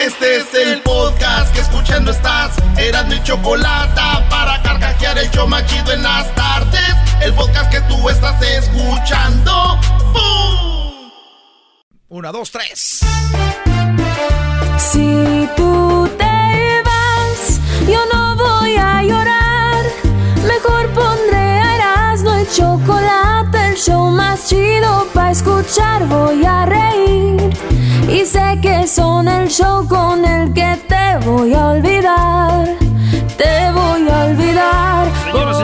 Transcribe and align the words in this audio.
Este 0.00 0.38
es 0.38 0.54
el 0.54 0.80
podcast 0.80 1.52
que 1.52 1.60
escuchando 1.60 2.10
estás. 2.10 2.56
Eran 2.78 3.06
mi 3.08 3.22
chocolate 3.22 4.00
para 4.30 4.62
carcajear 4.62 5.18
el 5.18 5.30
yo 5.30 5.46
machido 5.46 5.92
en 5.92 6.02
las 6.02 6.34
tardes. 6.34 6.96
El 7.20 7.34
podcast 7.34 7.70
que 7.70 7.82
tú 7.82 8.08
estás 8.08 8.40
escuchando. 8.42 9.78
¡Bum! 10.14 11.10
Una, 12.08 12.32
dos, 12.32 12.50
tres. 12.50 13.00
Si 14.78 15.46
tú 15.54 16.10
te 16.16 16.82
vas, 16.82 17.60
yo 17.86 18.00
no 18.10 18.36
voy 18.36 18.76
a 18.76 19.02
llorar. 19.02 19.84
Mejor 20.46 20.88
el 20.94 21.19
chocolate, 22.52 23.68
el 23.68 23.76
show 23.76 24.10
más 24.10 24.48
chido 24.48 25.06
para 25.14 25.30
escuchar. 25.30 26.06
Voy 26.08 26.44
a 26.44 26.66
reír 26.66 27.50
y 28.08 28.24
sé 28.24 28.58
que 28.60 28.86
son 28.86 29.28
el 29.28 29.48
show 29.48 29.86
con 29.86 30.24
el 30.24 30.52
que 30.52 30.76
te 30.88 31.24
voy 31.26 31.54
a 31.54 31.68
olvidar. 31.68 32.89
Te 33.40 33.70
voy 33.72 34.06
a 34.06 34.26
olvidar. 34.26 35.10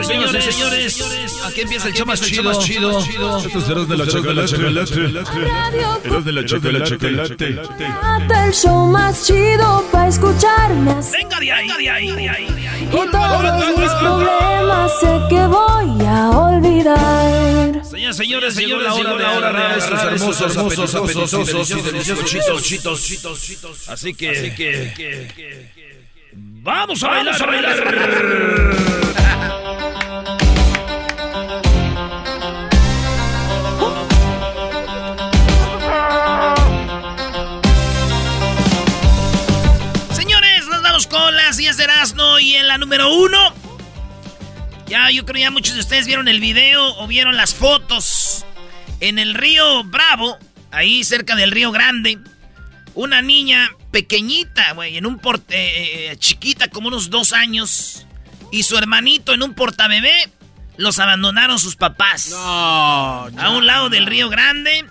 Señoras 0.02 0.06
señores, 0.06 0.94
señores, 0.94 1.42
aquí 1.44 1.60
empieza 1.60 1.88
el 1.88 1.94
show 1.94 2.06
más 2.06 2.22
chido. 2.22 2.62
chido. 2.62 3.38
Estos 3.38 3.88
de 3.88 3.96
la 3.98 4.06
chocolate. 4.06 4.56
Eran 4.56 6.24
de 6.24 6.32
la 6.32 6.84
chocolate. 6.84 7.60
El 8.46 8.52
show 8.54 8.86
más 8.86 9.26
chido 9.26 9.84
para 9.92 10.08
escucharme. 10.08 10.94
Venga 11.12 11.38
de 11.38 11.52
ahí, 11.52 11.68
de 11.68 11.90
ahí, 11.90 12.10
de 12.12 12.28
ahí. 12.30 12.46
Y 12.80 13.10
todos 13.10 13.78
mis 13.78 13.90
problemas 13.90 14.92
sé 14.98 15.20
que 15.28 15.46
voy 15.46 16.06
a 16.06 16.30
olvidar. 16.30 17.84
Señoras, 17.84 18.16
señores, 18.16 18.54
señores, 18.54 18.84
la 18.84 18.94
hora, 18.94 19.16
la 19.16 19.50
hora, 19.50 19.76
estos 19.76 20.02
hermosos, 20.02 20.56
hermosos, 20.56 20.94
apetitosos, 20.94 21.84
deliciosos, 21.84 22.24
chitos, 22.24 22.62
chitos, 22.62 23.42
chitos. 23.42 23.88
Así 23.88 24.14
que, 24.14 24.54
vamos 26.66 27.00
a 27.04 27.08
bailar, 27.08 27.40
a 27.40 27.46
bailar. 27.46 27.76
Señores, 40.12 40.66
nos 40.66 40.82
vamos 40.82 41.06
con 41.06 41.36
las 41.36 41.56
10 41.56 41.76
de 41.76 41.84
Erasmo 41.84 42.40
y 42.40 42.56
en 42.56 42.66
la 42.66 42.78
número 42.78 43.14
uno. 43.14 43.54
Ya, 44.88 45.10
yo 45.12 45.24
creo 45.24 45.40
ya 45.40 45.50
muchos 45.52 45.74
de 45.74 45.80
ustedes 45.80 46.06
vieron 46.06 46.26
el 46.26 46.40
video 46.40 46.96
o 46.96 47.06
vieron 47.06 47.36
las 47.36 47.54
fotos. 47.54 48.44
En 48.98 49.20
el 49.20 49.34
río 49.34 49.84
Bravo, 49.84 50.36
ahí 50.72 51.04
cerca 51.04 51.36
del 51.36 51.52
río 51.52 51.70
Grande, 51.70 52.18
una 52.94 53.22
niña 53.22 53.75
pequeñita, 53.90 54.72
güey, 54.72 54.96
en 54.96 55.06
un 55.06 55.18
porte, 55.18 55.54
eh, 55.56 56.12
eh, 56.12 56.16
chiquita, 56.16 56.68
como 56.68 56.88
unos 56.88 57.10
dos 57.10 57.32
años, 57.32 58.06
y 58.52 58.62
su 58.62 58.76
hermanito 58.76 59.32
en 59.34 59.42
un 59.42 59.54
portabebé, 59.54 60.30
los 60.76 60.98
abandonaron 60.98 61.58
sus 61.58 61.76
papás. 61.76 62.28
No, 62.30 62.36
A 62.38 63.50
un 63.56 63.66
lado 63.66 63.88
del 63.88 64.06
río 64.06 64.28
Grande, 64.28 64.84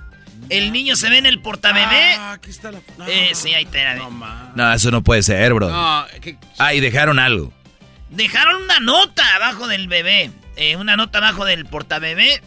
el 0.50 0.72
niño 0.72 0.96
se 0.96 1.10
ve 1.10 1.18
en 1.20 1.26
el 1.26 1.42
portabebé. 1.42 2.16
Ah, 2.18 2.34
aquí 2.34 2.50
está 2.50 2.72
la. 2.72 2.80
No, 2.98 3.06
Eh, 3.08 3.32
sí, 3.34 3.54
ahí 3.54 3.66
te 3.66 3.84
la 3.84 3.96
no. 3.96 4.10
No, 4.56 4.74
eso 4.74 4.90
no 4.92 5.04
puede 5.04 5.22
ser, 5.24 5.54
bro. 5.54 5.70
No, 5.70 6.06
que- 6.22 6.38
Ah, 6.58 6.74
y 6.74 6.80
dejaron 6.80 7.20
algo. 7.20 7.54
Dejaron 8.10 8.64
una 8.64 8.80
nota 8.80 9.36
abajo 9.36 9.68
del 9.68 9.88
bebé. 9.88 10.32
eh, 10.58 10.78
una 10.78 10.96
nota 10.96 11.18
abajo 11.18 11.44
del 11.46 11.66
portabebé. 11.66 12.42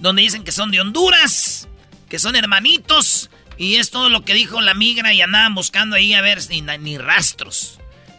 Donde 0.00 0.22
dicen 0.22 0.42
que 0.44 0.50
son 0.52 0.70
de 0.72 0.80
Honduras. 0.80 1.68
Que 2.08 2.18
son 2.18 2.34
hermanitos. 2.36 3.30
Y 3.62 3.76
es 3.76 3.90
todo 3.90 4.08
lo 4.08 4.24
que 4.24 4.34
dijo 4.34 4.60
la 4.60 4.74
migra. 4.74 5.12
Y 5.14 5.20
andaban 5.20 5.54
buscando 5.54 5.94
ahí 5.96 6.14
a 6.14 6.20
ver 6.20 6.40
ni, 6.50 6.62
ni 6.62 6.98
rastros. 6.98 7.78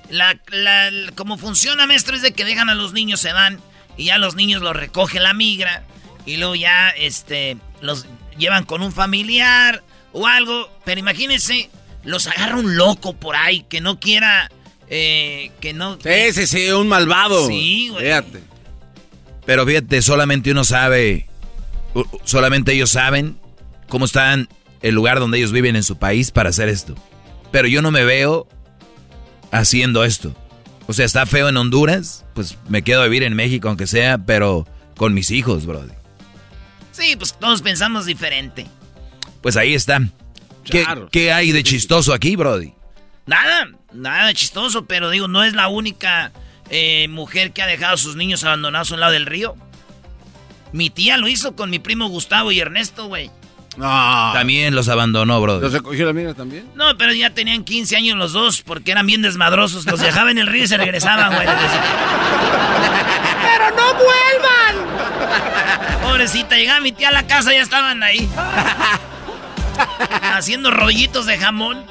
La, 0.09 0.39
la- 0.52 0.89
la- 0.91 1.11
como 1.13 1.38
funciona, 1.38 1.86
maestro, 1.88 2.16
es 2.16 2.22
de 2.22 2.31
que 2.33 2.45
dejan 2.45 2.69
a 2.69 2.75
los 2.75 2.94
niños, 2.94 3.19
se 3.19 3.33
van. 3.33 3.59
Y 3.97 4.05
ya 4.05 4.17
los 4.17 4.36
niños 4.36 4.61
los 4.61 4.75
recoge 4.75 5.20
la 5.20 5.33
migra. 5.33 5.83
Y 6.26 6.37
luego 6.37 6.55
ya 6.55 6.89
este, 6.92 7.58
los 7.82 8.05
llevan 8.37 8.64
con 8.64 8.82
un 8.82 8.92
familiar 8.93 9.83
o 10.14 10.27
algo. 10.27 10.70
Pero 10.86 10.99
imagínense, 10.99 11.70
los 12.03 12.27
agarra 12.27 12.58
un 12.58 12.77
loco 12.77 13.14
por 13.14 13.36
ahí 13.36 13.65
que 13.70 13.82
no 13.82 13.99
quiera. 13.99 14.49
eh, 14.89 15.52
que 15.59 15.73
no. 15.73 15.98
Sí, 16.02 16.32
sí, 16.33 16.48
sí, 16.48 16.71
un 16.71 16.87
malvado. 16.87 17.48
Sí, 17.48 17.89
güey. 17.89 18.05
Fíjate. 18.05 18.43
Pero 19.45 19.65
fíjate, 19.65 20.02
solamente 20.02 20.52
uno 20.52 20.64
sabe, 20.64 21.27
solamente 22.23 22.71
ellos 22.73 22.92
saben 22.92 23.37
cómo 23.89 24.05
está 24.05 24.37
el 24.83 24.94
lugar 24.94 25.20
donde 25.20 25.39
ellos 25.39 25.52
viven 25.52 25.76
en 25.76 25.83
su 25.83 25.98
país 25.98 26.30
para 26.30 26.49
hacer 26.49 26.70
esto. 26.70 26.94
Pero 27.52 27.67
yo 27.67 27.82
no 27.82 27.89
me 27.89 28.04
veo 28.04 28.48
haciendo 29.52 30.04
esto. 30.04 30.36
O 30.88 30.94
sea, 30.94 31.05
está 31.05 31.26
feo 31.26 31.49
en 31.49 31.58
Honduras, 31.58 32.26
pues 32.36 32.58
me 32.67 32.83
quedo 32.83 33.02
a 33.02 33.05
vivir 33.05 33.23
en 33.23 33.33
México 33.36 33.70
aunque 33.70 33.88
sea, 33.88 34.17
pero 34.17 34.67
con 34.98 35.14
mis 35.14 35.32
hijos, 35.32 35.66
brody. 35.66 35.94
Sí, 36.92 37.16
pues 37.16 37.33
todos 37.33 37.61
pensamos 37.61 38.05
diferente. 38.05 38.67
Pues 39.42 39.58
ahí 39.58 39.73
está. 39.73 39.99
¿Qué, 40.64 40.83
Claro. 40.83 41.10
qué 41.11 41.32
hay 41.33 41.52
de 41.52 41.64
chistoso 41.64 42.14
aquí, 42.14 42.36
brody? 42.36 42.73
Nada, 43.26 43.70
nada 43.94 44.33
chistoso, 44.33 44.86
pero 44.86 45.10
digo, 45.10 45.27
no 45.27 45.44
es 45.44 45.54
la 45.54 45.70
única 45.70 46.32
eh, 46.70 47.08
mujer 47.08 47.52
que 47.54 47.61
ha 47.61 47.67
dejado 47.67 47.95
a 47.95 47.98
sus 47.98 48.15
niños 48.15 48.44
abandonados 48.44 48.92
a 48.92 48.95
un 48.95 49.00
lado 49.00 49.14
del 49.14 49.26
río. 49.26 49.55
Mi 50.73 50.89
tía 50.89 51.17
lo 51.17 51.27
hizo 51.27 51.55
con 51.55 51.70
mi 51.70 51.80
primo 51.80 52.08
Gustavo 52.08 52.52
y 52.52 52.60
Ernesto, 52.60 53.08
güey. 53.08 53.32
No. 53.78 54.32
También 54.34 54.76
los 54.76 54.88
abandonó, 54.89 55.42
brody. 55.42 55.61
¿Los 55.61 55.73
recogió 55.73 56.06
la 56.06 56.14
migra 56.14 56.34
también? 56.34 56.70
No, 56.76 56.95
pero 56.98 57.14
ya 57.14 57.30
tenían 57.32 57.64
15 57.64 57.95
años 57.98 58.17
los 58.17 58.34
dos 58.34 58.61
porque 58.61 58.92
eran 58.92 59.08
bien 59.08 59.22
desmadrosos. 59.22 59.86
Los 59.86 60.00
dejaba 60.00 60.32
en 60.32 60.38
el 60.38 60.48
río 60.48 60.64
y 60.64 60.67
se 60.67 60.78
regresaban, 60.78 61.34
güey. 61.34 61.48
¡Pero 63.42 63.76
no 63.76 63.94
vuelvan! 63.95 64.94
Pobrecita, 66.04 66.56
llegaba 66.56 66.80
mi 66.82 66.92
tía 66.92 67.10
a 67.10 67.14
la 67.14 67.26
casa 67.28 67.52
y 67.54 67.58
ya 67.58 67.64
estaban 67.64 68.04
ahí. 68.04 68.28
Haciendo 70.36 70.72
rollitos 70.72 71.26
de 71.26 71.38
jamón. 71.38 71.86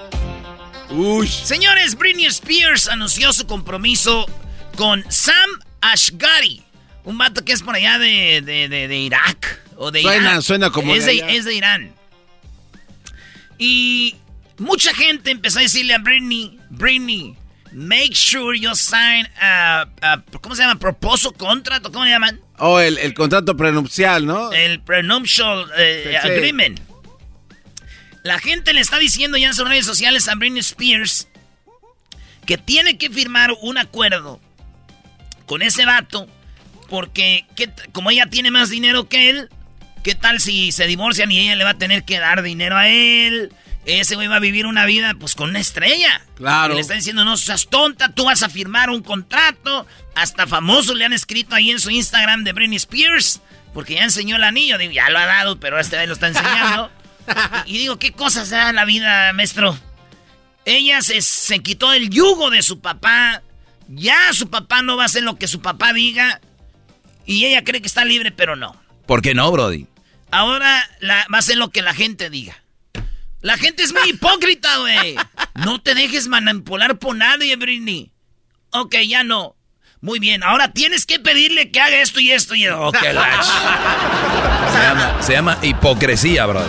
Uy. 0.91 1.27
Señores, 1.27 1.97
Britney 1.97 2.27
Spears 2.27 2.89
anunció 2.89 3.33
su 3.33 3.47
compromiso 3.47 4.27
con 4.77 5.05
Sam 5.11 5.35
Ashgari, 5.81 6.63
un 7.05 7.19
vato 7.19 7.45
que 7.45 7.53
es 7.53 7.63
por 7.63 7.75
allá 7.75 7.99
de, 7.99 8.43
de- 8.45 8.69
de- 8.69 8.89
de 8.89 8.97
Irak. 8.99 9.62
O 9.85 9.91
de 9.91 10.01
Suena- 10.01 10.31
Irán. 10.31 10.43
suena 10.43 10.71
como 10.71 10.95
es 10.95 11.05
de 11.07 11.25
es 11.37 11.45
de 11.45 11.55
Irán. 11.55 11.93
Y 13.59 14.15
mucha 14.59 14.95
gente 14.95 15.31
empezó 15.33 15.59
a 15.59 15.63
decirle 15.63 15.95
a 15.95 15.99
Britney, 15.99 16.57
Britney, 16.71 17.35
make 17.73 18.15
sure 18.15 18.57
you 18.59 18.75
sign 18.77 19.27
a, 19.41 19.87
a- 20.01 20.23
¿cómo 20.41 20.55
se 20.55 20.63
llama? 20.63 20.79
Proposal 20.79 21.33
contract, 21.35 21.87
¿o 21.87 21.93
¿cómo 21.93 22.05
le 22.05 22.11
llaman? 22.13 22.41
Oh, 22.59 22.79
el, 22.79 22.97
el 22.99 23.13
contrato 23.15 23.57
prenupcial, 23.57 24.25
¿no? 24.25 24.53
El 24.53 24.81
prenuptial 24.81 25.67
eh, 25.77 26.03
Sí, 26.05 26.11
sí. 26.29 26.29
agreement. 26.33 26.81
La 28.23 28.39
gente 28.39 28.73
le 28.73 28.81
está 28.81 28.99
diciendo 28.99 29.37
ya 29.37 29.49
en 29.49 29.55
sus 29.55 29.69
redes 29.69 29.85
sociales 29.85 30.29
a 30.29 30.37
Britney 30.37 30.61
Spears 30.61 31.27
que 32.47 32.57
tiene 32.57 32.99
que 32.99 33.11
firmar 33.11 33.53
un 33.63 33.79
acuerdo 33.79 34.41
con 35.47 35.61
ese 35.63 35.85
vato 35.87 36.29
porque 36.89 37.47
¿qué 37.57 37.67
t- 37.67 37.83
como 37.91 38.11
ella 38.13 38.27
tiene 38.27 38.51
más 38.53 38.71
dinero 38.71 39.09
que 39.09 39.31
él, 39.31 39.49
¿qué 40.03 40.15
tal 40.15 40.41
si 40.41 40.73
se 40.73 40.87
divorcian 40.87 41.31
y 41.31 41.39
ella 41.41 41.57
le 41.57 41.65
va 41.65 41.71
a 41.71 41.79
tener 41.79 42.05
que 42.05 42.19
dar 42.19 42.43
dinero 42.43 42.77
a 42.77 42.89
él? 42.89 43.53
Ese 43.85 44.15
güey 44.15 44.29
va 44.29 44.37
a 44.37 44.41
vivir 44.41 44.67
una 44.67 44.85
vida 44.87 45.15
pues 45.19 45.35
con 45.35 45.51
una 45.51 45.59
estrella. 45.59 46.23
Claro. 46.37 46.73
Y 46.73 46.77
le 46.77 46.83
está 46.83 46.95
diciendo, 46.95 47.25
no 47.25 47.37
seas 47.37 47.67
tonta, 47.69 48.11
tú 48.11 48.25
vas 48.27 48.43
a 48.43 48.49
firmar 48.49 48.91
un 48.91 49.03
contrato. 49.03 49.87
Hasta 50.15 50.47
famosos 50.47 50.97
le 50.97 51.05
han 51.05 51.13
escrito 51.13 51.55
ahí 51.55 51.71
en 51.71 51.81
su 51.81 51.91
Instagram 51.91 52.45
de 52.45 52.53
Britney 52.53 52.77
Spears. 52.77 53.41
Porque 53.75 53.95
ya 53.95 54.05
enseñó 54.05 54.37
el 54.37 54.45
anillo. 54.45 54.79
Digo, 54.79 54.93
ya 54.93 55.11
lo 55.11 55.19
ha 55.19 55.27
dado, 55.27 55.59
pero 55.59 55.81
este 55.81 55.97
vez 55.97 56.07
lo 56.07 56.15
está 56.15 56.29
enseñando. 56.29 56.93
y, 57.67 57.75
y 57.75 57.79
digo, 57.79 57.99
¿qué 57.99 58.13
cosas 58.13 58.51
da 58.51 58.73
la 58.73 58.85
vida, 58.85 59.33
maestro? 59.33 59.77
Ella 60.65 61.03
se, 61.03 61.21
se 61.21 61.59
quitó 61.59 61.93
el 61.93 62.09
yugo 62.09 62.51
de 62.51 62.63
su 62.63 62.81
papá. 62.81 63.43
Ya 63.89 64.33
su 64.33 64.49
papá 64.49 64.83
no 64.83 64.97
va 64.97 65.03
a 65.05 65.07
hacer 65.07 65.25
lo 65.25 65.37
que 65.37 65.49
su 65.49 65.61
papá 65.61 65.93
diga. 65.93 66.41
Y 67.27 67.47
ella 67.47 67.65
cree 67.65 67.81
que 67.81 67.89
está 67.89 68.05
libre, 68.05 68.31
pero 68.31 68.55
no. 68.55 68.81
¿Por 69.07 69.23
qué 69.23 69.35
no, 69.35 69.51
brody? 69.51 69.89
Ahora 70.33 70.89
la- 71.01 71.27
va 71.33 71.37
a 71.37 71.39
hacer 71.39 71.57
lo 71.59 71.71
que 71.71 71.83
la 71.83 71.95
gente 71.95 72.29
diga. 72.31 72.57
La 73.41 73.57
gente 73.57 73.83
es 73.83 73.93
muy 73.93 74.09
hipócrita, 74.11 74.79
güey. 74.79 75.15
No 75.55 75.81
te 75.81 75.95
dejes 75.95 76.27
manipular 76.29 76.99
por 76.99 77.15
nadie, 77.17 77.55
Britney. 77.57 78.11
Ok, 78.71 78.97
ya 79.07 79.23
no. 79.25 79.55
Muy 80.01 80.19
bien, 80.19 80.43
ahora 80.43 80.73
tienes 80.73 81.07
que 81.07 81.21
pedirle 81.21 81.71
que 81.71 81.81
haga 81.81 82.01
esto 82.01 82.19
y 82.19 82.31
esto 82.33 82.55
y 82.57 82.65
esto. 82.65 82.81
Ok, 82.81 82.97
gacho. 83.03 83.53
Se 84.73 84.79
llama, 84.83 85.23
se 85.23 85.33
llama 85.33 85.59
hipocresía, 85.63 86.47
brody. 86.47 86.67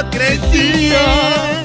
¡Hipocresía! 0.00 1.64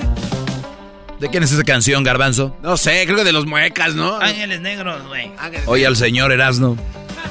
¿De 1.20 1.30
quién 1.30 1.44
es 1.44 1.52
esa 1.52 1.64
canción, 1.64 2.04
Garbanzo? 2.04 2.56
No 2.62 2.78
sé, 2.78 3.04
creo 3.06 3.18
que 3.18 3.24
de 3.24 3.32
los 3.34 3.46
muecas, 3.46 3.96
¿no? 3.96 4.18
Ángeles 4.18 4.62
negros, 4.62 5.06
güey. 5.08 5.32
Oye 5.66 5.86
al 5.88 5.96
señor 5.96 6.32
Erasno. 6.32 6.78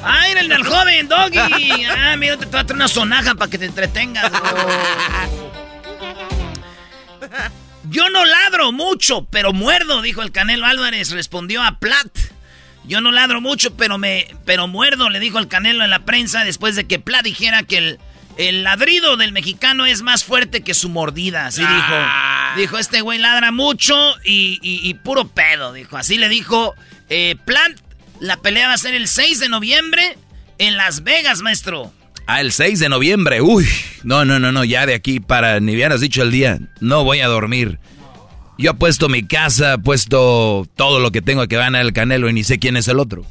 Ah, 0.07 0.29
era 0.29 0.41
el 0.41 0.49
del 0.49 0.65
joven, 0.65 1.09
Doggy. 1.09 1.85
Ah, 1.89 2.17
mira, 2.17 2.37
te 2.37 2.47
voy 2.47 2.61
a 2.61 2.65
traer 2.65 2.75
una 2.77 2.89
sonaja 2.89 3.35
para 3.35 3.51
que 3.51 3.59
te 3.59 3.65
entretengas. 3.67 4.31
Yo 7.91 8.09
no 8.11 8.25
ladro 8.25 8.73
mucho, 8.73 9.27
pero 9.31 9.53
muerdo, 9.53 10.03
dijo 10.03 10.23
el 10.23 10.33
Canelo 10.33 10.67
Álvarez. 10.67 11.11
Respondió 11.11 11.63
a 11.63 11.79
Plat. 11.79 12.09
Yo 12.87 13.01
no 13.01 13.13
ladro 13.13 13.41
mucho, 13.41 13.75
pero 13.77 13.99
me 13.99 14.27
pero 14.45 14.67
muerdo, 14.69 15.09
le 15.11 15.21
dijo 15.21 15.39
el 15.39 15.49
Canelo 15.49 15.85
en 15.85 15.91
la 15.91 16.01
prensa 16.01 16.45
después 16.45 16.77
de 16.77 16.85
que 16.87 16.99
Plat 16.99 17.23
dijera 17.25 17.63
que 17.63 17.79
el, 17.79 17.99
el 18.37 18.63
ladrido 18.63 19.17
del 19.17 19.33
mexicano 19.33 19.87
es 19.87 20.03
más 20.03 20.25
fuerte 20.25 20.63
que 20.63 20.75
su 20.75 20.89
mordida. 20.89 21.47
Así 21.47 21.63
Ah. 21.65 22.53
dijo. 22.57 22.61
Dijo, 22.61 22.79
este 22.79 23.01
güey 23.01 23.19
ladra 23.19 23.51
mucho 23.53 23.95
y, 24.25 24.59
y- 24.63 24.89
y 24.89 24.95
puro 24.95 25.27
pedo, 25.29 25.73
dijo. 25.73 25.97
Así 25.97 26.19
le 26.19 26.29
dijo 26.29 26.75
eh. 27.09 27.37
La 28.25 28.39
pelea 28.39 28.69
va 28.69 28.73
a 28.73 28.79
ser 28.79 28.95
el 28.95 29.07
6 29.07 29.39
de 29.39 29.51
noviembre 29.51 30.17
en 30.57 30.79
Las 30.79 31.05
Vegas, 31.05 31.43
maestro. 31.43 31.93
Ah, 32.27 32.41
el 32.41 32.53
6 32.53 32.81
de 32.81 32.89
noviembre. 32.89 33.43
Uy, 33.43 33.69
no, 34.03 34.25
no, 34.25 34.39
no, 34.39 34.51
no, 34.51 34.65
ya 34.65 34.87
de 34.87 34.95
aquí 34.95 35.21
para 35.21 35.61
ni 35.61 35.75
hubieras 35.75 36.01
dicho 36.01 36.23
el 36.23 36.31
día. 36.31 36.59
No 36.81 37.05
voy 37.05 37.21
a 37.21 37.27
dormir. 37.27 37.79
Yo 38.57 38.71
he 38.71 38.75
puesto 38.75 39.11
mi 39.11 39.27
casa, 39.27 39.75
he 39.75 39.79
puesto 39.79 40.67
todo 40.75 41.01
lo 41.01 41.13
que 41.13 41.21
tengo 41.21 41.47
que 41.49 41.57
ganar 41.57 41.83
el 41.83 41.93
Canelo 41.93 42.31
y 42.31 42.33
ni 42.33 42.45
sé 42.45 42.59
quién 42.59 42.79
es 42.79 42.89
el 42.89 42.99
otro. 42.99 43.27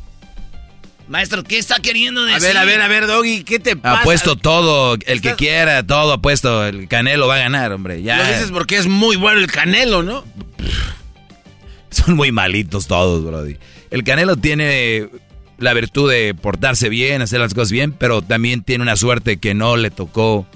Maestro, 1.08 1.44
¿qué 1.44 1.58
está 1.58 1.80
queriendo 1.80 2.22
A 2.22 2.26
decir? 2.26 2.50
ver, 2.50 2.58
a 2.58 2.66
ver, 2.66 2.82
a 2.84 2.88
ver, 2.88 3.08
Doggy, 3.08 3.44
¿qué 3.44 3.58
te 3.58 3.76
pasa? 3.76 4.02
Ha 4.02 4.04
puesto 4.04 4.36
todo, 4.36 4.96
el 5.08 5.22
que 5.22 5.34
quiera, 5.34 5.82
todo 5.82 6.14
ha 6.14 6.22
puesto. 6.22 6.68
El 6.68 6.88
Canelo 6.88 7.28
va 7.28 7.38
a 7.38 7.40
ganar, 7.40 7.72
hombre. 7.72 8.04
Ya. 8.04 8.18
Lo 8.18 8.26
dices 8.26 8.52
porque 8.52 8.78
es 8.78 8.86
muy 8.86 9.16
bueno 9.16 9.40
el 9.40 9.48
Canelo, 9.52 10.04
¿no? 10.04 10.24
Son 11.90 12.16
muy 12.16 12.32
malitos 12.32 12.86
todos, 12.86 13.26
Brody. 13.26 13.58
El 13.94 14.04
Canelo 14.04 14.36
tiene 14.38 15.08
la 15.60 15.72
virtud 15.76 16.10
de 16.10 16.34
portarse 16.34 16.90
bien, 16.90 17.22
hacer 17.22 17.40
las 17.40 17.54
cosas 17.54 17.72
bien, 17.72 17.92
pero 17.94 18.24
también 18.24 18.64
tiene 18.64 18.82
una 18.82 18.96
suerte 18.96 19.38
que 19.38 19.54
no 19.54 19.78
le 19.78 19.92
tocó. 19.92 20.48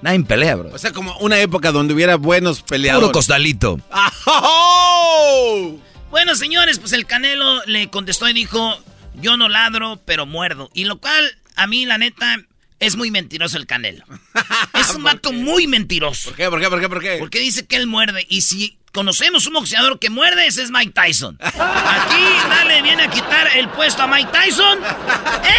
Nadie 0.00 0.20
pelea, 0.20 0.56
bro. 0.56 0.70
O 0.72 0.78
sea, 0.78 0.90
como 0.92 1.14
una 1.18 1.38
época 1.38 1.70
donde 1.70 1.92
hubiera 1.92 2.16
buenos 2.16 2.62
peleadores. 2.62 3.08
Puro 3.08 3.12
costalito. 3.12 3.78
¡Ajo! 3.90 5.78
Bueno, 6.10 6.34
señores, 6.34 6.78
pues 6.78 6.94
el 6.94 7.04
Canelo 7.04 7.62
le 7.66 7.90
contestó 7.90 8.26
y 8.26 8.32
dijo, 8.32 8.74
yo 9.20 9.36
no 9.36 9.50
ladro, 9.50 10.00
pero 10.06 10.24
muerdo. 10.24 10.70
Y 10.72 10.84
lo 10.84 10.98
cual, 10.98 11.30
a 11.56 11.66
mí, 11.66 11.84
la 11.84 11.98
neta, 11.98 12.38
es 12.80 12.96
muy 12.96 13.10
mentiroso 13.10 13.56
el 13.56 13.66
Canelo. 13.66 14.04
Es 14.74 14.94
un 14.94 15.02
vato 15.02 15.32
muy 15.32 15.66
mentiroso. 15.66 16.30
¿Por 16.30 16.36
qué? 16.36 16.48
¿Por 16.48 16.60
qué? 16.60 16.68
¿Por 16.68 16.80
qué? 16.80 16.88
¿Por 16.88 17.00
qué? 17.00 17.16
Porque 17.18 17.40
dice 17.40 17.66
que 17.66 17.76
él 17.76 17.86
muerde. 17.86 18.24
Y 18.28 18.42
si 18.42 18.78
conocemos 18.92 19.46
un 19.46 19.54
boxeador 19.54 19.98
que 19.98 20.08
muerde, 20.08 20.46
ese 20.46 20.62
es 20.62 20.70
Mike 20.70 20.92
Tyson. 20.92 21.36
Aquí 21.40 22.22
nadie 22.48 22.82
viene 22.82 23.02
a 23.04 23.10
quitar 23.10 23.48
el 23.56 23.68
puesto 23.70 24.02
a 24.02 24.06
Mike 24.06 24.30
Tyson. 24.32 24.78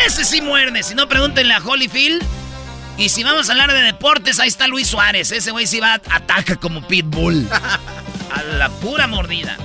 Ese 0.05 0.23
sí 0.23 0.41
muerde. 0.41 0.83
Si 0.83 0.95
no, 0.95 1.07
pregúntenle 1.09 1.53
a 1.53 1.59
Holyfield. 1.59 2.23
Y 2.97 3.09
si 3.09 3.23
vamos 3.23 3.49
a 3.49 3.51
hablar 3.51 3.73
de 3.73 3.81
deportes, 3.81 4.39
ahí 4.39 4.47
está 4.47 4.67
Luis 4.67 4.87
Suárez. 4.87 5.31
Ese 5.31 5.51
güey 5.51 5.67
sí 5.67 5.79
va, 5.79 5.93
ataca 6.09 6.55
como 6.55 6.87
pitbull. 6.87 7.47
A 8.31 8.43
la 8.43 8.69
pura 8.69 9.07
mordida. 9.07 9.57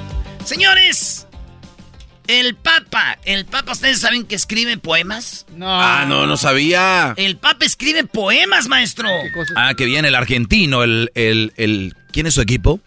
Señores, 0.45 1.27
el 2.26 2.55
Papa. 2.55 3.19
El 3.25 3.44
Papa, 3.44 3.73
¿ustedes 3.73 4.00
saben 4.00 4.26
que 4.26 4.35
escribe 4.35 4.79
poemas? 4.79 5.47
Ah, 5.61 6.05
no, 6.09 6.26
no 6.26 6.37
sabía. 6.37 7.15
El 7.17 7.37
Papa 7.37 7.65
escribe 7.65 8.05
poemas, 8.05 8.69
maestro. 8.69 9.09
Ah, 9.56 9.75
que 9.76 9.87
viene 9.87 10.09
el 10.09 10.15
argentino, 10.15 10.82
el, 10.82 11.11
el, 11.15 11.53
el... 11.56 11.97
¿Quién 12.12 12.26
es 12.26 12.35
su 12.35 12.41
equipo? 12.41 12.81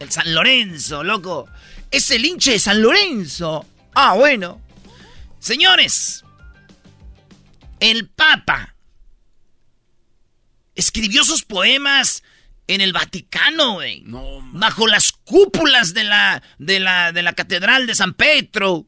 El 0.00 0.10
San 0.10 0.34
Lorenzo, 0.34 1.04
loco. 1.04 1.48
Es 1.90 2.10
el 2.10 2.24
hinche 2.24 2.52
de 2.52 2.58
San 2.58 2.82
Lorenzo. 2.82 3.64
Ah, 3.94 4.14
bueno. 4.14 4.60
Señores, 5.38 6.24
el 7.78 8.08
Papa 8.08 8.74
escribió 10.74 11.22
sus 11.22 11.44
poemas 11.44 12.23
en 12.66 12.80
el 12.80 12.92
Vaticano, 12.92 13.74
güey. 13.74 14.02
No, 14.02 14.40
bajo 14.52 14.86
las 14.86 15.12
cúpulas 15.12 15.92
de 15.94 16.04
la, 16.04 16.42
de 16.58 16.80
la, 16.80 17.12
de 17.12 17.22
la 17.22 17.32
Catedral 17.34 17.86
de 17.86 17.94
San 17.94 18.14
Pedro. 18.14 18.86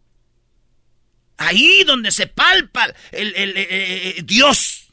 Ahí 1.39 1.85
donde 1.85 2.11
se 2.13 2.27
palpa 2.27 2.87
el, 3.13 3.35
el- 3.37 3.57
el- 3.57 4.17
el- 4.17 4.27
Dios. 4.27 4.93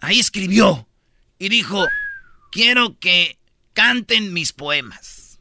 Ahí 0.00 0.18
escribió 0.20 0.88
y 1.38 1.48
dijo, 1.50 1.86
quiero 2.50 2.98
que 2.98 3.38
canten 3.74 4.32
mis 4.32 4.52
poemas. 4.52 5.38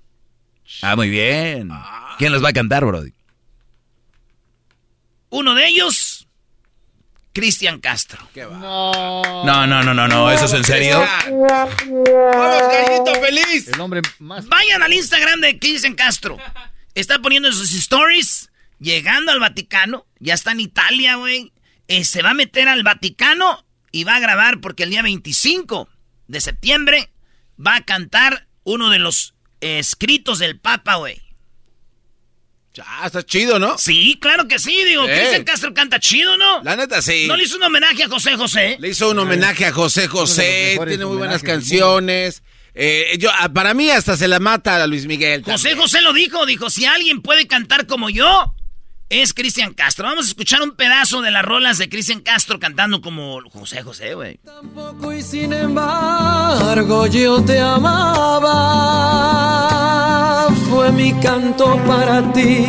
Ah, 0.81 0.95
muy 0.95 1.09
bien. 1.09 1.69
¿Quién 2.17 2.31
los 2.33 2.43
va 2.43 2.49
a 2.49 2.53
cantar, 2.53 2.83
Brody? 2.85 3.13
Uno 5.29 5.55
de 5.55 5.67
ellos, 5.67 6.16
Cristian 7.37 7.79
Castro. 7.79 8.27
No, 8.35 9.67
no, 9.67 9.83
no, 9.83 9.93
no, 9.93 10.07
no, 10.07 10.31
¿eso 10.31 10.45
es 10.45 10.53
en 10.53 10.63
serio? 10.63 10.99
¡Vamos, 10.99 11.75
gallito 11.85 13.21
feliz! 13.21 13.67
El 13.67 13.79
hombre 13.79 14.01
más... 14.17 14.47
Vayan 14.47 14.81
al 14.81 14.91
Instagram 14.91 15.41
de 15.41 15.59
Cristian 15.59 15.93
Castro. 15.93 16.39
Está 16.95 17.19
poniendo 17.19 17.51
sus 17.51 17.75
stories, 17.75 18.49
llegando 18.79 19.31
al 19.31 19.39
Vaticano. 19.39 20.07
Ya 20.17 20.33
está 20.33 20.53
en 20.53 20.61
Italia, 20.61 21.17
güey. 21.17 21.53
Eh, 21.87 22.05
se 22.05 22.23
va 22.23 22.31
a 22.31 22.33
meter 22.33 22.67
al 22.69 22.81
Vaticano 22.81 23.63
y 23.91 24.03
va 24.03 24.15
a 24.15 24.19
grabar 24.19 24.59
porque 24.59 24.81
el 24.81 24.89
día 24.89 25.03
25 25.03 25.87
de 26.27 26.41
septiembre 26.41 27.11
va 27.63 27.75
a 27.75 27.85
cantar 27.85 28.47
uno 28.63 28.89
de 28.89 28.97
los 28.97 29.35
eh, 29.61 29.77
escritos 29.77 30.39
del 30.39 30.59
Papa, 30.59 30.95
güey. 30.95 31.21
Ah, 32.85 33.07
está 33.07 33.23
chido, 33.23 33.59
¿no? 33.59 33.77
Sí, 33.77 34.17
claro 34.19 34.47
que 34.47 34.59
sí, 34.59 34.83
digo. 34.85 35.07
Eh. 35.07 35.17
Cristian 35.17 35.43
Castro 35.43 35.73
canta 35.73 35.99
chido, 35.99 36.37
¿no? 36.37 36.63
La 36.63 36.75
neta, 36.75 37.01
sí. 37.01 37.25
¿No 37.27 37.35
le 37.35 37.43
hizo 37.43 37.57
un 37.57 37.63
homenaje 37.63 38.03
a 38.03 38.07
José 38.07 38.35
José? 38.35 38.77
Le 38.79 38.89
hizo 38.89 39.09
un 39.09 39.19
homenaje 39.19 39.65
a 39.65 39.71
José 39.71 40.07
José, 40.07 40.79
tiene 40.87 41.05
muy 41.05 41.17
buenas 41.17 41.43
canciones. 41.43 42.43
Eh, 42.79 43.17
yo, 43.19 43.31
ah, 43.39 43.49
para 43.49 43.73
mí 43.73 43.89
hasta 43.89 44.15
se 44.15 44.27
la 44.27 44.39
mata 44.39 44.81
a 44.81 44.87
Luis 44.87 45.07
Miguel. 45.07 45.43
José. 45.43 45.75
José 45.75 46.01
lo 46.01 46.13
dijo, 46.13 46.45
dijo, 46.45 46.69
si 46.69 46.85
alguien 46.85 47.23
puede 47.23 47.47
cantar 47.47 47.87
como 47.87 48.11
yo, 48.11 48.53
es 49.09 49.33
Cristian 49.33 49.73
Castro. 49.73 50.05
Vamos 50.05 50.25
a 50.25 50.29
escuchar 50.29 50.61
un 50.61 50.75
pedazo 50.75 51.21
de 51.21 51.31
las 51.31 51.43
rolas 51.43 51.79
de 51.79 51.89
Cristian 51.89 52.19
Castro 52.21 52.59
cantando 52.59 53.01
como 53.01 53.41
José 53.49 53.81
José, 53.81 54.13
güey. 54.13 54.37
Tampoco 54.45 55.11
y 55.11 55.23
sin 55.23 55.53
embargo 55.53 57.07
yo 57.07 57.43
te 57.43 57.59
amaba. 57.59 58.77
Fue 60.69 60.91
mi 60.91 61.13
canto 61.13 61.77
para 61.87 62.21
ti, 62.33 62.65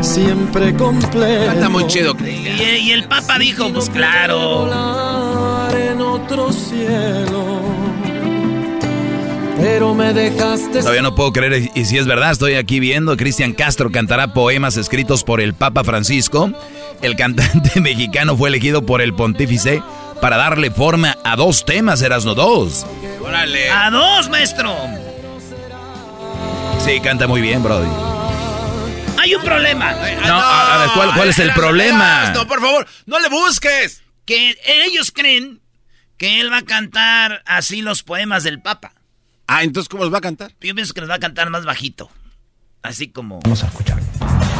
siempre 0.00 0.74
completo. 0.76 1.46
Canta 1.46 1.68
muy 1.68 1.86
chido, 1.86 2.12
Y, 2.12 2.14
Cristian. 2.14 2.58
y 2.80 2.92
el 2.92 3.04
Papa 3.04 3.38
dijo, 3.38 3.72
pues 3.72 3.88
claro. 3.90 4.60
Volar 4.60 5.74
en 5.76 6.00
otro 6.00 6.52
cielo. 6.52 7.60
Pero 9.58 9.94
me 9.94 10.12
dejaste. 10.12 10.80
Todavía 10.80 11.02
no 11.02 11.14
puedo 11.14 11.32
creer, 11.32 11.70
y 11.74 11.84
si 11.84 11.96
es 11.96 12.06
verdad, 12.06 12.32
estoy 12.32 12.54
aquí 12.54 12.80
viendo, 12.80 13.16
Cristian 13.16 13.52
Castro 13.52 13.90
cantará 13.90 14.32
poemas 14.34 14.76
escritos 14.76 15.22
por 15.24 15.40
el 15.40 15.54
Papa 15.54 15.84
Francisco. 15.84 16.50
El 17.00 17.16
cantante 17.16 17.80
mexicano 17.80 18.36
fue 18.36 18.48
elegido 18.48 18.84
por 18.84 19.00
el 19.00 19.14
pontífice 19.14 19.82
para 20.20 20.36
darle 20.36 20.70
forma 20.70 21.16
a 21.24 21.36
dos 21.36 21.64
temas, 21.64 22.02
Erasno, 22.02 22.34
dos. 22.34 22.86
Órale. 23.24 23.70
A 23.70 23.90
dos, 23.90 24.28
maestro. 24.30 24.74
Sí, 26.84 27.00
canta 27.00 27.26
muy 27.26 27.40
bien, 27.40 27.62
Brody. 27.62 27.88
Hay 29.20 29.34
un 29.34 29.42
problema. 29.42 29.92
No, 30.26 30.34
a, 30.34 30.74
a 30.74 30.78
ver, 30.78 30.90
¿cuál, 30.94 31.14
cuál 31.14 31.28
es 31.28 31.38
el 31.38 31.52
problema? 31.52 32.24
Erasmo, 32.24 32.46
por 32.46 32.60
favor, 32.60 32.86
no 33.06 33.20
le 33.20 33.28
busques. 33.28 34.02
Que 34.24 34.56
ellos 34.86 35.12
creen 35.12 35.60
que 36.16 36.40
él 36.40 36.52
va 36.52 36.58
a 36.58 36.62
cantar 36.62 37.42
así 37.46 37.82
los 37.82 38.02
poemas 38.02 38.42
del 38.44 38.60
Papa. 38.60 38.92
Ah, 39.46 39.62
entonces, 39.64 39.88
¿cómo 39.88 40.04
los 40.04 40.12
va 40.12 40.18
a 40.18 40.22
cantar? 40.22 40.52
Yo 40.60 40.74
pienso 40.74 40.94
que 40.94 41.00
los 41.00 41.10
va 41.10 41.16
a 41.16 41.20
cantar 41.20 41.50
más 41.50 41.64
bajito. 41.64 42.10
Así 42.82 43.08
como... 43.08 43.40
Vamos 43.44 43.62
a 43.62 43.66
escuchar. 43.66 43.98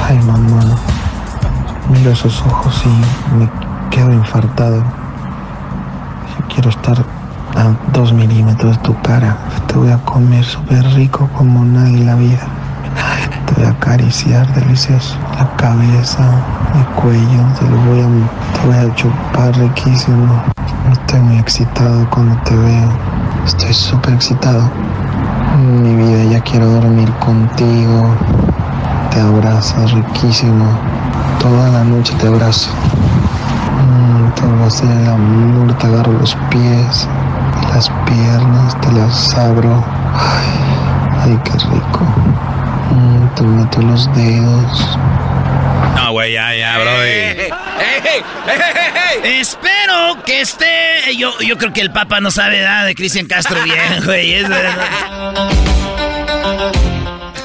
Ay, 0.00 0.16
mamá. 0.18 0.78
Miro 1.88 2.12
esos 2.12 2.40
ojos 2.42 2.74
y 2.84 3.34
me 3.36 3.50
quedo 3.90 4.12
infartado. 4.12 4.78
Yo 6.38 6.46
quiero 6.54 6.70
estar 6.70 7.04
a 7.56 7.74
dos 7.92 8.12
milímetros 8.12 8.80
tu 8.82 8.94
cara. 9.02 9.36
Te 9.66 9.74
voy 9.74 9.90
a 9.90 9.98
comer 9.98 10.44
súper 10.44 10.84
rico 10.94 11.28
como 11.36 11.64
nadie 11.64 11.98
en 11.98 12.06
la 12.06 12.14
vida. 12.14 12.46
Te 13.46 13.54
voy 13.54 13.64
a 13.64 13.70
acariciar 13.70 14.46
delicioso. 14.54 15.16
La 15.38 15.48
cabeza, 15.56 16.24
el 16.74 16.84
cuello. 17.00 17.42
Te 17.58 17.68
lo 17.68 17.76
voy 17.88 18.00
a, 18.00 18.08
te 18.52 18.66
voy 18.66 18.90
a 18.90 18.94
chupar 18.94 19.56
riquísimo. 19.56 20.42
Estoy 20.90 21.20
muy 21.20 21.38
excitado 21.38 22.08
cuando 22.10 22.36
te 22.42 22.56
veo. 22.56 22.88
Estoy 23.46 23.72
súper 23.72 24.14
excitado. 24.14 24.62
Mi 25.58 25.94
vida, 25.94 26.24
ya 26.24 26.40
quiero 26.40 26.66
dormir 26.66 27.10
contigo. 27.14 28.14
Te 29.10 29.20
abrazas 29.20 29.92
riquísimo. 29.92 30.66
Toda 31.40 31.68
la 31.70 31.84
noche 31.84 32.14
te 32.20 32.28
abrazo. 32.28 32.70
Mm, 33.82 34.30
te 34.34 34.46
voy 34.46 34.62
a 34.62 34.66
hacer 34.66 34.90
el 34.90 35.08
amor, 35.08 35.74
te 35.78 35.86
agarro 35.86 36.12
los 36.12 36.36
pies, 36.50 37.08
las 37.74 37.88
piernas, 38.06 38.80
te 38.80 38.92
las 38.92 39.34
abro. 39.34 39.84
Ay, 40.14 40.48
ay 41.22 41.38
qué 41.44 41.52
rico. 41.52 42.00
Mm, 42.90 43.28
te 43.34 43.42
meto 43.42 43.82
los 43.82 44.14
dedos. 44.14 44.98
No, 45.96 46.12
güey, 46.12 46.32
ya, 46.34 46.54
ya, 46.54 46.78
Brody. 46.78 47.08
¡Ey, 47.08 47.36
ey, 47.38 47.48
ey, 47.48 48.22
ey, 48.46 48.60
ey, 49.24 49.24
ey! 49.24 49.40
Espero 49.40 50.22
que 50.24 50.40
esté. 50.40 51.16
Yo, 51.16 51.38
yo 51.40 51.56
creo 51.58 51.72
que 51.72 51.80
el 51.80 51.90
Papa 51.92 52.20
no 52.20 52.30
sabe 52.30 52.62
nada 52.62 52.84
de 52.84 52.94
Cristian 52.94 53.26
Castro 53.26 53.62
bien, 53.62 53.76
güey. 54.04 54.34
Es 54.34 54.48
verdad. 54.48 55.21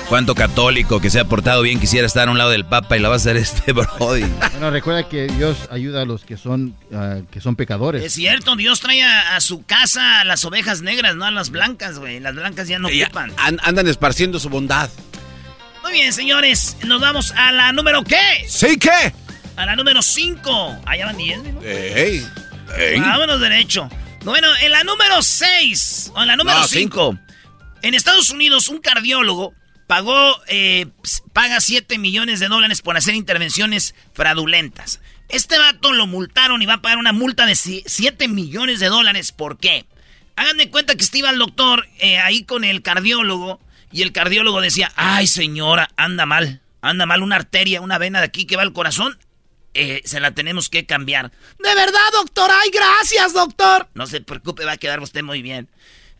¿Cuánto 0.10 0.36
católico 0.36 1.02
que 1.02 1.10
se 1.10 1.20
ha 1.20 1.26
portado 1.26 1.62
bien 1.64 1.82
quisiera 1.82 2.08
estar 2.08 2.30
a 2.30 2.32
un 2.32 2.38
lado 2.38 2.50
del 2.52 2.64
Papa 2.66 2.96
y 2.96 3.02
lo 3.02 3.10
va 3.10 3.16
a 3.16 3.18
hacer 3.18 3.36
este 3.36 3.72
Brody? 3.74 4.24
Bueno, 4.52 4.72
recuerda 4.72 5.10
que 5.10 5.28
Dios 5.28 5.58
ayuda 5.70 6.04
a 6.04 6.06
los 6.06 6.24
que 6.24 6.38
son, 6.38 6.76
ah, 6.94 7.18
que 7.30 7.42
son 7.42 7.58
pecadores. 7.58 8.02
Es 8.04 8.14
cierto, 8.14 8.56
Dios 8.56 8.80
trae 8.80 9.04
a, 9.04 9.36
a 9.36 9.42
su 9.42 9.66
casa 9.66 10.22
a 10.22 10.24
las 10.24 10.46
ovejas 10.46 10.82
negras, 10.82 11.18
no 11.18 11.26
a 11.26 11.32
las 11.32 11.50
blancas, 11.50 12.00
güey. 12.00 12.22
Las 12.22 12.36
blancas 12.36 12.70
ya 12.70 12.80
no 12.80 12.90
Ya, 12.90 13.06
ocupan. 13.08 13.34
an- 13.38 13.60
andan 13.64 13.86
esparciendo 13.88 14.40
su 14.40 14.48
bondad. 14.48 14.90
Muy 15.84 15.92
bien, 15.92 16.14
señores. 16.14 16.78
Nos 16.86 17.02
vamos 17.02 17.32
a 17.36 17.52
la 17.52 17.74
número 17.74 18.02
¿qué? 18.04 18.46
¿Sí 18.48 18.78
qué? 18.78 19.14
A 19.58 19.66
la 19.66 19.76
número 19.76 20.02
5. 20.02 20.84
Allá 20.86 21.06
van 21.08 21.18
10, 21.18 21.44
¿no? 21.54 21.62
Ey, 21.64 22.26
ey. 22.78 23.00
Vámonos 23.02 23.42
derecho. 23.42 23.90
Bueno, 24.24 24.48
en 24.62 24.72
la 24.72 24.84
número 24.86 25.22
6, 25.22 26.12
o 26.16 26.22
en 26.22 26.28
la 26.30 26.36
número 26.38 26.60
No, 26.60 26.68
5. 26.68 27.18
En 27.82 27.94
Estados 27.94 28.30
Unidos, 28.30 28.70
un 28.70 28.80
cardiólogo 28.80 29.54
pagó, 29.88 30.38
eh, 30.48 30.88
paga 31.34 31.60
7 31.62 31.98
millones 31.98 32.40
de 32.40 32.50
dólares 32.50 32.82
por 32.82 32.98
hacer 32.98 33.16
intervenciones 33.16 33.96
fraudulentas. 34.14 35.00
Este 35.30 35.58
vato 35.58 35.92
lo 35.94 36.08
multaron 36.08 36.62
y 36.62 36.66
va 36.66 36.76
a 36.76 36.82
pagar 36.82 36.98
una 36.98 37.14
multa 37.14 37.46
de 37.46 37.56
7 37.56 38.28
millones 38.28 38.80
de 38.80 38.88
dólares. 38.88 39.32
¿Por 39.32 39.58
qué? 39.58 39.86
Hagan 40.36 40.58
de 40.58 40.70
cuenta 40.70 40.96
que 40.96 41.04
estaba 41.04 41.32
el 41.32 41.40
doctor 41.40 41.88
eh, 42.00 42.20
ahí 42.20 42.44
con 42.44 42.64
el 42.64 42.82
cardiólogo 42.82 43.60
y 43.92 44.04
el 44.04 44.12
cardiólogo 44.12 44.62
decía, 44.62 44.92
ay 44.96 45.26
señora, 45.26 45.90
anda 45.98 46.26
mal, 46.26 46.62
anda 46.82 47.06
mal 47.06 47.24
una 47.24 47.38
arteria, 47.38 47.82
una 47.82 47.98
vena 47.98 48.20
de 48.20 48.26
aquí 48.26 48.46
que 48.46 48.56
va 48.56 48.62
al 48.62 48.74
corazón, 48.74 49.18
eh, 49.74 50.02
se 50.06 50.20
la 50.20 50.32
tenemos 50.32 50.70
que 50.70 50.86
cambiar. 50.86 51.32
De 51.60 51.76
verdad, 51.76 52.12
doctor, 52.14 52.50
ay, 52.52 52.70
gracias, 52.72 53.34
doctor. 53.34 53.88
No 53.94 54.06
se 54.08 54.22
preocupe, 54.22 54.66
va 54.66 54.74
a 54.74 54.78
quedar 54.78 55.00
usted 55.00 55.24
muy 55.24 55.42
bien. 55.42 55.70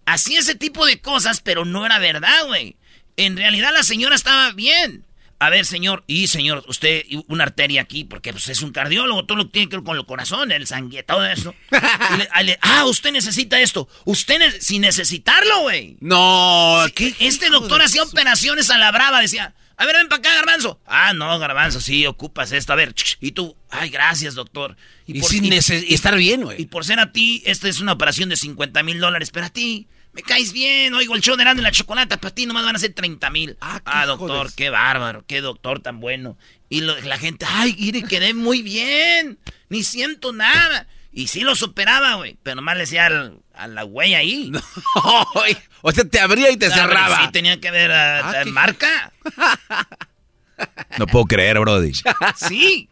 Hacía 0.06 0.40
ese 0.40 0.56
tipo 0.56 0.86
de 0.86 1.02
cosas, 1.02 1.42
pero 1.42 1.66
no 1.66 1.86
era 1.86 2.00
verdad, 2.00 2.48
güey. 2.48 2.76
En 3.18 3.36
realidad 3.38 3.72
la 3.74 3.84
señora 3.84 4.16
estaba 4.16 4.52
bien. 4.52 5.04
A 5.40 5.52
ver, 5.52 5.68
señor, 5.68 6.04
y 6.08 6.28
señor, 6.28 6.64
usted 6.68 7.04
una 7.28 7.44
arteria 7.44 7.82
aquí, 7.82 8.04
porque 8.04 8.32
pues, 8.32 8.50
es 8.50 8.64
un 8.64 8.72
cardiólogo, 8.72 9.26
todo 9.26 9.38
lo 9.38 9.46
que 9.46 9.52
tiene 9.52 9.70
que 9.70 9.76
ver 9.76 9.86
con 9.86 9.96
el 9.96 10.06
corazón, 10.06 10.52
el 10.52 10.66
sangue, 10.66 11.04
todo 11.04 11.24
eso. 11.28 11.54
Y 11.72 12.18
le- 12.18 12.30
a 12.32 12.42
le- 12.42 12.58
ah, 12.62 12.86
usted 12.86 13.12
necesita 13.12 13.60
esto. 13.60 13.88
Usted 14.06 14.40
ne- 14.40 14.62
sin 14.62 14.82
necesitarlo, 14.82 15.62
güey. 15.62 15.96
No, 16.00 16.86
Sí, 16.96 17.16
Este 17.20 17.50
doctor 17.52 17.84
hacía 17.84 18.02
operaciones 18.02 18.72
a 18.72 18.80
la 18.80 18.92
brava, 18.92 19.22
decía, 19.22 19.54
a 19.78 19.86
ver, 19.86 19.98
ven 19.98 20.10
para 20.10 20.22
acá, 20.22 20.34
garbanzo. 20.38 20.80
Ah, 20.88 21.14
no, 21.14 21.38
garbanzo, 21.38 21.82
sí, 21.82 22.08
ocupas 22.08 22.52
esto. 22.52 22.74
A 22.74 22.76
ver, 22.76 22.96
y 23.22 23.32
tú, 23.34 23.56
ay, 23.70 23.90
gracias, 23.92 24.34
doctor. 24.34 24.76
Y 25.06 25.22
sin 25.22 25.54
y 25.54 25.94
estar 25.94 26.16
bien, 26.18 26.46
güey. 26.46 26.60
Y 26.64 26.66
por 26.66 26.84
ser 26.84 27.00
a 27.00 27.12
ti, 27.12 27.44
esta 27.46 27.70
es 27.70 27.80
una 27.80 27.92
operación 27.92 28.30
de 28.30 28.38
50 28.38 28.82
mil 28.82 29.00
dólares, 29.00 29.30
pero 29.32 29.46
a 29.46 29.50
ti, 29.52 29.86
me 30.18 30.24
caes 30.24 30.52
bien, 30.52 30.94
oigo 30.96 31.16
el 31.16 31.22
show 31.22 31.36
de 31.38 31.44
Erasmo 31.44 31.62
y 31.62 31.64
la 31.64 31.72
chocolata, 31.72 32.18
para 32.18 32.34
ti 32.36 32.46
nomás 32.46 32.66
van 32.66 32.76
a 32.76 32.80
ser 32.80 32.92
30 32.94 33.30
mil. 33.30 33.56
Ah, 33.62 33.80
Ah, 33.86 34.06
doctor, 34.06 34.30
jodes. 34.40 34.54
qué 34.56 34.70
bárbaro, 34.70 35.24
qué 35.28 35.40
doctor 35.42 35.80
tan 35.80 36.00
bueno. 36.00 36.38
Y 36.70 36.82
lo- 36.82 37.00
la 37.02 37.18
gente, 37.18 37.46
ay, 37.48 37.76
mire, 37.80 38.04
quedé 38.04 38.34
muy 38.34 38.62
bien, 38.64 39.38
ni 39.70 39.84
siento 39.84 40.34
nada. 40.34 40.88
Y 41.14 41.28
sí 41.28 41.42
los 41.42 41.64
operaba, 41.64 42.16
güey, 42.16 42.38
pero 42.44 42.58
nomás 42.58 42.76
le 42.76 42.82
decía 42.82 43.06
al- 43.08 43.40
a 43.56 43.68
la 43.68 43.84
güey 43.84 44.14
ahí. 44.16 44.52
O 45.84 45.92
sea, 45.92 46.04
te 46.04 46.20
abría 46.20 46.50
y 46.52 46.58
te 46.58 46.70
cerraba. 46.70 47.26
Sí, 47.26 47.32
tenía 47.32 47.60
que 47.62 47.70
ver 47.72 47.92
a, 47.92 48.20
Ah, 48.28 48.42
a 48.42 48.44
qué- 48.44 48.50
marca. 48.52 49.14
No 50.98 51.06
puedo 51.06 51.26
creer, 51.26 51.60
Brody. 51.60 51.94
Sí. 52.36 52.90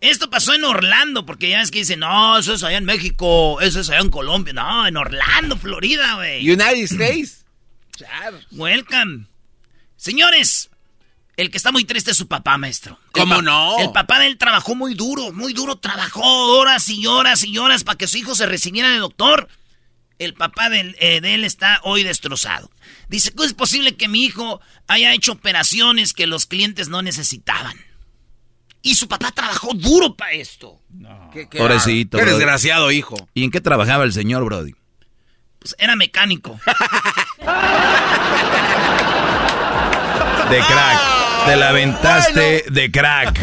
Esto 0.00 0.30
pasó 0.30 0.54
en 0.54 0.64
Orlando, 0.64 1.26
porque 1.26 1.50
ya 1.50 1.58
ves 1.58 1.70
que 1.70 1.80
dicen, 1.80 2.00
no, 2.00 2.38
eso 2.38 2.54
es 2.54 2.62
allá 2.62 2.78
en 2.78 2.84
México, 2.86 3.60
eso 3.60 3.80
es 3.80 3.90
allá 3.90 4.00
en 4.00 4.10
Colombia. 4.10 4.52
No, 4.54 4.86
en 4.86 4.96
Orlando, 4.96 5.56
Florida, 5.58 6.14
güey. 6.14 6.48
United 6.50 6.84
States. 6.84 7.44
Welcome. 8.52 9.26
Señores, 9.96 10.70
el 11.36 11.50
que 11.50 11.58
está 11.58 11.70
muy 11.72 11.84
triste 11.84 12.12
es 12.12 12.16
su 12.16 12.28
papá, 12.28 12.56
maestro. 12.56 12.98
¿Cómo 13.12 13.36
pa- 13.36 13.42
no? 13.42 13.78
El 13.78 13.92
papá 13.92 14.18
de 14.20 14.26
él 14.26 14.38
trabajó 14.38 14.74
muy 14.74 14.94
duro, 14.94 15.32
muy 15.32 15.52
duro. 15.52 15.76
Trabajó 15.76 16.22
horas 16.58 16.88
y 16.88 17.06
horas 17.06 17.44
y 17.44 17.58
horas 17.58 17.84
para 17.84 17.98
que 17.98 18.06
su 18.06 18.16
hijo 18.16 18.34
se 18.34 18.46
recibiera 18.46 18.88
de 18.90 18.98
doctor. 18.98 19.48
El 20.18 20.34
papá 20.34 20.68
eh, 20.74 21.20
de 21.20 21.34
él 21.34 21.44
está 21.44 21.80
hoy 21.82 22.02
destrozado. 22.02 22.70
Dice, 23.08 23.32
¿cómo 23.32 23.44
es 23.46 23.54
posible 23.54 23.96
que 23.96 24.08
mi 24.08 24.24
hijo 24.24 24.60
haya 24.86 25.12
hecho 25.14 25.32
operaciones 25.32 26.12
que 26.12 26.26
los 26.26 26.46
clientes 26.46 26.88
no 26.88 27.00
necesitaban? 27.02 27.74
Y 28.82 28.94
su 28.94 29.08
papá 29.08 29.30
trabajó 29.32 29.74
duro 29.74 30.14
para 30.16 30.32
esto. 30.32 30.80
Qué, 31.32 31.48
qué 31.48 31.58
Pobrecito, 31.58 32.18
Qué 32.18 32.24
desgraciado, 32.24 32.90
hijo. 32.90 33.16
¿Y 33.34 33.44
en 33.44 33.50
qué 33.50 33.60
trabajaba 33.60 34.04
el 34.04 34.12
señor, 34.12 34.44
Brody? 34.44 34.74
Pues 35.58 35.76
era 35.78 35.94
mecánico. 35.96 36.58
De 40.50 40.58
crack. 40.58 41.00
Te 41.46 41.56
la 41.56 41.68
aventaste 41.68 42.64
de 42.70 42.90
crack. 42.90 43.38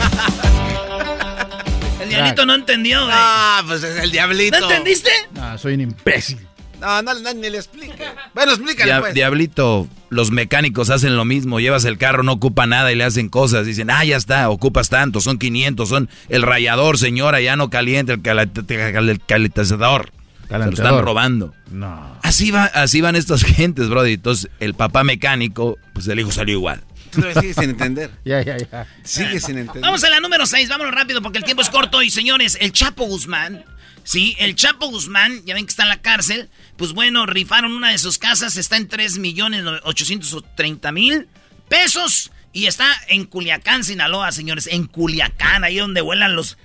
El 2.02 2.10
diablito 2.10 2.46
no 2.46 2.56
entendió, 2.56 3.04
güey. 3.04 3.16
Ah, 3.16 3.64
pues 3.68 3.84
es 3.84 4.02
el 4.02 4.12
diablito. 4.12 4.60
¿No 4.60 4.70
entendiste? 4.70 5.12
Ah, 5.40 5.58
soy 5.58 5.76
un 5.76 5.82
imbécil. 5.82 6.48
No, 6.80 7.02
no, 7.02 7.14
no, 7.16 7.34
ni 7.34 7.50
le 7.50 7.58
explique. 7.58 8.04
Bueno, 8.36 8.52
explícale, 8.52 8.92
Dia- 8.92 9.00
pues. 9.00 9.14
Diablito, 9.14 9.88
los 10.10 10.30
mecánicos 10.32 10.90
hacen 10.90 11.16
lo 11.16 11.26
mismo. 11.26 11.60
Llevas 11.60 11.86
el 11.86 11.98
carro, 11.98 12.22
no 12.24 12.34
ocupa 12.34 12.68
nada 12.68 12.92
y 12.92 12.96
le 12.96 13.04
hacen 13.04 13.30
cosas. 13.30 13.66
Dicen, 13.66 13.90
ah, 13.90 14.06
ya 14.06 14.16
está, 14.18 14.50
ocupas 14.50 14.90
tanto, 14.90 15.20
son 15.20 15.40
500, 15.40 15.90
son 15.90 16.10
el 16.30 16.44
rayador, 16.44 16.98
señora, 16.98 17.42
ya 17.42 17.56
no 17.56 17.70
caliente 17.70 18.14
el 18.14 18.22
cal- 18.22 18.52
cal- 18.68 19.22
calentador. 19.26 20.12
Se 20.48 20.58
lo 20.58 20.70
están 20.70 21.02
robando. 21.02 21.54
No. 21.72 22.18
Así, 22.24 22.52
va, 22.52 22.66
así 22.66 23.02
van 23.02 23.16
estas 23.18 23.44
gentes, 23.44 23.90
Brody. 23.90 24.14
Entonces, 24.14 24.50
el 24.60 24.76
papá 24.76 25.04
mecánico, 25.04 25.78
pues 25.94 26.08
el 26.08 26.20
hijo 26.20 26.32
salió 26.32 26.54
igual. 26.56 26.82
Tú 27.12 27.22
sigues 27.40 27.56
sin 27.56 27.72
entender. 27.72 28.12
Ya, 28.24 28.42
ya, 28.44 28.58
ya. 28.58 28.86
Sigue 29.04 29.40
sin 29.40 29.58
entender. 29.58 29.82
Vamos 29.82 30.04
a 30.04 30.10
la 30.10 30.20
número 30.20 30.46
6, 30.46 30.70
vámonos 30.70 30.94
rápido 30.94 31.22
porque 31.22 31.38
el 31.40 31.44
tiempo 31.44 31.62
es 31.64 31.70
corto. 31.70 32.02
Y 32.02 32.10
señores, 32.12 32.58
el 32.62 32.72
Chapo 32.72 33.06
Guzmán, 33.06 33.66
sí, 34.08 34.36
el 34.40 34.56
Chapo 34.56 34.88
Guzmán, 34.88 35.44
ya 35.46 35.54
ven 35.54 35.66
que 35.66 35.72
está 35.72 35.84
en 35.84 35.90
la 35.90 36.02
cárcel. 36.02 36.50
Pues 36.78 36.94
bueno, 36.94 37.26
rifaron 37.26 37.74
una 37.74 37.92
de 37.92 37.98
sus 37.98 38.18
casas, 38.18 38.56
está 38.56 38.78
en 38.78 38.88
3 38.88 39.20
millones 39.20 39.64
830 39.84 40.92
mil 40.92 41.28
pesos. 41.68 42.32
Y 42.54 42.66
está 42.66 42.88
en 43.10 43.26
Culiacán, 43.26 43.84
Sinaloa, 43.84 44.32
señores. 44.32 44.68
En 44.68 44.88
Culiacán, 44.88 45.64
ahí 45.64 45.78
donde 45.78 46.02
vuelan 46.02 46.36
los. 46.36 46.58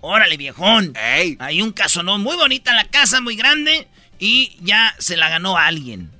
Órale, 0.00 0.36
viejón. 0.36 0.92
Ey. 0.96 1.36
Hay 1.40 1.60
un 1.60 1.72
casonón 1.72 2.20
muy 2.20 2.36
bonita 2.36 2.74
la 2.74 2.84
casa, 2.84 3.20
muy 3.20 3.34
grande. 3.34 3.88
Y 4.20 4.56
ya 4.60 4.94
se 4.98 5.16
la 5.16 5.28
ganó 5.28 5.56
a 5.56 5.66
alguien. 5.66 6.12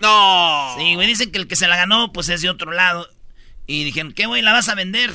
No. 0.00 0.76
Sí, 0.78 0.94
güey, 0.94 1.08
dicen 1.08 1.32
que 1.32 1.38
el 1.38 1.48
que 1.48 1.56
se 1.56 1.66
la 1.66 1.76
ganó, 1.76 2.12
pues 2.12 2.28
es 2.28 2.42
de 2.42 2.50
otro 2.50 2.70
lado. 2.70 3.08
Y 3.66 3.84
dijeron, 3.84 4.12
¿qué, 4.12 4.26
güey? 4.26 4.42
¿La 4.42 4.52
vas 4.52 4.68
a 4.68 4.74
vender? 4.74 5.12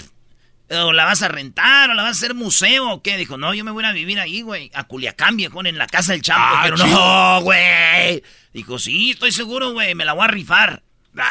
¿O 0.69 0.93
la 0.93 1.05
vas 1.05 1.21
a 1.21 1.27
rentar? 1.27 1.91
¿O 1.91 1.93
la 1.93 2.01
vas 2.03 2.17
a 2.17 2.17
hacer 2.17 2.33
museo? 2.33 2.89
¿O 2.89 3.01
qué? 3.03 3.17
Dijo, 3.17 3.37
no, 3.37 3.53
yo 3.53 3.63
me 3.63 3.71
voy 3.71 3.83
a 3.85 3.91
vivir 3.91 4.19
ahí, 4.19 4.41
güey. 4.41 4.71
A 4.73 4.85
Culiacán, 4.85 5.37
viejón, 5.37 5.67
en 5.67 5.77
la 5.77 5.85
casa 5.87 6.13
del 6.13 6.21
Chapo. 6.23 6.41
Ah, 6.43 6.61
Pero 6.63 6.77
chido. 6.77 6.87
no, 6.87 7.41
güey. 7.41 8.23
Dijo, 8.53 8.79
sí, 8.79 9.11
estoy 9.11 9.31
seguro, 9.31 9.73
güey. 9.73 9.93
Me 9.93 10.05
la 10.05 10.13
voy 10.13 10.23
a 10.25 10.27
rifar. 10.27 10.81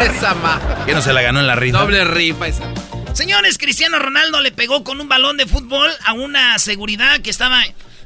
Esa 0.00 0.34
ma. 0.34 0.60
¿Qué 0.86 0.94
no 0.94 1.02
se 1.02 1.12
la 1.12 1.22
ganó 1.22 1.40
en 1.40 1.46
la 1.46 1.54
rifa? 1.54 1.78
Doble 1.78 2.04
rifa 2.04 2.48
esa. 2.48 2.64
Señores, 3.12 3.58
Cristiano 3.58 3.98
Ronaldo 3.98 4.40
le 4.40 4.52
pegó 4.52 4.82
con 4.84 5.00
un 5.00 5.08
balón 5.08 5.36
de 5.36 5.46
fútbol 5.46 5.90
a 6.04 6.12
una 6.12 6.58
seguridad 6.58 7.20
que 7.20 7.30
estaba... 7.30 7.62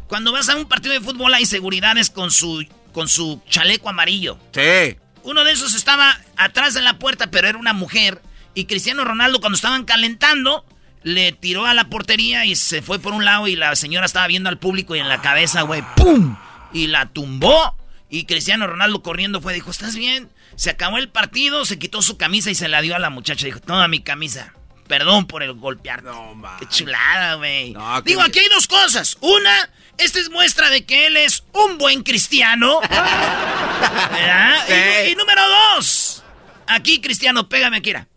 Cuando 0.09 0.33
vas 0.33 0.49
a 0.49 0.57
un 0.57 0.67
partido 0.67 0.93
de 0.95 1.01
fútbol 1.01 1.33
hay 1.35 1.47
seguridades 1.47 2.11
con 2.11 2.31
su, 2.31 2.67
con 2.93 3.09
su 3.09 3.41
chaleco 3.49 3.89
amarillo. 3.89 4.39
Sí. 4.53 4.97
Uno 5.23 5.45
de 5.45 5.53
esos 5.53 5.75
estaba 5.75 6.19
atrás 6.37 6.75
de 6.75 6.83
la 6.83 6.99
puerta, 6.99 7.31
pero 7.31 7.49
era 7.49 7.59
una 7.59 7.73
mujer. 7.73 8.21
Y 8.55 8.67
Cristiano 8.67 9.05
Ronaldo, 9.05 9.41
cuando 9.41 9.57
estaban 9.57 9.85
calentando, 9.85 10.65
le 11.03 11.33
tiró 11.33 11.67
a 11.67 11.75
la 11.75 11.89
portería 11.91 12.45
y 12.45 12.57
se 12.57 12.83
fue 12.83 12.99
por 12.99 13.13
un 13.13 13.25
lado. 13.25 13.49
Y 13.49 13.57
la 13.57 13.75
señora 13.77 14.07
estaba 14.07 14.27
viendo 14.27 14.49
al 14.49 14.59
público 14.59 14.95
y 14.95 15.01
en 15.01 15.09
la 15.09 15.21
cabeza, 15.23 15.63
güey, 15.63 15.83
¡pum! 15.97 16.37
Y 16.73 16.87
la 16.89 17.07
tumbó. 17.07 17.77
Y 18.11 18.25
Cristiano 18.27 18.67
Ronaldo 18.67 19.03
corriendo 19.03 19.41
fue, 19.41 19.55
dijo, 19.55 19.71
¿estás 19.71 19.97
bien? 19.97 20.31
Se 20.57 20.71
acabó 20.71 20.99
el 20.99 21.09
partido, 21.09 21.65
se 21.65 21.79
quitó 21.81 22.01
su 22.01 22.17
camisa 22.17 22.51
y 22.51 22.55
se 22.55 22.69
la 22.69 22.81
dio 22.81 22.95
a 22.95 23.01
la 23.01 23.11
muchacha. 23.11 23.47
Dijo, 23.47 23.59
toma 23.61 23.89
mi 23.89 24.01
camisa. 24.03 24.53
Perdón 24.87 25.27
por 25.27 25.43
el 25.43 25.55
golpear. 25.55 26.03
No, 26.05 26.35
man. 26.35 26.57
Qué 26.61 26.67
chulada, 26.69 27.35
güey. 27.37 27.73
No, 27.73 28.03
Digo, 28.03 28.21
aquí 28.23 28.39
hay 28.39 28.49
dos 28.51 28.69
cosas. 28.69 29.17
Una, 29.21 29.71
esta 29.99 30.21
es 30.21 30.31
muestra 30.31 30.69
de 30.71 30.85
que 30.85 31.07
él 31.07 31.17
es 31.17 31.43
un 31.55 31.79
buen 31.79 32.03
cristiano. 32.03 32.81
¿Verdad? 32.91 34.57
Y, 34.69 34.73
Sí. 35.07 35.11
y 35.13 35.17
número 35.17 35.43
dos, 35.75 36.23
aquí 36.67 37.01
cristiano, 37.01 37.49
pégame 37.49 37.79
aquí. 37.79 37.91
mira. 37.91 38.09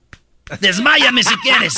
Desmáyame 0.62 1.24
si 1.24 1.36
quieres. 1.38 1.76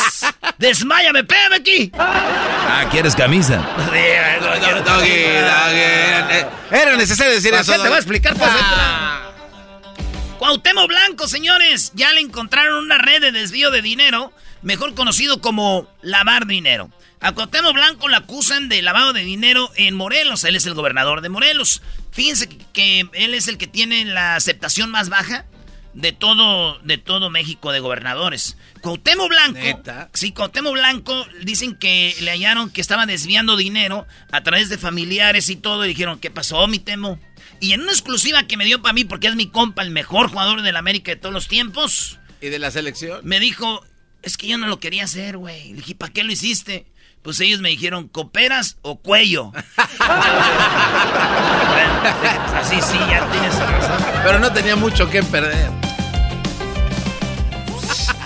Desmáyame, 0.59 1.23
pégame 1.23 1.55
aquí. 1.55 1.91
Ah, 1.97 2.85
¿quieres 2.91 3.15
camisa? 3.15 3.65
Era- 6.71 6.95
necesario 6.95 7.33
decir 7.33 7.49
¿Para 7.51 7.61
eso. 7.61 7.71
te 7.71 7.79
voy 7.79 7.93
a 7.93 7.95
explicar? 7.97 8.35
Pues, 8.35 8.51
Ah. 8.53 9.31
Cuauhtémoc 10.37 10.87
Blanco, 10.87 11.27
señores, 11.27 11.91
ya 11.95 12.13
le 12.13 12.21
encontraron 12.21 12.83
una 12.85 12.97
red 12.97 13.21
de 13.21 13.31
desvío 13.31 13.71
de 13.71 13.81
dinero, 13.81 14.31
mejor 14.61 14.93
conocido 14.95 15.41
como 15.41 15.87
lavar 16.01 16.45
dinero. 16.45 16.89
A 17.21 17.33
Cuauhtémoc 17.33 17.73
Blanco 17.73 18.07
lo 18.07 18.15
acusan 18.15 18.69
de 18.69 18.81
lavado 18.81 19.11
de 19.13 19.21
dinero 19.23 19.69
en 19.75 19.95
Morelos. 19.95 20.43
Él 20.45 20.55
es 20.55 20.65
el 20.65 20.73
gobernador 20.75 21.21
de 21.21 21.27
Morelos. 21.29 21.81
Fíjense 22.11 22.47
que, 22.71 23.07
él 23.13 23.33
es 23.33 23.47
el 23.49 23.57
que 23.57 23.67
tiene 23.67 24.05
la 24.05 24.35
aceptación 24.35 24.89
más 24.91 25.09
baja 25.09 25.45
de 25.93 26.11
todo, 26.11 26.79
de 26.79 26.97
todo 26.97 27.29
México 27.29 27.71
de 27.71 27.79
gobernadores. 27.79 28.57
Cuauhtémoc 28.81 29.29
Blanco, 29.29 30.09
sí, 30.13 30.31
Cuauhtémoc 30.31 30.73
Blanco, 30.73 31.25
dicen 31.43 31.75
que 31.75 32.15
le 32.21 32.31
hallaron 32.31 32.69
que 32.69 32.81
estaba 32.81 33.05
desviando 33.05 33.57
dinero 33.57 34.05
a 34.31 34.41
través 34.43 34.69
de 34.69 34.77
familiares 34.77 35.49
y 35.49 35.55
todo, 35.55 35.85
y 35.85 35.89
dijeron, 35.89 36.19
¿qué 36.19 36.31
pasó, 36.31 36.67
mi 36.67 36.79
Temo? 36.79 37.19
Y 37.59 37.73
en 37.73 37.81
una 37.81 37.91
exclusiva 37.91 38.43
que 38.43 38.57
me 38.57 38.65
dio 38.65 38.81
para 38.81 38.93
mí, 38.93 39.03
porque 39.03 39.27
es 39.27 39.35
mi 39.35 39.47
compa, 39.47 39.81
el 39.81 39.91
mejor 39.91 40.29
jugador 40.29 40.61
de 40.61 40.71
la 40.71 40.79
América 40.79 41.11
de 41.11 41.17
todos 41.17 41.33
los 41.33 41.47
tiempos. 41.47 42.19
¿Y 42.41 42.47
de 42.47 42.59
la 42.59 42.71
selección? 42.71 43.19
Me 43.23 43.39
dijo, 43.39 43.85
es 44.21 44.37
que 44.37 44.47
yo 44.47 44.57
no 44.57 44.67
lo 44.67 44.79
quería 44.79 45.03
hacer, 45.03 45.37
güey. 45.37 45.69
Le 45.69 45.77
dije, 45.77 45.95
¿para 45.95 46.13
qué 46.13 46.23
lo 46.23 46.31
hiciste? 46.31 46.85
Pues 47.21 47.39
ellos 47.41 47.59
me 47.59 47.69
dijeron, 47.69 48.07
¿coperas 48.07 48.77
o 48.81 48.99
cuello? 48.99 49.51
bueno, 49.51 49.61
así 52.55 52.77
sí, 52.81 52.97
ya 53.09 53.29
tienes 53.29 53.59
razón. 53.59 53.97
Pero 54.23 54.39
no 54.39 54.53
tenía 54.53 54.77
mucho 54.77 55.09
que 55.09 55.21
perder. 55.23 55.69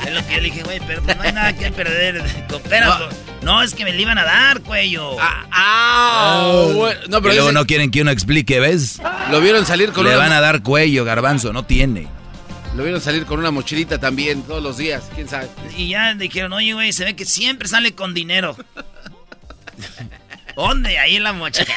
Es 0.06 0.14
lo 0.14 0.28
que 0.28 0.36
yo 0.36 0.42
le 0.42 0.44
dije, 0.44 0.64
güey, 0.64 0.80
pero 0.86 1.02
pues 1.02 1.18
no 1.18 1.24
hay 1.24 1.32
nada 1.32 1.54
que 1.54 1.72
perder. 1.72 2.24
¿Coperas 2.48 3.00
no. 3.42 3.64
es 3.64 3.74
que 3.74 3.84
me 3.84 3.94
le 3.94 4.02
iban 4.02 4.20
a 4.20 4.24
dar, 4.24 4.62
cuello. 4.62 5.20
Ah, 5.20 5.46
ah 5.52 6.64
No, 7.10 7.22
pero 7.22 7.34
y 7.34 7.38
luego 7.38 7.52
no 7.52 7.66
quieren 7.66 7.90
que 7.90 8.04
uno 8.04 8.12
explique, 8.12 8.60
¿ves? 8.60 9.02
Lo 9.32 9.42
vieron 9.42 9.66
salir 9.66 9.92
con 9.92 10.06
Le 10.06 10.16
van 10.16 10.32
a 10.32 10.40
dar 10.40 10.62
cuello, 10.62 11.04
garbanzo, 11.04 11.52
no 11.52 11.66
tiene. 11.66 12.08
Lo 12.76 12.84
vieron 12.84 13.02
salir 13.02 13.26
con 13.26 13.40
una 13.40 13.52
mochilita 13.52 14.00
también 14.00 14.42
todos 14.44 14.64
los 14.64 14.78
días, 14.78 15.04
quién 15.14 15.30
sabe. 15.30 15.48
Y 15.78 15.90
ya 15.90 16.16
dijeron, 16.16 16.54
oye, 16.54 16.74
güey, 16.74 16.92
se 16.92 17.06
ve 17.06 17.16
que 17.16 17.26
siempre 17.26 17.68
sale 17.68 17.94
con 17.94 18.16
dinero. 18.16 18.58
¿Dónde? 20.56 20.98
Ahí 20.98 21.16
en 21.16 21.24
la 21.24 21.34
mochila. 21.34 21.68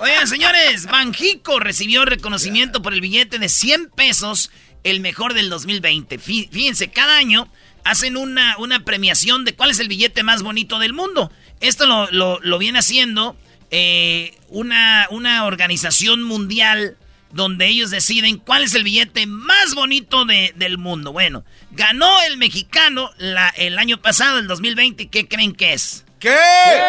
Oigan, 0.00 0.26
señores, 0.26 0.86
Banjico 0.86 1.60
recibió 1.60 2.06
reconocimiento 2.06 2.80
por 2.80 2.94
el 2.94 3.02
billete 3.02 3.38
de 3.38 3.50
100 3.50 3.90
pesos, 3.90 4.50
el 4.84 5.00
mejor 5.00 5.34
del 5.34 5.50
2020. 5.50 6.18
Fíjense, 6.18 6.90
cada 6.90 7.18
año 7.18 7.50
hacen 7.84 8.16
una, 8.16 8.56
una 8.56 8.84
premiación 8.84 9.44
de 9.44 9.54
cuál 9.54 9.70
es 9.70 9.80
el 9.80 9.88
billete 9.88 10.22
más 10.22 10.42
bonito 10.42 10.78
del 10.78 10.94
mundo. 10.94 11.30
Esto 11.60 12.08
lo, 12.10 12.58
viene 12.58 12.78
haciendo 12.78 13.36
eh, 13.70 14.34
una, 14.48 15.06
una 15.10 15.44
organización 15.44 16.22
mundial 16.22 16.96
donde 17.32 17.66
ellos 17.66 17.90
deciden 17.90 18.38
cuál 18.38 18.64
es 18.64 18.74
el 18.74 18.84
billete 18.84 19.26
más 19.26 19.74
bonito 19.74 20.24
del 20.24 20.78
mundo. 20.78 21.12
Bueno, 21.12 21.44
ganó 21.70 22.20
el 22.22 22.36
mexicano 22.36 23.10
la, 23.18 23.48
el 23.50 23.78
año 23.78 24.00
pasado, 24.00 24.38
el 24.38 24.46
2020. 24.46 25.08
¿Qué 25.08 25.28
creen 25.28 25.54
que 25.54 25.72
es? 25.72 26.04
¿Qué? 26.18 26.36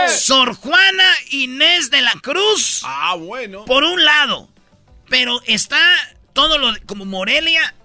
Sor 0.10 0.56
Juana 0.56 1.10
Inés 1.30 1.90
de 1.90 2.02
la 2.02 2.14
Cruz. 2.22 2.82
Ah, 2.84 3.16
bueno. 3.16 3.66
Por 3.66 3.84
un 3.84 4.04
lado. 4.04 4.50
Pero 5.10 5.42
está 5.46 5.80
todo 6.34 6.58
lo 6.58 6.74
como 6.86 7.06
Morelia 7.06 7.76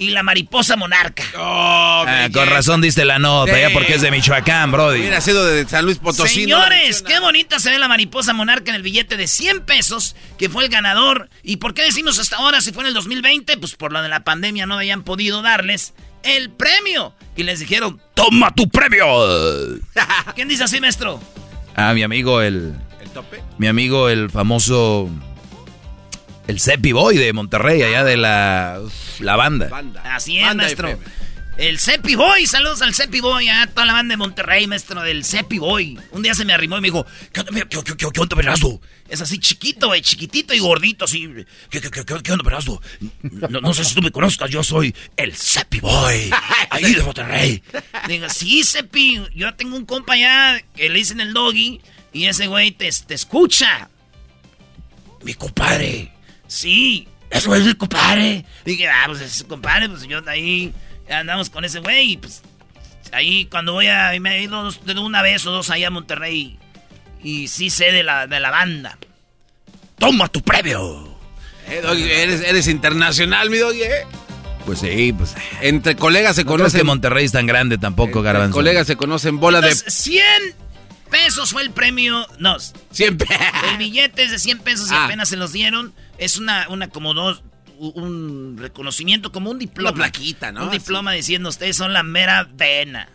y 0.00 0.08
la 0.08 0.22
mariposa 0.22 0.76
monarca. 0.76 1.22
Oh, 1.36 2.04
ah, 2.08 2.28
con 2.32 2.48
razón 2.48 2.80
diste 2.80 3.04
la 3.04 3.18
nota, 3.18 3.60
ya 3.60 3.68
porque 3.70 3.96
es 3.96 4.00
de 4.00 4.10
Michoacán, 4.10 4.72
brody. 4.72 5.00
Hubiera 5.00 5.20
sido 5.20 5.44
de 5.44 5.68
San 5.68 5.84
Luis 5.84 5.98
Potosí. 5.98 6.40
Señores, 6.40 7.02
qué 7.02 7.20
bonita 7.20 7.60
se 7.60 7.70
ve 7.70 7.78
la 7.78 7.86
mariposa 7.86 8.32
monarca 8.32 8.70
en 8.70 8.76
el 8.76 8.82
billete 8.82 9.18
de 9.18 9.28
100 9.28 9.66
pesos, 9.66 10.16
que 10.38 10.48
fue 10.48 10.64
el 10.64 10.70
ganador. 10.70 11.28
¿Y 11.42 11.58
por 11.58 11.74
qué 11.74 11.82
decimos 11.82 12.18
hasta 12.18 12.38
ahora 12.38 12.62
si 12.62 12.72
fue 12.72 12.84
en 12.84 12.88
el 12.88 12.94
2020? 12.94 13.58
Pues 13.58 13.76
por 13.76 13.92
lo 13.92 14.00
de 14.00 14.08
la 14.08 14.24
pandemia 14.24 14.64
no 14.64 14.76
habían 14.76 15.02
podido 15.02 15.42
darles 15.42 15.92
el 16.22 16.48
premio. 16.48 17.14
Y 17.36 17.42
les 17.42 17.60
dijeron, 17.60 18.00
toma 18.14 18.54
tu 18.54 18.70
premio. 18.70 19.04
¿Quién 20.34 20.48
dice 20.48 20.64
así, 20.64 20.80
maestro? 20.80 21.20
Ah, 21.76 21.92
mi 21.92 22.02
amigo 22.02 22.40
el... 22.40 22.74
¿El 23.02 23.10
tope? 23.10 23.42
Mi 23.58 23.66
amigo 23.66 24.08
el 24.08 24.30
famoso 24.30 25.10
el 26.50 26.58
Cepi 26.58 26.90
Boy 26.90 27.16
de 27.16 27.32
Monterrey, 27.32 27.80
allá 27.82 28.02
de 28.02 28.16
la, 28.16 28.82
la 29.20 29.36
banda. 29.36 29.70
Así 30.04 30.38
es, 30.38 30.54
maestro. 30.54 30.98
El 31.56 31.78
Cepi 31.78 32.14
Boy, 32.14 32.46
saludos 32.46 32.80
al 32.82 32.94
Cepi 32.94 33.20
Boy, 33.20 33.48
a 33.48 33.66
toda 33.66 33.84
la 33.84 33.92
banda 33.92 34.14
de 34.14 34.16
Monterrey, 34.16 34.66
maestro, 34.66 35.02
del 35.02 35.24
Cepi 35.24 35.58
Boy. 35.58 35.98
Un 36.10 36.22
día 36.22 36.34
se 36.34 36.44
me 36.44 36.52
arrimó 36.52 36.78
y 36.78 36.80
me 36.80 36.88
dijo, 36.88 37.06
¿qué 37.32 37.40
onda, 37.40 37.52
qué, 37.52 37.78
qué, 37.84 38.10
qué, 38.12 38.20
onda, 38.20 38.34
Perazzo? 38.34 38.80
Es 39.08 39.20
así 39.20 39.38
chiquito, 39.38 39.88
güey, 39.88 40.00
chiquitito 40.00 40.54
y 40.54 40.58
gordito, 40.58 41.04
así. 41.04 41.28
¿Qué, 41.68 41.80
qué, 41.80 41.90
qué, 41.90 42.04
qué 42.04 42.32
onda, 42.32 42.42
Perazzo? 42.42 42.80
No, 43.20 43.60
no, 43.60 43.74
sé 43.74 43.84
si 43.84 43.94
tú 43.94 44.02
me 44.02 44.10
conozcas, 44.10 44.50
yo 44.50 44.64
soy 44.64 44.94
el 45.16 45.36
Cepi 45.36 45.80
Boy, 45.80 46.30
ahí 46.70 46.94
de 46.94 47.02
Monterrey. 47.02 47.62
Digo, 48.08 48.28
sí, 48.28 48.64
Cepi, 48.64 49.22
yo 49.34 49.54
tengo 49.54 49.76
un 49.76 49.84
compa 49.84 50.14
allá 50.14 50.64
que 50.74 50.88
le 50.88 50.98
dicen 50.98 51.20
el 51.20 51.34
doggy 51.34 51.80
y 52.12 52.24
ese 52.24 52.46
güey 52.48 52.72
te, 52.72 52.90
te 53.06 53.14
escucha. 53.14 53.88
Mi 55.22 55.34
compadre. 55.34 56.19
Sí, 56.50 57.06
eso 57.30 57.54
es 57.54 57.64
el 57.64 57.76
compadre. 57.76 58.44
Dije, 58.64 58.88
ah, 58.88 59.04
pues 59.06 59.20
es 59.20 59.44
compadre, 59.44 59.88
pues 59.88 60.02
yo 60.08 60.20
ahí 60.26 60.74
andamos 61.08 61.48
con 61.48 61.64
ese 61.64 61.78
güey. 61.78 62.16
Pues 62.16 62.42
ahí 63.12 63.46
cuando 63.46 63.72
voy 63.72 63.86
a. 63.86 64.12
Me 64.20 64.36
he 64.36 64.42
ido 64.42 64.68
de 64.68 64.98
una 64.98 65.22
vez 65.22 65.46
o 65.46 65.52
dos 65.52 65.70
allá 65.70 65.86
a 65.86 65.90
Monterrey. 65.90 66.58
Y 67.22 67.46
sí 67.46 67.70
sé 67.70 67.92
de 67.92 68.02
la, 68.02 68.26
de 68.26 68.40
la 68.40 68.50
banda. 68.50 68.98
Toma 69.96 70.26
tu 70.26 70.42
premio. 70.42 71.16
Eh, 71.68 71.82
eres, 72.20 72.40
eres 72.40 72.66
internacional, 72.66 73.48
mi 73.48 73.58
doggy, 73.58 73.82
¿eh? 73.82 74.06
Pues 74.66 74.80
sí, 74.80 75.12
pues. 75.12 75.36
Entre 75.60 75.94
colegas 75.94 76.34
se 76.34 76.44
conocen. 76.44 76.62
No 76.62 76.66
es 76.66 76.74
que 76.74 76.84
Monterrey 76.84 77.26
es 77.26 77.32
tan 77.32 77.46
grande 77.46 77.78
tampoco, 77.78 78.22
Garbanzo. 78.22 78.54
colegas 78.54 78.88
se 78.88 78.96
conocen 78.96 79.38
bola 79.38 79.60
de. 79.60 79.72
100 79.72 80.22
pesos 81.10 81.52
fue 81.52 81.62
el 81.62 81.70
premio. 81.70 82.26
No. 82.40 82.56
100 82.58 83.18
pesos. 83.18 83.36
El 83.70 83.76
billete 83.78 84.24
es 84.24 84.32
de 84.32 84.40
100 84.40 84.58
pesos 84.58 84.90
y 84.90 84.94
ah. 84.94 85.04
apenas 85.04 85.28
se 85.28 85.36
los 85.36 85.52
dieron. 85.52 85.94
Es 86.20 86.36
una, 86.36 86.68
una 86.68 86.88
como 86.88 87.14
dos, 87.14 87.42
un 87.78 88.56
reconocimiento, 88.58 89.32
como 89.32 89.50
un 89.50 89.58
diploma. 89.58 89.90
Una 89.90 89.96
plaquita, 89.96 90.52
¿no? 90.52 90.64
Un 90.64 90.70
diploma 90.70 91.12
diciendo, 91.12 91.48
ustedes 91.48 91.76
son 91.76 91.94
la 91.94 92.02
mera 92.02 92.46
vena. 92.52 93.08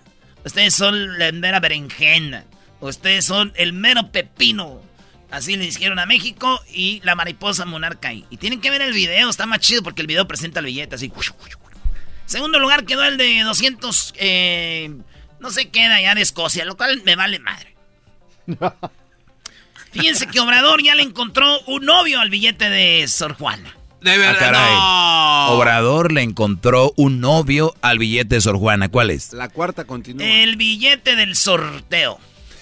Ustedes 0.43 0.73
son 0.73 1.19
la 1.19 1.31
mera 1.31 1.59
berenjena. 1.59 2.45
Ustedes 2.79 3.23
son 3.25 3.53
el 3.55 3.73
mero 3.73 4.11
pepino. 4.11 4.81
Así 5.29 5.55
le 5.55 5.65
dijeron 5.65 5.99
a 5.99 6.07
México 6.07 6.61
y 6.73 6.99
la 7.03 7.13
mariposa 7.13 7.65
monarca 7.65 8.09
ahí. 8.09 8.25
Y 8.31 8.37
tienen 8.37 8.59
que 8.59 8.71
ver 8.71 8.81
el 8.81 8.93
video, 8.93 9.29
está 9.29 9.45
más 9.45 9.59
chido 9.59 9.83
porque 9.83 10.01
el 10.01 10.07
video 10.07 10.27
presenta 10.27 10.59
el 10.59 10.65
billete 10.65 10.95
así. 10.95 11.11
Segundo 12.25 12.59
lugar 12.59 12.85
quedó 12.85 13.03
el 13.03 13.17
de 13.17 13.41
200, 13.41 14.15
eh, 14.17 14.95
no 15.39 15.51
sé 15.51 15.69
qué, 15.69 15.83
allá 15.83 16.15
de 16.15 16.21
Escocia, 16.21 16.65
lo 16.65 16.75
cual 16.75 17.03
me 17.05 17.15
vale 17.15 17.39
madre. 17.39 17.75
Fíjense 19.95 20.27
que 20.27 20.41
Obrador 20.41 20.83
ya 20.83 20.93
le 20.93 21.03
encontró 21.03 21.61
un 21.67 21.85
novio 21.85 22.19
al 22.19 22.29
billete 22.29 22.69
de 22.69 23.07
Sor 23.07 23.33
Juana. 23.33 23.77
De 24.01 24.17
verdad. 24.17 24.51
Ah, 24.53 25.47
Obrador 25.51 26.11
le 26.11 26.21
encontró 26.21 26.93
un 26.97 27.21
novio 27.21 27.73
al 27.81 27.97
billete 27.97 28.35
de 28.35 28.41
Sor 28.41 28.57
Juana. 28.57 28.89
¿Cuál 28.89 29.09
es? 29.09 29.31
La 29.31 29.47
cuarta 29.47 29.85
continúa. 29.85 30.27
El 30.27 30.57
billete 30.57 31.15
del 31.15 31.37
sorteo. 31.37 32.19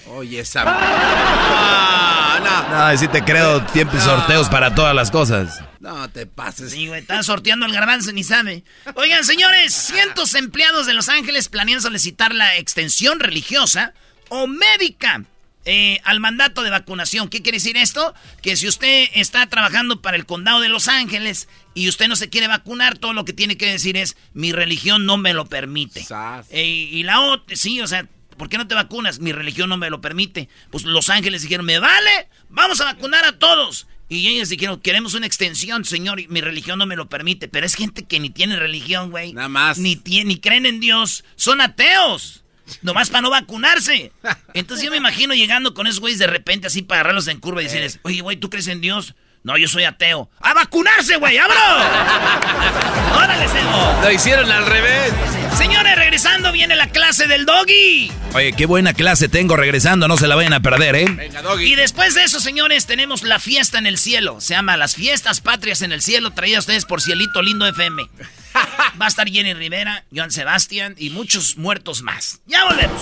Oye, 0.09 0.41
esa. 0.41 0.63
Ah, 0.67 2.39
no, 2.69 2.91
no. 2.91 2.97
si 2.97 3.07
te 3.07 3.23
creo, 3.23 3.63
tiempo 3.63 3.99
sorteos 3.99 4.47
para 4.47 4.75
todas 4.75 4.93
las 4.93 5.09
cosas. 5.09 5.59
No 5.79 6.07
te 6.11 6.27
pases. 6.27 6.71
Sí, 6.71 6.87
güey, 6.87 7.01
está 7.01 7.23
sorteando 7.23 7.65
el 7.65 7.73
garbanzo, 7.73 8.11
ni 8.11 8.23
sabe. 8.23 8.63
Oigan, 8.93 9.25
señores, 9.25 9.73
cientos 9.73 10.33
de 10.33 10.39
empleados 10.39 10.85
de 10.85 10.93
Los 10.93 11.09
Ángeles 11.09 11.49
planean 11.49 11.81
solicitar 11.81 12.33
la 12.35 12.57
extensión 12.57 13.19
religiosa 13.19 13.93
o 14.29 14.45
médica 14.45 15.23
eh, 15.65 16.01
al 16.03 16.19
mandato 16.19 16.63
de 16.63 16.69
vacunación. 16.69 17.29
¿Qué 17.29 17.41
quiere 17.41 17.57
decir 17.57 17.77
esto? 17.77 18.13
Que 18.41 18.55
si 18.55 18.67
usted 18.67 19.07
está 19.13 19.47
trabajando 19.47 20.01
para 20.01 20.17
el 20.17 20.25
condado 20.25 20.59
de 20.59 20.69
Los 20.69 20.87
Ángeles 20.87 21.47
y 21.73 21.87
usted 21.89 22.07
no 22.07 22.15
se 22.15 22.29
quiere 22.29 22.47
vacunar, 22.47 22.97
todo 22.97 23.13
lo 23.13 23.25
que 23.25 23.33
tiene 23.33 23.57
que 23.57 23.71
decir 23.71 23.97
es, 23.97 24.17
mi 24.33 24.51
religión 24.51 25.05
no 25.05 25.17
me 25.17 25.33
lo 25.33 25.45
permite. 25.45 26.05
Eh, 26.49 26.65
y 26.65 27.03
la 27.03 27.21
otra, 27.21 27.55
sí, 27.55 27.79
o 27.81 27.87
sea, 27.87 28.07
¿por 28.37 28.49
qué 28.49 28.57
no 28.57 28.67
te 28.67 28.75
vacunas? 28.75 29.19
Mi 29.19 29.31
religión 29.31 29.69
no 29.69 29.77
me 29.77 29.89
lo 29.89 30.01
permite. 30.01 30.49
Pues 30.69 30.83
Los 30.83 31.09
Ángeles 31.09 31.43
dijeron, 31.43 31.65
me 31.65 31.79
vale, 31.79 32.27
vamos 32.49 32.81
a 32.81 32.85
vacunar 32.85 33.23
a 33.25 33.39
todos. 33.39 33.87
Y 34.09 34.27
ellos 34.27 34.49
dijeron, 34.49 34.79
queremos 34.79 35.13
una 35.13 35.25
extensión, 35.25 35.85
señor, 35.85 36.19
y 36.19 36.27
mi 36.27 36.41
religión 36.41 36.77
no 36.77 36.85
me 36.85 36.95
lo 36.95 37.09
permite. 37.09 37.47
Pero 37.47 37.65
es 37.65 37.75
gente 37.75 38.03
que 38.03 38.19
ni 38.19 38.29
tiene 38.29 38.57
religión, 38.57 39.11
güey. 39.11 39.33
Nada 39.33 39.49
más. 39.49 39.77
Ni, 39.79 39.95
ni 40.05 40.39
creen 40.39 40.65
en 40.65 40.79
Dios. 40.79 41.23
Son 41.35 41.61
ateos. 41.61 42.42
Nomás 42.81 43.09
para 43.09 43.21
no 43.21 43.29
vacunarse. 43.29 44.11
Entonces 44.53 44.85
yo 44.85 44.91
me 44.91 44.97
imagino 44.97 45.33
llegando 45.33 45.73
con 45.73 45.87
esos 45.87 45.99
güeyes 45.99 46.19
de 46.19 46.27
repente 46.27 46.67
así 46.67 46.81
para 46.81 47.01
agarrarlos 47.01 47.27
en 47.27 47.39
curva 47.39 47.61
y 47.61 47.65
decirles, 47.65 47.99
oye, 48.03 48.21
güey, 48.21 48.37
¿tú 48.37 48.49
crees 48.49 48.67
en 48.67 48.81
Dios? 48.81 49.15
No, 49.43 49.57
yo 49.57 49.67
soy 49.67 49.83
ateo. 49.83 50.29
¡A 50.39 50.53
vacunarse, 50.53 51.17
güey! 51.17 51.37
¡Abro! 51.37 51.55
¡Órale, 53.17 53.47
Sego! 53.49 53.99
Lo 54.01 54.11
hicieron 54.11 54.49
al 54.49 54.65
revés. 54.65 55.13
Señores, 55.57 55.95
regresando 55.97 56.51
viene 56.51 56.75
la 56.75 56.87
clase 56.87 57.27
del 57.27 57.45
doggy. 57.45 58.11
Oye, 58.33 58.53
qué 58.53 58.65
buena 58.65 58.93
clase 58.93 59.27
tengo 59.27 59.55
regresando, 59.57 60.07
no 60.07 60.17
se 60.17 60.27
la 60.27 60.35
vayan 60.35 60.53
a 60.53 60.61
perder, 60.61 60.95
¿eh? 60.95 61.05
Venga, 61.09 61.41
doggy. 61.41 61.73
Y 61.73 61.75
después 61.75 62.15
de 62.15 62.23
eso, 62.23 62.39
señores, 62.39 62.85
tenemos 62.85 63.23
la 63.23 63.37
fiesta 63.39 63.77
en 63.77 63.85
el 63.85 63.97
cielo. 63.97 64.39
Se 64.39 64.53
llama 64.53 64.77
Las 64.77 64.95
Fiestas 64.95 65.41
Patrias 65.41 65.81
en 65.81 65.91
el 65.91 66.01
Cielo, 66.01 66.31
traídas 66.31 66.59
ustedes 66.61 66.85
por 66.85 67.01
Cielito 67.01 67.41
Lindo 67.41 67.67
FM. 67.67 68.09
Va 69.01 69.05
a 69.05 69.09
estar 69.09 69.27
Jenny 69.27 69.53
Rivera, 69.53 70.05
Joan 70.15 70.31
Sebastián 70.31 70.95
y 70.97 71.09
muchos 71.09 71.57
muertos 71.57 72.01
más. 72.01 72.39
Ya 72.45 72.63
volvemos. 72.65 73.01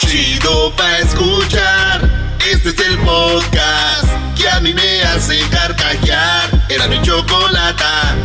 Chido 0.00 0.74
pa' 0.74 0.98
escuchar. 0.98 2.21
Este 2.50 2.70
es 2.70 2.78
el 2.80 2.98
podcast 2.98 4.36
que 4.36 4.48
a 4.48 4.58
mí 4.60 4.74
me 4.74 5.02
hace 5.02 5.38
carcajear. 5.48 6.50
Era 6.68 6.88
mi 6.88 7.00
chocolata. 7.00 8.16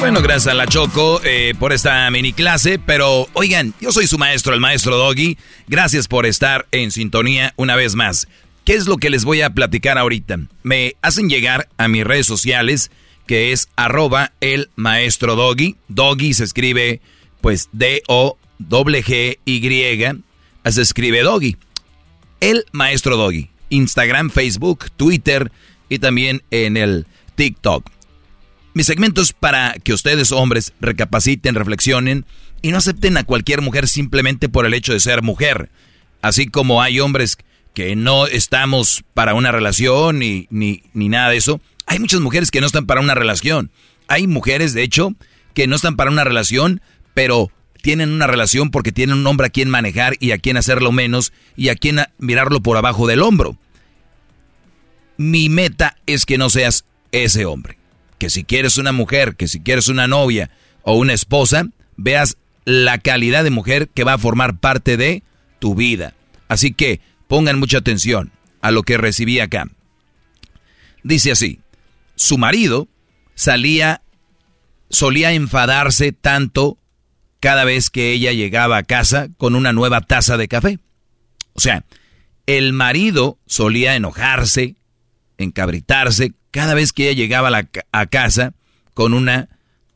Bueno, 0.00 0.20
gracias 0.22 0.48
a 0.48 0.54
la 0.54 0.66
Choco 0.66 1.20
eh, 1.24 1.54
por 1.58 1.72
esta 1.72 2.10
mini 2.10 2.32
clase, 2.32 2.78
pero 2.78 3.28
oigan, 3.34 3.72
yo 3.80 3.92
soy 3.92 4.08
su 4.08 4.18
maestro, 4.18 4.52
el 4.52 4.60
maestro 4.60 4.96
Doggy. 4.96 5.38
Gracias 5.68 6.08
por 6.08 6.26
estar 6.26 6.66
en 6.72 6.90
sintonía 6.90 7.54
una 7.56 7.76
vez 7.76 7.94
más. 7.94 8.26
¿Qué 8.64 8.74
es 8.74 8.86
lo 8.86 8.96
que 8.96 9.10
les 9.10 9.24
voy 9.24 9.42
a 9.42 9.50
platicar 9.50 9.96
ahorita? 9.96 10.38
Me 10.64 10.96
hacen 11.02 11.28
llegar 11.30 11.68
a 11.78 11.86
mis 11.86 12.02
redes 12.02 12.26
sociales, 12.26 12.90
que 13.28 13.52
es 13.52 13.68
arroba 13.76 14.32
el 14.40 14.70
maestro 14.74 15.36
Doggy. 15.36 15.76
Doggy 15.86 16.34
se 16.34 16.44
escribe 16.44 17.00
pues 17.40 17.68
D-O-G-G-Y. 18.58 20.22
Se 20.70 20.82
escribe 20.82 21.22
Doggy. 21.22 21.56
El 22.40 22.64
maestro 22.72 23.16
Doggy. 23.16 23.50
Instagram, 23.70 24.30
Facebook, 24.30 24.90
Twitter 24.96 25.50
y 25.88 25.98
también 25.98 26.42
en 26.50 26.76
el 26.76 27.06
TikTok. 27.34 27.88
Mi 28.74 28.84
segmento 28.84 29.22
es 29.22 29.32
para 29.32 29.74
que 29.82 29.92
ustedes, 29.94 30.32
hombres, 30.32 30.74
recapaciten, 30.80 31.54
reflexionen 31.54 32.26
y 32.62 32.72
no 32.72 32.78
acepten 32.78 33.16
a 33.16 33.24
cualquier 33.24 33.62
mujer 33.62 33.88
simplemente 33.88 34.48
por 34.48 34.66
el 34.66 34.74
hecho 34.74 34.92
de 34.92 35.00
ser 35.00 35.22
mujer. 35.22 35.70
Así 36.20 36.46
como 36.46 36.82
hay 36.82 37.00
hombres 37.00 37.38
que 37.74 37.96
no 37.96 38.26
estamos 38.26 39.04
para 39.14 39.34
una 39.34 39.52
relación 39.52 40.18
ni, 40.18 40.46
ni, 40.50 40.82
ni 40.92 41.08
nada 41.08 41.30
de 41.30 41.36
eso, 41.36 41.60
hay 41.86 41.98
muchas 41.98 42.20
mujeres 42.20 42.50
que 42.50 42.60
no 42.60 42.66
están 42.66 42.86
para 42.86 43.00
una 43.00 43.14
relación. 43.14 43.70
Hay 44.08 44.26
mujeres, 44.26 44.74
de 44.74 44.82
hecho, 44.82 45.14
que 45.54 45.66
no 45.66 45.76
están 45.76 45.96
para 45.96 46.10
una 46.10 46.24
relación, 46.24 46.80
pero 47.14 47.50
tienen 47.86 48.10
una 48.10 48.26
relación 48.26 48.72
porque 48.72 48.90
tienen 48.90 49.18
un 49.18 49.26
hombre 49.28 49.46
a 49.46 49.50
quien 49.50 49.70
manejar 49.70 50.16
y 50.18 50.32
a 50.32 50.38
quien 50.38 50.56
hacerlo 50.56 50.90
menos 50.90 51.32
y 51.54 51.68
a 51.68 51.76
quien 51.76 52.00
mirarlo 52.18 52.60
por 52.60 52.76
abajo 52.76 53.06
del 53.06 53.22
hombro. 53.22 53.56
Mi 55.18 55.48
meta 55.48 55.96
es 56.04 56.26
que 56.26 56.36
no 56.36 56.50
seas 56.50 56.84
ese 57.12 57.44
hombre 57.44 57.78
que 58.18 58.28
si 58.28 58.42
quieres 58.42 58.76
una 58.76 58.90
mujer, 58.90 59.36
que 59.36 59.46
si 59.46 59.60
quieres 59.60 59.86
una 59.86 60.08
novia 60.08 60.50
o 60.82 60.96
una 60.96 61.12
esposa, 61.12 61.68
veas 61.96 62.38
la 62.64 62.98
calidad 62.98 63.44
de 63.44 63.50
mujer 63.50 63.88
que 63.94 64.02
va 64.02 64.14
a 64.14 64.18
formar 64.18 64.58
parte 64.58 64.96
de 64.96 65.22
tu 65.60 65.76
vida. 65.76 66.12
Así 66.48 66.72
que 66.72 67.00
pongan 67.28 67.60
mucha 67.60 67.78
atención 67.78 68.32
a 68.62 68.72
lo 68.72 68.82
que 68.82 68.98
recibí 68.98 69.38
acá. 69.38 69.70
Dice 71.04 71.30
así, 71.30 71.60
su 72.16 72.36
marido 72.36 72.88
salía, 73.36 74.02
solía 74.90 75.30
enfadarse 75.34 76.10
tanto 76.10 76.78
cada 77.46 77.64
vez 77.64 77.90
que 77.90 78.10
ella 78.10 78.32
llegaba 78.32 78.76
a 78.76 78.82
casa 78.82 79.28
con 79.36 79.54
una 79.54 79.72
nueva 79.72 80.00
taza 80.00 80.36
de 80.36 80.48
café. 80.48 80.80
O 81.52 81.60
sea, 81.60 81.84
el 82.46 82.72
marido 82.72 83.38
solía 83.46 83.94
enojarse, 83.94 84.74
encabritarse 85.38 86.32
cada 86.50 86.74
vez 86.74 86.92
que 86.92 87.08
ella 87.08 87.16
llegaba 87.16 87.56
a, 87.92 88.06
casa 88.06 88.54
con 88.94 89.14
una 89.14 89.48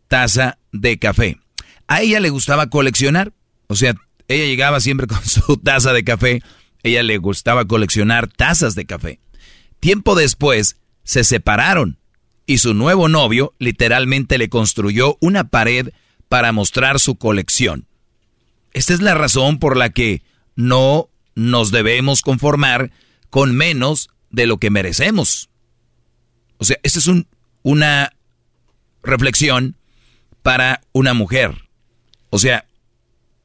taza 0.06 0.58
de 0.70 1.00
café. 1.00 1.40
A 1.88 2.02
ella 2.02 2.20
le 2.20 2.30
gustaba 2.30 2.70
coleccionar, 2.70 3.32
o 3.66 3.74
sea, 3.74 3.96
ella 4.28 4.44
llegaba 4.44 4.78
siempre 4.78 5.08
con 5.08 5.18
su 5.26 5.56
taza 5.56 5.92
de 5.92 6.04
café, 6.04 6.44
ella 6.84 7.02
le 7.02 7.18
gustaba 7.18 7.64
coleccionar 7.64 8.28
tazas 8.28 8.76
de 8.76 8.86
café. 8.86 9.18
Tiempo 9.80 10.14
después 10.14 10.76
se 11.02 11.24
separaron 11.24 11.98
y 12.46 12.58
su 12.58 12.74
nuevo 12.74 13.08
novio 13.08 13.54
literalmente 13.58 14.38
le 14.38 14.48
construyó 14.48 15.18
una 15.20 15.48
pared 15.48 15.88
para 16.30 16.52
mostrar 16.52 17.00
su 17.00 17.16
colección. 17.16 17.88
Esta 18.72 18.94
es 18.94 19.00
la 19.00 19.14
razón 19.14 19.58
por 19.58 19.76
la 19.76 19.90
que 19.90 20.22
no 20.54 21.10
nos 21.34 21.72
debemos 21.72 22.22
conformar 22.22 22.92
con 23.30 23.56
menos 23.56 24.10
de 24.30 24.46
lo 24.46 24.58
que 24.58 24.70
merecemos. 24.70 25.50
O 26.58 26.64
sea, 26.64 26.78
esta 26.84 27.00
es 27.00 27.08
un, 27.08 27.26
una 27.62 28.12
reflexión 29.02 29.76
para 30.42 30.82
una 30.92 31.14
mujer. 31.14 31.64
O 32.30 32.38
sea, 32.38 32.64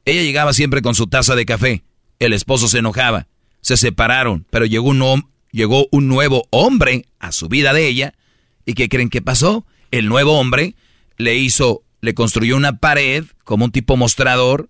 ella 0.04 0.22
llegaba 0.22 0.52
siempre 0.52 0.80
con 0.80 0.94
su 0.94 1.08
taza 1.08 1.34
de 1.34 1.44
café. 1.44 1.82
El 2.20 2.32
esposo 2.32 2.68
se 2.68 2.78
enojaba. 2.78 3.26
Se 3.62 3.76
separaron, 3.76 4.46
pero 4.48 4.64
llegó 4.64 4.90
un, 4.90 5.28
llegó 5.50 5.88
un 5.90 6.06
nuevo 6.06 6.46
hombre 6.50 7.06
a 7.18 7.32
su 7.32 7.48
vida 7.48 7.72
de 7.72 7.88
ella. 7.88 8.14
¿Y 8.64 8.74
qué 8.74 8.88
creen 8.88 9.10
que 9.10 9.22
pasó? 9.22 9.66
El 9.90 10.06
nuevo 10.06 10.38
hombre 10.38 10.76
le 11.16 11.34
hizo, 11.34 11.82
le 12.00 12.14
construyó 12.14 12.56
una 12.56 12.78
pared 12.78 13.24
como 13.44 13.64
un 13.64 13.72
tipo 13.72 13.96
mostrador 13.96 14.68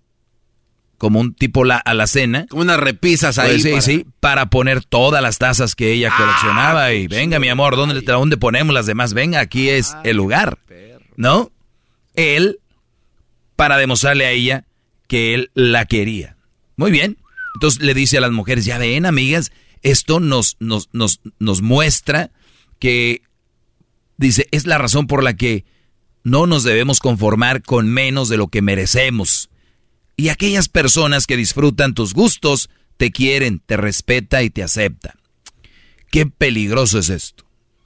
como 0.97 1.19
un 1.19 1.33
tipo 1.33 1.63
la, 1.63 1.77
a 1.77 1.93
la 1.93 2.07
cena. 2.07 2.47
Como 2.47 2.63
unas 2.63 2.79
repisas 2.79 3.37
ahí. 3.37 3.51
Pues 3.51 3.63
sí, 3.63 3.69
para... 3.69 3.81
sí, 3.81 4.05
para 4.19 4.45
poner 4.49 4.83
todas 4.83 5.21
las 5.21 5.37
tazas 5.37 5.75
que 5.75 5.93
ella 5.93 6.09
ah, 6.11 6.17
coleccionaba. 6.17 6.93
y 6.93 7.07
venga, 7.07 7.39
mi 7.39 7.49
amor, 7.49 7.75
¿dónde, 7.75 8.01
¿dónde 8.01 8.37
ponemos 8.37 8.73
las 8.73 8.85
demás? 8.85 9.13
Venga, 9.13 9.39
aquí 9.39 9.69
es 9.69 9.95
el 10.03 10.17
lugar. 10.17 10.59
¿No? 11.15 11.51
Él, 12.15 12.59
para 13.55 13.77
demostrarle 13.77 14.25
a 14.25 14.31
ella 14.31 14.65
que 15.07 15.33
él 15.33 15.51
la 15.53 15.85
quería. 15.85 16.35
Muy 16.75 16.91
bien. 16.91 17.17
Entonces 17.55 17.81
le 17.81 17.93
dice 17.93 18.17
a 18.17 18.21
las 18.21 18.31
mujeres, 18.31 18.65
ya 18.65 18.77
ven, 18.77 19.05
amigas, 19.05 19.51
esto 19.81 20.19
nos, 20.19 20.57
nos, 20.59 20.89
nos, 20.93 21.21
nos 21.39 21.61
muestra 21.61 22.31
que, 22.79 23.21
dice, 24.17 24.47
es 24.51 24.67
la 24.67 24.77
razón 24.77 25.07
por 25.07 25.23
la 25.23 25.35
que 25.35 25.65
no 26.27 26.45
nos 26.45 26.63
debemos 26.63 26.99
conformar 26.99 27.61
con 27.63 27.87
menos 27.87 28.27
de 28.27 28.35
lo 28.35 28.47
que 28.49 28.61
merecemos 28.61 29.49
y 30.17 30.27
aquellas 30.27 30.67
personas 30.67 31.25
que 31.25 31.37
disfrutan 31.37 31.93
tus 31.93 32.13
gustos 32.13 32.69
te 32.97 33.11
quieren, 33.11 33.61
te 33.65 33.77
respeta 33.77 34.43
y 34.43 34.49
te 34.49 34.61
acepta. 34.61 35.15
Qué 36.11 36.25
peligroso 36.25 36.99
es 36.99 37.09
esto. 37.09 37.45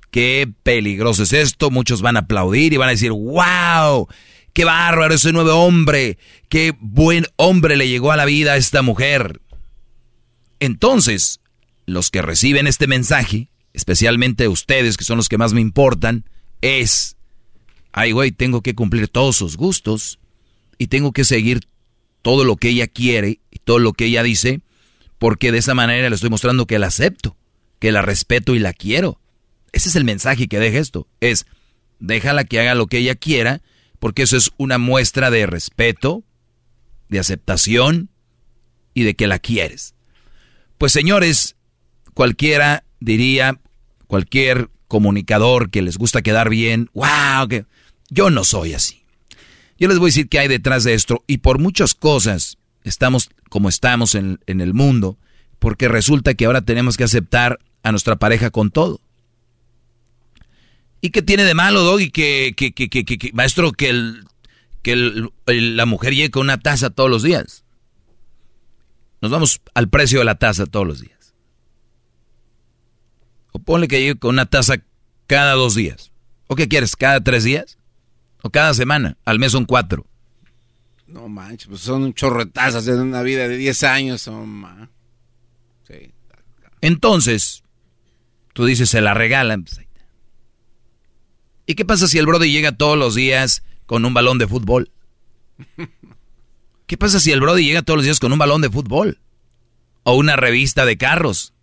Qué 0.10 0.52
peligroso 0.64 1.24
es 1.24 1.34
esto. 1.34 1.70
Muchos 1.70 2.02
van 2.02 2.16
a 2.16 2.22
aplaudir 2.22 2.74
y 2.74 2.78
van 2.78 2.88
a 2.88 2.94
decir, 2.94 3.12
wow, 3.12 4.08
qué 4.54 4.66
bárbaro 4.66 5.14
ese 5.14 5.32
nuevo 5.32 5.54
hombre. 5.54 6.18
Qué 6.50 6.74
buen 6.80 7.28
hombre 7.36 7.76
le 7.76 7.90
llegó 7.90 8.12
a 8.12 8.18
la 8.18 8.26
vida 8.26 8.54
a 8.54 8.58
esta 8.58 8.82
mujer. 8.82 9.40
Entonces, 10.60 11.42
los 11.86 12.10
que 12.10 12.24
reciben 12.24 12.66
este 12.66 12.88
mensaje, 12.88 13.50
especialmente 13.74 14.48
ustedes 14.48 14.98
que 14.98 15.04
son 15.04 15.18
los 15.18 15.30
que 15.30 15.38
más 15.38 15.54
me 15.54 15.62
importan, 15.62 16.26
es, 16.62 17.18
ay 17.92 18.12
güey, 18.12 18.32
tengo 18.32 18.62
que 18.62 18.76
cumplir 18.76 19.08
todos 19.08 19.36
sus 19.36 19.58
gustos 19.58 20.20
y 20.78 20.88
tengo 20.88 21.12
que 21.12 21.26
seguir 21.26 21.68
todo 22.22 22.44
lo 22.44 22.56
que 22.56 22.70
ella 22.70 22.88
quiere 22.88 23.40
y 23.52 23.60
todo 23.60 23.80
lo 23.80 23.94
que 23.94 24.06
ella 24.06 24.24
dice, 24.24 24.62
porque 25.18 25.52
de 25.52 25.60
esa 25.60 25.74
manera 25.74 26.10
le 26.10 26.16
estoy 26.16 26.30
mostrando 26.30 26.66
que 26.66 26.80
la 26.80 26.88
acepto, 26.88 27.38
que 27.80 27.92
la 27.92 28.02
respeto 28.02 28.56
y 28.56 28.60
la 28.60 28.74
quiero. 28.74 29.20
Ese 29.72 29.90
es 29.90 29.96
el 29.96 30.04
mensaje 30.04 30.48
que 30.48 30.60
deja 30.60 30.80
esto, 30.80 31.08
es 31.20 31.46
déjala 32.00 32.44
que 32.44 32.60
haga 32.60 32.76
lo 32.76 32.88
que 32.88 32.98
ella 32.98 33.16
quiera, 33.16 33.62
porque 34.00 34.24
eso 34.24 34.36
es 34.36 34.52
una 34.58 34.78
muestra 34.78 35.30
de 35.30 35.46
respeto, 35.46 36.24
de 37.10 37.20
aceptación 37.20 38.10
y 38.94 39.04
de 39.04 39.16
que 39.16 39.28
la 39.28 39.40
quieres. 39.40 39.96
Pues 40.78 40.92
señores, 40.92 41.56
cualquiera 42.14 42.84
diría, 43.00 43.60
cualquier 44.08 44.70
comunicador 44.88 45.70
que 45.70 45.82
les 45.82 45.98
gusta 45.98 46.22
quedar 46.22 46.50
bien, 46.50 46.90
wow, 46.94 47.48
que 47.48 47.66
yo 48.12 48.30
no 48.30 48.44
soy 48.44 48.74
así. 48.74 49.04
Yo 49.80 49.88
les 49.88 49.98
voy 49.98 50.08
a 50.08 50.10
decir 50.10 50.30
qué 50.30 50.38
hay 50.38 50.48
detrás 50.48 50.84
de 50.84 50.94
esto 50.94 51.24
y 51.26 51.40
por 51.40 51.58
muchas 51.58 51.96
cosas 51.96 52.60
estamos 52.84 53.32
como 53.50 53.68
estamos 53.68 54.16
en, 54.16 54.40
el 54.46 54.74
mundo, 54.74 55.18
porque 55.60 55.88
resulta 55.88 56.36
que 56.36 56.46
ahora 56.46 56.62
tenemos 56.62 56.98
que 56.98 57.06
aceptar 57.06 57.58
a 57.84 57.92
nuestra 57.92 58.18
pareja 58.18 58.52
con 58.52 58.70
todo. 58.70 59.02
¿Y 61.02 61.10
qué 61.10 61.22
tiene 61.22 61.46
de 61.46 61.56
malo, 61.56 61.82
Doggy, 61.82 62.12
que, 62.12 62.54
que, 62.56 62.74
que, 62.74 62.90
que, 62.90 63.32
maestro, 63.34 63.72
que, 63.72 64.14
que 64.84 65.30
la 65.48 65.86
mujer 65.86 66.14
llegue 66.14 66.32
con 66.32 66.44
una 66.44 66.60
taza 66.60 66.92
todos 66.92 67.10
los 67.10 67.24
días? 67.24 67.64
Nos 69.22 69.32
vamos 69.32 69.62
al 69.74 69.90
precio 69.90 70.20
de 70.20 70.26
la 70.26 70.36
taza 70.36 70.66
todos 70.66 70.86
los 70.86 71.02
días. 71.02 71.34
O 73.52 73.60
ponle 73.60 73.88
que 73.88 74.00
llegue 74.00 74.20
con 74.20 74.36
una 74.36 74.46
taza 74.46 74.76
cada 75.28 75.54
dos 75.54 75.76
días. 75.76 76.12
¿O 76.48 76.56
qué 76.56 76.68
quieres? 76.68 76.96
¿Cada 76.96 77.22
tres 77.22 77.44
días? 77.44 77.78
O 78.44 78.50
cada 78.50 78.74
semana. 78.74 79.18
Al 79.26 79.40
mes 79.40 79.52
son 79.52 79.66
cuatro. 79.66 80.06
No 81.08 81.28
manches, 81.28 81.68
pues 81.68 81.82
son 81.82 82.14
chorretazas 82.14 82.88
en 82.88 83.00
una 83.00 83.22
vida 83.22 83.48
de 83.48 83.58
10 83.58 83.84
años. 83.84 84.30
Sí. 85.88 86.14
Entonces, 86.80 87.64
tú 88.54 88.66
dices, 88.66 88.90
se 88.90 89.02
la 89.02 89.14
regalan. 89.14 89.64
Pues, 89.64 89.82
¿Y 91.66 91.76
qué 91.76 91.86
pasa 91.86 92.08
si 92.08 92.18
el 92.18 92.26
Brody 92.26 92.52
llega 92.52 92.72
todos 92.72 92.98
los 92.98 93.16
días 93.16 93.64
con 93.86 94.06
un 94.06 94.14
balón 94.14 94.38
de 94.38 94.48
fútbol? 94.48 94.92
¿Qué 96.88 96.98
pasa 96.98 97.20
si 97.20 97.32
el 97.32 97.42
Brody 97.42 97.64
llega 97.66 97.82
todos 97.82 97.98
los 97.98 98.06
días 98.06 98.20
con 98.20 98.34
un 98.34 98.40
balón 98.40 98.62
de 98.62 98.70
fútbol? 98.70 99.20
O 100.04 100.16
una 100.16 100.36
revista 100.36 100.86
de 100.86 100.98
carros. 100.98 101.54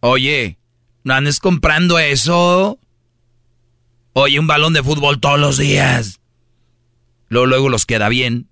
Oye, 0.00 0.58
¿no 1.04 1.14
andes 1.14 1.38
comprando 1.38 1.98
eso? 1.98 2.78
Oye, 4.14 4.38
un 4.38 4.46
balón 4.46 4.72
de 4.72 4.82
fútbol 4.82 5.20
todos 5.20 5.40
los 5.40 5.58
días. 5.58 6.20
Luego, 7.28 7.68
los 7.68 7.86
queda 7.86 8.08
bien. 8.08 8.48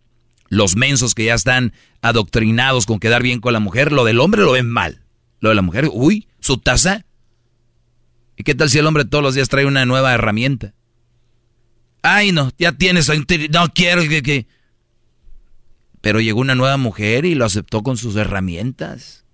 Los 0.49 0.75
mensos 0.75 1.14
que 1.14 1.27
ya 1.27 1.35
están 1.35 1.73
adoctrinados 2.03 2.87
con 2.87 2.99
quedar 2.99 3.23
bien 3.23 3.40
con 3.40 3.53
la 3.53 3.61
mujer, 3.61 3.92
lo 3.92 4.05
del 4.05 4.20
hombre 4.20 4.42
lo 4.42 4.53
ven 4.53 4.68
mal. 4.68 5.05
Lo 5.38 5.51
de 5.51 5.55
la 5.55 5.62
mujer, 5.62 5.88
uy, 5.92 6.29
su 6.40 6.59
taza. 6.59 7.05
¿Y 8.37 8.42
qué 8.42 8.55
tal 8.55 8.70
si 8.70 8.79
el 8.79 8.87
hombre 8.87 9.05
todos 9.05 9.23
los 9.23 9.35
días 9.35 9.49
trae 9.49 9.66
una 9.66 9.85
nueva 9.85 10.12
herramienta? 10.12 10.75
Ay, 12.03 12.33
no, 12.33 12.51
ya 12.59 12.73
tienes, 12.73 13.11
no 13.51 13.68
quiero 13.73 14.03
que... 14.03 14.46
Pero 16.01 16.20
llegó 16.20 16.40
una 16.40 16.55
nueva 16.55 16.79
mujer 16.79 17.27
y 17.27 17.35
lo 17.35 17.44
aceptó 17.44 17.83
con 17.83 17.99
sus 17.99 18.16
herramientas 18.16 19.27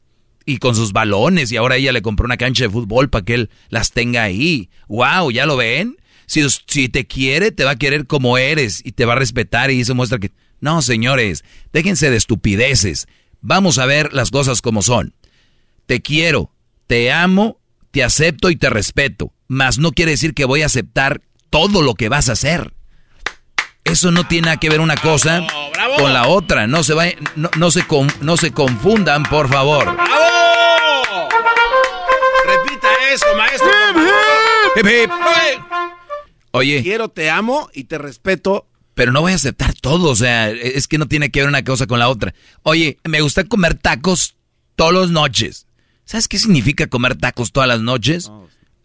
y 0.44 0.58
con 0.58 0.74
sus 0.74 0.92
balones 0.92 1.52
y 1.52 1.56
ahora 1.56 1.76
ella 1.76 1.92
le 1.92 2.02
compró 2.02 2.24
una 2.24 2.36
cancha 2.36 2.64
de 2.64 2.70
fútbol 2.70 3.08
para 3.08 3.24
que 3.24 3.34
él 3.34 3.50
las 3.68 3.92
tenga 3.92 4.24
ahí. 4.24 4.70
¡Wow! 4.88 5.30
¿Ya 5.30 5.46
lo 5.46 5.56
ven? 5.56 5.96
Si, 6.26 6.46
si 6.66 6.88
te 6.88 7.06
quiere, 7.06 7.52
te 7.52 7.64
va 7.64 7.72
a 7.72 7.76
querer 7.76 8.06
como 8.06 8.38
eres 8.38 8.82
y 8.84 8.92
te 8.92 9.04
va 9.04 9.14
a 9.14 9.16
respetar 9.16 9.70
y 9.70 9.80
eso 9.80 9.94
muestra 9.94 10.18
que... 10.18 10.32
No, 10.60 10.82
señores, 10.82 11.44
déjense 11.72 12.10
de 12.10 12.16
estupideces. 12.16 13.06
Vamos 13.40 13.78
a 13.78 13.86
ver 13.86 14.12
las 14.12 14.30
cosas 14.30 14.62
como 14.62 14.82
son. 14.82 15.14
Te 15.86 16.02
quiero, 16.02 16.50
te 16.86 17.12
amo, 17.12 17.60
te 17.90 18.02
acepto 18.02 18.50
y 18.50 18.56
te 18.56 18.70
respeto, 18.70 19.32
mas 19.46 19.78
no 19.78 19.92
quiere 19.92 20.12
decir 20.12 20.34
que 20.34 20.44
voy 20.44 20.62
a 20.62 20.66
aceptar 20.66 21.22
todo 21.50 21.82
lo 21.82 21.94
que 21.94 22.08
vas 22.08 22.28
a 22.28 22.32
hacer. 22.32 22.72
Eso 23.84 24.10
no 24.10 24.26
tiene 24.26 24.46
nada 24.46 24.56
que 24.58 24.68
ver 24.68 24.80
una 24.80 24.96
cosa 24.96 25.46
con 25.96 26.12
la 26.12 26.26
otra. 26.26 26.66
No 26.66 26.82
se, 26.82 26.94
va, 26.94 27.04
no, 27.36 27.70
se, 27.70 27.84
no 28.20 28.36
se 28.36 28.50
confundan, 28.50 29.22
por 29.22 29.48
favor. 29.48 29.84
¡Bravo! 29.94 31.28
Repita 32.46 32.88
eso, 33.12 33.26
maestro. 33.36 33.70
Oye. 36.56 36.82
Quiero, 36.82 37.08
te 37.08 37.30
amo 37.30 37.68
y 37.74 37.84
te 37.84 37.98
respeto. 37.98 38.66
Pero 38.94 39.12
no 39.12 39.20
voy 39.20 39.32
a 39.32 39.34
aceptar 39.34 39.74
todo, 39.74 40.08
o 40.08 40.16
sea, 40.16 40.50
es 40.50 40.88
que 40.88 40.96
no 40.96 41.06
tiene 41.06 41.30
que 41.30 41.40
ver 41.40 41.48
una 41.50 41.62
cosa 41.62 41.86
con 41.86 41.98
la 41.98 42.08
otra. 42.08 42.32
Oye, 42.62 42.96
me 43.04 43.20
gusta 43.20 43.44
comer 43.44 43.74
tacos 43.74 44.36
todas 44.74 44.94
las 44.94 45.10
noches. 45.10 45.66
¿Sabes 46.06 46.28
qué 46.28 46.38
significa 46.38 46.86
comer 46.86 47.14
tacos 47.14 47.52
todas 47.52 47.68
las 47.68 47.82
noches? 47.82 48.30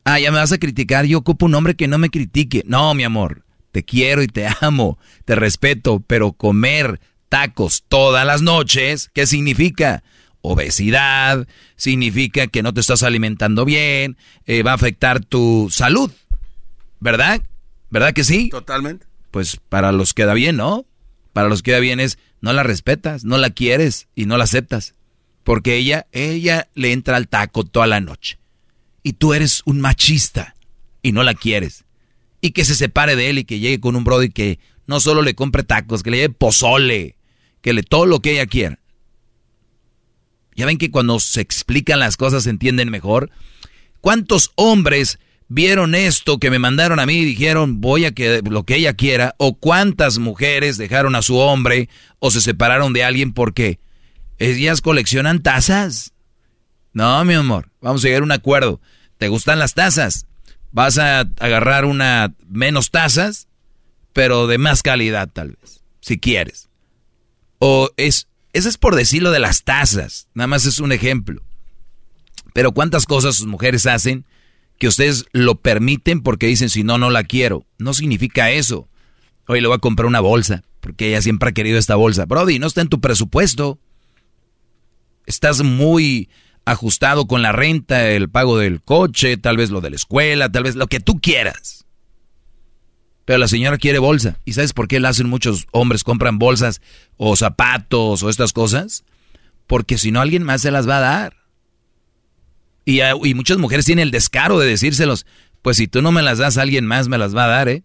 Ah, 0.04 0.20
ya 0.20 0.32
me 0.34 0.40
vas 0.40 0.52
a 0.52 0.58
criticar, 0.58 1.06
yo 1.06 1.20
ocupo 1.20 1.46
un 1.46 1.56
hombre 1.56 1.76
que 1.76 1.88
no 1.88 1.98
me 1.98 2.10
critique. 2.10 2.64
No, 2.66 2.94
mi 2.94 3.06
amor, 3.06 3.46
te 3.72 3.86
quiero 3.86 4.22
y 4.22 4.28
te 4.28 4.48
amo, 4.60 5.00
te 5.24 5.36
respeto, 5.36 6.04
pero 6.06 6.34
comer 6.34 7.00
tacos 7.30 7.86
todas 7.88 8.26
las 8.26 8.42
noches, 8.42 9.12
¿qué 9.14 9.26
significa? 9.26 10.04
Obesidad, 10.42 11.48
significa 11.78 12.48
que 12.48 12.64
no 12.64 12.74
te 12.74 12.82
estás 12.82 13.04
alimentando 13.04 13.64
bien, 13.64 14.18
eh, 14.46 14.62
va 14.62 14.72
a 14.72 14.76
afectar 14.76 15.24
tu 15.24 15.70
salud, 15.72 16.12
¿verdad? 17.00 17.42
¿Verdad 17.92 18.14
que 18.14 18.24
sí? 18.24 18.50
Totalmente. 18.50 19.06
Pues 19.30 19.58
para 19.70 19.92
los 19.92 20.14
queda 20.14 20.34
bien, 20.34 20.58
¿no? 20.58 20.86
Para 21.34 21.48
los 21.48 21.62
queda 21.62 21.80
bien 21.80 22.00
es, 22.00 22.18
no 22.42 22.52
la 22.52 22.64
respetas, 22.64 23.24
no 23.24 23.38
la 23.38 23.52
quieres 23.52 24.08
y 24.16 24.26
no 24.26 24.38
la 24.38 24.46
aceptas. 24.46 24.96
Porque 25.44 25.76
ella, 25.76 26.08
ella 26.12 26.70
le 26.74 26.92
entra 26.92 27.18
al 27.18 27.28
taco 27.28 27.64
toda 27.64 27.86
la 27.86 28.00
noche. 28.00 28.40
Y 29.04 29.14
tú 29.14 29.34
eres 29.34 29.62
un 29.66 29.80
machista 29.80 30.56
y 31.04 31.12
no 31.12 31.24
la 31.24 31.36
quieres 31.36 31.86
y 32.42 32.52
que 32.52 32.66
se 32.66 32.76
separe 32.76 33.16
de 33.16 33.30
él 33.30 33.38
y 33.38 33.46
que 33.46 33.60
llegue 33.60 33.80
con 33.80 33.96
un 33.96 34.04
brody 34.04 34.30
que 34.30 34.60
no 34.88 35.00
solo 35.00 35.22
le 35.22 35.36
compre 35.36 35.64
tacos, 35.64 36.04
que 36.04 36.10
le 36.10 36.18
lleve 36.18 36.34
pozole, 36.34 37.16
que 37.62 37.74
le 37.74 37.84
todo 37.84 38.08
lo 38.08 38.20
que 38.20 38.34
ella 38.34 38.48
quiera. 38.48 38.80
Ya 40.56 40.66
ven 40.66 40.80
que 40.80 40.92
cuando 40.92 41.20
se 41.20 41.40
explican 41.40 42.00
las 42.00 42.18
cosas 42.18 42.44
se 42.44 42.50
entienden 42.50 42.90
mejor. 42.90 43.30
¿Cuántos 44.02 44.52
hombres 44.56 45.20
vieron 45.54 45.96
esto 45.96 46.40
que 46.40 46.50
me 46.50 46.60
mandaron 46.60 47.00
a 47.00 47.06
mí 47.06 47.16
y 47.16 47.26
dijeron 47.26 47.82
voy 47.82 48.06
a 48.06 48.12
que 48.12 48.42
lo 48.50 48.64
que 48.64 48.76
ella 48.76 48.94
quiera? 48.94 49.36
¿O 49.38 49.56
cuántas 49.56 50.18
mujeres 50.18 50.78
dejaron 50.78 51.16
a 51.16 51.22
su 51.22 51.38
hombre 51.38 51.90
o 52.20 52.32
se 52.32 52.42
separaron 52.42 52.94
de 52.94 53.04
alguien 53.04 53.34
porque 53.34 53.80
ellas 54.38 54.82
coleccionan 54.82 55.42
tazas? 55.42 56.14
No, 56.94 57.24
mi 57.26 57.34
amor, 57.34 57.70
vamos 57.82 58.04
a 58.04 58.08
llegar 58.08 58.22
a 58.22 58.26
un 58.26 58.32
acuerdo. 58.32 58.82
¿Te 59.18 59.28
gustan 59.28 59.60
las 59.60 59.74
tazas? 59.74 60.26
vas 60.72 60.98
a 60.98 61.22
agarrar 61.40 61.86
una 61.86 62.34
menos 62.48 62.92
tazas, 62.92 63.48
pero 64.14 64.48
de 64.48 64.58
más 64.58 64.82
calidad 64.82 65.30
tal 65.32 65.58
vez, 65.62 65.82
si 66.00 66.20
quieres. 66.20 66.70
O 67.60 67.90
es, 67.98 68.28
eso 68.54 68.70
es 68.70 68.78
por 68.78 68.96
decirlo 68.96 69.32
de 69.32 69.40
las 69.40 69.64
tazas, 69.64 70.28
nada 70.34 70.48
más 70.48 70.66
es 70.66 70.80
un 70.80 70.92
ejemplo. 70.92 71.42
Pero 72.54 72.74
cuántas 72.74 73.06
cosas 73.06 73.36
sus 73.36 73.48
mujeres 73.48 73.86
hacen 73.86 74.26
que 74.82 74.88
ustedes 74.88 75.26
lo 75.32 75.62
permiten 75.62 76.24
porque 76.24 76.48
dicen 76.48 76.72
si 76.72 76.84
no, 76.84 76.98
no 76.98 77.12
la 77.12 77.24
quiero. 77.24 77.68
No 77.78 77.94
significa 77.94 78.50
eso. 78.50 78.90
Hoy 79.48 79.62
le 79.62 79.68
voy 79.68 79.76
a 79.76 79.80
comprar 79.80 80.08
una 80.08 80.22
bolsa, 80.22 80.64
porque 80.80 81.10
ella 81.10 81.22
siempre 81.22 81.50
ha 81.50 81.52
querido 81.52 81.78
esta 81.78 81.96
bolsa. 81.96 82.26
Brody, 82.26 82.58
no 82.58 82.66
está 82.66 82.82
en 82.82 82.90
tu 82.90 83.00
presupuesto. 83.00 83.78
Estás 85.28 85.62
muy 85.62 86.30
ajustado 86.66 87.28
con 87.28 87.44
la 87.44 87.52
renta, 87.52 88.10
el 88.10 88.28
pago 88.28 88.58
del 88.58 88.82
coche, 88.82 89.38
tal 89.38 89.58
vez 89.58 89.70
lo 89.70 89.82
de 89.82 89.92
la 89.92 89.98
escuela, 89.98 90.52
tal 90.52 90.64
vez 90.64 90.76
lo 90.76 90.88
que 90.88 91.00
tú 91.00 91.22
quieras. 91.22 91.86
Pero 93.26 93.38
la 93.38 93.48
señora 93.48 93.78
quiere 93.78 94.00
bolsa. 94.00 94.40
¿Y 94.46 94.54
sabes 94.54 94.74
por 94.74 94.88
qué 94.88 95.00
la 95.00 95.10
hacen 95.10 95.30
muchos 95.30 95.68
hombres? 95.74 96.04
Compran 96.04 96.40
bolsas 96.40 96.82
o 97.18 97.36
zapatos 97.36 98.24
o 98.24 98.32
estas 98.32 98.52
cosas. 98.52 99.04
Porque 99.68 100.00
si 100.00 100.12
no, 100.12 100.22
alguien 100.22 100.42
más 100.42 100.64
se 100.64 100.72
las 100.72 100.90
va 100.90 100.98
a 100.98 101.02
dar. 101.02 101.41
Y, 102.86 103.02
y 103.02 103.34
muchas 103.34 103.58
mujeres 103.58 103.86
tienen 103.86 104.04
el 104.04 104.12
descaro 104.12 104.60
de 104.60 104.68
decírselos. 104.68 105.26
Pues 105.62 105.78
si 105.78 105.88
tú 105.88 106.02
no 106.02 106.12
me 106.12 106.22
las 106.22 106.40
das, 106.40 106.58
alguien 106.58 106.86
más 106.86 107.08
me 107.08 107.18
las 107.18 107.36
va 107.36 107.46
a 107.46 107.50
dar, 107.50 107.70
¿eh? 107.70 107.84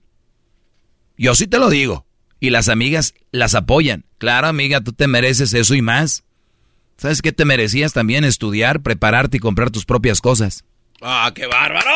Yo 1.19 1.35
sí 1.35 1.47
te 1.47 1.59
lo 1.59 1.69
digo. 1.69 2.07
Y 2.41 2.51
las 2.51 2.69
amigas 2.69 3.15
las 3.31 3.55
apoyan. 3.55 4.05
Claro, 4.19 4.49
amiga, 4.49 4.81
tú 4.81 4.93
te 4.93 5.07
mereces 5.07 5.55
eso 5.55 5.75
y 5.75 5.83
más. 5.83 6.25
¿Sabes 6.97 7.23
qué 7.23 7.33
te 7.33 7.45
merecías 7.45 7.93
también 7.93 8.25
estudiar, 8.25 8.81
prepararte 8.81 9.37
y 9.37 9.41
comprar 9.41 9.71
tus 9.71 9.85
propias 9.85 10.21
cosas? 10.21 10.65
¡Ah, 11.03 11.31
qué 11.35 11.47
bárbaro! 11.47 11.87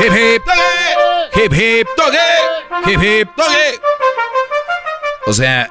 ¡Hip, 0.00 0.12
hip! 0.12 0.42
¡Hip, 1.36 1.52
hip! 1.52 1.86
¡Hip, 2.86 3.02
hip! 3.02 3.28
O 5.26 5.32
sea, 5.32 5.70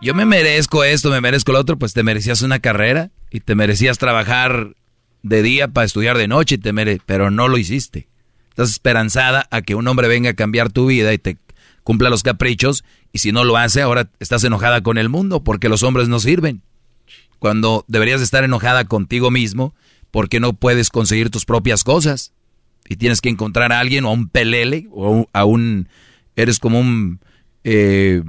yo 0.00 0.14
me 0.14 0.24
merezco 0.24 0.84
esto, 0.84 1.10
me 1.10 1.20
merezco 1.20 1.52
lo 1.52 1.60
otro, 1.60 1.78
pues 1.78 1.92
te 1.92 2.02
merecías 2.02 2.42
una 2.42 2.58
carrera 2.58 3.10
y 3.30 3.40
te 3.40 3.54
merecías 3.54 3.98
trabajar 3.98 4.74
de 5.22 5.42
día 5.42 5.68
para 5.68 5.84
estudiar 5.84 6.16
de 6.16 6.28
noche, 6.28 6.54
y 6.54 6.58
te 6.58 6.72
mere 6.72 7.00
pero 7.04 7.30
no 7.30 7.48
lo 7.48 7.58
hiciste. 7.58 8.08
Estás 8.48 8.70
esperanzada 8.70 9.46
a 9.50 9.62
que 9.62 9.74
un 9.74 9.86
hombre 9.88 10.08
venga 10.08 10.30
a 10.30 10.34
cambiar 10.34 10.70
tu 10.70 10.86
vida 10.86 11.12
y 11.12 11.18
te 11.18 11.36
cumpla 11.84 12.10
los 12.10 12.22
caprichos 12.22 12.84
y 13.12 13.18
si 13.18 13.32
no 13.32 13.44
lo 13.44 13.56
hace, 13.56 13.82
ahora 13.82 14.10
estás 14.20 14.44
enojada 14.44 14.82
con 14.82 14.98
el 14.98 15.08
mundo 15.08 15.42
porque 15.42 15.68
los 15.68 15.82
hombres 15.82 16.08
no 16.08 16.20
sirven. 16.20 16.62
Cuando 17.38 17.84
deberías 17.88 18.20
estar 18.20 18.44
enojada 18.44 18.84
contigo 18.84 19.30
mismo 19.30 19.74
porque 20.10 20.40
no 20.40 20.52
puedes 20.52 20.90
conseguir 20.90 21.30
tus 21.30 21.44
propias 21.44 21.84
cosas. 21.84 22.32
Y 22.88 22.96
tienes 22.96 23.20
que 23.20 23.28
encontrar 23.28 23.72
a 23.72 23.78
alguien 23.78 24.04
o 24.04 24.08
a 24.08 24.12
un 24.12 24.28
pelele 24.28 24.88
o 24.90 25.28
a 25.32 25.44
un... 25.44 25.88
Eres 26.36 26.58
como 26.58 26.80
un... 26.80 27.20
Eh, 27.62 28.22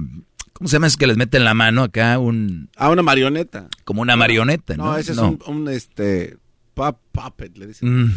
¿Cómo 0.62 0.68
se 0.68 0.76
llama? 0.76 0.86
Es 0.86 0.96
que 0.96 1.08
les 1.08 1.16
meten 1.16 1.44
la 1.44 1.54
mano 1.54 1.82
acá 1.82 2.20
un... 2.20 2.70
A 2.76 2.88
una 2.88 3.02
marioneta. 3.02 3.66
Como 3.82 4.00
una 4.00 4.14
marioneta, 4.14 4.76
¿no? 4.76 4.84
No, 4.84 4.96
ese 4.96 5.10
es 5.10 5.18
un, 5.18 5.68
este... 5.68 6.36
puppet, 6.72 7.58
le 7.58 7.66
dicen. 7.66 8.04
Mm, 8.04 8.14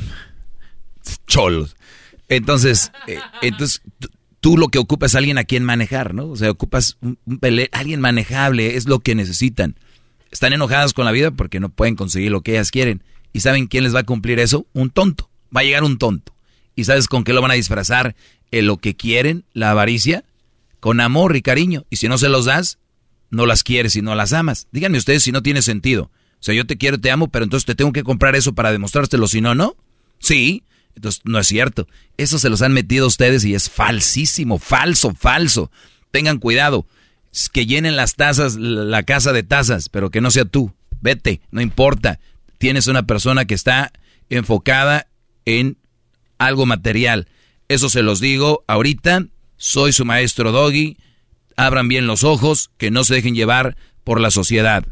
cholos. 1.26 1.76
Entonces, 2.30 2.92
eh, 3.08 3.18
entonces 3.42 3.82
tú 4.42 4.60
lo 4.60 4.68
que 4.68 4.78
ocupas 4.78 5.14
es 5.14 5.16
alguien 5.16 5.40
a 5.40 5.44
quien 5.46 5.64
manejar, 5.64 6.14
¿no? 6.14 6.28
O 6.28 6.36
sea, 6.36 6.52
ocupas 6.52 7.00
un, 7.02 7.18
alguien 7.72 8.00
manejable, 8.00 8.76
es 8.76 8.88
lo 8.88 9.00
que 9.00 9.16
necesitan. 9.16 9.80
Están 10.30 10.54
enojadas 10.54 10.94
con 10.94 11.06
la 11.06 11.12
vida 11.12 11.32
porque 11.32 11.60
no 11.60 11.70
pueden 11.70 11.96
conseguir 11.96 12.30
lo 12.30 12.42
que 12.42 12.52
ellas 12.52 12.70
quieren. 12.70 13.02
¿Y 13.34 13.40
saben 13.40 13.66
quién 13.66 13.84
les 13.84 13.96
va 13.96 14.02
a 14.02 14.06
cumplir 14.06 14.38
eso? 14.38 14.68
Un 14.74 14.92
tonto. 14.92 15.32
Va 15.56 15.62
a 15.62 15.64
llegar 15.64 15.84
un 15.84 15.98
tonto. 15.98 16.36
¿Y 16.76 16.84
sabes 16.84 17.08
con 17.08 17.24
qué 17.24 17.34
lo 17.34 17.42
van 17.42 17.50
a 17.50 17.56
disfrazar? 17.56 18.16
En 18.52 18.68
lo 18.68 18.78
que 18.78 18.96
quieren, 18.96 19.46
la 19.54 19.72
avaricia, 19.72 20.26
con 20.86 21.02
amor 21.02 21.36
y 21.36 21.42
cariño. 21.42 21.84
Y 21.90 21.96
si 21.96 22.08
no 22.08 22.20
se 22.20 22.30
los 22.30 22.46
das, 22.46 22.78
no 23.32 23.48
las 23.48 23.64
quieres 23.64 23.96
y 23.96 24.04
no 24.04 24.14
las 24.14 24.34
amas. 24.34 24.68
Díganme 24.72 25.00
ustedes 25.00 25.24
si 25.24 25.32
no 25.32 25.42
tiene 25.42 25.64
sentido. 25.64 26.12
O 26.34 26.44
sea, 26.44 26.54
yo 26.54 26.68
te 26.68 26.78
quiero, 26.78 27.00
te 27.00 27.10
amo, 27.10 27.28
pero 27.28 27.44
entonces 27.44 27.66
te 27.66 27.74
tengo 27.74 27.92
que 27.92 28.04
comprar 28.04 28.36
eso 28.36 28.54
para 28.54 28.72
demostrártelo, 28.72 29.28
si 29.28 29.42
no, 29.42 29.56
no. 29.56 29.76
Sí, 30.20 30.62
entonces, 30.96 31.24
no 31.26 31.40
es 31.40 31.48
cierto. 31.48 31.88
Eso 32.18 32.38
se 32.38 32.50
los 32.50 32.62
han 32.62 32.72
metido 32.72 33.08
ustedes 33.08 33.44
y 33.46 33.56
es 33.56 33.68
falsísimo, 33.68 34.60
falso, 34.60 35.16
falso. 35.16 35.72
Tengan 36.12 36.38
cuidado. 36.38 36.86
Que 37.52 37.66
llenen 37.66 37.96
las 37.96 38.14
tazas, 38.14 38.56
la 38.56 39.02
casa 39.02 39.34
de 39.34 39.42
tazas, 39.42 39.90
pero 39.90 40.12
que 40.12 40.22
no 40.22 40.30
sea 40.30 40.46
tú. 40.46 40.72
Vete, 41.02 41.42
no 41.50 41.62
importa. 41.62 42.20
Tienes 42.60 42.86
una 42.86 43.08
persona 43.08 43.46
que 43.46 43.56
está 43.56 43.92
enfocada 44.30 45.08
en 45.46 45.80
algo 46.38 46.68
material. 46.68 47.28
Eso 47.70 47.90
se 47.90 48.04
los 48.04 48.20
digo 48.20 48.64
ahorita. 48.68 49.26
Soy 49.58 49.94
su 49.94 50.06
maestro 50.06 50.52
Doggy. 50.52 50.98
Abran 51.58 51.88
bien 51.88 52.08
los 52.08 52.24
ojos, 52.24 52.72
que 52.78 52.92
no 52.92 53.04
se 53.04 53.16
dejen 53.16 53.36
llevar 53.36 53.78
por 54.04 54.20
la 54.20 54.32
sociedad. 54.32 54.86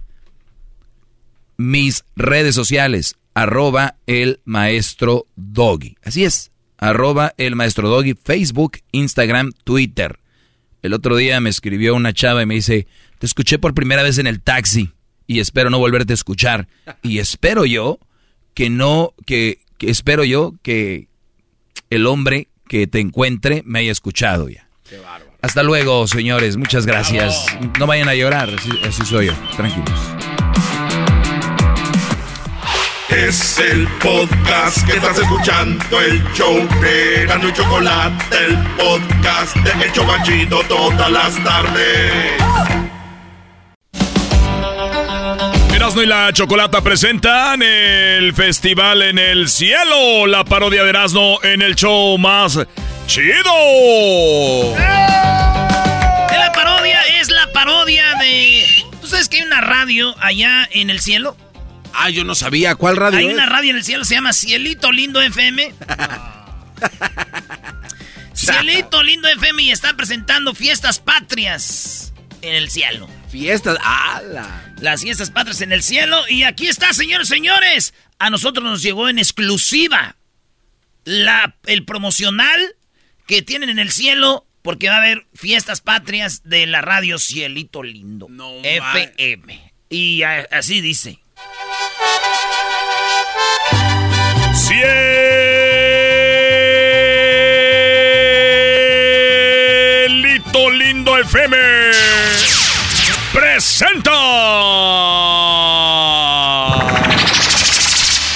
Mis 1.58 2.06
redes 2.16 2.56
sociales, 2.56 3.18
arroba 3.34 3.96
el 4.08 4.40
maestro 4.46 5.28
doggy. 5.36 5.98
Así 6.04 6.24
es, 6.24 6.52
arroba 6.78 7.34
el 7.38 7.56
maestro 7.56 7.90
doggy, 7.90 8.16
Facebook, 8.16 8.80
Instagram, 8.92 9.52
Twitter. 9.64 10.20
El 10.82 10.94
otro 10.94 11.16
día 11.16 11.40
me 11.40 11.50
escribió 11.50 11.96
una 11.96 12.14
chava 12.14 12.44
y 12.44 12.46
me 12.46 12.56
dice, 12.56 12.88
te 13.20 13.26
escuché 13.26 13.60
por 13.60 13.74
primera 13.74 14.04
vez 14.04 14.18
en 14.18 14.28
el 14.28 14.42
taxi 14.42 14.92
y 15.28 15.40
espero 15.40 15.70
no 15.70 15.80
volverte 15.80 16.14
a 16.14 16.16
escuchar. 16.16 16.68
Y 17.02 17.20
espero 17.20 17.66
yo 17.66 18.00
que 18.54 18.70
no, 18.70 19.14
que, 19.26 19.60
que 19.78 19.90
espero 19.90 20.24
yo 20.24 20.56
que 20.62 21.08
el 21.90 22.06
hombre 22.06 22.50
que 22.68 22.88
te 22.88 23.00
encuentre 23.00 23.64
me 23.66 23.80
haya 23.80 23.92
escuchado 23.92 24.50
ya. 24.50 24.68
Hasta 25.42 25.64
luego, 25.64 26.08
señores. 26.08 26.58
Muchas 26.58 26.86
gracias. 26.86 27.46
No 27.80 27.88
vayan 27.88 28.10
a 28.10 28.16
llorar. 28.16 28.50
Así, 28.88 29.06
soy 29.06 29.28
yo. 29.28 29.34
Tranquilos. 29.56 30.00
Es 33.10 33.60
el 33.60 33.88
podcast 34.00 34.86
que 34.88 34.94
estás 34.94 35.20
escuchando, 35.20 36.02
el 36.02 36.24
show 36.34 36.56
de 36.82 37.26
Gano 37.28 37.48
y 37.48 37.54
Chocolate, 37.54 38.38
el 38.48 38.58
podcast 38.76 39.56
de 39.58 39.86
El 39.86 39.92
Chocachito 39.92 40.64
todas 40.68 41.12
las 41.12 41.44
tardes. 41.44 42.83
Erasmo 45.94 46.02
y 46.02 46.08
la 46.08 46.34
Chocolata 46.34 46.82
presentan 46.82 47.62
el 47.62 48.34
festival 48.34 49.04
en 49.04 49.20
el 49.20 49.48
cielo, 49.48 50.26
la 50.26 50.44
parodia 50.44 50.84
de 50.84 50.90
Erasmo 50.90 51.40
en 51.44 51.62
el 51.62 51.76
show 51.76 52.18
más 52.18 52.58
chido. 53.06 54.76
La 54.76 56.52
parodia 56.52 57.00
es 57.20 57.30
la 57.30 57.52
parodia 57.52 58.16
de... 58.16 58.66
¿Tú 59.02 59.08
sabes 59.08 59.30
que 59.30 59.38
hay 59.38 59.44
una 59.44 59.62
radio 59.62 60.16
allá 60.20 60.68
en 60.72 60.90
el 60.90 61.00
cielo? 61.00 61.38
Ah, 61.94 62.10
yo 62.10 62.24
no 62.24 62.34
sabía. 62.34 62.74
¿Cuál 62.74 62.98
radio 62.98 63.20
Hay 63.20 63.28
una 63.28 63.46
radio 63.46 63.70
en 63.70 63.78
el 63.78 63.84
cielo, 63.84 64.04
se 64.04 64.16
llama 64.16 64.34
Cielito 64.34 64.92
Lindo 64.92 65.22
FM. 65.22 65.76
Cielito 68.34 69.04
Lindo 69.04 69.28
FM 69.28 69.62
y 69.62 69.70
está 69.72 69.94
presentando 69.96 70.56
fiestas 70.56 70.98
patrias 70.98 72.13
en 72.44 72.56
el 72.56 72.70
cielo. 72.70 73.10
Fiestas, 73.30 73.78
ala. 73.82 74.74
Las 74.80 75.02
fiestas 75.02 75.32
patrias 75.32 75.62
en 75.62 75.72
el 75.72 75.82
cielo. 75.82 76.22
Y 76.30 76.44
aquí 76.44 76.68
está, 76.68 76.94
señores, 76.94 77.28
señores. 77.28 77.94
A 78.20 78.30
nosotros 78.30 78.64
nos 78.64 78.84
llegó 78.84 79.10
en 79.10 79.18
exclusiva 79.18 80.18
la, 81.06 81.56
el 81.66 81.86
promocional 81.86 82.76
que 83.26 83.42
tienen 83.42 83.70
en 83.70 83.80
el 83.80 83.92
cielo 83.92 84.46
porque 84.62 84.90
va 84.90 84.96
a 84.96 85.00
haber 85.00 85.26
fiestas 85.34 85.82
patrias 85.82 86.42
de 86.44 86.68
la 86.68 86.82
radio 86.82 87.18
Cielito 87.18 87.82
Lindo. 87.82 88.28
FM. 88.64 89.74
Y 89.90 90.24
así 90.24 90.82
dice. 90.82 91.20
Cielito 94.54 95.23
Lindo 101.04 101.18
FM 101.18 101.58
presenta. 103.34 104.12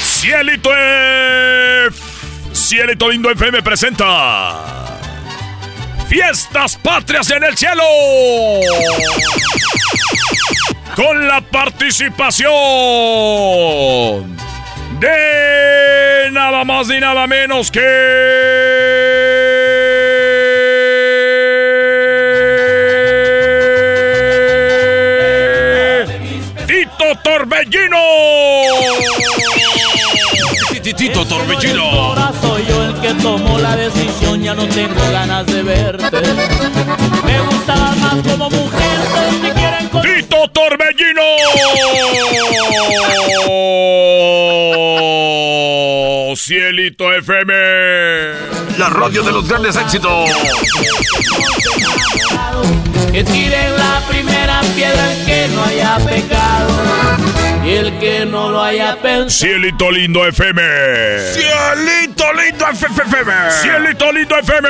Cielito 0.03 0.69
F 0.73 1.97
Cielito 2.51 3.10
Lindo 3.10 3.32
FM 3.32 3.63
presenta. 3.63 4.86
Fiestas 6.10 6.75
Patrias 6.75 7.32
en 7.32 7.45
el 7.45 7.56
Cielo. 7.56 7.84
Con 10.93 11.25
la 11.25 11.39
participación 11.39 12.49
de 14.99 16.30
nada 16.34 16.65
más 16.65 16.89
ni 16.89 16.99
nada 16.99 17.27
menos 17.27 17.71
que... 17.71 18.87
Torbellino. 27.58 27.98
Tito 30.96 31.26
Torbellino. 31.26 31.84
Ahora 31.84 32.32
soy 32.39 32.65
yo 32.67 32.84
el 32.84 32.93
que 33.02 33.13
tomó 33.15 33.58
la 33.60 33.76
decisión, 33.76 34.41
ya 34.41 34.54
no 34.54 34.67
tengo 34.67 35.02
ganas 35.12 35.46
de 35.48 35.63
verte. 35.63 36.22
Me 37.26 37.39
gustabas 37.41 37.98
más 37.98 38.15
como 38.28 38.50
mujer, 38.50 39.00
si 39.41 39.50
quieren 39.52 39.89
Tito 39.89 40.48
Torbellino. 40.50 41.22
Cielito 46.36 47.12
FM. 47.12 47.54
La 48.78 48.89
radio 48.89 49.24
de 49.24 49.32
los 49.32 49.48
grandes 49.48 49.76
éxitos. 49.76 50.30
Que 53.12 53.24
tiren 53.24 53.78
la 53.78 54.02
primera 54.08 54.62
piedra 54.76 55.10
que 55.26 55.48
no 55.50 55.63
haya 55.63 55.98
pecado. 55.98 57.46
Y 57.67 57.71
el 57.71 57.99
que 57.99 58.25
no 58.25 58.49
lo 58.49 58.63
haya 58.63 58.95
pensado. 58.95 59.30
Cielito 59.30 59.91
lindo 59.91 60.25
FM. 60.25 60.62
Cielito 61.34 62.34
lindo 62.34 62.65
FM. 62.69 63.34
Cielito 63.62 64.12
lindo 64.13 64.38
FM. 64.38 64.69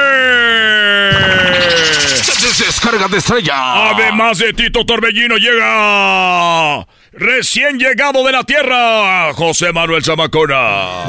Descarga 2.57 3.07
de 3.07 3.17
estrella. 3.17 3.91
Además 3.91 4.39
de 4.39 4.51
Tito 4.51 4.83
Torbellino 4.83 5.37
llega 5.37 6.87
recién 7.11 7.77
llegado 7.77 8.25
de 8.25 8.31
la 8.31 8.43
tierra, 8.43 9.31
José 9.33 9.71
Manuel 9.71 10.03
Zamacona. 10.03 11.03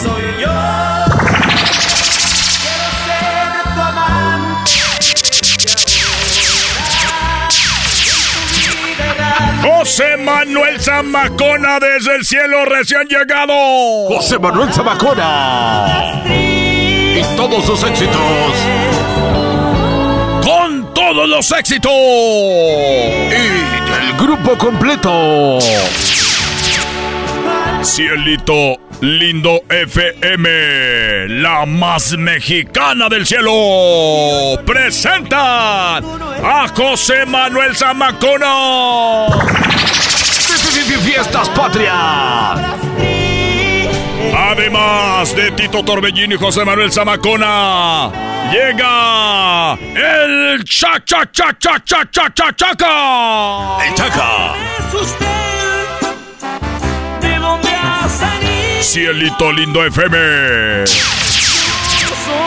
Soy 0.00 0.42
yo. 0.42 0.85
Manuel 10.26 10.80
Zamacona 10.80 11.78
desde 11.78 12.16
el 12.16 12.24
cielo 12.24 12.64
recién 12.64 13.06
llegado. 13.06 13.54
José 14.08 14.40
Manuel 14.40 14.72
Zamacona. 14.72 16.24
Y 16.26 17.22
todos 17.36 17.64
sus 17.64 17.80
éxitos. 17.84 18.16
Con 20.42 20.92
todos 20.94 21.28
los 21.28 21.52
éxitos. 21.52 21.92
Y 21.92 23.34
el 24.02 24.16
grupo 24.18 24.58
completo. 24.58 25.60
Cielito 27.82 28.80
Lindo 29.00 29.60
FM, 29.68 31.28
la 31.40 31.66
más 31.66 32.16
mexicana 32.16 33.08
del 33.08 33.26
cielo, 33.26 33.52
presenta 34.64 35.98
a 35.98 36.66
José 36.74 37.26
Manuel 37.26 37.76
Zamacona. 37.76 39.26
Fiestas 40.82 41.48
Patrias. 41.50 42.60
Además 44.36 45.34
de 45.34 45.50
Tito 45.52 45.82
Torbellino 45.84 46.34
y 46.34 46.38
José 46.38 46.64
Manuel 46.64 46.92
Zamacona, 46.92 48.10
llega 48.52 49.74
el 49.74 50.62
cha 50.64 51.02
cha 51.04 51.24
cha 51.32 51.56
cha 51.58 51.80
cha 51.84 52.04
cha 52.10 52.30
cha 52.34 52.52
chaca. 52.54 53.86
El 53.86 53.94
Chaca. 53.94 54.54
Es 54.78 54.94
usted. 54.94 55.26
¿De 57.20 57.36
dónde 57.36 57.68
ha 57.70 58.08
salido? 58.08 58.82
Cielito 58.82 59.52
Lindo 59.52 59.84
FM. 59.84 60.84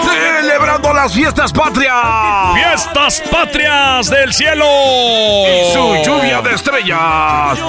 Celebrando 0.04 0.94
las 0.94 1.14
fiestas 1.14 1.52
patrias. 1.52 2.54
Fiestas 2.54 3.24
patrias 3.32 4.10
del 4.10 4.34
cielo. 4.34 4.66
Y 4.66 5.74
su 5.74 5.96
lluvia 6.04 6.42
de 6.42 6.54
estrellas. 6.54 7.60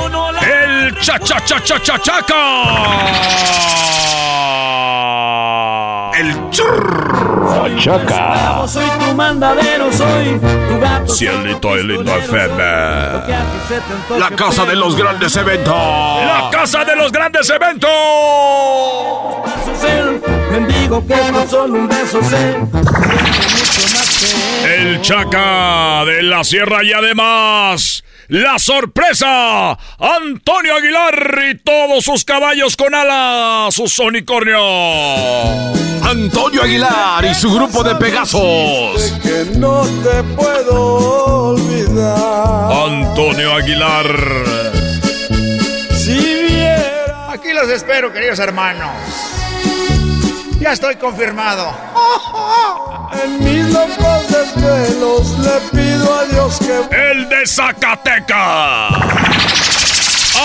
El 0.43 0.99
cha 1.01 1.19
cha 1.19 1.45
cha 1.45 1.63
cha 1.63 1.79
cha 1.81 1.99
chaca. 1.99 2.37
El 6.19 6.51
churr. 6.51 7.11
Bravo, 8.07 8.69
soy 8.69 8.85
tu 8.99 9.15
mandadero, 9.15 9.93
soy 9.93 10.39
tu 10.39 10.81
gato. 10.81 11.13
Cielito 11.13 11.77
y 11.79 11.83
lindo 11.87 12.15
FM. 12.15 12.63
La 14.19 14.31
casa 14.37 14.65
de 14.65 14.77
los 14.77 14.97
grandes 14.97 15.35
eventos. 15.37 15.75
La 15.75 16.49
casa 16.51 16.85
de 16.85 16.97
los 16.97 17.11
grandes 17.11 17.49
eventos. 17.51 17.91
Bendigo 20.51 21.07
que 21.07 21.33
no 21.33 21.47
solo 21.47 21.75
un 21.75 21.89
beso 21.89 22.21
sé. 22.25 22.57
El 24.65 25.01
Chaca 25.01 26.05
de 26.05 26.23
la 26.23 26.45
Sierra 26.45 26.83
y 26.85 26.93
además 26.93 28.03
la 28.29 28.59
sorpresa, 28.59 29.71
Antonio 29.99 30.77
Aguilar 30.77 31.39
y 31.51 31.59
todos 31.59 32.05
sus 32.05 32.25
caballos 32.25 32.77
con 32.77 32.95
alas, 32.95 33.75
sus 33.75 33.99
unicornios. 33.99 34.61
Antonio 36.03 36.63
Aguilar 36.63 37.25
y 37.25 37.35
su 37.35 37.53
grupo 37.53 37.83
de 37.83 37.95
Pegasos. 37.97 39.19
que 39.23 39.47
no 39.59 39.83
te 40.03 40.23
puedo 40.37 41.55
olvidar. 41.55 42.73
Antonio 42.89 43.55
Aguilar. 43.55 44.07
Si 45.97 46.15
viera 46.19 47.31
Aquí 47.33 47.53
los 47.53 47.69
espero, 47.71 48.13
queridos 48.13 48.39
hermanos. 48.39 48.91
Ya 50.61 50.73
estoy 50.73 50.97
confirmado. 50.97 51.75
En 53.25 53.43
mis 53.43 53.73
locos 53.73 54.29
desvelos 54.29 55.39
le 55.39 55.59
pido 55.71 56.15
a 56.15 56.25
Dios 56.27 56.59
que... 56.59 56.81
El 56.95 57.29
de 57.31 57.47
Zacatecas. 57.47 58.91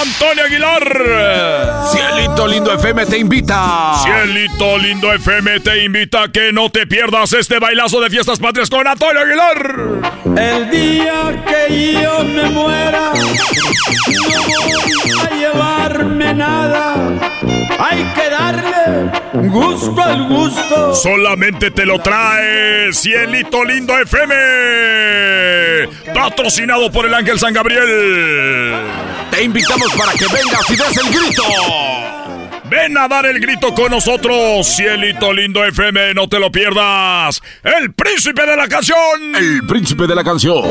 Antonio 0.02 0.44
Aguilar. 0.44 1.88
Cielito 1.90 2.48
Lindo 2.48 2.74
FM 2.74 3.06
te 3.06 3.18
invita. 3.18 3.94
Cielito 4.04 4.78
Lindo 4.78 5.14
FM 5.14 5.62
te 5.62 5.84
invita 5.86 6.24
a 6.24 6.32
que 6.32 6.52
no 6.52 6.70
te 6.70 6.86
pierdas 6.86 7.32
este 7.32 7.60
bailazo 7.60 8.02
de 8.02 8.10
fiestas 8.10 8.40
patrias 8.40 8.70
con 8.70 8.86
Antonio 8.86 9.22
Aguilar. 9.22 9.76
El 10.38 10.70
día 10.70 11.46
que 11.48 11.94
yo 11.94 12.24
me 12.26 12.50
muera, 12.50 13.14
no 13.14 14.42
voy 14.44 15.20
a 15.22 15.30
llevarme 15.34 16.34
nada. 16.34 16.96
Hay 17.80 18.04
que 18.16 18.30
darle 18.30 19.12
gusto 19.50 20.02
al 20.02 20.28
gusto. 20.28 20.94
Solamente 20.94 21.72
te 21.72 21.86
lo 21.86 22.00
trae 22.00 22.92
Cielito 22.94 23.64
Lindo 23.64 23.98
FM. 23.98 24.36
Patrocinado 26.14 26.92
por 26.92 27.06
el 27.06 27.14
Ángel 27.14 27.40
San 27.40 27.54
Gabriel. 27.54 28.74
Te 29.30 29.44
invitamos 29.44 29.85
para 29.98 30.12
que 30.14 30.26
vengas 30.26 30.70
y 30.70 30.76
des 30.76 30.98
el 30.98 31.14
grito. 31.14 31.44
Ven 32.70 32.98
a 32.98 33.08
dar 33.08 33.26
el 33.26 33.40
grito 33.40 33.74
con 33.76 33.92
nosotros, 33.92 34.68
Cielito 34.76 35.32
Lindo 35.32 35.64
FM, 35.64 36.16
no 36.16 36.28
te 36.28 36.40
lo 36.40 36.52
pierdas. 36.52 37.42
El 37.64 37.94
príncipe 37.94 38.46
de 38.46 38.58
la 38.58 38.68
canción. 38.68 39.36
El 39.36 39.66
príncipe 39.68 40.08
de 40.08 40.16
la 40.16 40.24
canción. 40.24 40.64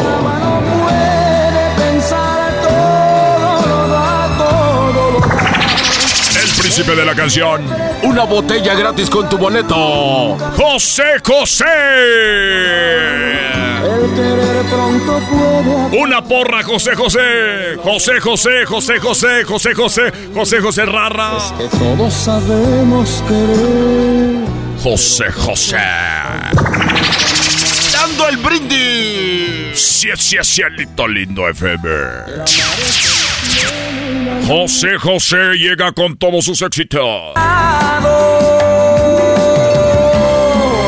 El 6.74 6.82
príncipe 6.82 7.00
de 7.00 7.06
la 7.06 7.14
canción. 7.14 7.62
Una 8.02 8.24
botella 8.24 8.74
gratis 8.74 9.08
con 9.08 9.28
tu 9.28 9.38
boleto. 9.38 10.36
José 10.56 11.20
José. 11.24 11.64
El 13.84 14.10
querer 14.16 14.64
pronto 14.68 15.20
puede. 15.30 16.02
Una 16.02 16.20
porra, 16.20 16.64
José 16.64 16.96
José. 16.96 17.76
José 17.80 18.18
José, 18.18 18.66
José 18.66 18.98
José, 18.98 19.44
José 19.44 19.74
José, 19.74 20.12
José 20.34 20.60
José 20.60 20.84
Rara. 20.84 21.38
Que 21.56 21.68
todos 21.78 22.12
sabemos 22.12 23.22
querer. 23.28 24.48
José 24.82 25.30
José. 25.30 25.76
Dando 27.92 28.28
el 28.28 28.36
brindis. 28.38 29.78
Sí, 29.80 30.08
sí, 30.16 30.38
cielito 30.42 31.06
lindo 31.06 31.48
FM. 31.48 31.88
José 34.46 34.98
José 34.98 35.54
llega 35.56 35.92
con 35.92 36.16
todos 36.16 36.44
sus 36.44 36.60
éxitos. 36.62 37.34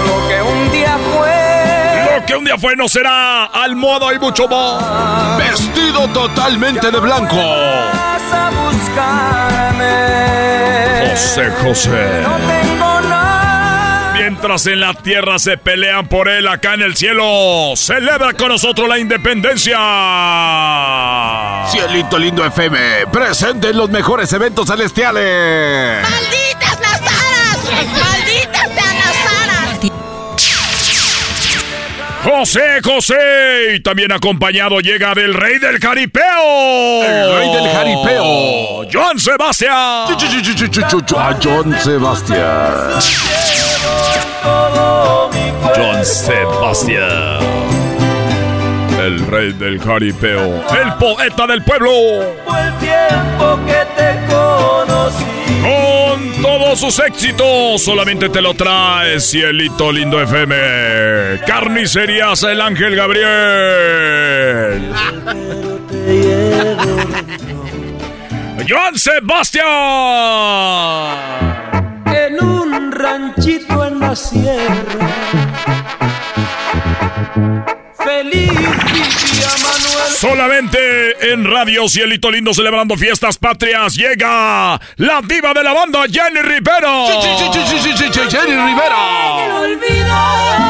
Lo 0.07 0.29
que 0.29 0.43
un 0.43 0.70
día 0.72 0.99
fue. 1.14 2.18
Lo 2.18 2.27
que 2.27 2.37
un 2.37 2.45
día 2.45 2.59
fue 2.59 2.77
no 2.77 2.87
será 2.89 3.47
al 3.47 3.77
modo 3.77 4.12
y 4.12 4.18
mucho 4.18 4.47
más. 4.49 5.39
Vestido 5.39 6.07
totalmente 6.09 6.91
de 6.91 7.01
blanco. 7.01 7.37
Vas 7.37 8.33
a 8.33 8.51
buscarme. 8.51 9.95
José 11.11 11.51
José. 11.62 12.20
No 12.22 12.37
tengo 12.37 13.01
nada. 13.01 13.16
Mientras 14.19 14.67
en 14.67 14.81
la 14.81 14.95
tierra 14.95 15.39
se 15.39 15.59
pelean 15.59 16.09
por 16.09 16.29
él, 16.29 16.49
acá 16.49 16.75
en 16.75 16.83
el 16.83 16.97
cielo 16.97 17.75
celebra 17.77 18.33
con 18.33 18.49
nosotros 18.49 18.89
la 18.89 18.99
independencia. 18.99 19.77
Cielito 21.71 22.19
Lindo 22.19 22.45
FM, 22.45 23.07
presente 23.12 23.69
en 23.69 23.77
los 23.77 23.91
mejores 23.91 24.33
eventos 24.33 24.69
celestiales. 24.69 26.03
¡Malditas 26.03 26.66
José 32.27 32.81
José 32.83 33.77
y 33.77 33.81
también 33.81 34.11
acompañado 34.11 34.81
llega 34.81 35.14
del 35.14 35.33
rey 35.33 35.61
del 35.61 35.79
jaripeo. 35.79 37.05
El 37.05 37.39
rey 37.39 37.55
del 37.55 37.68
jaripeo. 37.70 38.85
Joan 38.93 39.16
Sebastián. 39.20 40.09
John 41.41 41.81
Sebastián. 41.81 42.99
John 45.77 46.05
Sebastián. 46.05 47.66
El 48.99 49.26
rey 49.26 49.53
del 49.53 49.80
jaripeo. 49.80 50.64
El 50.70 50.94
poeta 50.99 51.47
del 51.47 51.62
pueblo. 51.62 51.90
Fue 52.44 52.61
el 52.61 52.74
tiempo 52.78 53.59
que 53.66 53.84
te 53.97 54.18
conocí. 54.26 55.24
Con 55.62 56.42
todos 56.42 56.80
sus 56.80 56.99
éxitos, 57.01 57.82
solamente 57.82 58.28
te 58.28 58.40
lo 58.40 58.55
trae 58.55 59.20
Cielito 59.20 59.92
Lindo 59.92 60.20
FM. 60.20 61.40
Carnicerías 61.47 62.42
El 62.42 62.61
Ángel 62.61 62.97
Gabriel. 62.97 63.26
Joan 68.68 68.99
Sebastián. 68.99 69.66
En 72.07 72.44
un 72.44 72.90
ranchito 72.90 73.84
en 73.84 74.01
la 74.01 74.16
sierra. 74.16 76.05
Feliz 78.17 78.51
vivía 78.51 79.51
Manuel. 79.62 80.12
Solamente 80.19 81.33
en 81.33 81.45
Radio 81.45 81.87
Cielito 81.87 82.31
Lindo 82.31 82.55
celebrando 82.55 82.97
fiestas 82.97 83.37
patrias 83.37 83.95
llega 83.95 84.81
la 84.97 85.21
diva 85.23 85.53
de 85.53 85.62
la 85.62 85.75
banda 85.75 86.05
Jenny 86.11 86.41
Rivera. 86.41 87.09
Jenny 87.12 88.57
Rivera. 88.57 88.97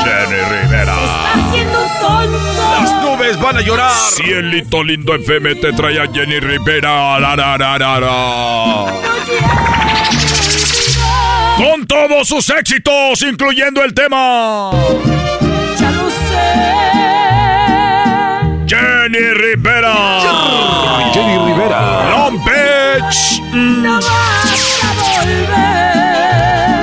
Jenny 0.02 0.40
Rivera. 0.42 0.96
Haciendo 1.34 1.78
tonto. 2.00 2.40
Las 2.80 2.92
nubes 3.04 3.40
van 3.40 3.58
a 3.58 3.60
llorar. 3.60 3.92
Cielito 3.92 4.82
Lindo 4.82 5.14
FM 5.14 5.54
te 5.54 5.72
trae 5.72 6.00
a 6.00 6.12
Jenny 6.12 6.40
Rivera. 6.40 7.20
La, 7.20 7.36
la, 7.36 7.56
la, 7.56 7.78
la, 7.78 8.00
la. 8.00 8.92
Con 11.56 11.86
todos 11.86 12.26
sus 12.26 12.50
éxitos, 12.50 13.22
incluyendo 13.22 13.84
el 13.84 13.94
tema. 13.94 14.72
Jenny 19.06 19.34
Rivera. 19.34 19.94
Jenny 21.14 21.38
Rivera. 21.38 22.10
Long 22.10 22.44
Beach. 22.44 23.40
No 23.52 24.00
vas 24.00 24.82
a 24.82 24.90
volver. 25.22 26.26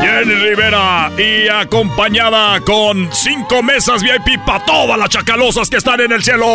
Jenny 0.01 0.35
Rivera 0.35 1.11
y 1.17 1.49
acompañada 1.49 2.61
con 2.61 3.09
cinco 3.11 3.61
mesas 3.61 4.01
VIP 4.01 4.39
para 4.45 4.63
todas 4.63 4.97
las 4.97 5.09
chacalosas 5.09 5.69
que 5.69 5.75
están 5.75 5.99
en 5.99 6.13
el 6.13 6.23
cielo. 6.23 6.45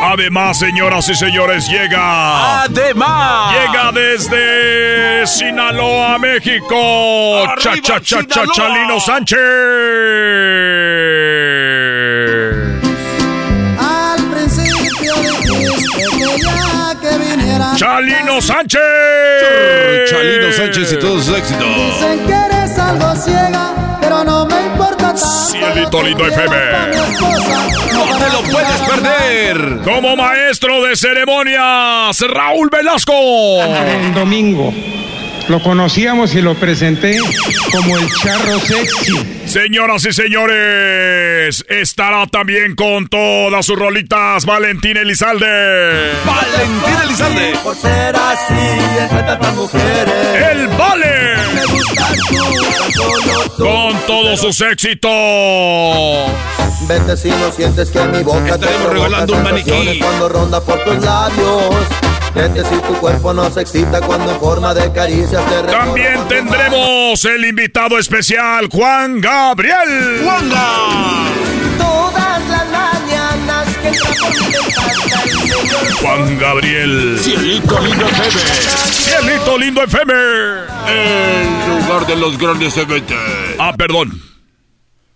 Además, 0.00 0.58
señoras 0.58 1.08
y 1.08 1.14
señores, 1.14 1.68
llega. 1.68 2.62
Además. 2.62 3.54
Llega 3.54 3.92
desde 3.92 5.26
Sinaloa, 5.26 6.18
México. 6.18 7.44
Cha, 7.58 7.70
Arriba, 7.72 7.86
cha, 7.86 8.00
cha, 8.00 8.26
cha. 8.26 8.42
Chalino 8.54 9.00
Sánchez. 9.00 9.38
Al 13.78 14.20
principio 14.30 15.14
que 17.00 17.18
viniera. 17.18 17.72
Chalino 17.76 18.40
Sánchez. 18.40 18.80
Chalino 20.10 20.52
Sánchez 20.52 20.92
y 20.92 20.98
todos 20.98 21.24
sus 21.24 21.36
éxitos. 21.36 21.66
Dicen 21.66 22.26
que 22.26 22.32
eres 22.32 22.78
algo 22.78 23.14
ciega, 23.16 23.98
pero 24.00 24.24
no. 24.24 24.47
Cielito 25.18 26.02
lindo 26.02 26.24
FM. 26.26 26.56
No 27.92 28.18
te 28.18 28.30
lo 28.32 28.42
puedes 28.52 28.80
perder. 28.82 29.80
Como 29.82 30.14
maestro 30.16 30.82
de 30.84 30.94
ceremonias, 30.96 32.20
Raúl 32.20 32.70
Velasco. 32.70 33.12
El 33.62 34.14
domingo. 34.14 34.72
Lo 35.48 35.62
conocíamos 35.62 36.34
y 36.34 36.42
lo 36.42 36.54
presenté 36.54 37.18
como 37.72 37.96
el 37.96 38.06
charro 38.16 38.58
sexy. 38.60 39.14
Señoras 39.46 40.04
y 40.04 40.12
señores, 40.12 41.64
estará 41.70 42.26
también 42.26 42.74
con 42.74 43.08
todas 43.08 43.64
sus 43.64 43.78
rolitas 43.78 44.44
Valentín 44.44 44.98
Elizalde. 44.98 46.12
Valentín 46.26 46.94
Elizalde. 47.04 47.52
Por 47.62 47.74
ser 47.76 48.14
así, 48.14 49.08
tantas 49.08 49.54
mujeres. 49.54 50.50
El 50.50 50.68
Vale. 50.68 51.34
Con 53.56 53.96
todos 54.06 54.40
sus 54.40 54.60
éxitos. 54.60 55.10
Vete 56.86 57.16
si 57.16 57.30
no 57.30 57.50
sientes 57.52 57.90
que 57.90 58.00
mi 58.04 58.22
boca 58.22 58.54
Estaremos 58.54 58.92
regalando 58.92 59.34
un 59.34 59.42
maniquí. 59.42 59.98
cuando 59.98 60.28
ronda 60.28 60.60
por 60.60 60.78
tus 60.84 61.02
labios. 61.02 61.74
Vete 62.34 62.64
si 62.64 62.74
tu 62.82 62.94
cuerpo 63.00 63.32
no 63.32 63.50
se 63.50 63.62
excita 63.62 64.00
cuando 64.00 64.32
en 64.32 64.40
forma 64.40 64.74
de 64.74 64.92
caricias 64.92 65.42
te 65.46 65.62
También 65.72 66.28
tendremos 66.28 67.24
el 67.24 67.44
invitado 67.44 67.98
especial, 67.98 68.68
Juan 68.70 69.20
Gabriel. 69.20 70.20
Juanga. 70.22 71.28
Todas 71.78 72.48
las 72.48 72.66
mañanas 72.70 73.76
que 73.78 73.92
Juan 76.00 76.38
Gabriel. 76.38 77.18
Cielito 77.20 77.80
lindo 77.80 78.06
FM. 78.06 78.40
Cielito 78.92 79.58
lindo 79.58 79.82
FM. 79.82 80.12
El 80.86 81.68
lugar 81.68 82.06
de 82.06 82.16
los 82.16 82.38
grandes 82.38 82.76
eventos. 82.76 83.16
Ah, 83.58 83.74
perdón. 83.76 84.22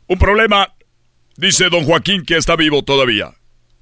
Un 0.06 0.18
problema. 0.18 0.68
Dice 1.36 1.68
don 1.70 1.84
Joaquín 1.84 2.24
que 2.24 2.36
está 2.36 2.56
vivo 2.56 2.82
todavía. 2.82 3.32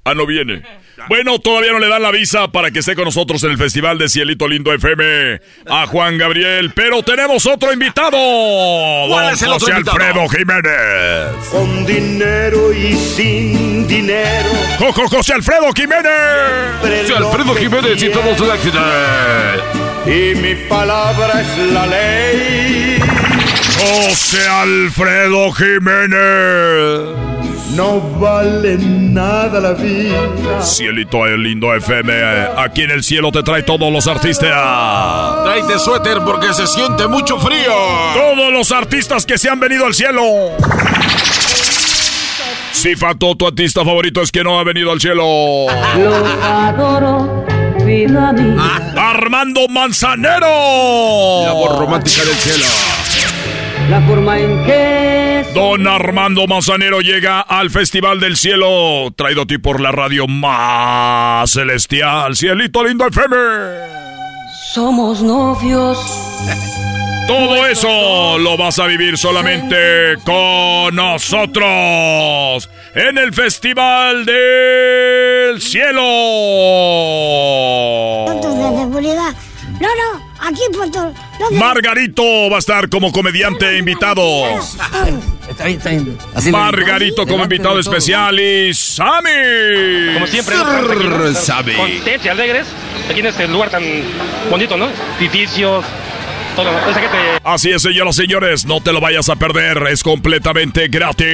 Ah, 0.04 0.14
no 0.14 0.26
viene. 0.26 0.62
Bueno, 1.08 1.38
todavía 1.38 1.72
no 1.72 1.78
le 1.78 1.88
dan 1.88 2.02
la 2.02 2.10
visa 2.10 2.48
para 2.48 2.70
que 2.70 2.78
esté 2.80 2.94
con 2.94 3.04
nosotros 3.04 3.42
en 3.44 3.50
el 3.50 3.58
Festival 3.58 3.98
de 3.98 4.08
Cielito 4.08 4.48
Lindo 4.48 4.72
FM 4.72 5.40
a 5.68 5.86
Juan 5.86 6.18
Gabriel, 6.18 6.72
pero 6.74 7.02
tenemos 7.02 7.46
otro 7.46 7.72
invitado. 7.72 8.16
¿Cuál 9.08 9.24
don 9.24 9.34
es 9.34 9.42
el 9.42 9.48
otro 9.48 9.66
José 9.66 9.72
invitado? 9.72 10.00
Alfredo 10.00 10.28
Jiménez. 10.28 11.48
Con 11.50 11.86
dinero 11.86 12.72
y 12.72 12.94
sin 12.94 13.86
dinero. 13.86 14.50
Coco 14.78 15.06
José 15.08 15.34
Alfredo 15.34 15.70
Jiménez. 15.74 17.06
Sí, 17.06 17.12
Alfredo 17.12 17.54
Jiménez 17.54 18.02
y 18.02 18.08
todos 18.10 18.36
sus 18.36 18.52
éxitos. 18.54 18.82
Y 20.06 20.34
mi 20.36 20.54
palabra 20.68 21.40
es 21.42 21.58
la 21.72 21.86
ley. 21.86 22.98
José 23.78 24.46
Alfredo 24.48 25.52
Jiménez. 25.52 27.39
No 27.74 28.00
vale 28.18 28.76
nada 28.78 29.60
la 29.60 29.72
vida. 29.72 30.60
Cielito 30.62 31.26
el 31.26 31.42
lindo 31.42 31.74
FM. 31.74 32.12
Aquí 32.56 32.82
en 32.82 32.90
el 32.90 33.02
cielo 33.02 33.30
te 33.30 33.42
trae 33.42 33.62
todos 33.62 33.92
los 33.92 34.06
artistas. 34.06 34.50
Tráete 35.44 35.78
suéter 35.78 36.18
porque 36.24 36.52
se 36.52 36.66
siente 36.66 37.06
mucho 37.06 37.38
frío. 37.38 37.72
Todos 38.14 38.52
los 38.52 38.72
artistas 38.72 39.24
que 39.24 39.38
se 39.38 39.48
han 39.48 39.60
venido 39.60 39.86
al 39.86 39.94
cielo. 39.94 40.22
Si 42.72 42.96
Fato, 42.96 43.34
tu 43.34 43.46
artista 43.46 43.84
favorito 43.84 44.22
es 44.22 44.32
que 44.32 44.42
no 44.42 44.58
ha 44.58 44.64
venido 44.64 44.90
al 44.90 45.00
cielo. 45.00 45.22
Lo 45.22 46.26
adoro, 46.42 47.44
vida 47.84 48.32
mía. 48.32 48.92
Armando 48.96 49.68
Manzanero. 49.68 51.44
La 51.44 51.52
voz 51.52 51.78
romántica 51.78 52.24
del 52.24 52.36
cielo. 52.36 52.64
La 53.90 54.00
forma 54.02 54.38
en 54.38 54.64
que 54.64 55.19
Don 55.54 55.86
Armando 55.86 56.46
Manzanero 56.46 57.00
llega 57.00 57.40
al 57.40 57.70
Festival 57.70 58.20
del 58.20 58.36
Cielo, 58.36 59.10
traído 59.16 59.42
a 59.42 59.46
ti 59.46 59.58
por 59.58 59.80
la 59.80 59.90
radio 59.92 60.26
más 60.26 61.50
celestial, 61.50 62.36
Cielito 62.36 62.84
Lindo 62.84 63.06
FM. 63.06 63.36
somos 64.72 65.22
novios. 65.22 65.98
Todo 67.26 67.66
eso 67.66 68.38
lo 68.38 68.56
vas 68.56 68.78
a 68.80 68.86
vivir 68.86 69.16
solamente 69.16 70.16
con 70.24 70.96
nosotros 70.96 72.68
en 72.94 73.18
el 73.18 73.32
Festival 73.32 74.24
del 74.24 75.60
Cielo. 75.60 76.00
De 78.26 78.42
seguridad. 78.78 79.34
No, 79.80 79.88
no, 79.88 80.29
aquí 80.40 80.62
punto. 80.72 81.12
No, 81.38 81.50
Margarito 81.52 82.50
va 82.50 82.56
a 82.56 82.58
estar 82.58 82.88
como 82.88 83.12
comediante 83.12 83.78
invitado. 83.78 84.22
Está 85.48 85.64
bien, 85.64 85.78
está 85.78 85.90
bien. 85.90 86.18
Margarito 86.50 87.26
como 87.26 87.42
invitado 87.44 87.78
especial 87.78 88.38
y 88.38 88.72
Sammy. 88.74 90.14
Como 90.14 90.26
siempre. 90.26 90.54
Sammy. 91.34 91.74
Contentos 91.74 92.26
y 92.26 92.28
alegres. 92.28 92.66
Aquí 93.10 93.20
en 93.20 93.26
este 93.26 93.48
lugar 93.48 93.70
tan 93.70 93.82
bonito, 94.50 94.76
¿no? 94.76 94.88
Edificios, 95.18 95.84
todo. 96.54 96.70
Esa 96.90 97.00
gente. 97.00 97.16
Así 97.42 97.70
es, 97.70 97.82
señoras 97.82 98.16
y 98.18 98.22
señores, 98.22 98.64
no 98.66 98.80
te 98.80 98.92
lo 98.92 99.00
vayas 99.00 99.28
a 99.28 99.36
perder, 99.36 99.86
es 99.90 100.02
completamente 100.02 100.88
gratis. 100.88 101.26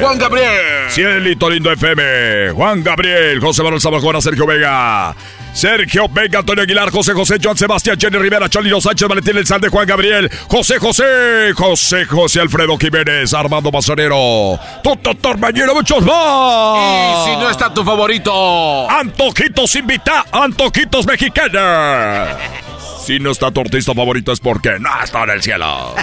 Juan 0.00 0.18
Gabriel. 0.18 0.90
Cielito 0.90 1.50
Lindo 1.50 1.72
FM, 1.72 2.50
Juan 2.52 2.84
Gabriel, 2.84 3.40
José 3.40 3.62
Manuel 3.62 3.80
Sabajona, 3.80 4.20
Sergio 4.20 4.46
Vega. 4.46 5.14
Sergio 5.52 6.08
Vega, 6.08 6.40
Antonio 6.40 6.62
Aguilar, 6.62 6.90
José 6.90 7.12
José, 7.12 7.36
Joan 7.42 7.56
Sebastián, 7.56 7.98
Jenny 7.98 8.18
Rivera, 8.18 8.48
Chalino 8.48 8.80
Sánchez, 8.80 9.08
Valentín 9.08 9.36
Elzalde, 9.36 9.68
Juan 9.68 9.86
Gabriel, 9.86 10.30
José 10.48 10.78
José, 10.78 11.52
José 11.54 12.04
José 12.06 12.40
Alfredo 12.40 12.78
Jiménez, 12.78 13.34
Armando 13.34 13.70
Mazonero, 13.70 14.58
Toto 14.82 15.14
Torbañero, 15.14 15.74
muchos 15.74 16.04
más. 16.04 17.28
Y 17.28 17.30
si 17.30 17.36
no 17.36 17.50
está 17.50 17.72
tu 17.72 17.84
favorito. 17.84 18.90
Antojitos 18.90 19.74
invita, 19.76 20.24
Antojitos 20.32 21.06
mexicanos. 21.06 22.28
Si 23.04 23.18
no 23.18 23.30
está 23.30 23.50
tu 23.50 23.60
artista 23.60 23.94
favorito 23.94 24.32
es 24.32 24.40
porque 24.40 24.78
no 24.78 24.90
está 25.02 25.24
en 25.24 25.30
el 25.30 25.42
cielo. 25.42 25.94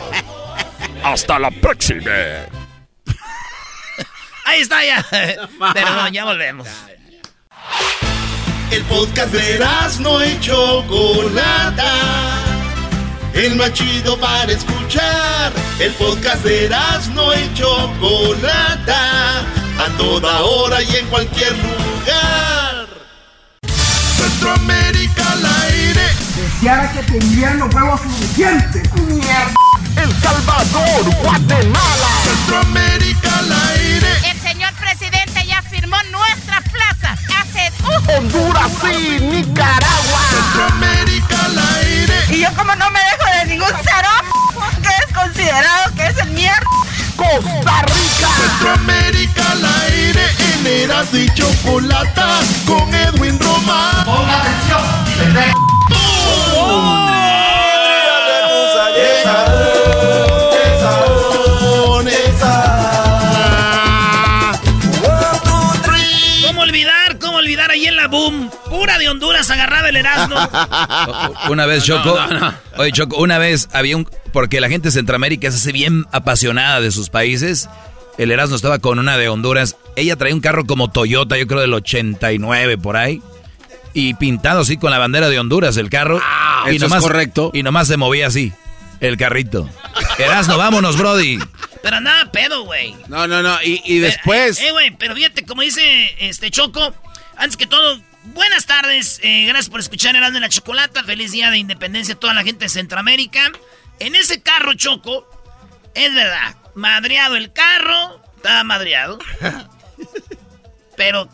Hasta 1.03 1.39
la 1.39 1.51
próxima. 1.51 2.11
Ahí 4.45 4.61
está 4.61 4.83
ya. 4.83 5.05
Perdón, 5.73 6.11
ya 6.13 6.25
volvemos. 6.25 6.67
El 8.69 8.83
podcast 8.83 9.31
de 9.31 9.65
no 10.01 10.25
y 10.25 10.37
Chocolata. 10.41 11.93
El 13.33 13.55
más 13.55 13.71
chido 13.71 14.19
para 14.19 14.51
escuchar. 14.51 15.53
El 15.79 15.93
podcast 15.93 16.43
de 16.43 16.69
no 17.13 17.33
y 17.33 17.53
Chocolata. 17.53 19.39
A 19.79 19.97
toda 19.97 20.41
hora 20.41 20.81
y 20.81 20.95
en 20.97 21.07
cualquier 21.07 21.53
lugar. 21.53 22.87
Centroamérica 24.17 25.31
al 25.31 25.45
aire. 25.45 26.01
Deseara 26.35 26.91
que 26.91 27.03
tendrían 27.03 27.59
los 27.59 27.73
huevos 27.73 28.01
suficientes. 28.01 28.93
Mierda. 28.95 29.53
El 29.95 30.13
Salvador, 30.21 31.15
Guatemala. 31.23 32.09
Centroamérica 32.25 33.39
al 33.39 33.51
aire. 33.71 34.07
El 34.29 34.39
señor 34.41 34.73
presidente 34.73 35.45
ya 35.47 35.61
firmó 35.61 35.95
uh, 35.95 36.46
Honduras 38.07 38.71
y 38.83 39.19
Nicaragua. 39.21 40.19
Centroamérica 40.29 41.45
al 41.45 41.59
aire. 41.77 42.15
Y 42.29 42.41
yo 42.41 42.49
como 42.55 42.75
no 42.75 42.89
me 42.91 42.99
dejo 42.99 43.39
de 43.39 43.45
ningún 43.47 43.73
cero, 43.83 44.09
que 44.81 44.89
es 44.89 45.13
considerado 45.13 45.93
que 45.95 46.07
es 46.07 46.17
el 46.17 46.29
mierda. 46.31 46.67
Costa 47.15 47.81
Rica. 47.81 48.29
Centroamérica 48.37 49.51
al 49.51 49.65
aire. 49.65 50.25
En 50.53 50.67
Erasmo 50.67 51.19
y 51.19 51.33
Chocolata 51.33 52.39
con 52.65 52.93
Edwin 52.93 53.39
Román. 53.39 54.05
Ponga 54.05 54.41
atención. 54.41 55.55
¿Cómo 56.53 57.16
de 68.97 69.09
Honduras 69.09 69.49
agarraba 69.49 69.89
el 69.89 69.95
Erasmo. 69.97 70.35
Una 71.49 71.65
vez, 71.65 71.83
Choco. 71.83 72.15
No, 72.15 72.27
no, 72.27 72.39
no. 72.39 72.53
Oye, 72.77 72.91
Choco, 72.91 73.17
una 73.17 73.37
vez 73.37 73.69
había 73.73 73.97
un. 73.97 74.09
Porque 74.33 74.59
la 74.61 74.69
gente 74.69 74.89
de 74.89 74.91
Centroamérica 74.91 75.49
se 75.51 75.57
hace 75.57 75.71
bien 75.71 76.05
apasionada 76.11 76.81
de 76.81 76.91
sus 76.91 77.09
países. 77.09 77.69
El 78.17 78.31
Erasmo 78.31 78.55
estaba 78.55 78.79
con 78.79 78.99
una 78.99 79.17
de 79.17 79.29
Honduras. 79.29 79.75
Ella 79.95 80.15
traía 80.15 80.33
un 80.35 80.41
carro 80.41 80.65
como 80.65 80.89
Toyota, 80.89 81.37
yo 81.37 81.47
creo 81.47 81.61
del 81.61 81.73
89 81.73 82.77
por 82.77 82.97
ahí. 82.97 83.21
Y 83.93 84.13
pintado 84.15 84.61
así 84.61 84.77
con 84.77 84.91
la 84.91 84.97
bandera 84.99 85.29
de 85.29 85.39
Honduras 85.39 85.77
el 85.77 85.89
carro. 85.89 86.21
y 86.71 86.75
eso 86.75 86.85
es 86.87 86.93
correcto. 86.95 87.51
Y 87.53 87.63
nomás 87.63 87.87
se 87.87 87.97
movía 87.97 88.27
así, 88.27 88.53
el 88.99 89.17
carrito. 89.17 89.69
Erasmo, 90.17 90.57
vámonos, 90.57 90.97
Brody. 90.97 91.39
Pero 91.81 91.97
andaba 91.97 92.31
pedo, 92.31 92.63
güey. 92.63 92.95
No, 93.07 93.27
no, 93.27 93.41
no. 93.41 93.57
Y, 93.63 93.81
y 93.85 93.99
después. 93.99 94.59
Eh, 94.59 94.71
güey, 94.71 94.91
pero 94.97 95.15
fíjate, 95.15 95.45
como 95.45 95.61
dice 95.61 95.81
este 96.19 96.51
Choco, 96.51 96.93
antes 97.37 97.55
que 97.55 97.67
todo, 97.67 97.99
buenas 98.33 98.65
tardes. 98.65 99.19
eh, 99.23 99.45
gracias 99.45 99.69
por 99.69 99.79
escuchar 99.79 100.15
Erasmo 100.15 100.37
y 100.37 100.41
la 100.41 100.49
Chocolata. 100.49 101.03
Feliz 101.03 101.31
día 101.31 101.49
de 101.51 101.57
independencia 101.57 102.15
a 102.15 102.19
toda 102.19 102.33
la 102.33 102.43
gente 102.43 102.65
de 102.65 102.69
Centroamérica. 102.69 103.51
En 103.99 104.15
ese 104.15 104.41
carro, 104.41 104.73
Choco, 104.73 105.27
es 105.95 106.13
verdad, 106.13 106.55
madreado 106.75 107.35
el 107.35 107.51
carro, 107.51 108.21
estaba 108.35 108.63
madreado. 108.63 109.17
pero, 110.97 111.27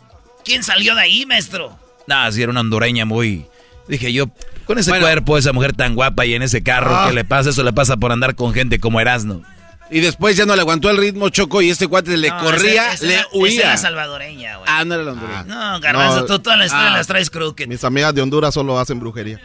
¿quién 0.44 0.62
salió 0.62 0.94
de 0.94 1.02
ahí, 1.02 1.26
maestro? 1.26 1.78
Nah, 2.06 2.30
si 2.30 2.42
era 2.42 2.50
una 2.50 2.60
hondureña 2.60 3.04
muy. 3.04 3.46
Dije 3.86 4.12
yo, 4.14 4.26
con 4.64 4.78
ese 4.78 4.90
Bueno. 4.90 5.04
cuerpo, 5.06 5.36
esa 5.36 5.52
mujer 5.52 5.74
tan 5.74 5.94
guapa 5.94 6.24
y 6.24 6.34
en 6.34 6.42
ese 6.42 6.62
carro, 6.62 6.96
Ah. 6.96 7.06
¿qué 7.08 7.14
le 7.14 7.24
pasa? 7.24 7.50
Eso 7.50 7.62
le 7.62 7.72
pasa 7.74 7.98
por 7.98 8.12
andar 8.12 8.34
con 8.34 8.54
gente 8.54 8.80
como 8.80 8.98
Erasmo. 9.00 9.42
Y 9.90 10.00
después 10.00 10.36
ya 10.36 10.46
no 10.46 10.54
le 10.56 10.62
aguantó 10.62 10.88
el 10.90 10.96
ritmo, 10.96 11.28
Choco, 11.28 11.60
y 11.62 11.70
este 11.70 11.86
cuate 11.86 12.16
le 12.16 12.30
No, 12.30 12.38
corría, 12.40 12.86
esa- 12.86 12.94
esa 12.94 13.04
le 13.06 13.12
era- 13.14 13.22
esa 13.22 13.30
huía. 13.32 13.60
era 13.60 13.76
salvadoreña, 13.76 14.56
güey. 14.56 14.68
Ah, 14.70 14.84
no 14.84 14.94
era 14.94 15.04
la 15.04 15.12
hondureña. 15.12 15.42
No, 15.44 15.80
Garbanzo, 15.80 16.20
No, 16.20 16.26
tú 16.26 16.38
todas 16.38 16.58
las 16.58 16.66
historias 16.68 16.90
ah. 16.92 16.96
las 16.96 17.06
traes 17.06 17.30
crooked. 17.30 17.66
Mis 17.68 17.84
amigas 17.84 18.14
de 18.14 18.22
Honduras 18.22 18.54
solo 18.54 18.78
hacen 18.78 18.98
brujería. 18.98 19.40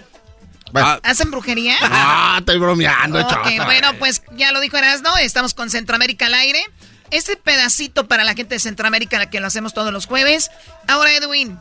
Bueno. 0.72 1.00
¿Hacen 1.04 1.32
brujería? 1.32 1.76
Ah, 1.82 2.36
estoy 2.40 2.58
bromeando, 2.60 3.20
Ok, 3.20 3.28
chota. 3.30 3.66
bueno, 3.66 3.94
pues 4.00 4.22
ya 4.36 4.52
lo 4.52 4.60
dijo 4.60 4.78
Erasno, 4.78 5.18
estamos 5.18 5.54
con 5.54 5.70
Centroamérica 5.70 6.28
al 6.28 6.36
aire. 6.36 6.64
Este 7.12 7.36
pedacito 7.36 8.08
para 8.08 8.24
la 8.24 8.36
gente 8.36 8.56
de 8.56 8.60
Centroamérica 8.60 9.26
que 9.32 9.40
lo 9.40 9.48
hacemos 9.48 9.74
todos 9.74 9.92
los 9.92 10.06
jueves. 10.06 10.52
Ahora, 10.88 11.12
Edwin, 11.16 11.58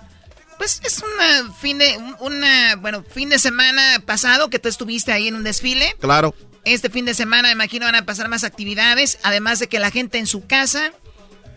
pues 0.59 0.81
es 0.85 1.03
una 1.03 1.53
fin 1.55 1.79
de 1.79 1.97
un- 1.97 2.17
una, 2.21 2.77
bueno, 2.77 3.03
fin 3.03 3.31
de 3.31 3.39
semana 3.39 4.03
pasado 4.05 4.51
que 4.51 4.59
tú 4.59 4.69
estuviste 4.69 5.11
ahí 5.11 5.29
en 5.29 5.37
un 5.37 5.43
desfile. 5.43 5.97
Claro. 6.01 6.35
Este 6.65 6.91
fin 6.91 7.05
de 7.05 7.15
semana 7.15 7.49
me 7.49 7.53
imagino 7.53 7.87
van 7.87 7.95
a 7.95 8.05
pasar 8.05 8.29
más 8.29 8.45
actividades, 8.45 9.19
además 9.23 9.59
de 9.59 9.69
que 9.69 9.79
la 9.79 9.91
gente 9.91 10.19
en 10.19 10.27
su 10.27 10.47
casa 10.47 10.93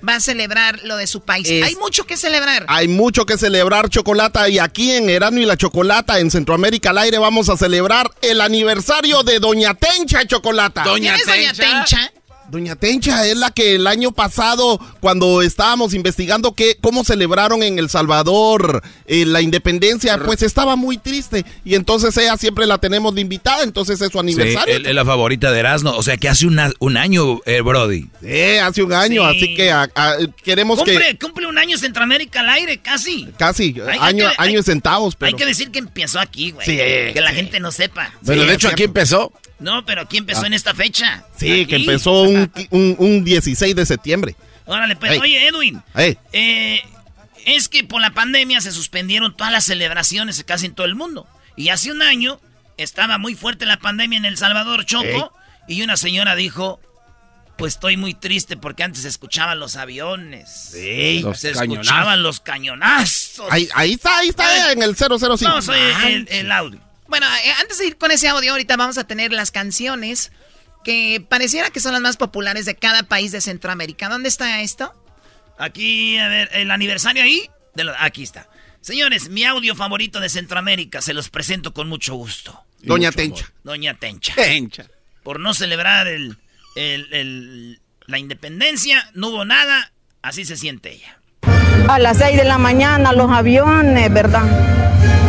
va 0.07 0.15
a 0.15 0.19
celebrar 0.19 0.79
lo 0.83 0.97
de 0.97 1.05
su 1.05 1.21
país. 1.21 1.47
Es- 1.49 1.63
Hay 1.63 1.75
mucho 1.75 2.05
que 2.05 2.17
celebrar. 2.17 2.65
Hay 2.69 2.87
mucho 2.87 3.25
que 3.25 3.37
celebrar, 3.37 3.89
Chocolata, 3.89 4.49
y 4.49 4.57
aquí 4.57 4.91
en 4.93 5.09
Erano 5.09 5.39
y 5.39 5.45
la 5.45 5.57
Chocolata, 5.57 6.19
en 6.19 6.31
Centroamérica 6.31 6.89
al 6.89 6.97
aire, 6.99 7.17
vamos 7.19 7.49
a 7.49 7.57
celebrar 7.57 8.09
el 8.21 8.41
aniversario 8.41 9.21
de 9.23 9.39
Doña 9.39 9.73
Tencha, 9.75 10.25
Chocolata. 10.25 10.83
¿Quién 10.83 11.13
es 11.13 11.25
Doña 11.27 11.53
Tencha? 11.53 12.13
Doña 12.51 12.75
Tencha 12.75 13.25
es 13.25 13.37
la 13.37 13.49
que 13.51 13.75
el 13.75 13.87
año 13.87 14.11
pasado, 14.11 14.79
cuando 14.99 15.41
estábamos 15.41 15.93
investigando 15.93 16.53
que, 16.53 16.77
cómo 16.81 17.03
celebraron 17.03 17.63
en 17.63 17.79
El 17.79 17.89
Salvador 17.89 18.83
eh, 19.07 19.25
la 19.25 19.41
independencia, 19.41 20.17
pues 20.23 20.41
estaba 20.43 20.75
muy 20.75 20.97
triste. 20.97 21.45
Y 21.63 21.75
entonces 21.75 22.15
ella 22.17 22.35
siempre 22.37 22.65
la 22.67 22.77
tenemos 22.77 23.15
de 23.15 23.21
invitada, 23.21 23.63
entonces 23.63 24.01
es 24.01 24.07
su 24.11 24.13
Sí, 24.13 24.19
aniversario. 24.19 24.75
él 24.75 24.85
es 24.85 24.93
la 24.95 25.05
favorita 25.05 25.51
de 25.51 25.59
Erasmo. 25.59 25.91
O 25.91 26.03
sea 26.03 26.17
que 26.17 26.27
hace 26.29 26.45
una- 26.45 26.71
un 26.79 26.97
año, 26.97 27.39
eh, 27.45 27.61
Brody. 27.61 28.09
Sí, 28.21 28.57
hace 28.61 28.83
un 28.83 28.93
año, 28.93 29.29
Sí. 29.31 29.37
así 29.37 29.55
que 29.55 29.71
a- 29.71 29.89
a- 29.95 30.17
queremos 30.43 30.77
Cumple, 30.79 30.99
que... 30.99 31.17
cumple 31.17 31.47
un 31.47 31.57
año 31.57 31.77
Centroamérica 31.77 32.41
al 32.41 32.49
aire, 32.49 32.77
casi. 32.79 33.27
Casi, 33.37 33.75
Hay- 33.79 33.91
hay 33.91 33.99
año, 33.99 34.29
que- 34.29 34.35
hay- 34.37 34.55
en 34.55 34.63
centavos, 34.63 35.15
pero... 35.15 35.29
Hay 35.29 35.33
que 35.35 35.45
decir 35.45 35.71
que 35.71 35.79
empezó 35.79 36.19
aquí, 36.19 36.51
güey. 36.51 36.65
Sí, 36.65 36.75
que 36.75 37.21
la 37.21 37.29
sí. 37.29 37.35
gente 37.37 37.59
no 37.61 37.71
sepa. 37.71 38.11
Pero 38.25 38.41
Sí, 38.41 38.47
de 38.47 38.53
hecho 38.53 38.67
aquí 38.67 38.83
empezó. 38.83 39.31
No, 39.62 39.86
pero 39.86 40.01
aquí 40.01 40.18
empezó 40.18 40.41
Ah. 40.43 40.47
en 40.47 40.53
esta 40.53 40.74
fecha. 40.74 41.24
Sí, 41.38 41.66
que 41.66 41.78
empezó 41.78 42.24
un, 42.24 42.51
un, 42.72 42.95
un 42.99 43.24
16 43.24 43.76
de 43.76 43.86
septiembre. 43.86 44.36
Órale, 44.66 44.95
pues, 44.95 45.14
Ey. 45.14 45.20
oye, 45.20 45.47
Edwin. 45.47 45.82
Ey. 45.95 46.18
eh, 46.34 46.82
es 47.45 47.70
que 47.70 47.84
por 47.84 48.01
la 48.01 48.12
pandemia 48.12 48.62
se 48.62 48.72
suspendieron 48.72 49.36
todas 49.36 49.51
las 49.51 49.64
celebraciones 49.64 50.43
casi 50.43 50.68
en 50.68 50.76
todo 50.76 50.86
el 50.86 50.95
mundo. 50.95 51.28
Y 51.55 51.70
hace 51.70 51.91
un 51.91 52.01
año 52.01 52.39
estaba 52.78 53.18
muy 53.18 53.36
fuerte 53.36 53.66
la 53.66 53.78
pandemia 53.80 54.18
en 54.18 54.26
El 54.26 54.38
Salvador, 54.38 54.86
Choco. 54.86 55.34
Y 55.68 55.82
una 55.84 55.97
señora 55.97 56.36
dijo, 56.36 56.80
pues 57.57 57.74
estoy 57.76 57.97
muy 57.97 58.14
triste 58.14 58.57
porque 58.57 58.84
antes 58.84 59.03
se 59.03 59.07
escuchaban 59.07 59.59
los 59.59 59.76
aviones. 59.76 60.70
Sí. 60.72 61.22
Los 61.24 61.39
se 61.39 61.51
cañonazos. 61.51 61.88
escuchaban 61.88 62.24
los 62.24 62.39
cañonazos. 62.39 63.45
Ahí, 63.51 63.68
ahí 63.74 63.93
está, 63.93 64.18
ahí 64.20 64.30
está 64.30 64.72
en 64.72 64.84
el 64.84 64.95
005. 64.95 65.38
Vamos 65.41 65.70
a 65.70 65.72
oír 65.74 65.93
el, 66.07 66.28
el 66.30 66.51
audio. 66.51 66.80
Bueno, 67.12 67.28
eh, 67.43 67.51
antes 67.59 67.78
de 67.78 67.88
ir 67.88 67.97
con 67.97 68.09
ese 68.09 68.30
audio, 68.30 68.53
ahorita 68.53 68.78
vamos 68.78 68.97
a 68.97 69.03
tener 69.03 69.34
las 69.34 69.51
canciones 69.51 70.32
que 70.86 71.22
pareciera 71.28 71.70
que 71.70 71.82
son 71.82 71.91
las 71.91 72.01
más 72.01 72.16
populares 72.16 72.66
de 72.66 72.76
cada 72.76 73.03
país 73.03 73.34
de 73.34 73.41
Centroamérica. 73.41 74.07
¿Dónde 74.07 74.30
está 74.30 74.62
esto? 74.62 74.93
Aquí, 75.59 76.18
a 76.18 76.30
ver, 76.30 76.49
el 76.53 76.72
aniversario 76.72 77.22
ahí. 77.22 77.49
de 77.76 77.84
lo- 77.84 77.93
aquí 77.99 78.24
está. 78.24 78.49
Señores, 78.82 79.30
mi 79.30 79.43
audio 79.43 79.76
favorito 79.76 80.20
de 80.22 80.28
Centroamérica 80.30 81.01
se 81.01 81.14
los 81.14 81.30
presento 81.30 81.74
con 81.74 81.88
mucho 81.89 82.16
gusto. 82.16 82.66
Doña 82.80 83.09
Mucho 83.09 83.18
Tencha. 83.18 83.43
amor. 83.45 83.53
Doña 83.64 83.93
Tencha. 83.99 84.34
Tencha. 84.36 84.86
Por 85.24 85.39
no 85.41 85.53
celebrar 85.53 86.07
el, 86.07 86.38
el- 86.76 87.14
el- 87.14 87.82
la 88.07 88.20
independencia, 88.20 89.09
no 89.14 89.28
hubo 89.30 89.45
nada, 89.45 89.91
así 90.22 90.45
se 90.45 90.55
siente 90.57 90.91
ella. 90.93 91.20
A 91.88 91.99
las 91.99 92.17
6 92.17 92.38
de 92.38 92.43
la 92.43 92.57
mañana 92.57 93.11
los 93.13 93.32
aviones, 93.32 94.11
¿verdad? 94.13 94.43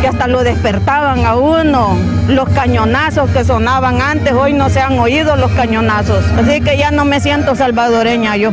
Que 0.01 0.07
hasta 0.07 0.27
lo 0.27 0.43
despertaban 0.43 1.25
a 1.25 1.35
uno. 1.35 1.97
Los 2.27 2.49
cañonazos 2.49 3.29
que 3.31 3.43
sonaban 3.43 4.01
antes, 4.01 4.33
hoy 4.33 4.53
no 4.53 4.69
se 4.69 4.79
han 4.79 4.97
oído 4.99 5.35
los 5.35 5.51
cañonazos. 5.51 6.23
Así 6.37 6.61
que 6.61 6.77
ya 6.77 6.91
no 6.91 7.05
me 7.05 7.19
siento 7.19 7.55
salvadoreña 7.55 8.37
yo. 8.37 8.51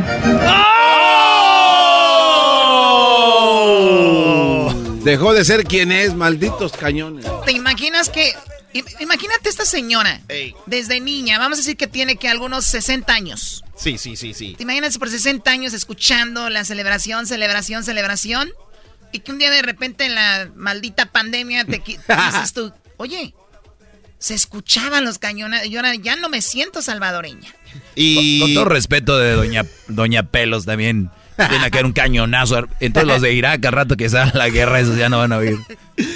Dejó 5.03 5.33
de 5.33 5.43
ser 5.43 5.63
quien 5.63 5.91
es, 5.91 6.13
malditos 6.13 6.73
cañones. 6.73 7.25
¿Te 7.45 7.53
imaginas 7.53 8.09
que... 8.09 8.33
im- 8.73 8.85
Imagínate 9.01 9.49
esta 9.49 9.65
señora, 9.65 10.21
desde 10.65 10.99
niña, 10.99 11.37
vamos 11.39 11.57
a 11.57 11.61
decir 11.61 11.77
que 11.77 11.87
tiene 11.87 12.15
que 12.17 12.27
algunos 12.29 12.65
60 12.65 13.13
años. 13.13 13.63
Sí, 13.75 13.97
sí, 13.97 14.15
sí, 14.15 14.33
sí. 14.33 14.53
¿Te 14.55 14.63
imaginas 14.63 14.97
por 14.97 15.09
60 15.09 15.49
años 15.49 15.73
escuchando 15.73 16.49
la 16.49 16.63
celebración, 16.65 17.25
celebración, 17.27 17.83
celebración? 17.83 18.51
Y 19.11 19.19
que 19.19 19.31
un 19.31 19.39
día 19.39 19.51
de 19.51 19.61
repente 19.61 20.05
en 20.05 20.15
la 20.15 20.49
maldita 20.55 21.07
pandemia 21.07 21.65
te 21.65 21.81
dices 21.85 22.53
tú, 22.53 22.71
oye, 22.97 23.33
se 24.19 24.35
escuchaban 24.35 25.03
los 25.03 25.17
cañones, 25.17 25.67
yo 25.69 25.79
ahora 25.79 25.95
ya 25.95 26.15
no 26.15 26.29
me 26.29 26.41
siento 26.41 26.81
salvadoreña. 26.81 27.53
Y... 27.95 28.39
Con 28.39 28.53
todo 28.53 28.65
respeto 28.65 29.17
de 29.17 29.31
Doña, 29.33 29.65
Doña 29.87 30.23
Pelos 30.29 30.65
también. 30.65 31.09
Tiene 31.35 31.71
que 31.71 31.77
haber 31.77 31.85
un 31.85 31.93
cañonazo. 31.93 32.67
Entonces 32.79 33.07
los 33.07 33.21
de 33.21 33.33
Irak, 33.33 33.65
al 33.65 33.71
rato 33.73 33.95
que 33.97 34.09
salga 34.09 34.37
la 34.37 34.49
guerra, 34.49 34.79
esos 34.79 34.97
ya 34.97 35.09
no 35.09 35.17
van 35.17 35.31
a 35.33 35.37
oír. 35.37 35.57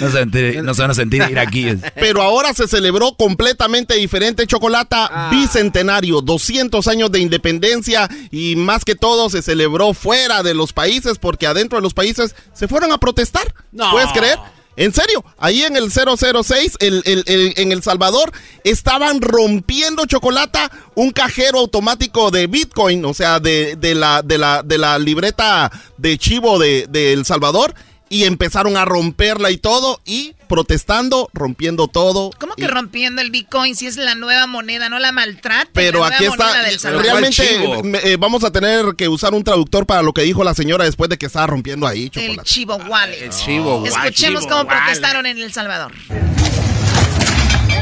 No 0.00 0.10
se, 0.10 0.18
van 0.18 0.28
a 0.28 0.32
sentir- 0.32 0.62
no 0.62 0.74
se 0.74 0.82
van 0.82 0.90
a 0.90 0.94
sentir 0.94 1.22
iraquíes. 1.30 1.78
Pero 1.94 2.22
ahora 2.22 2.52
se 2.54 2.68
celebró 2.68 3.14
completamente 3.14 3.94
diferente, 3.94 4.46
Chocolata, 4.46 5.28
bicentenario, 5.30 6.20
200 6.20 6.86
años 6.88 7.10
de 7.12 7.20
independencia 7.20 8.08
y 8.30 8.56
más 8.56 8.84
que 8.84 8.94
todo 8.94 9.30
se 9.30 9.42
celebró 9.42 9.94
fuera 9.94 10.42
de 10.42 10.54
los 10.54 10.72
países 10.72 11.18
porque 11.18 11.46
adentro 11.46 11.78
de 11.78 11.82
los 11.82 11.94
países 11.94 12.34
se 12.52 12.68
fueron 12.68 12.92
a 12.92 12.98
protestar. 12.98 13.54
No. 13.72 13.90
¿Puedes 13.92 14.10
creer? 14.12 14.38
En 14.76 14.92
serio, 14.92 15.24
ahí 15.38 15.62
en 15.62 15.74
el 15.76 15.90
006, 15.90 16.76
el, 16.80 17.02
el- 17.06 17.24
el- 17.26 17.54
en 17.56 17.72
El 17.72 17.82
Salvador, 17.82 18.30
estaban 18.62 19.20
rompiendo 19.22 20.04
chocolata 20.06 20.70
un 20.94 21.10
cajero 21.10 21.58
automático 21.60 22.30
de 22.30 22.46
Bitcoin, 22.46 23.04
o 23.04 23.14
sea, 23.14 23.40
de, 23.40 23.76
de 23.76 23.94
la, 23.94 24.22
de, 24.22 24.38
la, 24.38 24.62
de 24.62 24.78
la 24.78 24.98
libreta 24.98 25.72
de 25.96 26.18
chivo 26.18 26.58
de, 26.58 26.86
de 26.88 27.12
El 27.14 27.24
Salvador, 27.24 27.74
y 28.08 28.24
empezaron 28.24 28.76
a 28.76 28.84
romperla 28.84 29.50
y 29.50 29.56
todo, 29.56 30.00
y 30.04 30.35
protestando, 30.46 31.28
rompiendo 31.32 31.88
todo. 31.88 32.30
¿Cómo 32.38 32.54
y- 32.56 32.62
que 32.62 32.68
rompiendo 32.68 33.20
el 33.22 33.30
Bitcoin 33.30 33.74
si 33.76 33.86
es 33.86 33.96
la 33.96 34.14
nueva 34.14 34.46
moneda? 34.46 34.88
No 34.88 34.98
la 34.98 35.12
maltrate. 35.12 35.70
pero 35.72 36.00
la 36.00 36.08
aquí 36.08 36.24
está, 36.24 36.46
moneda 36.46 36.62
del 36.64 36.78
Salvador. 36.78 37.04
realmente 37.04 37.82
me- 37.84 37.98
eh, 37.98 38.16
vamos 38.16 38.44
a 38.44 38.50
tener 38.50 38.94
que 38.96 39.08
usar 39.08 39.34
un 39.34 39.44
traductor 39.44 39.86
para 39.86 40.02
lo 40.02 40.12
que 40.12 40.22
dijo 40.22 40.42
la 40.44 40.54
señora 40.54 40.84
después 40.84 41.10
de 41.10 41.18
que 41.18 41.26
estaba 41.26 41.46
rompiendo 41.46 41.86
ahí, 41.86 42.04
El 42.04 42.10
chocolate. 42.10 42.42
Chivo 42.48 42.76
Wallet. 42.76 43.22
El 43.24 43.30
Chivo 43.30 43.76
Wallet. 43.78 43.88
Escuchemos 43.88 44.42
Chivo 44.44 44.56
cómo 44.56 44.68
Wallet. 44.68 44.82
protestaron 44.84 45.26
en 45.26 45.38
El 45.38 45.52
Salvador. 45.52 45.92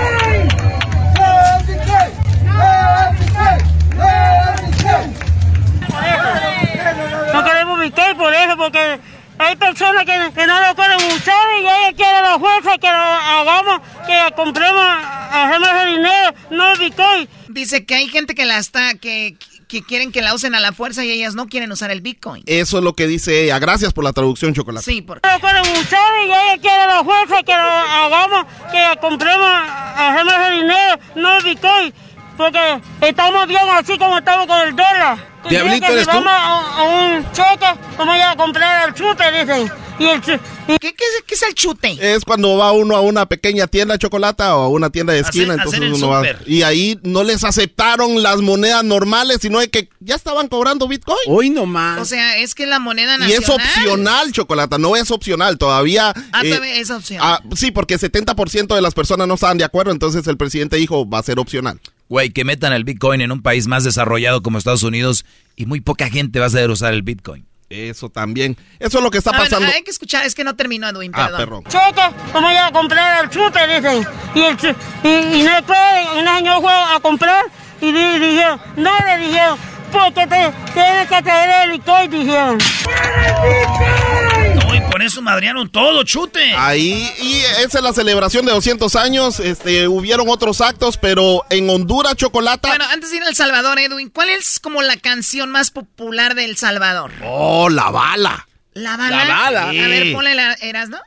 Bitcoin 7.79 8.17
por 8.17 8.33
eso, 8.33 8.57
porque 8.57 8.99
hay 9.39 9.55
personas 9.55 10.05
que, 10.05 10.31
que 10.33 10.47
no 10.47 10.67
lo 10.67 10.75
quieren 10.75 10.97
usar 11.11 11.45
y 11.57 11.61
ella 11.61 11.93
quiere 11.95 12.21
la 12.21 12.39
fuerza 12.39 12.77
que 12.77 12.87
lo 12.87 12.97
hagamos, 12.97 13.81
que 14.07 14.35
compremos, 14.35 14.85
hacemos 15.31 15.69
el 15.83 15.95
dinero, 15.97 16.33
no 16.51 16.71
el 16.71 16.79
Bitcoin. 16.79 17.29
Dice 17.49 17.85
que 17.85 17.95
hay 17.95 18.07
gente 18.07 18.33
que 18.35 18.45
la 18.45 18.57
está, 18.57 18.95
que, 18.95 19.35
que 19.67 19.83
quieren 19.83 20.11
que 20.11 20.21
la 20.21 20.33
usen 20.33 20.55
a 20.55 20.59
la 20.59 20.71
fuerza 20.71 21.03
y 21.03 21.11
ellas 21.11 21.35
no 21.35 21.47
quieren 21.47 21.71
usar 21.71 21.91
el 21.91 22.01
Bitcoin. 22.01 22.43
Eso 22.45 22.77
es 22.77 22.83
lo 22.83 22.93
que 22.93 23.05
dice 23.05 23.43
ella. 23.43 23.59
Gracias 23.59 23.93
por 23.93 24.03
la 24.03 24.13
traducción, 24.13 24.53
chocolate. 24.53 24.85
Sí, 24.85 25.01
por 25.01 25.19
No 25.23 25.31
lo 25.31 25.39
quieren 25.39 25.61
usar 25.61 26.11
y 26.21 26.25
ella 26.25 26.57
quiere 26.61 26.87
la 26.87 27.03
fuerza 27.03 27.43
que 27.43 27.51
lo 27.51 27.59
hagamos, 27.59 28.45
que 28.71 28.99
compremos, 28.99 29.51
hacemos 29.95 30.33
el 30.49 30.61
dinero, 30.61 30.99
no 31.15 31.37
el 31.37 31.43
Bitcoin. 31.43 31.93
Porque 32.37 32.81
estamos 33.01 33.47
bien 33.47 33.63
así 33.71 33.97
como 33.97 34.17
estamos 34.17 34.47
con 34.47 34.59
el 34.61 34.71
dólar. 34.75 35.37
Diablito, 35.49 35.85
¿eres 35.87 36.03
si 36.05 36.11
tú? 36.11 36.17
vamos 36.17 36.33
a, 36.33 36.77
a 36.77 36.83
un 36.83 37.31
cheque, 37.31 37.79
vamos 37.97 38.15
a 38.21 38.35
comprar 38.35 38.89
el 38.89 38.93
chupe, 38.95 39.23
dicen. 39.31 39.71
Y 39.99 40.05
el 40.05 40.17
y- 40.19 40.77
¿Qué, 40.77 40.93
qué 40.93 41.03
es, 41.05 41.23
qué 41.25 41.33
es 41.35 41.41
el 41.43 41.53
chute? 41.55 41.97
Es 42.15 42.23
cuando 42.25 42.57
va 42.57 42.71
uno 42.73 42.95
a 42.97 43.01
una 43.01 43.25
pequeña 43.25 43.65
tienda 43.67 43.93
de 43.93 43.99
chocolate 43.99 44.43
o 44.43 44.47
a 44.63 44.67
una 44.67 44.89
tienda 44.91 45.13
de 45.13 45.19
esquina, 45.21 45.53
Hacer- 45.53 45.57
entonces 45.59 45.79
hacer 45.81 45.93
uno 45.93 46.09
va. 46.09 46.23
Y 46.45 46.61
ahí 46.63 46.99
no 47.03 47.23
les 47.23 47.43
aceptaron 47.45 48.21
las 48.21 48.37
monedas 48.41 48.83
normales, 48.83 49.37
sino 49.41 49.59
de 49.59 49.69
que 49.69 49.89
ya 50.01 50.15
estaban 50.15 50.49
cobrando 50.49 50.87
Bitcoin. 50.87 51.17
Hoy 51.27 51.49
nomás. 51.49 51.99
O 52.01 52.05
sea, 52.05 52.37
es 52.37 52.53
que 52.53 52.65
la 52.67 52.79
moneda 52.79 53.15
Y 53.15 53.19
nacional. 53.19 53.41
es 53.43 53.49
opcional, 53.49 54.31
chocolate, 54.33 54.77
no 54.77 54.95
es 54.97 55.09
opcional. 55.09 55.57
Todavía. 55.57 56.13
Ah, 56.33 56.41
eh, 56.43 56.49
todavía 56.49 56.75
es 56.75 56.91
opcional. 56.91 57.39
ah, 57.41 57.55
sí, 57.55 57.71
porque 57.71 57.97
70% 57.97 58.75
de 58.75 58.81
las 58.81 58.93
personas 58.93 59.27
no 59.27 59.35
estaban 59.35 59.57
de 59.57 59.63
acuerdo, 59.63 59.91
entonces 59.91 60.27
el 60.27 60.37
presidente 60.37 60.75
dijo 60.75 61.09
va 61.09 61.19
a 61.19 61.23
ser 61.23 61.39
opcional. 61.39 61.79
Güey, 62.09 62.29
que 62.29 62.43
metan 62.45 62.71
el 62.73 62.83
Bitcoin 62.85 63.21
en 63.21 63.31
un 63.31 63.41
país 63.41 63.67
más 63.67 63.83
desarrollado 63.83 64.41
como 64.41 64.57
Estados 64.57 64.83
Unidos 64.83 65.25
y 65.55 65.65
muy 65.65 65.81
poca 65.81 66.09
gente 66.09 66.39
va 66.39 66.45
a 66.45 66.49
saber 66.49 66.69
usar 66.69 66.93
el 66.93 67.01
Bitcoin. 67.01 67.45
Eso 67.69 68.09
también. 68.09 68.55
Eso 68.79 68.99
es 68.99 69.03
lo 69.03 69.11
que 69.11 69.17
está 69.17 69.31
A 69.31 69.33
ver, 69.33 69.41
pasando. 69.49 69.67
hay 69.67 69.83
que 69.83 69.91
escuchar, 69.91 70.25
es 70.25 70.33
que 70.33 70.45
no 70.45 70.55
terminó, 70.55 70.87
Edwin, 70.87 71.11
Ah, 71.13 71.29
perdón. 71.35 71.65
cheque, 71.65 72.01
vamos 72.33 72.49
a 72.49 72.53
ir 72.53 72.59
a 72.59 72.71
comprar 72.71 73.25
el 73.25 73.29
chupe, 73.29 73.59
dicen. 73.67 74.07
Y, 74.35 74.39
el 74.39 74.55
chu- 74.55 74.75
y, 75.03 75.39
y 75.39 75.43
no 75.43 75.61
puede, 75.65 76.21
una 76.21 76.37
señora 76.37 76.61
fue 76.61 76.71
a 76.71 76.99
comprar 77.01 77.45
y 77.81 77.91
di- 77.91 78.19
dijeron, 78.19 78.61
no 78.77 78.91
le 79.05 79.27
dijeron, 79.27 79.57
porque 79.91 80.27
te 80.27 80.53
tienes 80.73 81.07
que 81.09 81.21
traer 81.21 81.65
el 81.65 81.71
Bitcoin, 81.77 82.09
dijeron. 82.09 82.57
No, 82.57 84.36
y 84.75 84.81
por 84.91 85.01
eso 85.01 85.21
madrearon 85.21 85.69
todo, 85.69 86.03
chute. 86.03 86.53
Ahí, 86.55 87.11
y 87.21 87.35
esa 87.63 87.77
es 87.77 87.83
la 87.83 87.93
celebración 87.93 88.45
de 88.45 88.51
200 88.51 88.95
años. 88.95 89.39
Este, 89.39 89.87
hubieron 89.87 90.27
otros 90.29 90.61
actos, 90.61 90.97
pero 90.97 91.45
en 91.49 91.69
Honduras, 91.69 92.15
chocolate. 92.15 92.67
Bueno, 92.67 92.85
antes 92.91 93.11
de 93.11 93.17
ir 93.17 93.23
a 93.23 93.29
El 93.29 93.35
Salvador, 93.35 93.79
Edwin, 93.79 94.09
¿cuál 94.09 94.29
es 94.29 94.59
como 94.59 94.81
la 94.81 94.97
canción 94.97 95.51
más 95.51 95.71
popular 95.71 96.35
de 96.35 96.45
El 96.45 96.57
Salvador? 96.57 97.11
Oh, 97.23 97.69
la 97.69 97.89
bala. 97.89 98.47
¿La 98.73 98.97
bala? 98.97 99.25
La 99.25 99.35
bala. 99.35 99.69
A 99.69 99.71
ver, 99.71 100.13
ponle 100.13 100.35
la... 100.35 100.53
¿Eras, 100.61 100.89
no? 100.89 100.99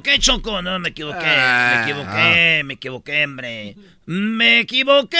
Equivoqué, 0.00 0.18
Choco. 0.18 0.62
No, 0.62 0.78
me 0.78 0.88
equivoqué. 0.90 1.18
me 1.24 1.26
Ah. 1.36 1.82
equivoqué, 1.84 2.62
me 2.64 2.74
equivoqué, 2.74 3.24
hombre. 3.24 3.76
Me 4.06 4.60
equivoqué 4.60 5.18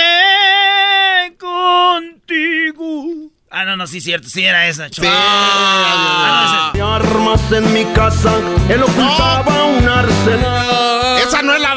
contigo. 1.38 3.30
Ah, 3.52 3.64
no, 3.64 3.76
no, 3.76 3.86
sí, 3.86 4.00
cierto. 4.00 4.28
Sí, 4.28 4.44
era 4.44 4.68
esa, 4.68 4.88
Choco. 4.90 5.08
Ah, 5.10 6.72
no, 6.74 6.80
esa- 6.80 6.94
Armas 6.96 7.52
en 7.52 7.72
mi 7.72 7.84
casa, 7.94 8.32
él 8.68 8.82
ocultaba 8.82 9.64
un 9.64 9.88
arsenal. 9.88 11.18
Esa 11.18 11.42
no 11.42 11.54
es 11.54 11.60
la 11.60 11.74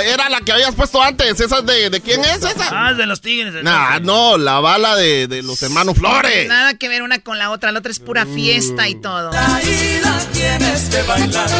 era 0.00 0.28
la 0.28 0.40
que 0.40 0.52
habías 0.52 0.74
puesto 0.74 1.02
antes. 1.02 1.40
¿Esa 1.40 1.58
es 1.58 1.66
de, 1.66 1.90
de 1.90 2.00
quién 2.00 2.20
es 2.24 2.36
esa? 2.38 2.68
Ah, 2.70 2.90
es 2.92 2.96
de 2.98 3.06
los 3.06 3.20
tigres. 3.20 3.54
Nah, 3.62 3.90
norte. 4.00 4.04
no, 4.04 4.38
la 4.38 4.60
bala 4.60 4.96
de, 4.96 5.26
de 5.28 5.42
los 5.42 5.62
hermanos 5.62 5.96
Flores. 5.96 6.48
Nada 6.48 6.74
que 6.74 6.88
ver 6.88 7.02
una 7.02 7.18
con 7.20 7.38
la 7.38 7.50
otra. 7.50 7.72
La 7.72 7.78
otra 7.80 7.90
es 7.92 7.98
pura 7.98 8.26
fiesta 8.26 8.88
y 8.88 8.94
todo. 8.96 9.30
Ahí 9.32 10.00
la 10.02 10.18
tienes 10.32 10.88
que 10.88 11.02
bailar. 11.02 11.50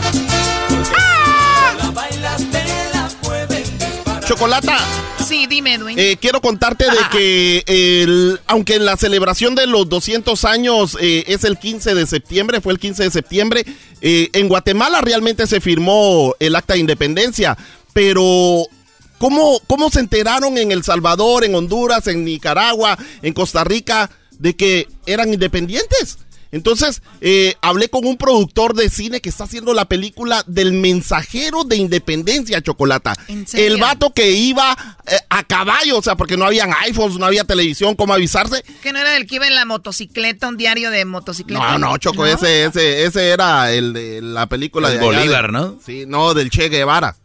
La 1.78 1.90
bailas, 1.90 2.42
te 2.50 2.64
la 2.94 3.08
pueden 3.22 3.64
Chocolata, 4.26 4.76
Sí, 5.26 5.46
dime, 5.46 5.74
Edwin. 5.74 5.96
eh, 5.98 6.16
quiero 6.20 6.40
contarte 6.40 6.84
de 6.84 6.96
que 7.12 7.64
el- 7.66 8.40
aunque 8.46 8.78
la 8.80 8.96
celebración 8.96 9.54
de 9.54 9.66
los 9.66 9.88
200 9.88 10.44
años 10.44 10.96
eh, 11.00 11.24
es 11.28 11.44
el 11.44 11.58
15 11.58 11.94
de 11.94 12.06
septiembre, 12.06 12.60
fue 12.60 12.72
el 12.72 12.78
15 12.80 13.04
de 13.04 13.10
septiembre, 13.10 13.64
eh, 14.00 14.30
en 14.32 14.48
Guatemala 14.48 15.00
realmente 15.00 15.46
se 15.46 15.60
firmó 15.60 16.34
el 16.40 16.56
acta 16.56 16.74
de 16.74 16.80
independencia, 16.80 17.56
pero 17.96 18.68
¿cómo, 19.16 19.58
¿cómo 19.66 19.88
se 19.88 20.00
enteraron 20.00 20.58
en 20.58 20.70
El 20.70 20.84
Salvador, 20.84 21.44
en 21.44 21.54
Honduras, 21.54 22.06
en 22.08 22.26
Nicaragua, 22.26 22.98
en 23.22 23.32
Costa 23.32 23.64
Rica 23.64 24.10
de 24.32 24.54
que 24.54 24.86
eran 25.06 25.32
independientes? 25.32 26.18
Entonces, 26.52 27.00
eh, 27.22 27.54
hablé 27.62 27.88
con 27.88 28.04
un 28.06 28.18
productor 28.18 28.74
de 28.74 28.90
cine 28.90 29.22
que 29.22 29.30
está 29.30 29.44
haciendo 29.44 29.72
la 29.72 29.86
película 29.86 30.44
del 30.46 30.74
mensajero 30.74 31.64
de 31.64 31.76
independencia, 31.76 32.60
Chocolata. 32.60 33.14
El 33.54 33.78
vato 33.78 34.12
que 34.12 34.30
iba 34.32 34.76
eh, 35.06 35.16
a 35.30 35.42
caballo, 35.44 35.96
o 35.98 36.02
sea, 36.02 36.16
porque 36.16 36.36
no 36.36 36.44
habían 36.44 36.72
iPhones, 36.84 37.18
no 37.18 37.24
había 37.24 37.44
televisión, 37.44 37.94
¿cómo 37.94 38.12
avisarse? 38.12 38.62
Que 38.82 38.92
no 38.92 38.98
era 38.98 39.16
el 39.16 39.26
que 39.26 39.36
iba 39.36 39.46
en 39.46 39.54
la 39.54 39.64
motocicleta, 39.64 40.48
un 40.48 40.58
diario 40.58 40.90
de 40.90 41.06
motocicleta. 41.06 41.78
No, 41.78 41.78
no, 41.78 41.96
Choco, 41.96 42.26
Ese, 42.26 42.66
ese, 42.66 43.04
ese 43.04 43.30
era 43.30 43.72
el 43.72 43.94
de 43.94 44.20
la 44.20 44.46
película 44.48 44.92
El 44.92 44.98
de 44.98 45.04
Bolívar, 45.04 45.46
de- 45.46 45.52
¿no? 45.52 45.78
Sí, 45.84 46.04
no, 46.06 46.34
del 46.34 46.50
Che 46.50 46.68
Guevara. 46.68 47.16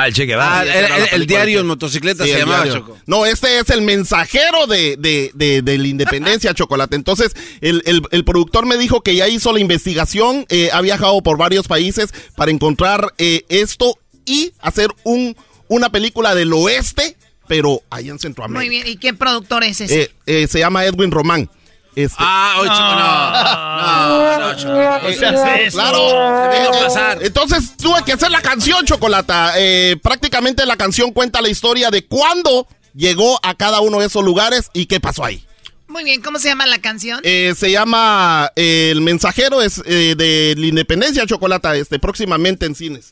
Ah, 0.00 0.06
el 0.06 0.14
Che 0.14 0.26
Guevara. 0.26 0.60
Ah, 0.60 1.06
el 1.12 1.26
diario 1.26 1.60
en 1.60 1.66
motocicleta 1.66 2.24
Sí, 2.24 2.30
se 2.30 2.38
llamaba, 2.38 2.64
diario. 2.64 2.80
Choco. 2.82 2.98
No, 3.06 3.26
este 3.26 3.58
es 3.58 3.68
el 3.70 3.82
mensajero 3.82 4.66
de, 4.66 4.96
de, 4.96 5.30
de, 5.34 5.62
de 5.62 5.78
la 5.78 5.88
independencia, 5.88 6.54
Chocolate. 6.54 6.94
Entonces, 6.96 7.34
el, 7.60 7.82
el, 7.86 8.02
el 8.10 8.24
productor 8.24 8.66
me 8.66 8.76
dijo 8.76 9.00
que 9.02 9.16
ya 9.16 9.26
hizo 9.28 9.52
la 9.52 9.60
investigación, 9.60 10.46
eh, 10.50 10.70
ha 10.72 10.80
viajado 10.80 11.20
por 11.22 11.36
varios 11.38 11.66
países 11.66 12.10
para 12.36 12.50
encontrar 12.50 13.12
eh, 13.18 13.42
esto 13.48 13.98
y 14.24 14.52
hacer 14.60 14.90
un, 15.04 15.36
una 15.68 15.90
película 15.90 16.34
del 16.34 16.52
oeste, 16.52 17.16
pero 17.48 17.82
ahí 17.90 18.08
en 18.08 18.18
Centroamérica. 18.18 18.60
Muy 18.60 18.68
bien. 18.68 18.86
¿Y 18.86 18.96
qué 18.98 19.14
productor 19.14 19.64
es 19.64 19.80
ese? 19.80 20.02
Eh, 20.02 20.10
eh, 20.26 20.46
se 20.46 20.58
llama 20.60 20.84
Edwin 20.84 21.10
Román. 21.10 21.50
Este, 21.98 22.16
Ah, 22.20 22.58
oye, 22.60 22.70
Choco, 22.70 22.94
no. 22.94 24.38
No, 24.38 24.72
no. 24.74 25.08
Eh, 25.08 25.12
No 25.12 25.18
seas 25.18 25.60
eso. 25.66 25.78
Claro. 25.78 26.52
Eh, 26.52 26.84
pasar. 26.84 27.18
Entonces 27.22 27.76
tuve 27.76 28.04
que 28.04 28.12
hacer 28.12 28.30
la 28.30 28.40
canción, 28.40 28.84
Chocolata. 28.86 29.54
Eh, 29.56 29.96
prácticamente 30.00 30.64
la 30.64 30.76
canción 30.76 31.12
cuenta 31.12 31.40
la 31.42 31.48
historia 31.48 31.90
de 31.90 32.06
cuándo 32.06 32.68
llegó 32.94 33.40
a 33.42 33.54
cada 33.54 33.80
uno 33.80 33.98
de 33.98 34.06
esos 34.06 34.24
lugares 34.24 34.70
y 34.72 34.86
qué 34.86 35.00
pasó 35.00 35.24
ahí. 35.24 35.44
Muy 35.88 36.04
bien. 36.04 36.22
¿Cómo 36.22 36.38
se 36.38 36.48
llama 36.48 36.66
la 36.66 36.78
canción? 36.80 37.18
Eh, 37.24 37.54
se 37.56 37.72
llama 37.72 38.52
eh, 38.54 38.90
El 38.92 39.00
Mensajero 39.00 39.60
es 39.62 39.82
eh, 39.84 40.14
de 40.16 40.54
la 40.56 40.66
Independencia, 40.66 41.26
Chocolata, 41.26 41.74
este, 41.74 41.98
próximamente 41.98 42.66
en 42.66 42.74
cines. 42.76 43.10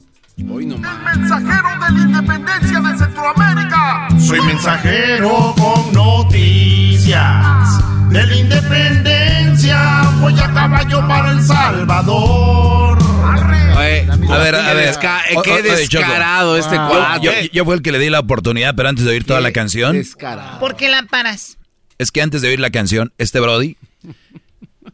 Hoy 0.50 0.66
no 0.66 0.76
más. 0.76 1.16
Mensajero 1.16 1.68
de 1.80 1.92
la 1.92 1.98
independencia 2.04 2.80
de 2.80 2.98
Centroamérica. 2.98 4.08
Soy 4.20 4.40
mensajero 4.42 5.54
con 5.56 5.92
noticias 5.94 7.80
de 8.10 8.26
la 8.26 8.36
independencia. 8.36 10.02
Voy 10.20 10.38
a 10.38 10.52
caballo 10.52 11.00
para 11.08 11.30
El 11.32 11.42
Salvador. 11.42 12.98
Oye, 13.78 14.06
A 14.30 14.38
ver, 14.38 14.54
a 14.56 14.74
ver. 14.74 14.92
desca- 14.94 15.20
eh, 15.30 15.36
O- 15.36 15.42
qué 15.42 15.52
oye, 15.52 15.62
descarado 15.62 16.58
este 16.58 16.76
Yo- 16.76 16.88
cuate. 16.88 17.24
Yo, 17.24 17.32
yo 17.52 17.64
fue 17.64 17.74
el 17.76 17.82
que 17.82 17.92
le 17.92 17.98
di 17.98 18.10
la 18.10 18.20
oportunidad, 18.20 18.74
pero 18.74 18.90
antes 18.90 19.04
de 19.06 19.12
oír 19.12 19.24
toda 19.24 19.40
la 19.40 19.52
canción, 19.52 19.96
Descarado. 19.96 20.58
¿Por 20.60 20.76
qué 20.76 20.90
la 20.90 21.02
paras? 21.04 21.56
es 21.98 22.10
que 22.10 22.20
antes 22.20 22.42
de 22.42 22.48
oír 22.48 22.60
la 22.60 22.68
canción, 22.70 23.10
este 23.16 23.40
Brody, 23.40 23.78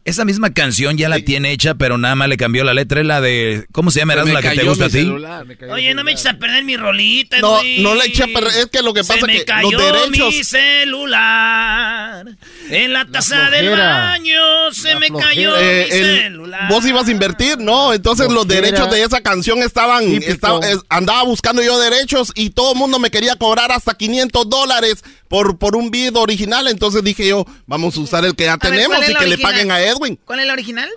esa 0.05 0.25
misma 0.25 0.53
canción 0.53 0.97
ya 0.97 1.09
la 1.09 1.19
tiene 1.19 1.51
hecha, 1.51 1.75
pero 1.75 1.97
nada 1.97 2.15
más 2.15 2.27
le 2.29 2.37
cambió 2.37 2.63
la 2.63 2.73
letra. 2.73 3.01
Es 3.01 3.07
la 3.07 3.21
de. 3.21 3.65
¿Cómo 3.71 3.91
se 3.91 3.99
llama? 3.99 4.13
Se 4.13 4.19
¿Era 4.19 4.25
me 4.25 4.33
la 4.33 4.41
que 4.41 4.49
te 4.57 4.63
gusta 4.63 4.85
a 4.85 4.89
ti? 4.89 4.93
celular, 4.99 5.45
Oye, 5.71 5.93
no 5.93 6.03
me 6.03 6.11
eches 6.11 6.25
a 6.27 6.33
perder 6.37 6.63
mi 6.63 6.77
rolita, 6.77 7.39
No, 7.39 7.59
no 7.79 7.95
le 7.95 8.05
eché 8.05 8.23
a 8.23 8.27
perder, 8.27 8.51
es 8.57 8.65
que 8.67 8.81
lo 8.81 8.93
que 8.93 9.01
pasa 9.03 9.19
Se 9.21 9.25
me 9.25 9.33
que 9.39 9.45
cayó 9.45 9.71
los 9.71 9.81
derechos- 10.11 10.33
mi 10.33 10.43
celular. 10.43 12.25
En 12.69 12.93
la 12.93 13.05
taza 13.05 13.49
del 13.49 13.65
flojera. 13.67 13.93
baño 13.93 14.71
se 14.71 14.93
La 14.93 14.99
me 14.99 15.07
flojera. 15.07 15.29
cayó 15.29 15.57
Eh, 15.57 15.87
mi 15.91 15.97
el- 15.97 16.17
celular. 16.23 16.69
vos 16.69 16.85
ibas 16.85 17.07
a 17.07 17.11
invertir, 17.11 17.57
¿no? 17.59 17.93
Entonces 17.93 18.31
los 18.31 18.47
derechos 18.47 18.89
de 18.89 19.03
esa 19.03 19.21
canción 19.21 19.59
estaban, 19.61 20.03
estaba- 20.23 20.59
es- 20.67 20.79
andaba 20.89 21.23
buscando 21.23 21.61
yo 21.61 21.77
derechos 21.79 22.31
y 22.35 22.51
todo 22.51 22.73
el 22.73 22.77
mundo 22.77 22.99
me 22.99 23.11
quería 23.11 23.35
cobrar 23.35 23.71
hasta 23.71 23.93
500 23.95 24.49
dólares 24.49 25.03
por, 25.27 25.57
por 25.57 25.75
un 25.75 25.91
video 25.91 26.21
original. 26.21 26.67
Entonces 26.67 27.03
dije 27.03 27.27
yo, 27.27 27.45
vamos 27.65 27.97
a 27.97 27.99
usar 28.01 28.25
el 28.25 28.35
que 28.35 28.45
ya 28.45 28.53
A 28.53 28.57
tenemos 28.57 28.87
¿cuál 28.97 29.03
es 29.03 29.09
y 29.09 29.13
la 29.13 29.19
que 29.19 29.27
le 29.27 29.37
paguen 29.37 29.71
a 29.71 29.81
Edwin. 29.89 30.19
¿Cuál 30.25 30.39
es 30.39 30.47
la 30.47 30.53
original? 30.53 30.89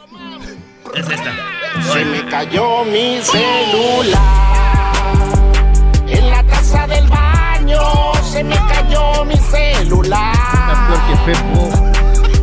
Es 0.95 1.09
esta. 1.09 1.35
Se 1.93 2.05
me 2.05 2.25
cayó 2.27 2.85
mi 2.85 3.21
celular. 3.23 4.93
En 6.09 6.31
la 6.31 6.43
taza 6.45 6.87
del 6.87 7.07
baño 7.09 7.81
se 8.33 8.45
me 8.45 8.57
cayó 8.57 9.25
mi 9.25 9.37
celular. 9.37 10.35
Peor 10.89 11.01
que 11.09 11.17
Pepo. 11.33 11.71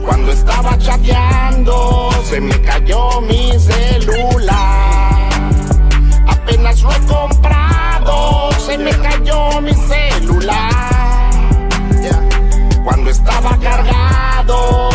Cuando 0.05 0.31
estaba 0.31 0.77
chateando 0.77 2.09
se 2.29 2.41
me 2.41 2.61
cayó 2.61 3.21
mi 3.21 3.57
celular. 3.59 5.29
Apenas 6.27 6.81
lo 6.81 6.91
he 6.91 6.99
comprado, 7.05 8.49
se 8.59 8.77
me 8.77 8.91
cayó 8.91 9.61
mi 9.61 9.73
celular. 9.73 11.31
Cuando 12.83 13.09
estaba 13.09 13.57
cargado, 13.59 14.89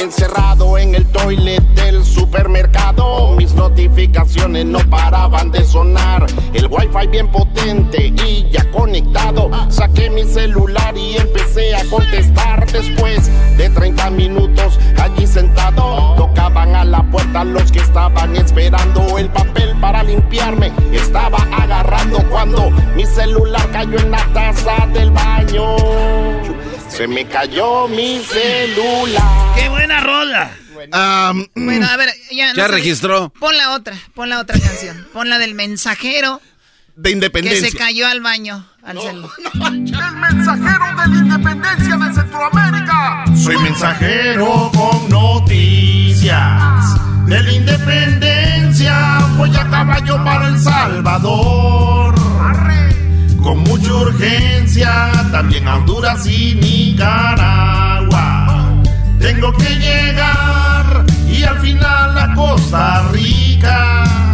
encerrado 0.00 0.78
en 0.78 0.94
el 0.94 1.06
toilet 1.06 1.62
del 1.74 2.02
supermercado, 2.04 3.34
mis 3.36 3.54
notificaciones 3.54 4.64
no 4.64 4.78
paraban 4.88 5.50
de 5.50 5.64
sonar. 5.64 6.26
El 6.54 6.68
wifi 6.68 7.06
bien 7.08 7.28
potente 7.28 8.06
y 8.06 8.48
ya 8.50 8.70
conectado. 8.70 9.50
Saqué 9.68 10.08
mi 10.08 10.24
celular 10.24 10.96
y 10.96 11.16
empecé 11.16 11.76
a 11.76 11.84
contestar. 11.90 12.66
Después 12.72 13.30
de 13.58 13.68
30 13.68 14.10
minutos 14.10 14.78
allí 14.98 15.26
sentado, 15.26 16.14
tocaban 16.16 16.74
a 16.74 16.84
la 16.84 17.02
puerta 17.10 17.44
los 17.44 17.70
que 17.70 17.80
estaban 17.80 18.34
esperando 18.36 19.18
el 19.18 19.28
papel 19.28 19.76
para 19.80 20.02
limpiarme. 20.02 20.72
Estaba 20.92 21.38
agarrando 21.52 22.24
cuando 22.30 22.70
mi 22.96 23.04
celular 23.04 23.68
cayó 23.70 23.98
en 23.98 24.10
la 24.10 24.24
taza 24.32 24.86
del 24.94 25.10
baño. 25.10 25.76
Se 26.90 27.06
me 27.06 27.26
cayó 27.26 27.88
mi 27.88 28.20
celular. 28.24 29.22
¡Qué 29.56 29.68
buena 29.68 30.00
rola! 30.00 30.50
Bueno, 31.54 31.86
a 31.86 31.96
ver, 31.96 32.10
ya. 32.30 32.52
Ya 32.54 32.68
registró. 32.68 33.30
Pon 33.38 33.56
la 33.56 33.72
otra, 33.72 33.96
pon 34.14 34.28
la 34.28 34.40
otra 34.40 34.58
canción. 34.58 35.06
Pon 35.12 35.28
la 35.28 35.38
del 35.38 35.54
mensajero 35.54 36.40
de 36.96 37.10
que 37.10 37.14
independencia. 37.14 37.70
se 37.70 37.76
cayó 37.76 38.06
al 38.06 38.20
baño, 38.20 38.66
al 38.82 39.00
celular. 39.00 39.30
El 39.54 39.80
mensajero 40.16 40.84
de 40.86 41.08
la 41.08 41.18
independencia 41.18 41.96
de 41.96 42.14
Centroamérica. 42.14 43.24
Soy 43.36 43.58
mensajero 43.58 44.70
con 44.74 45.08
noticias 45.08 46.36
de 47.26 47.42
la 47.42 47.52
independencia. 47.52 49.18
Voy 49.36 49.54
a 49.56 49.70
caballo 49.70 50.24
para 50.24 50.48
El 50.48 50.58
Salvador. 50.60 52.14
Con 53.42 53.58
mucha 53.60 53.92
urgencia, 53.94 55.10
también 55.32 55.66
Honduras 55.66 56.26
y 56.26 56.54
Nicaragua. 56.54 58.06
Tengo 59.18 59.52
que 59.52 59.74
llegar 59.76 61.04
y 61.28 61.42
al 61.42 61.58
final 61.60 62.18
a 62.18 62.34
Costa 62.34 63.08
Rica 63.12 64.29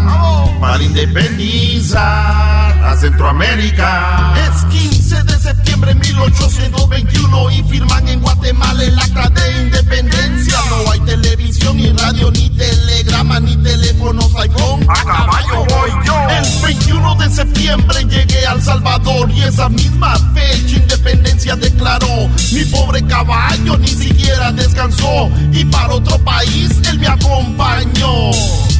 para 0.61 0.82
independizar 0.82 2.84
a 2.84 2.96
Centroamérica. 2.96 4.34
Es 4.36 4.64
15 4.64 5.22
de 5.24 5.38
septiembre 5.38 5.94
de 5.94 6.00
1821 6.00 7.50
y 7.50 7.62
firman 7.64 8.09
en 8.09 8.20
Guatemala 8.20 8.82
el 8.82 8.98
acta 8.98 9.28
de 9.30 9.62
independencia. 9.62 10.59
No 10.70 10.92
hay 10.92 11.00
televisión, 11.00 11.76
ni 11.76 11.90
radio, 11.90 12.30
ni 12.30 12.50
telegrama, 12.50 13.40
ni 13.40 13.57
teléfonos 13.57 14.34
iPhone. 14.36 14.86
A 14.88 15.04
caballo 15.04 15.64
voy 15.68 15.90
yo. 16.04 16.14
El 16.28 16.62
21 16.62 17.14
de 17.16 17.30
septiembre 17.30 18.04
llegué 18.04 18.46
al 18.46 18.62
Salvador 18.62 19.30
y 19.30 19.42
esa 19.42 19.68
misma 19.68 20.14
fecha 20.34 20.76
independencia 20.76 21.57
declaró. 21.57 22.28
Mi 22.52 22.64
pobre 22.66 23.02
caballo 23.07 23.76
ni 23.78 23.88
siquiera 23.88 24.52
descansó 24.52 25.30
y 25.52 25.64
para 25.64 25.94
otro 25.94 26.18
país 26.18 26.70
él 26.88 26.98
me 26.98 27.09
acompañó. 27.09 28.32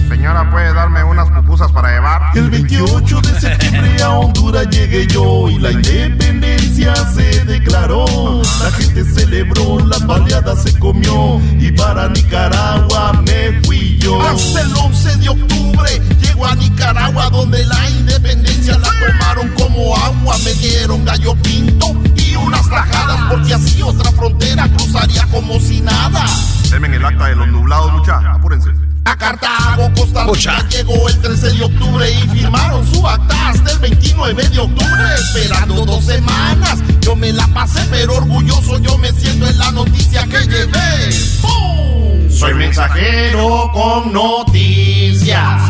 Señora, 0.09 0.51
¿puede 0.51 0.73
darme 0.73 1.03
unas 1.05 1.29
pupusas 1.31 1.66
para 1.73 1.91
llevar? 1.93 2.23
El 2.35 2.51
28 2.51 3.21
de 3.21 3.41
septiembre 3.41 4.03
a 4.03 4.11
Honduras 4.11 4.69
llegué 4.71 5.07
yo 5.07 5.49
y 5.49 5.59
la 5.59 5.73
independencia 5.73 6.95
se 7.15 7.45
declaró. 7.45 8.43
La 8.63 8.71
gente 8.73 9.05
celebró, 9.05 9.79
las 9.81 10.07
baleadas 10.07 10.63
se 10.63 10.79
comió 10.79 11.41
y 11.59 11.73
para 11.73 12.09
Nicaragua 12.09 13.13
me 13.25 13.61
fui 13.63 13.99
yo. 13.99 14.21
Hasta 14.23 14.61
el 14.61 14.77
11 14.77 15.17
de 15.17 15.29
octubre 15.29 16.03
llego 16.21 16.47
a 16.47 16.55
Nicaragua 16.55 17.31
donde 17.31 17.65
la 17.65 17.91
independencia 17.91 18.79
la 18.79 18.91
tomaron 19.07 19.49
como 19.51 19.97
agua. 19.97 20.37
Me 20.45 20.53
dieron 20.55 21.05
gallo 21.05 21.35
pinto 21.37 21.95
y 22.17 22.37
unas 22.37 22.69
tajadas 22.69 23.21
porque 23.31 23.55
así 23.55 23.83
otra 23.83 24.11
frontera 24.13 24.69
cruzaría 24.69 25.27
como 25.33 25.59
si 25.61 25.81
nada. 25.81 26.25
Denme 26.71 26.95
el 26.95 27.05
acta 27.05 27.27
de 27.27 27.37
los 27.37 27.49
nublados, 27.49 27.93
mucha. 27.93 28.19
Apúrense. 28.33 28.86
A 29.07 29.17
Cartago, 29.17 29.89
Costa 29.95 30.25
Rica 30.25 30.69
llegó 30.69 31.09
el 31.09 31.21
13 31.21 31.53
de 31.53 31.63
octubre 31.63 32.11
y 32.11 32.29
firmaron 32.29 32.85
su 32.93 33.07
acta 33.07 33.51
hasta 33.51 33.71
el 33.71 33.79
29 33.79 34.49
de 34.49 34.59
octubre, 34.59 35.15
esperando 35.15 35.87
dos 35.87 36.05
semanas. 36.05 36.81
Yo 37.03 37.15
me 37.15 37.33
la 37.33 37.47
pasé, 37.55 37.81
pero 37.89 38.17
orgulloso 38.17 38.81
yo 38.81 38.99
me 38.99 39.13
siento 39.13 39.47
en 39.47 39.59
la 39.59 39.71
noticia 39.71 40.25
que 40.25 40.41
llevé. 40.49 41.11
¡Pum! 41.41 42.29
Soy 42.29 42.53
mensajero 42.55 43.71
con 43.73 44.13
noticias 44.13 45.63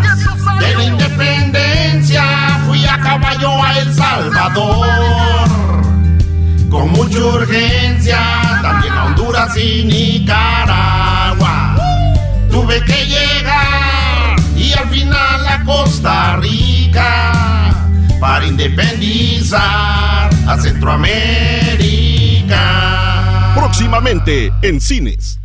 de 0.58 0.74
la 0.74 0.84
independencia. 0.84 2.24
Fui 2.66 2.86
a 2.86 2.98
caballo 2.98 3.62
a 3.62 3.78
El 3.80 3.94
Salvador 3.94 4.88
con 6.70 6.90
mucha 6.92 7.18
urgencia, 7.18 8.18
también 8.62 8.94
a 8.94 9.04
Honduras 9.04 9.54
y 9.58 9.84
Nicaragua. 9.84 11.65
Tuve 12.66 12.84
que 12.84 13.06
llegar 13.06 14.34
y 14.56 14.72
al 14.72 14.90
final 14.90 15.46
a 15.46 15.62
Costa 15.64 16.36
Rica 16.38 17.72
para 18.18 18.44
independizar 18.44 20.28
a 20.48 20.60
Centroamérica. 20.60 23.52
Próximamente 23.54 24.52
en 24.62 24.80
cines. 24.80 25.38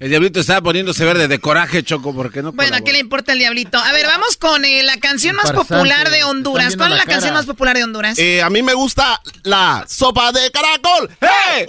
El 0.00 0.08
diablito 0.08 0.40
estaba 0.40 0.60
poniéndose 0.60 1.04
verde 1.04 1.28
de 1.28 1.38
coraje, 1.38 1.84
Choco, 1.84 2.12
porque 2.12 2.42
no 2.42 2.50
Bueno, 2.50 2.74
¿a 2.74 2.80
qué 2.80 2.90
le 2.90 2.98
importa 2.98 3.32
el 3.32 3.38
diablito? 3.38 3.78
A 3.78 3.92
ver, 3.92 4.06
vamos 4.06 4.36
con 4.36 4.64
eh, 4.64 4.82
la 4.82 4.96
canción 4.96 5.36
más 5.36 5.52
popular 5.52 6.10
de 6.10 6.24
Honduras. 6.24 6.76
¿Cuál 6.76 6.94
es 6.94 6.98
la 6.98 7.04
la 7.04 7.10
canción 7.12 7.32
más 7.32 7.46
popular 7.46 7.76
de 7.76 7.84
Honduras? 7.84 8.18
Eh, 8.18 8.42
a 8.42 8.50
mí 8.50 8.60
me 8.60 8.74
gusta 8.74 9.20
la 9.44 9.84
sopa 9.86 10.32
de 10.32 10.50
caracol. 10.50 11.10
¡Hey! 11.20 11.64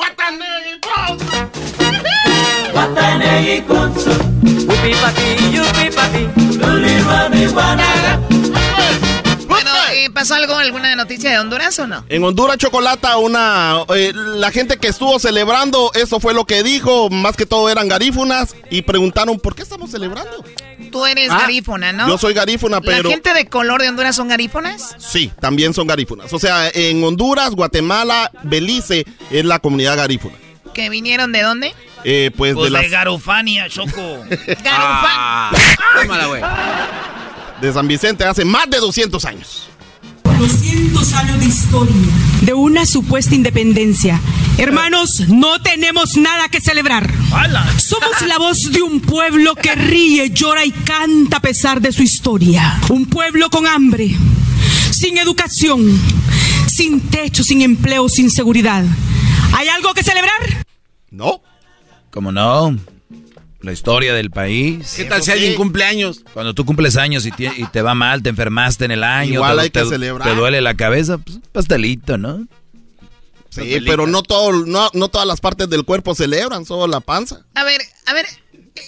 Bueno, 9.48 9.72
eh, 9.94 10.10
¿pasó 10.12 10.36
algo, 10.36 10.56
alguna 10.56 10.96
noticia 10.96 11.32
de 11.32 11.40
Honduras 11.40 11.78
o 11.80 11.88
no? 11.88 12.06
En 12.10 12.24
Honduras 12.24 12.58
Chocolata, 12.58 13.18
una 13.18 13.84
eh, 13.96 14.14
la 14.14 14.52
gente 14.52 14.78
que 14.78 14.88
estuvo 14.88 15.18
celebrando, 15.20 15.92
eso 15.96 16.20
fue 16.20 16.34
lo 16.34 16.46
que 16.46 16.62
dijo, 16.64 17.10
más 17.10 17.36
que 17.36 17.46
todo 17.46 17.70
eran 17.70 17.88
garífunas 17.88 18.56
y 18.70 18.84
preguntaron 18.84 19.40
por 19.40 19.56
qué 19.56 19.64
estamos 19.64 19.92
celebrando. 19.92 20.44
Tú 20.92 21.06
eres 21.06 21.30
Ah, 21.32 21.40
garífona, 21.42 21.92
¿no? 21.92 22.08
Yo 22.08 22.18
soy 22.18 22.34
garífuna, 22.34 22.82
pero 22.82 23.04
¿La 23.10 23.16
gente 23.16 23.34
de 23.34 23.48
color 23.48 23.82
de 23.82 23.90
Honduras 23.90 24.16
son 24.16 24.28
garífonas? 24.28 24.96
sí, 24.98 25.32
también 25.40 25.74
son 25.74 25.88
garífunas. 25.88 26.32
O 26.34 26.40
sea, 26.40 26.70
en 26.74 27.04
Honduras, 27.04 27.52
Guatemala, 27.52 28.32
Belice 28.44 29.06
es 29.32 29.46
la 29.46 29.60
comunidad 29.60 29.98
garífuna. 29.98 30.36
¿Que 30.74 30.90
vinieron 30.90 31.32
de 31.32 31.42
dónde? 31.42 31.74
Eh, 32.04 32.32
pues, 32.36 32.54
Pues 32.54 32.72
de 32.72 32.78
de 32.78 32.84
las 32.84 32.92
Garufania, 32.92 33.68
Choco. 33.70 34.24
Ah, 34.66 35.52
tómala, 36.02 36.26
güey. 36.28 36.42
de 37.62 37.74
San 37.74 37.88
Vicente 37.88 38.24
hace 38.24 38.46
más 38.46 38.70
de 38.70 38.78
200 38.78 39.24
años. 39.26 39.70
200 40.38 41.14
años 41.16 41.40
de 41.40 41.46
historia 41.46 41.96
de 42.42 42.54
una 42.54 42.86
supuesta 42.86 43.36
independencia. 43.36 44.22
Hermanos, 44.58 45.28
no 45.28 45.62
tenemos 45.62 46.16
nada 46.16 46.48
que 46.50 46.62
celebrar. 46.62 47.12
Somos 47.78 48.22
la 48.28 48.38
voz 48.38 48.72
de 48.72 48.82
un 48.82 49.02
pueblo 49.02 49.56
que 49.56 49.76
ríe, 49.76 50.30
llora 50.30 50.66
y 50.66 50.72
canta 50.72 51.38
a 51.38 51.42
pesar 51.42 51.82
de 51.82 51.92
su 51.92 52.04
historia. 52.04 52.80
Un 52.90 53.06
pueblo 53.06 53.50
con 53.50 53.68
hambre, 53.68 54.16
sin 54.92 55.18
educación, 55.18 56.00
sin 56.68 57.02
techo, 57.10 57.44
sin 57.44 57.62
empleo, 57.62 58.08
sin 58.08 58.30
seguridad. 58.32 58.86
¿Hay 59.58 59.68
algo 59.68 59.94
que 59.94 60.04
celebrar? 60.04 60.66
No. 61.12 61.42
¿Cómo 62.12 62.32
no? 62.32 62.78
La 63.62 63.74
historia 63.74 64.14
del 64.14 64.32
país. 64.32 64.94
¿Qué 64.96 65.04
tal 65.06 65.22
si 65.22 65.32
alguien 65.32 65.56
cumple 65.56 65.84
años? 65.84 66.22
Cuando 66.34 66.54
tú 66.54 66.66
cumples 66.66 66.96
años 66.96 67.26
y, 67.26 67.32
te 67.32 67.82
va 67.82 67.94
mal, 67.94 68.24
te 68.24 68.30
enfermaste 68.30 68.86
en 68.86 68.92
el 68.92 69.04
año, 69.04 69.34
Igual 69.34 69.58
te, 69.58 69.62
hay 69.64 69.70
que 69.70 69.80
te- 69.82 69.90
celebrar. 69.90 70.28
te 70.30 70.36
duele 70.36 70.62
la 70.62 70.76
cabeza, 70.76 71.18
pues 71.18 71.36
un 71.38 71.44
pastelito, 71.52 72.18
¿no? 72.18 72.48
Sí, 73.50 73.80
pero 73.86 74.08
no, 74.08 74.22
todo, 74.24 74.66
no, 74.66 74.90
no 74.94 75.10
todas 75.10 75.28
las 75.28 75.42
partes 75.42 75.70
del 75.70 75.84
cuerpo 75.84 76.16
celebran, 76.16 76.66
solo 76.66 76.88
la 76.88 77.00
panza. 77.02 77.42
A 77.56 77.64
ver, 77.64 77.82
a 78.06 78.14
ver, 78.14 78.26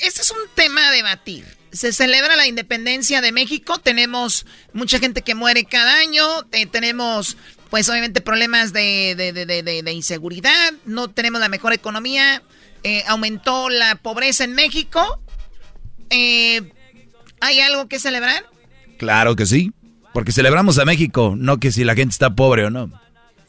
este 0.04 0.22
es 0.22 0.32
un 0.32 0.38
tema 0.56 0.88
a 0.88 0.92
debatir. 0.92 1.44
Se 1.72 1.92
celebra 1.92 2.36
la 2.36 2.48
independencia 2.48 3.22
de 3.22 3.32
México, 3.32 3.80
tenemos 3.80 4.46
mucha 4.72 5.00
gente 5.00 5.22
que 5.24 5.36
muere 5.36 5.66
cada 5.66 5.98
año, 6.00 6.24
eh, 6.52 6.66
tenemos 6.68 7.38
pues 7.70 7.90
obviamente 7.90 8.22
problemas 8.22 8.72
de, 8.74 9.16
de- 9.18 9.34
de- 9.34 9.46
de- 9.46 9.64
de- 9.64 9.82
de 9.84 9.92
inseguridad, 9.94 10.74
no 10.86 11.10
tenemos 11.10 11.40
la 11.42 11.50
mejor 11.50 11.74
economía, 11.74 12.44
eh, 12.84 13.04
aumentó 13.08 13.70
la 13.70 13.96
pobreza 13.96 14.44
en 14.44 14.54
México. 14.54 15.22
Eh, 16.10 16.62
¿Hay 17.40 17.60
algo 17.60 17.88
que 17.88 18.00
celebrar? 18.00 18.46
Claro 18.98 19.36
que 19.36 19.46
sí. 19.46 19.72
Porque 20.14 20.32
celebramos 20.32 20.78
a 20.78 20.86
México, 20.86 21.36
no 21.38 21.58
que 21.58 21.72
si 21.72 21.84
la 21.84 21.96
gente 21.96 22.12
está 22.12 22.36
pobre 22.36 22.66
o 22.66 22.70
no. 22.70 22.92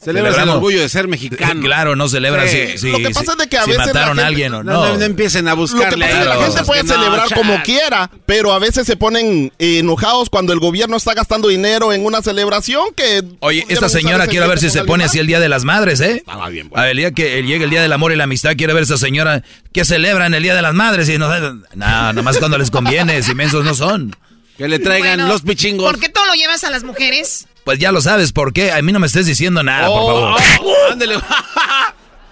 Celebras 0.04 0.36
el 0.38 0.48
orgullo 0.48 0.80
de 0.80 0.88
ser 0.88 1.06
mexicano. 1.08 1.60
Claro, 1.64 1.94
no 1.96 2.08
celebras 2.08 2.50
Sí. 2.50 2.58
si, 2.72 2.78
si- 2.78 2.90
Lo 2.90 2.98
que 2.98 3.10
pasa 3.10 3.20
si- 3.26 3.30
es 3.32 3.36
de 3.38 3.46
que 3.48 3.56
a 3.58 3.64
si 3.64 3.70
veces 3.70 3.86
mataron 3.86 4.08
gente- 4.08 4.22
a 4.22 4.26
alguien 4.26 4.54
o 4.54 4.62
No, 4.64 4.72
no. 4.72 4.88
no, 4.88 4.98
no 4.98 5.04
empiecen 5.04 5.46
a 5.46 5.52
Lo 5.52 5.56
que 5.56 5.60
buscarle. 5.60 6.06
pasa 6.06 6.18
es 6.18 6.22
que 6.22 6.28
la 6.28 6.44
gente 6.46 6.64
puede 6.64 6.82
celebrar 6.86 7.28
chat. 7.28 7.38
como 7.38 7.62
quiera, 7.62 8.10
pero 8.26 8.52
a 8.52 8.58
veces 8.58 8.86
se 8.86 8.96
ponen 8.96 9.52
eh, 9.58 9.78
enojados 9.78 10.28
cuando 10.28 10.52
el 10.52 10.58
gobierno 10.58 10.96
está 10.96 11.14
gastando 11.14 11.48
dinero 11.48 11.92
en 11.92 12.04
una 12.04 12.20
celebración 12.22 12.86
que... 12.96 13.22
Oye, 13.40 13.64
esta 13.68 13.88
señora 13.88 14.26
quiero 14.26 14.48
ver 14.48 14.58
si 14.58 14.70
se 14.70 14.84
pone 14.84 15.04
así 15.04 15.18
el 15.18 15.26
Día 15.26 15.38
de 15.40 15.48
las 15.48 15.64
Madres, 15.64 16.00
¿eh? 16.00 16.16
Estaba 16.16 16.48
bien, 16.48 16.68
A 16.74 16.82
ver, 16.82 16.90
el 16.92 16.96
día 16.96 17.10
que 17.12 17.38
el- 17.38 17.46
llegue 17.46 17.64
el 17.64 17.70
Día 17.70 17.82
del 17.82 17.92
Amor 17.92 18.12
y 18.12 18.16
la 18.16 18.24
Amistad, 18.24 18.52
quiero 18.56 18.74
ver 18.74 18.82
esa 18.82 18.98
señora 18.98 19.42
que 19.72 19.84
celebran 19.84 20.34
el 20.34 20.42
Día 20.42 20.54
de 20.54 20.62
las 20.62 20.74
Madres 20.74 21.08
y 21.08 21.18
no... 21.18 21.28
No, 21.74 22.12
nomás 22.12 22.38
cuando 22.38 22.58
les 22.58 22.70
conviene, 22.70 23.22
si 23.22 23.34
mensos 23.34 23.64
no 23.64 23.74
son. 23.74 24.14
Que 24.58 24.68
le 24.68 24.78
traigan 24.78 25.16
Bueno, 25.18 25.32
los 25.32 25.42
pichingos. 25.42 25.90
¿Por 25.90 25.98
qué 25.98 26.08
todo 26.10 26.26
lo 26.26 26.34
llevas 26.34 26.62
a 26.64 26.70
las 26.70 26.84
mujeres? 26.84 27.46
Pues 27.64 27.78
ya 27.78 27.92
lo 27.92 28.00
sabes, 28.00 28.32
¿por 28.32 28.52
qué? 28.52 28.72
A 28.72 28.82
mí 28.82 28.92
no 28.92 28.98
me 28.98 29.06
estés 29.06 29.26
diciendo 29.26 29.62
nada, 29.62 29.86
por 29.88 30.00
Oh, 30.02 30.06
favor. 30.06 30.40
oh, 30.62 30.74
ándale. 30.92 31.16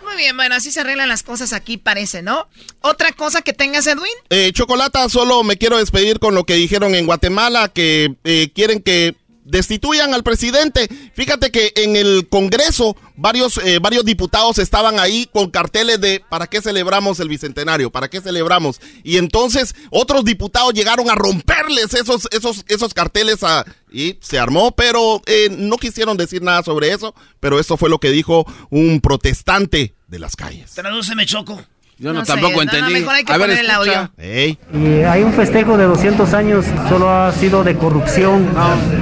Muy 0.05 0.17
bien, 0.17 0.37
bueno, 0.37 0.57
así 0.57 0.73
se 0.73 0.81
arreglan 0.81 1.09
las 1.09 1.23
cosas 1.23 1.53
aquí, 1.53 1.77
parece, 1.77 2.21
¿no? 2.23 2.49
Otra 2.81 3.13
cosa 3.13 3.43
que 3.43 3.53
tengas, 3.53 3.87
Edwin. 3.87 4.11
Eh, 4.31 4.51
Chocolata, 4.53 5.09
solo 5.09 5.45
me 5.45 5.57
quiero 5.57 5.79
despedir 5.79 6.19
con 6.19 6.35
lo 6.35 6.45
que 6.45 6.55
dijeron 6.55 6.95
en 6.97 7.07
Guatemala, 7.07 7.69
que 7.69 8.17
eh, 8.25 8.51
quieren 8.55 8.83
que 8.83 9.15
destituyan 9.45 10.15
al 10.15 10.23
presidente. 10.23 10.89
Fíjate 11.15 11.51
que 11.51 11.73
en 11.77 11.97
el 11.97 12.29
Congreso 12.29 12.97
varios, 13.17 13.59
eh, 13.59 13.79
varios 13.81 14.05
diputados 14.05 14.59
estaban 14.59 15.01
ahí 15.01 15.29
con 15.33 15.51
carteles 15.51 16.01
de 16.01 16.23
¿para 16.29 16.47
qué 16.47 16.61
celebramos 16.61 17.19
el 17.21 17.29
Bicentenario? 17.29 17.91
¿Para 17.91 18.09
qué 18.09 18.21
celebramos? 18.21 18.81
Y 19.03 19.17
entonces 19.17 19.75
otros 19.91 20.25
diputados 20.25 20.73
llegaron 20.75 21.11
a 21.11 21.15
romperles 21.17 21.95
esos, 21.95 22.29
esos, 22.31 22.65
esos 22.69 22.95
carteles 22.95 23.43
a, 23.43 23.65
y 23.93 24.19
se 24.21 24.39
armó, 24.39 24.73
pero 24.73 25.23
eh, 25.27 25.49
no 25.51 25.77
quisieron 25.77 26.17
decir 26.17 26.43
nada 26.43 26.63
sobre 26.63 26.93
eso, 26.93 27.15
pero 27.41 27.59
eso 27.59 27.77
fue 27.77 27.91
lo 27.91 27.99
que 27.99 28.11
dijo 28.11 28.47
un 28.71 29.01
protestante 29.01 29.95
de 30.09 30.19
las 30.19 30.37
calles. 30.37 30.73
Tradúceme, 30.73 31.27
Choco. 31.27 31.61
Yo 32.01 32.15
No 32.15 32.25
sé, 32.25 32.35
no, 32.35 32.49
no, 32.49 32.91
mejor 32.91 33.15
hay 33.15 33.25
que 33.25 33.33
poner 33.35 33.59
el 33.59 33.71
audio. 33.71 34.11
Y 34.19 35.03
hay 35.03 35.23
un 35.23 35.35
festejo 35.35 35.77
de 35.77 35.85
200 35.85 36.33
años, 36.33 36.65
solo 36.89 37.11
ha 37.11 37.31
sido 37.33 37.63
de 37.63 37.77
corrupción, 37.77 38.49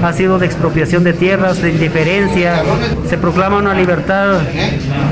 ha 0.02 0.12
sido 0.12 0.40
de 0.40 0.46
expropiación 0.46 1.04
de 1.04 1.12
tierras, 1.12 1.62
de 1.62 1.70
indiferencia. 1.70 2.64
Se 3.08 3.16
proclama 3.16 3.58
una 3.58 3.72
libertad 3.72 4.40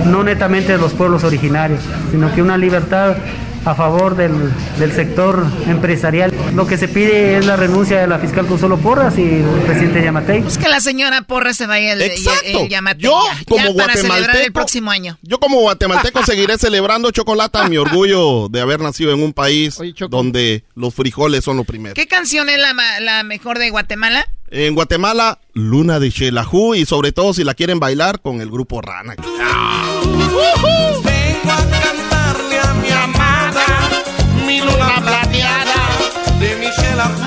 no 0.04 0.24
netamente 0.24 0.72
de 0.72 0.78
los 0.78 0.94
pueblos 0.94 1.22
originarios, 1.22 1.78
sino 2.10 2.34
que 2.34 2.42
una 2.42 2.58
libertad 2.58 3.18
a 3.66 3.74
favor 3.74 4.16
del, 4.16 4.32
del 4.78 4.92
sector 4.92 5.44
empresarial. 5.66 6.32
Lo 6.54 6.66
que 6.66 6.78
se 6.78 6.86
pide 6.86 7.36
es 7.36 7.46
la 7.46 7.56
renuncia 7.56 8.00
de 8.00 8.06
la 8.06 8.18
fiscal 8.18 8.46
Consuelo 8.46 8.78
Porras 8.78 9.18
y 9.18 9.22
el 9.22 9.62
presidente 9.66 10.02
Yamatei. 10.04 10.46
Es 10.46 10.56
que 10.56 10.68
la 10.68 10.80
señora 10.80 11.22
Porra 11.22 11.52
se 11.52 11.66
vaya 11.66 11.92
el, 11.92 12.02
Exacto. 12.02 12.60
el 12.60 12.68
Yamate 12.68 13.00
Yo, 13.00 13.20
ya, 13.24 13.44
como 13.44 13.64
ya 13.66 13.74
para 13.74 13.94
celebrar 13.94 14.18
el 14.20 14.24
guatemalteco, 14.26 14.52
próximo 14.52 14.90
año. 14.90 15.18
Yo 15.22 15.38
como 15.40 15.60
guatemalteco 15.60 16.22
seguiré 16.24 16.58
celebrando 16.58 17.10
chocolate, 17.10 17.68
mi 17.68 17.76
orgullo 17.76 18.48
de 18.48 18.60
haber 18.60 18.80
nacido 18.80 19.12
en 19.12 19.22
un 19.22 19.32
país 19.32 19.78
donde 20.08 20.64
los 20.74 20.94
frijoles 20.94 21.44
son 21.44 21.56
lo 21.56 21.64
primero. 21.64 21.94
¿Qué 21.94 22.06
canción 22.06 22.48
es 22.48 22.58
la, 22.60 22.72
la 23.00 23.24
mejor 23.24 23.58
de 23.58 23.70
Guatemala? 23.70 24.28
En 24.48 24.76
Guatemala, 24.76 25.40
Luna 25.54 25.98
de 25.98 26.12
Xelajú 26.12 26.76
y 26.76 26.86
sobre 26.86 27.10
todo 27.10 27.34
si 27.34 27.42
la 27.42 27.54
quieren 27.54 27.80
bailar 27.80 28.20
con 28.20 28.40
el 28.40 28.48
grupo 28.48 28.80
Rana. 28.80 29.16
Vengo 30.04 30.85
mi 34.64 34.70
amada, 34.72 34.76
mi 34.76 35.00
luna 35.00 35.02
plateada, 35.02 35.74
de 36.40 36.56
mi 36.56 36.66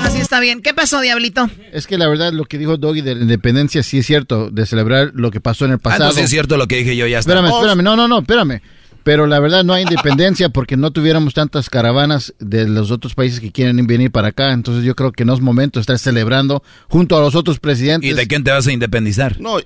Así 0.04 0.18
está 0.18 0.40
bien. 0.40 0.62
¿Qué 0.62 0.74
pasó, 0.74 1.00
Diablito? 1.00 1.48
Es 1.72 1.86
que 1.86 1.96
la 1.98 2.08
verdad 2.08 2.32
lo 2.32 2.44
que 2.44 2.58
dijo 2.58 2.76
Doggy 2.76 3.00
de 3.02 3.14
la 3.14 3.22
independencia 3.22 3.82
sí 3.82 3.98
es 3.98 4.06
cierto, 4.06 4.50
de 4.50 4.66
celebrar 4.66 5.12
lo 5.14 5.30
que 5.30 5.40
pasó 5.40 5.64
en 5.64 5.72
el 5.72 5.76
Ah, 5.76 5.82
pasado. 5.82 6.04
no, 6.06 6.12
sí 6.12 6.20
es 6.22 6.30
cierto 6.30 6.56
lo 6.56 6.66
que 6.66 6.76
dije 6.76 6.96
yo, 6.96 7.06
ya 7.06 7.18
está. 7.18 7.32
Espérame, 7.32 7.52
espérame, 7.54 7.82
no, 7.82 7.96
no, 7.96 8.08
no, 8.08 8.18
espérame. 8.20 8.60
Pero 9.02 9.26
la 9.26 9.40
verdad 9.40 9.64
no 9.64 9.72
hay 9.72 9.84
independencia 9.84 10.50
porque 10.50 10.76
no 10.76 10.90
tuviéramos 10.90 11.32
tantas 11.32 11.70
caravanas 11.70 12.34
de 12.38 12.68
los 12.68 12.90
otros 12.90 13.14
países 13.14 13.40
que 13.40 13.50
quieren 13.50 13.86
venir 13.86 14.10
para 14.10 14.28
acá. 14.28 14.52
Entonces 14.52 14.84
yo 14.84 14.94
creo 14.94 15.10
que 15.12 15.24
no 15.24 15.32
es 15.32 15.40
momento 15.40 15.78
de 15.78 15.82
estar 15.82 15.98
celebrando 15.98 16.62
junto 16.88 17.16
a 17.16 17.20
los 17.20 17.34
otros 17.34 17.58
presidentes. 17.60 18.10
¿Y 18.10 18.12
de 18.12 18.26
quién 18.26 18.44
te 18.44 18.50
vas 18.50 18.66
a 18.66 18.72
independizar? 18.72 19.40
No. 19.40 19.56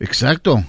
Exacto. 0.00 0.64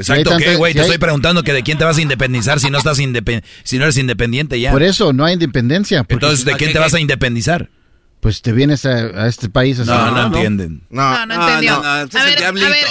Exacto, 0.00 0.30
Si 0.30 0.34
hay 0.34 0.38
¿qué, 0.38 0.44
tanta- 0.46 0.58
güey? 0.58 0.72
si 0.72 0.76
Te 0.76 0.80
hay- 0.82 0.86
estoy 0.86 0.98
preguntando 0.98 1.42
que 1.42 1.52
de 1.52 1.62
quién 1.62 1.78
te 1.78 1.84
vas 1.84 1.96
a 1.98 2.00
independizar 2.02 2.60
si 2.60 2.70
no 2.70 2.78
estás 2.78 2.98
independ- 2.98 3.42
si 3.64 3.78
no 3.78 3.84
eres 3.84 3.96
independiente 3.96 4.58
ya. 4.60 4.70
Por 4.72 4.82
eso 4.82 5.12
no 5.12 5.24
hay 5.24 5.34
independencia. 5.34 6.02
porque 6.04 6.14
Entonces, 6.14 6.44
¿de 6.44 6.54
quién 6.56 6.72
te 6.72 6.78
vas 6.78 6.94
a 6.94 7.00
independizar? 7.00 7.68
Pues 8.20 8.42
te 8.42 8.52
vienes 8.52 8.84
a, 8.84 8.90
a 8.90 9.28
este 9.28 9.48
país 9.48 9.78
así. 9.78 9.88
No, 9.90 10.10
no, 10.10 10.26
entienden. 10.26 10.82
No, 10.90 11.24
no 11.26 11.34
entendió. 11.34 11.74
a, 11.82 12.04
ver, 12.04 12.44
a 12.44 12.52
ver, 12.52 12.86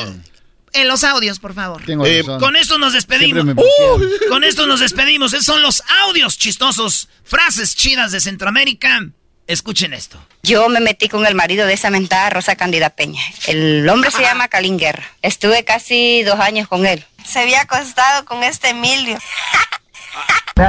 en 0.74 0.88
los 0.88 1.04
audios, 1.04 1.40
por 1.40 1.54
favor. 1.54 1.84
Tengo 1.86 2.06
Eh, 2.06 2.24
con 2.40 2.56
esto 2.56 2.78
nos 2.78 2.94
despedimos. 2.94 3.44
Uh, 3.44 4.02
con 4.30 4.44
esto 4.44 4.66
nos 4.68 4.80
despedimos. 4.80 5.34
Esos 5.34 5.46
son 5.46 5.62
los 5.62 5.82
audios 6.08 6.38
chistosos, 6.38 7.10
frases 7.24 7.76
chidas 7.76 8.12
de 8.12 8.20
Centroamérica. 8.20 9.10
Escuchen 9.50 9.96
esto. 9.96 10.20
Yo 10.44 10.70
me 10.70 10.80
metí 10.80 11.10
con 11.10 11.26
el 11.26 11.34
marido 11.34 11.66
de 11.66 11.74
esa 11.74 11.90
mentada 11.90 12.30
Rosa 12.30 12.56
Cándida 12.56 12.92
Peña. 12.92 13.20
El 13.48 13.90
hombre 13.90 14.12
se 14.12 14.22
llama 14.22 14.48
Calín 14.48 14.78
Guerra. 14.78 15.04
Estuve 15.24 15.64
casi 15.64 16.22
dos 16.22 16.40
años 16.40 16.68
con 16.68 16.86
él. 16.86 17.04
Se 17.26 17.40
había 17.40 17.62
acostado 17.62 18.26
con 18.26 18.44
este 18.44 18.70
Emilio. 18.70 19.18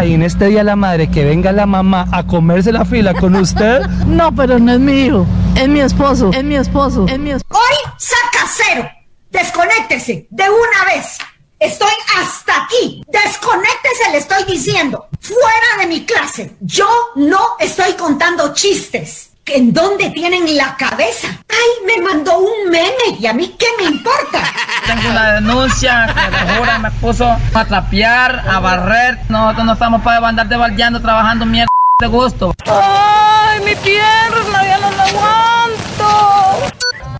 Y 0.02 0.14
en 0.14 0.22
este 0.22 0.46
día 0.46 0.64
la 0.64 0.76
madre 0.76 1.10
que 1.10 1.24
venga 1.26 1.52
la 1.52 1.66
mamá 1.66 2.06
a 2.10 2.26
comerse 2.26 2.72
la 2.72 2.86
fila 2.86 3.12
con 3.12 3.36
usted. 3.36 3.82
No, 4.06 4.34
pero 4.34 4.58
no 4.58 4.72
es 4.72 4.80
mi 4.80 5.04
hijo, 5.04 5.26
es 5.56 5.68
mi 5.68 5.80
esposo, 5.80 6.30
es 6.32 6.42
mi 6.42 6.56
esposo, 6.56 7.06
es 7.06 7.18
mi 7.18 7.32
esposo. 7.32 7.60
Hoy 7.60 7.92
saca 7.98 8.46
cero. 8.48 8.90
Desconéctese 9.30 10.26
de 10.30 10.44
una 10.44 10.94
vez. 10.94 11.18
Estoy 11.60 11.92
hasta 12.18 12.64
aquí. 12.64 13.04
Desconéctese, 13.06 14.10
le 14.12 14.16
estoy 14.18 14.44
diciendo. 14.44 15.08
Fuera 15.20 15.82
de 15.82 15.86
mi 15.88 16.06
clase. 16.06 16.56
Yo 16.60 16.88
no 17.16 17.38
estoy 17.58 17.92
contando 17.92 18.54
chistes. 18.54 19.32
¿En 19.44 19.70
dónde 19.70 20.08
tienen 20.10 20.56
la 20.56 20.74
cabeza? 20.76 21.28
Ay, 21.50 21.84
me 21.84 22.02
mandó 22.02 22.38
un 22.38 22.70
meme 22.70 23.18
y 23.18 23.26
a 23.26 23.34
mí 23.34 23.54
qué 23.58 23.66
me 23.78 23.90
importa. 23.90 24.42
Tengo 24.86 25.10
una 25.10 25.34
denuncia 25.34 26.06
que 26.06 26.30
la 26.30 26.54
jura 26.56 26.78
me 26.78 26.90
puso 26.92 27.26
a 27.28 27.64
trapear, 27.66 28.42
a 28.48 28.58
barrer. 28.60 29.18
Nosotros 29.28 29.66
no 29.66 29.72
estamos 29.74 30.02
para 30.02 30.26
andar 30.26 30.48
debaldeando, 30.48 30.98
trabajando 31.02 31.44
mierda 31.44 31.68
de 32.00 32.06
gusto. 32.06 32.54
¡Ay, 32.64 33.60
mi 33.60 33.74
pierna! 33.74 34.64
¡Ya 34.64 34.78
no 34.78 34.90
la 34.92 35.04
aguanto! 35.04 36.70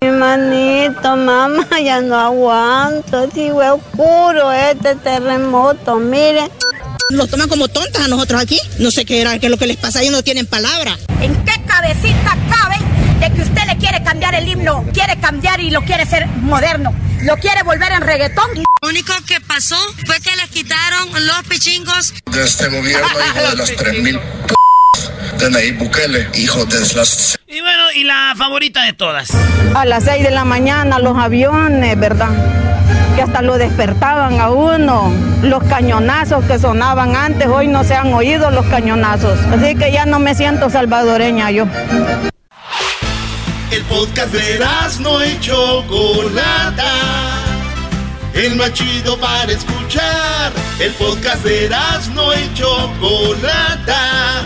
Mi 0.03 0.09
manito, 0.09 1.15
mamá, 1.15 1.67
ya 1.85 2.01
no 2.01 2.19
aguanto. 2.19 3.29
Sigo 3.29 3.59
oscuro 3.59 4.51
este 4.51 4.95
terremoto, 4.95 5.97
mire. 5.97 6.49
Nos 7.11 7.29
toman 7.29 7.47
como 7.47 7.67
tontas 7.67 8.05
a 8.05 8.07
nosotros 8.07 8.41
aquí. 8.41 8.59
No 8.79 8.89
sé 8.89 9.05
qué 9.05 9.21
era, 9.21 9.37
qué 9.37 9.45
es 9.45 9.51
lo 9.51 9.59
que 9.59 9.67
les 9.67 9.77
pasa, 9.77 10.01
ellos 10.01 10.13
no 10.13 10.23
tienen 10.23 10.47
palabra. 10.47 10.97
¿En 11.21 11.35
qué 11.45 11.53
cabecita 11.67 12.35
cabe 12.49 12.77
de 13.19 13.31
que 13.31 13.41
usted 13.43 13.61
le 13.67 13.77
quiere 13.77 14.01
cambiar 14.03 14.33
el 14.33 14.47
himno? 14.47 14.83
Quiere 14.91 15.19
cambiar 15.19 15.59
y 15.59 15.69
lo 15.69 15.81
quiere 15.83 16.01
hacer 16.01 16.25
moderno. 16.25 16.95
Lo 17.21 17.37
quiere 17.37 17.61
volver 17.61 17.91
en 17.91 18.01
reggaetón. 18.01 18.49
Lo 18.81 18.89
único 18.89 19.13
que 19.27 19.39
pasó 19.39 19.77
fue 20.07 20.19
que 20.19 20.35
les 20.35 20.49
quitaron 20.49 21.09
los 21.27 21.43
pichingos. 21.47 22.15
de 22.25 22.43
este 22.43 22.69
gobierno, 22.69 23.07
hijo 23.07 23.49
de 23.51 23.55
las 23.55 23.75
3000 23.75 24.17
p 24.17 24.55
de 25.41 25.49
Nayib 25.49 25.79
Bukele, 25.79 26.27
hijo 26.35 26.65
de 26.65 26.79
las 26.95 27.37
Y 27.47 27.61
bueno, 27.61 27.83
y 27.95 28.03
la 28.03 28.33
favorita 28.37 28.83
de 28.83 28.93
todas. 28.93 29.31
A 29.73 29.85
las 29.85 30.03
6 30.03 30.23
de 30.23 30.31
la 30.31 30.45
mañana 30.45 30.99
los 30.99 31.17
aviones, 31.17 31.99
¿verdad? 31.99 32.29
Que 33.15 33.23
hasta 33.23 33.41
lo 33.41 33.57
despertaban 33.57 34.39
a 34.39 34.49
uno. 34.51 35.11
Los 35.41 35.63
cañonazos 35.63 36.45
que 36.45 36.59
sonaban 36.59 37.15
antes, 37.15 37.47
hoy 37.47 37.67
no 37.67 37.83
se 37.83 37.95
han 37.95 38.13
oído 38.13 38.51
los 38.51 38.65
cañonazos. 38.67 39.39
Así 39.51 39.75
que 39.75 39.91
ya 39.91 40.05
no 40.05 40.19
me 40.19 40.35
siento 40.35 40.69
salvadoreña 40.69 41.49
yo. 41.51 41.65
El 43.71 43.83
podcast 43.85 44.33
de 44.33 44.59
no 44.99 45.25
y 45.25 45.39
Chocolata. 45.39 46.91
El 48.33 48.55
más 48.55 48.73
chido 48.73 49.17
para 49.17 49.51
escuchar. 49.51 50.51
El 50.79 50.91
podcast 50.93 51.43
de 51.43 51.69
no 52.13 52.33
y 52.33 52.53
Chocolata. 52.53 54.45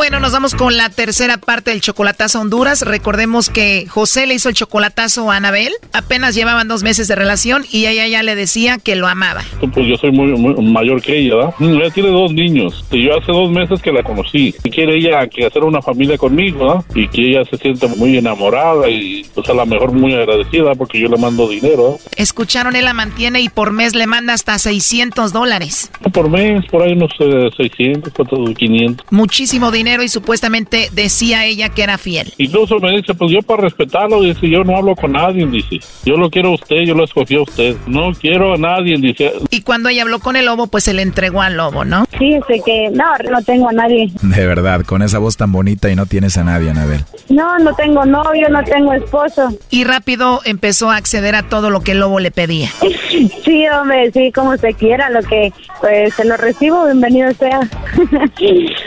Bueno, 0.00 0.18
nos 0.18 0.32
vamos 0.32 0.54
con 0.54 0.78
la 0.78 0.88
tercera 0.88 1.36
parte 1.36 1.72
del 1.72 1.82
chocolatazo 1.82 2.38
a 2.38 2.40
Honduras. 2.40 2.80
Recordemos 2.80 3.50
que 3.50 3.84
José 3.86 4.26
le 4.26 4.32
hizo 4.32 4.48
el 4.48 4.54
chocolatazo 4.54 5.30
a 5.30 5.36
Anabel. 5.36 5.74
Apenas 5.92 6.34
llevaban 6.34 6.68
dos 6.68 6.82
meses 6.82 7.06
de 7.06 7.16
relación 7.16 7.66
y 7.70 7.84
ella 7.84 8.06
ya 8.06 8.22
le 8.22 8.34
decía 8.34 8.78
que 8.78 8.96
lo 8.96 9.08
amaba. 9.08 9.42
Pues 9.60 9.86
yo 9.86 9.96
soy 9.96 10.10
muy, 10.10 10.28
muy 10.28 10.54
mayor 10.72 11.02
que 11.02 11.18
ella, 11.18 11.36
¿verdad? 11.36 11.54
Mm, 11.58 11.74
Ella 11.74 11.90
tiene 11.90 12.08
dos 12.08 12.32
niños. 12.32 12.82
Y 12.90 13.04
yo 13.04 13.18
hace 13.18 13.30
dos 13.30 13.50
meses 13.50 13.82
que 13.82 13.92
la 13.92 14.02
conocí. 14.02 14.54
Y 14.64 14.70
quiere 14.70 14.96
ella 14.96 15.26
que 15.26 15.44
hacer 15.44 15.64
una 15.64 15.82
familia 15.82 16.16
conmigo, 16.16 16.66
¿verdad? 16.66 16.84
Y 16.94 17.06
que 17.08 17.32
ella 17.32 17.44
se 17.44 17.58
siente 17.58 17.86
muy 17.88 18.16
enamorada 18.16 18.88
y 18.88 19.26
pues 19.34 19.50
a 19.50 19.52
lo 19.52 19.66
mejor 19.66 19.92
muy 19.92 20.14
agradecida 20.14 20.74
porque 20.76 20.98
yo 20.98 21.08
le 21.08 21.18
mando 21.18 21.46
dinero, 21.46 21.82
¿verdad? 21.82 22.00
Escucharon, 22.16 22.74
él 22.74 22.86
la 22.86 22.94
mantiene 22.94 23.42
y 23.42 23.50
por 23.50 23.70
mes 23.70 23.94
le 23.94 24.06
manda 24.06 24.32
hasta 24.32 24.58
600 24.58 25.34
dólares. 25.34 25.90
Por 26.14 26.30
mes, 26.30 26.64
por 26.70 26.84
ahí 26.84 26.94
unos 26.94 27.12
eh, 27.20 27.50
600, 27.54 28.14
400, 28.14 28.54
500. 28.56 29.06
Muchísimo 29.10 29.70
dinero 29.70 29.89
y 30.02 30.08
supuestamente 30.08 30.88
decía 30.92 31.44
ella 31.44 31.70
que 31.70 31.82
era 31.82 31.98
fiel. 31.98 32.32
Incluso 32.38 32.78
me 32.78 32.92
dice, 32.92 33.14
pues 33.14 33.32
yo 33.32 33.42
para 33.42 33.62
respetarlo, 33.62 34.22
dice, 34.22 34.48
yo 34.48 34.62
no 34.62 34.76
hablo 34.76 34.94
con 34.94 35.12
nadie, 35.12 35.46
dice. 35.46 35.80
Yo 36.04 36.16
lo 36.16 36.30
quiero 36.30 36.50
a 36.50 36.54
usted, 36.54 36.82
yo 36.86 36.94
lo 36.94 37.04
escogí 37.04 37.34
a 37.34 37.42
usted. 37.42 37.76
No 37.86 38.12
quiero 38.12 38.54
a 38.54 38.56
nadie, 38.56 38.96
dice. 38.98 39.32
Y 39.50 39.62
cuando 39.62 39.88
ella 39.88 40.02
habló 40.02 40.20
con 40.20 40.36
el 40.36 40.46
lobo, 40.46 40.68
pues 40.68 40.84
se 40.84 40.94
le 40.94 41.02
entregó 41.02 41.42
al 41.42 41.56
lobo, 41.56 41.84
¿no? 41.84 42.06
Fíjese 42.18 42.62
que 42.64 42.90
no, 42.92 43.04
no 43.30 43.42
tengo 43.42 43.68
a 43.68 43.72
nadie. 43.72 44.10
De 44.22 44.46
verdad, 44.46 44.84
con 44.84 45.02
esa 45.02 45.18
voz 45.18 45.36
tan 45.36 45.52
bonita 45.52 45.90
y 45.90 45.96
no 45.96 46.06
tienes 46.06 46.36
a 46.36 46.44
nadie, 46.44 46.70
Anabel. 46.70 47.04
No, 47.28 47.58
no 47.58 47.74
tengo 47.74 48.04
novio, 48.04 48.48
no 48.48 48.62
tengo 48.64 48.92
esposo. 48.92 49.50
Y 49.70 49.84
rápido 49.84 50.40
empezó 50.44 50.90
a 50.90 50.96
acceder 50.96 51.34
a 51.34 51.44
todo 51.44 51.70
lo 51.70 51.80
que 51.80 51.92
el 51.92 52.00
lobo 52.00 52.20
le 52.20 52.30
pedía. 52.30 52.70
Sí, 53.44 53.64
hombre, 53.68 54.10
sí, 54.12 54.30
como 54.32 54.50
usted 54.50 54.74
quiera, 54.76 55.10
lo 55.10 55.22
que 55.22 55.52
pues 55.80 56.14
se 56.14 56.24
lo 56.24 56.36
recibo, 56.36 56.84
bienvenido 56.84 57.32
sea. 57.34 57.60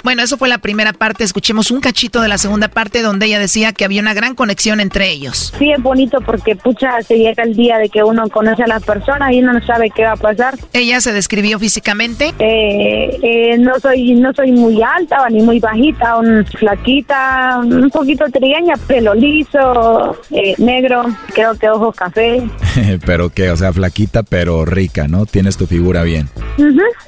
Bueno, 0.03 0.23
eso 0.23 0.37
fue 0.37 0.49
la 0.49 0.57
primera 0.57 0.82
parte. 0.91 1.23
Escuchemos 1.23 1.71
un 1.71 1.79
cachito 1.79 2.19
de 2.19 2.27
la 2.27 2.37
segunda 2.37 2.67
parte 2.67 3.01
donde 3.01 3.27
ella 3.27 3.39
decía 3.39 3.71
que 3.71 3.85
había 3.85 4.01
una 4.01 4.13
gran 4.13 4.35
conexión 4.35 4.81
entre 4.81 5.09
ellos. 5.09 5.53
Sí, 5.57 5.71
es 5.71 5.81
bonito 5.81 6.19
porque, 6.19 6.57
pucha, 6.57 7.01
se 7.03 7.17
llega 7.17 7.43
el 7.43 7.55
día 7.55 7.77
de 7.77 7.87
que 7.87 8.03
uno 8.03 8.27
conoce 8.27 8.63
a 8.63 8.67
las 8.67 8.83
personas 8.83 9.31
y 9.31 9.39
uno 9.39 9.53
no 9.53 9.65
sabe 9.65 9.89
qué 9.91 10.03
va 10.03 10.13
a 10.13 10.17
pasar. 10.17 10.55
Ella 10.73 10.99
se 10.99 11.13
describió 11.13 11.59
físicamente. 11.59 12.33
Eh, 12.39 13.19
eh, 13.21 13.57
no 13.59 13.79
soy 13.79 14.15
no 14.15 14.33
soy 14.33 14.51
muy 14.51 14.81
alta 14.81 15.27
ni 15.29 15.41
muy 15.41 15.59
bajita, 15.59 16.17
un 16.17 16.45
flaquita, 16.45 17.59
un 17.63 17.89
poquito 17.89 18.25
trigueña, 18.25 18.75
pelo 18.87 19.13
liso, 19.13 20.17
eh, 20.31 20.55
negro, 20.57 21.05
creo 21.33 21.55
que 21.55 21.69
ojos 21.69 21.95
café. 21.95 22.43
pero 23.05 23.29
qué, 23.29 23.51
o 23.51 23.57
sea, 23.57 23.71
flaquita 23.71 24.23
pero 24.23 24.65
rica, 24.65 25.07
¿no? 25.07 25.25
Tienes 25.25 25.57
tu 25.57 25.67
figura 25.67 26.03
bien. 26.03 26.29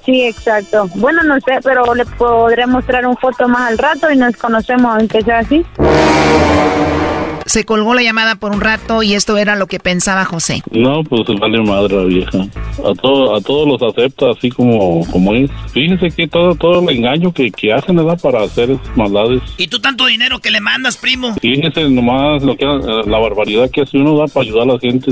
Sí, 0.06 0.24
exacto. 0.24 0.88
Bueno, 0.96 1.24
no 1.24 1.36
sé, 1.42 1.60
pero 1.64 1.96
le 1.96 2.06
podré 2.06 2.68
mostrar 2.68 3.06
un 3.06 3.18
foto 3.18 3.48
más 3.48 3.65
al 3.66 3.78
rato 3.78 4.12
y 4.12 4.18
nos 4.18 4.36
conocemos, 4.38 4.96
aunque 4.98 5.22
sea 5.22 5.40
así. 5.40 5.66
Se 7.46 7.64
colgó 7.64 7.94
la 7.94 8.02
llamada 8.02 8.36
por 8.36 8.52
un 8.52 8.60
rato 8.60 9.04
y 9.04 9.14
esto 9.14 9.38
era 9.38 9.56
lo 9.56 9.68
que 9.68 9.80
pensaba 9.80 10.26
José. 10.26 10.64
No, 10.72 11.04
pues 11.04 11.22
vale 11.40 11.62
madre 11.62 11.96
la 11.96 12.04
vieja. 12.04 12.40
A, 12.84 12.94
todo, 13.00 13.36
a 13.36 13.42
todos 13.42 13.68
los 13.68 13.82
acepta 13.84 14.32
así 14.32 14.50
como, 14.50 15.06
como 15.12 15.36
es. 15.36 15.52
Fíjense 15.72 16.10
que 16.10 16.28
todo, 16.28 16.56
todo 16.56 16.82
el 16.82 16.98
engaño 16.98 17.32
que, 17.32 17.52
que 17.52 17.72
hacen, 17.72 17.98
¿verdad? 17.98 18.20
Para 18.20 18.42
hacer 18.42 18.72
esas 18.72 18.98
maldades. 18.98 19.44
¿Y 19.58 19.68
tú 19.68 19.80
tanto 19.80 20.08
dinero 20.08 20.40
que 20.40 20.50
le 20.50 20.60
mandas, 20.60 20.98
primo? 20.98 21.36
Fíjense 21.36 21.88
nomás 21.88 22.42
lo 22.42 22.58
que 22.58 22.66
eh, 22.66 23.02
la 23.06 23.20
barbaridad 23.20 23.70
que 23.70 23.82
hace 23.82 24.00
uno 24.00 24.18
da 24.18 24.26
para 24.26 24.44
ayudar 24.44 24.64
a 24.64 24.74
la 24.74 24.80
gente 24.80 25.12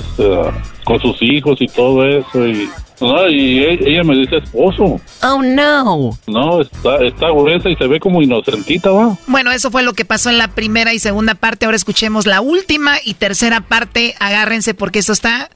con 0.84 1.00
sus 1.00 1.22
hijos 1.22 1.62
y 1.62 1.68
todo 1.68 2.04
eso. 2.04 2.48
Y 2.48 2.68
No, 3.02 3.28
y 3.28 3.60
e- 3.60 3.80
ella 3.90 4.04
me 4.04 4.16
dice 4.16 4.38
esposo. 4.38 5.00
Oh, 5.24 5.42
no. 5.42 6.18
No, 6.28 6.62
está, 6.62 7.04
está 7.04 7.30
gruesa 7.30 7.70
y 7.70 7.76
se 7.76 7.88
ve 7.88 8.00
como 8.00 8.22
inocentita, 8.22 8.92
va. 8.92 9.18
Bueno, 9.28 9.52
eso 9.52 9.72
fue 9.72 9.84
lo 9.84 9.94
que 9.94 10.06
pasó 10.06 10.30
en 10.30 10.38
la 10.38 10.50
primera 10.50 10.94
y 10.94 11.00
segunda 11.00 11.36
parte. 11.36 11.66
Ahora 11.66 11.76
escuchemos 11.76 12.26
la 12.26 12.42
última 12.42 12.96
y 13.04 13.16
tercera 13.16 13.62
parte. 13.62 14.16
Agárrense 14.20 14.74
porque 14.74 15.00
esto 15.00 15.14
está 15.14 15.50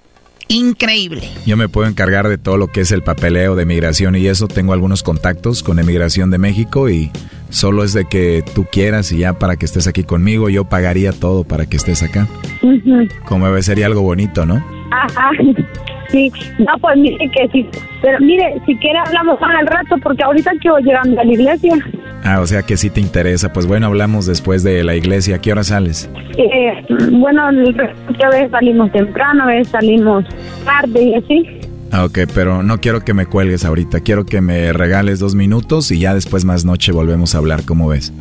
increíble. 0.48 1.30
Yo 1.46 1.58
me 1.58 1.70
puedo 1.70 1.88
encargar 1.88 2.28
de 2.28 2.38
todo 2.38 2.58
lo 2.58 2.68
que 2.68 2.82
es 2.82 2.92
el 2.92 3.04
papeleo 3.04 3.56
de 3.56 3.66
migración 3.66 4.16
y 4.16 4.28
eso. 4.28 4.48
Tengo 4.48 4.74
algunos 4.74 5.04
contactos 5.04 5.64
con 5.64 5.80
Emigración 5.80 6.32
de 6.32 6.38
México 6.38 6.90
y 6.90 7.12
solo 7.50 7.84
es 7.84 7.94
de 7.94 8.06
que 8.06 8.44
tú 8.56 8.66
quieras 8.72 9.12
y 9.12 9.20
ya 9.20 9.34
para 9.34 9.56
que 9.58 9.66
estés 9.66 9.88
aquí 9.88 10.04
conmigo, 10.04 10.50
yo 10.50 10.66
pagaría 10.66 11.12
todo 11.12 11.44
para 11.44 11.66
que 11.66 11.78
estés 11.78 12.04
acá. 12.04 12.28
Como 13.26 13.62
sería 13.62 13.86
algo 13.86 14.02
bonito, 14.02 14.46
¿no? 14.46 14.64
Ajá. 14.92 15.32
Sí, 16.10 16.32
no, 16.60 16.68
pues 16.80 16.98
mire 16.98 17.30
que 17.30 17.48
sí. 17.50 17.68
Pero 18.02 18.20
mire, 18.20 18.62
si 18.66 18.76
quiere 18.78 19.00
hablamos 19.00 19.40
más 19.42 19.56
al 19.60 19.68
rato 19.68 19.96
porque 20.02 20.24
ahorita 20.24 20.52
quiero 20.62 20.78
llegando 20.80 21.20
a 21.20 21.24
la 21.24 21.34
iglesia. 21.34 21.74
Ah, 22.24 22.40
o 22.42 22.48
sea 22.48 22.64
que 22.64 22.78
sí 22.78 22.90
te 22.90 23.00
interesa. 23.00 23.52
Pues 23.54 23.66
bueno, 23.68 23.88
hablamos 23.88 24.26
después 24.26 24.64
de 24.64 24.84
la 24.84 24.96
iglesia. 24.96 25.38
¿A 25.38 25.40
qué 25.40 25.52
hora 25.52 25.64
sales? 25.64 26.10
Eh, 26.38 26.86
bueno, 27.12 27.44
a 27.44 27.52
veces 27.52 28.52
salimos 28.52 28.92
temprano, 28.92 29.44
a 29.44 29.48
veces 29.48 29.70
salimos 29.70 30.26
tarde 30.66 31.04
y 31.04 31.16
así. 31.16 31.60
Ah, 31.92 32.06
ok, 32.06 32.20
pero 32.34 32.64
no 32.64 32.80
quiero 32.80 33.02
que 33.02 33.14
me 33.14 33.26
cuelgues 33.26 33.64
ahorita. 33.64 34.02
Quiero 34.02 34.26
que 34.26 34.42
me 34.42 34.74
regales 34.74 35.20
dos 35.20 35.36
minutos 35.36 35.92
y 35.92 36.00
ya 36.00 36.14
después 36.14 36.44
más 36.44 36.66
noche 36.66 36.92
volvemos 36.92 37.34
a 37.34 37.38
hablar. 37.38 37.62
¿Cómo 37.66 37.88
ves? 37.88 38.14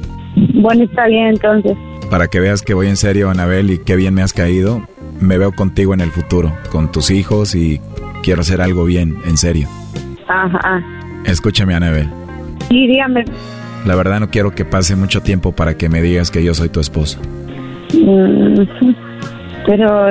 Bueno, 0.55 0.85
está 0.85 1.07
bien 1.07 1.29
entonces. 1.29 1.73
Para 2.11 2.29
que 2.29 2.39
veas 2.39 2.63
que 2.63 2.75
voy 2.75 2.87
en 2.87 2.97
serio, 2.97 3.31
Anabel, 3.31 3.71
y 3.71 3.79
qué 3.79 3.97
bien 3.97 4.15
me 4.15 4.23
has 4.23 4.33
caído. 4.33 4.87
Me 5.21 5.39
veo 5.39 5.53
contigo 5.53 5.95
en 5.95 6.01
el 6.01 6.11
futuro, 6.11 6.53
con 6.71 6.91
tus 6.93 7.11
hijos 7.11 7.55
y 7.55 7.81
quiero 8.23 8.43
hacer 8.43 8.61
algo 8.61 8.85
bien, 8.85 9.17
en 9.27 9.37
serio. 9.37 9.69
Ajá. 10.29 10.83
Escúchame, 11.25 11.75
Anabel. 11.75 12.09
Sí, 12.69 12.87
dígame. 12.87 13.25
La 13.85 13.95
verdad 13.95 14.21
no 14.21 14.31
quiero 14.31 14.53
que 14.55 14.65
pase 14.65 14.97
mucho 14.97 15.23
tiempo 15.23 15.53
para 15.53 15.77
que 15.77 15.89
me 15.89 16.03
digas 16.03 16.31
que 16.31 16.43
yo 16.43 16.55
soy 16.55 16.69
tu 16.69 16.81
esposo. 16.81 17.19
Mm, 17.95 18.61
Pero 19.67 20.07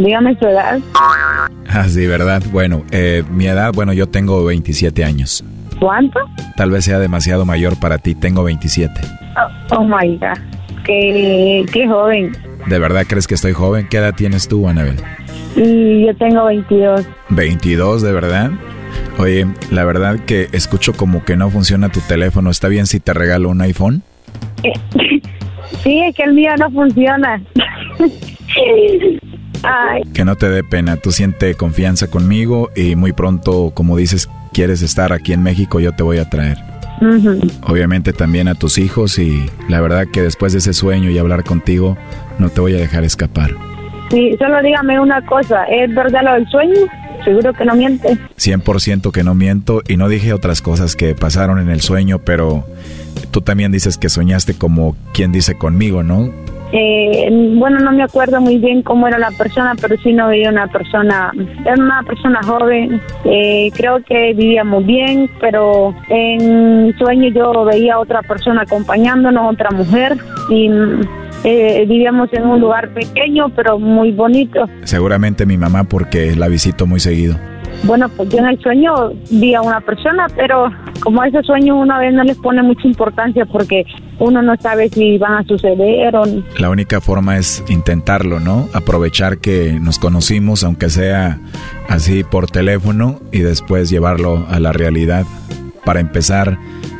dígame 0.00 0.36
su 0.38 0.46
edad. 0.46 0.78
Ah, 1.68 1.84
sí, 1.88 2.06
¿verdad? 2.06 2.42
Bueno, 2.52 2.84
eh, 2.90 3.22
mi 3.30 3.46
edad, 3.46 3.72
bueno, 3.74 3.92
yo 3.92 4.06
tengo 4.08 4.44
27 4.44 5.04
años. 5.04 5.44
¿Cuánto? 5.80 6.18
Tal 6.56 6.70
vez 6.70 6.84
sea 6.84 6.98
demasiado 6.98 7.44
mayor 7.44 7.78
para 7.78 7.98
ti, 7.98 8.14
tengo 8.14 8.42
27. 8.44 8.92
Oh, 9.70 9.76
oh 9.76 9.84
my 9.84 10.16
God. 10.18 10.38
Qué, 10.84 11.64
qué 11.72 11.86
joven. 11.86 12.32
¿De 12.68 12.78
verdad 12.78 13.04
crees 13.08 13.26
que 13.26 13.34
estoy 13.34 13.52
joven? 13.52 13.86
¿Qué 13.88 13.96
edad 13.98 14.14
tienes 14.14 14.48
tú, 14.48 14.68
Anabel? 14.68 14.96
Y 15.56 16.06
yo 16.06 16.14
tengo 16.16 16.44
22. 16.44 17.06
22, 17.30 18.02
¿de 18.02 18.12
verdad? 18.12 18.50
Oye, 19.18 19.46
la 19.70 19.84
verdad 19.84 20.18
que 20.20 20.48
escucho 20.52 20.92
como 20.92 21.24
que 21.24 21.36
no 21.36 21.50
funciona 21.50 21.88
tu 21.88 22.00
teléfono. 22.00 22.50
¿Está 22.50 22.68
bien 22.68 22.86
si 22.86 23.00
te 23.00 23.14
regalo 23.14 23.48
un 23.48 23.60
iPhone? 23.60 24.02
Sí, 25.82 26.00
es 26.00 26.14
que 26.16 26.24
el 26.24 26.34
mío 26.34 26.50
no 26.58 26.70
funciona. 26.70 27.40
Ay, 29.62 30.02
Que 30.12 30.24
no 30.24 30.34
te 30.36 30.48
dé 30.48 30.64
pena. 30.64 30.96
Tú 30.96 31.12
siente 31.12 31.54
confianza 31.54 32.08
conmigo 32.08 32.70
y 32.74 32.96
muy 32.96 33.12
pronto, 33.12 33.70
como 33.74 33.96
dices, 33.96 34.28
quieres 34.52 34.82
estar 34.82 35.12
aquí 35.12 35.32
en 35.32 35.42
México, 35.42 35.78
yo 35.78 35.92
te 35.92 36.02
voy 36.02 36.18
a 36.18 36.28
traer. 36.28 36.58
Obviamente 37.62 38.12
también 38.12 38.48
a 38.48 38.54
tus 38.54 38.78
hijos 38.78 39.18
y 39.20 39.46
la 39.68 39.80
verdad 39.80 40.08
que 40.12 40.22
después 40.22 40.52
de 40.52 40.58
ese 40.58 40.72
sueño 40.72 41.10
y 41.10 41.18
hablar 41.18 41.44
contigo, 41.44 41.96
no 42.38 42.48
te 42.50 42.60
voy 42.60 42.74
a 42.74 42.78
dejar 42.78 43.04
escapar. 43.04 43.50
Sí, 44.10 44.34
solo 44.38 44.62
dígame 44.62 44.98
una 44.98 45.24
cosa. 45.26 45.64
¿Es 45.64 45.94
verdad 45.94 46.22
lo 46.24 46.32
del 46.32 46.48
sueño? 46.48 46.80
Seguro 47.24 47.52
que 47.52 47.64
no 47.64 47.74
miente. 47.74 48.16
100% 48.36 49.12
que 49.12 49.22
no 49.22 49.34
miento 49.34 49.82
y 49.86 49.96
no 49.96 50.08
dije 50.08 50.32
otras 50.32 50.62
cosas 50.62 50.96
que 50.96 51.14
pasaron 51.14 51.58
en 51.58 51.68
el 51.68 51.80
sueño, 51.80 52.20
pero 52.20 52.64
tú 53.30 53.40
también 53.42 53.72
dices 53.72 53.98
que 53.98 54.08
soñaste 54.08 54.56
como 54.56 54.96
quien 55.12 55.32
dice 55.32 55.58
conmigo, 55.58 56.02
¿no? 56.02 56.30
Eh, 56.70 57.28
bueno, 57.56 57.78
no 57.78 57.92
me 57.92 58.02
acuerdo 58.02 58.40
muy 58.40 58.58
bien 58.58 58.82
cómo 58.82 59.08
era 59.08 59.18
la 59.18 59.30
persona, 59.30 59.74
pero 59.80 59.96
sí 60.02 60.12
no 60.12 60.28
veía 60.28 60.50
una 60.50 60.66
persona, 60.66 61.32
era 61.64 61.74
una 61.74 62.02
persona 62.02 62.40
joven. 62.42 63.00
Eh, 63.24 63.70
creo 63.74 64.02
que 64.04 64.34
vivíamos 64.34 64.84
bien, 64.84 65.30
pero 65.40 65.94
en 66.08 66.94
sueño 66.98 67.30
yo 67.30 67.64
veía 67.64 67.98
otra 67.98 68.22
persona 68.22 68.62
acompañándonos, 68.62 69.52
otra 69.52 69.70
mujer, 69.70 70.16
y 70.50 70.70
eh, 71.44 71.84
vivíamos 71.88 72.32
en 72.32 72.44
un 72.46 72.60
lugar 72.60 72.92
pequeño, 72.94 73.48
pero 73.50 73.78
muy 73.78 74.12
bonito. 74.12 74.66
Seguramente 74.84 75.46
mi 75.46 75.56
mamá 75.56 75.84
porque 75.84 76.34
la 76.36 76.48
visito 76.48 76.86
muy 76.86 77.00
seguido. 77.00 77.36
Bueno, 77.84 78.08
pues 78.08 78.28
yo 78.28 78.38
en 78.38 78.46
el 78.46 78.60
sueño 78.60 79.12
vi 79.30 79.54
a 79.54 79.62
una 79.62 79.80
persona, 79.80 80.26
pero 80.34 80.70
como 81.00 81.22
ese 81.22 81.42
sueño 81.42 81.76
una 81.76 81.98
vez 81.98 82.12
no 82.12 82.24
les 82.24 82.36
pone 82.36 82.62
mucha 82.62 82.86
importancia 82.86 83.46
porque 83.46 83.84
uno 84.18 84.42
no 84.42 84.56
sabe 84.56 84.88
si 84.88 85.16
van 85.16 85.34
a 85.34 85.44
suceder 85.44 86.14
o 86.16 86.24
La 86.58 86.70
única 86.70 87.00
forma 87.00 87.36
es 87.36 87.64
intentarlo, 87.68 88.40
¿no? 88.40 88.68
Aprovechar 88.74 89.38
que 89.38 89.78
nos 89.80 89.98
conocimos, 89.98 90.64
aunque 90.64 90.90
sea 90.90 91.38
así 91.88 92.24
por 92.24 92.50
teléfono, 92.50 93.20
y 93.32 93.40
después 93.40 93.90
llevarlo 93.90 94.44
a 94.50 94.58
la 94.58 94.72
realidad. 94.72 95.24
Para 95.84 96.00
empezar, 96.00 96.58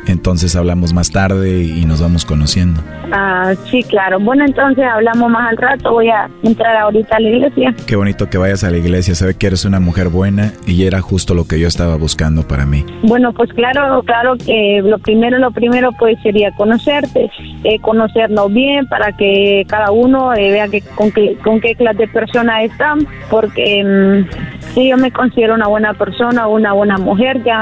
entonces 0.09 0.55
hablamos 0.55 0.93
más 0.93 1.11
tarde 1.11 1.63
y 1.63 1.85
nos 1.85 2.01
vamos 2.01 2.25
conociendo. 2.25 2.81
Ah, 3.11 3.53
sí, 3.69 3.83
claro. 3.83 4.19
Bueno, 4.19 4.45
entonces 4.45 4.83
hablamos 4.85 5.29
más 5.31 5.49
al 5.49 5.57
rato. 5.57 5.91
Voy 5.91 6.09
a 6.09 6.29
entrar 6.43 6.75
ahorita 6.77 7.15
a 7.15 7.19
la 7.19 7.29
iglesia. 7.29 7.75
Qué 7.87 7.95
bonito 7.95 8.29
que 8.29 8.37
vayas 8.37 8.63
a 8.63 8.71
la 8.71 8.77
iglesia, 8.77 9.15
sabe 9.15 9.35
que 9.35 9.47
eres 9.47 9.65
una 9.65 9.79
mujer 9.79 10.09
buena 10.09 10.53
y 10.65 10.83
era 10.85 11.01
justo 11.01 11.33
lo 11.33 11.45
que 11.45 11.59
yo 11.59 11.67
estaba 11.67 11.95
buscando 11.95 12.47
para 12.47 12.65
mí. 12.65 12.85
Bueno, 13.03 13.33
pues 13.33 13.51
claro, 13.53 14.03
claro 14.03 14.35
que 14.37 14.81
lo 14.83 14.99
primero, 14.99 15.37
lo 15.39 15.51
primero 15.51 15.91
pues 15.97 16.17
sería 16.21 16.51
conocerte, 16.51 17.29
eh, 17.63 17.79
conocernos 17.79 18.53
bien 18.53 18.87
para 18.87 19.11
que 19.13 19.65
cada 19.67 19.91
uno 19.91 20.33
eh, 20.33 20.51
vea 20.51 20.67
que, 20.67 20.81
con, 20.81 21.11
qué, 21.11 21.37
con 21.43 21.59
qué 21.59 21.75
clase 21.75 21.99
de 21.99 22.07
persona 22.07 22.63
están, 22.63 23.07
porque 23.29 23.83
mm, 23.83 24.73
sí, 24.73 24.89
yo 24.89 24.97
me 24.97 25.11
considero 25.11 25.55
una 25.55 25.67
buena 25.67 25.93
persona, 25.93 26.47
una 26.47 26.73
buena 26.73 26.97
mujer 26.97 27.43
ya. 27.43 27.61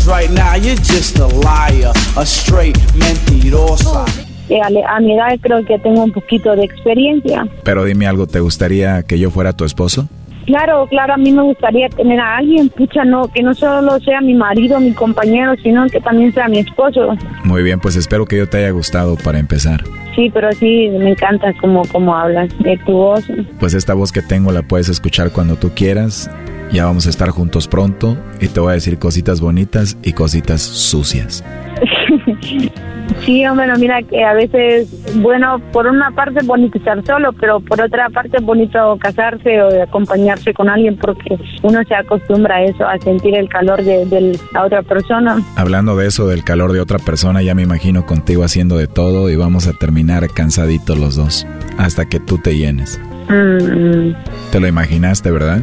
Cause 0.00 0.08
right 0.08 0.30
now 0.30 0.54
you're 0.54 0.76
just 0.76 1.18
a 1.18 1.26
liar, 1.26 1.92
a 2.16 2.24
straight 2.24 2.78
mentirosa. 2.94 4.06
Eh, 4.48 4.58
a 4.58 4.98
mi 4.98 5.12
edad 5.12 5.38
creo 5.42 5.62
que 5.66 5.78
tengo 5.78 6.04
un 6.04 6.12
poquito 6.12 6.56
de 6.56 6.64
experiencia. 6.64 7.46
Pero 7.64 7.84
dime 7.84 8.06
algo, 8.06 8.26
¿te 8.26 8.40
gustaría 8.40 9.02
que 9.02 9.18
yo 9.18 9.30
fuera 9.30 9.52
tu 9.52 9.66
esposo? 9.66 10.08
Claro, 10.46 10.86
claro, 10.88 11.14
a 11.14 11.16
mí 11.18 11.32
me 11.32 11.42
gustaría 11.42 11.90
tener 11.90 12.18
a 12.18 12.38
alguien, 12.38 12.70
pucha, 12.70 13.04
no, 13.04 13.28
que 13.28 13.42
no 13.42 13.52
solo 13.52 14.00
sea 14.00 14.22
mi 14.22 14.32
marido, 14.32 14.80
mi 14.80 14.92
compañero, 14.92 15.54
sino 15.62 15.86
que 15.88 16.00
también 16.00 16.32
sea 16.32 16.48
mi 16.48 16.60
esposo. 16.60 17.14
Muy 17.44 17.62
bien, 17.62 17.78
pues 17.78 17.96
espero 17.96 18.24
que 18.24 18.38
yo 18.38 18.48
te 18.48 18.56
haya 18.56 18.70
gustado 18.70 19.16
para 19.16 19.38
empezar. 19.38 19.84
Sí, 20.16 20.30
pero 20.32 20.50
sí, 20.52 20.88
me 20.98 21.10
encanta 21.10 21.52
cómo, 21.60 21.82
cómo 21.92 22.16
hablas, 22.16 22.48
de 22.60 22.78
tu 22.86 22.92
voz. 22.92 23.24
Pues 23.58 23.74
esta 23.74 23.92
voz 23.92 24.12
que 24.12 24.22
tengo 24.22 24.50
la 24.50 24.62
puedes 24.62 24.88
escuchar 24.88 25.30
cuando 25.30 25.56
tú 25.56 25.72
quieras. 25.74 26.30
Ya 26.72 26.84
vamos 26.84 27.06
a 27.06 27.10
estar 27.10 27.30
juntos 27.30 27.66
pronto 27.66 28.16
y 28.40 28.48
te 28.48 28.60
voy 28.60 28.70
a 28.70 28.74
decir 28.74 28.98
cositas 28.98 29.40
bonitas 29.40 29.96
y 30.02 30.12
cositas 30.12 30.62
sucias. 30.62 31.44
Sí, 33.24 33.44
hombre, 33.44 33.66
mira 33.78 34.02
que 34.02 34.24
a 34.24 34.34
veces, 34.34 34.88
bueno, 35.16 35.60
por 35.72 35.86
una 35.86 36.10
parte 36.12 36.40
es 36.40 36.46
bonito 36.46 36.78
estar 36.78 37.04
solo, 37.04 37.32
pero 37.32 37.60
por 37.60 37.80
otra 37.80 38.08
parte 38.08 38.38
es 38.38 38.42
bonito 38.42 38.96
casarse 38.98 39.60
o 39.60 39.82
acompañarse 39.82 40.54
con 40.54 40.68
alguien 40.68 40.96
porque 40.96 41.36
uno 41.62 41.80
se 41.86 41.94
acostumbra 41.94 42.56
a 42.56 42.62
eso, 42.64 42.86
a 42.86 42.98
sentir 42.98 43.34
el 43.34 43.48
calor 43.48 43.82
de, 43.82 44.06
de 44.06 44.38
la 44.52 44.64
otra 44.64 44.82
persona. 44.82 45.42
Hablando 45.56 45.96
de 45.96 46.06
eso, 46.06 46.28
del 46.28 46.44
calor 46.44 46.72
de 46.72 46.80
otra 46.80 46.98
persona, 46.98 47.42
ya 47.42 47.54
me 47.54 47.62
imagino 47.62 48.06
contigo 48.06 48.44
haciendo 48.44 48.78
de 48.78 48.86
todo 48.86 49.28
y 49.28 49.36
vamos 49.36 49.66
a 49.66 49.72
terminar 49.72 50.28
cansaditos 50.32 50.98
los 50.98 51.16
dos. 51.16 51.46
Hasta 51.78 52.08
que 52.08 52.20
tú 52.20 52.38
te 52.38 52.56
llenes. 52.56 53.00
Mm, 53.28 54.14
¿Te 54.50 54.60
lo 54.60 54.66
imaginaste, 54.66 55.30
verdad? 55.30 55.62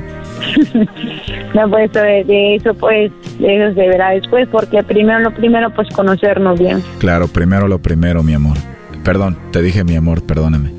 no, 1.54 1.70
pues 1.70 1.92
de, 1.92 2.24
de 2.24 2.56
eso, 2.56 2.74
pues, 2.74 3.12
de 3.40 3.66
eso 3.66 3.76
se 3.76 3.88
verá 3.88 4.12
después, 4.12 4.48
porque 4.50 4.84
primero 4.84 5.20
lo 5.20 5.34
primero, 5.34 5.70
pues 5.72 5.90
conocernos 5.90 6.60
bien. 6.60 6.82
Claro, 7.00 7.28
primero 7.28 7.68
lo 7.68 7.80
primero, 7.80 8.24
mi 8.24 8.34
amor. 8.34 8.58
Perdón, 9.04 9.38
te 9.52 9.62
dije 9.62 9.84
mi 9.84 9.96
amor, 9.96 10.26
perdóname. 10.26 10.72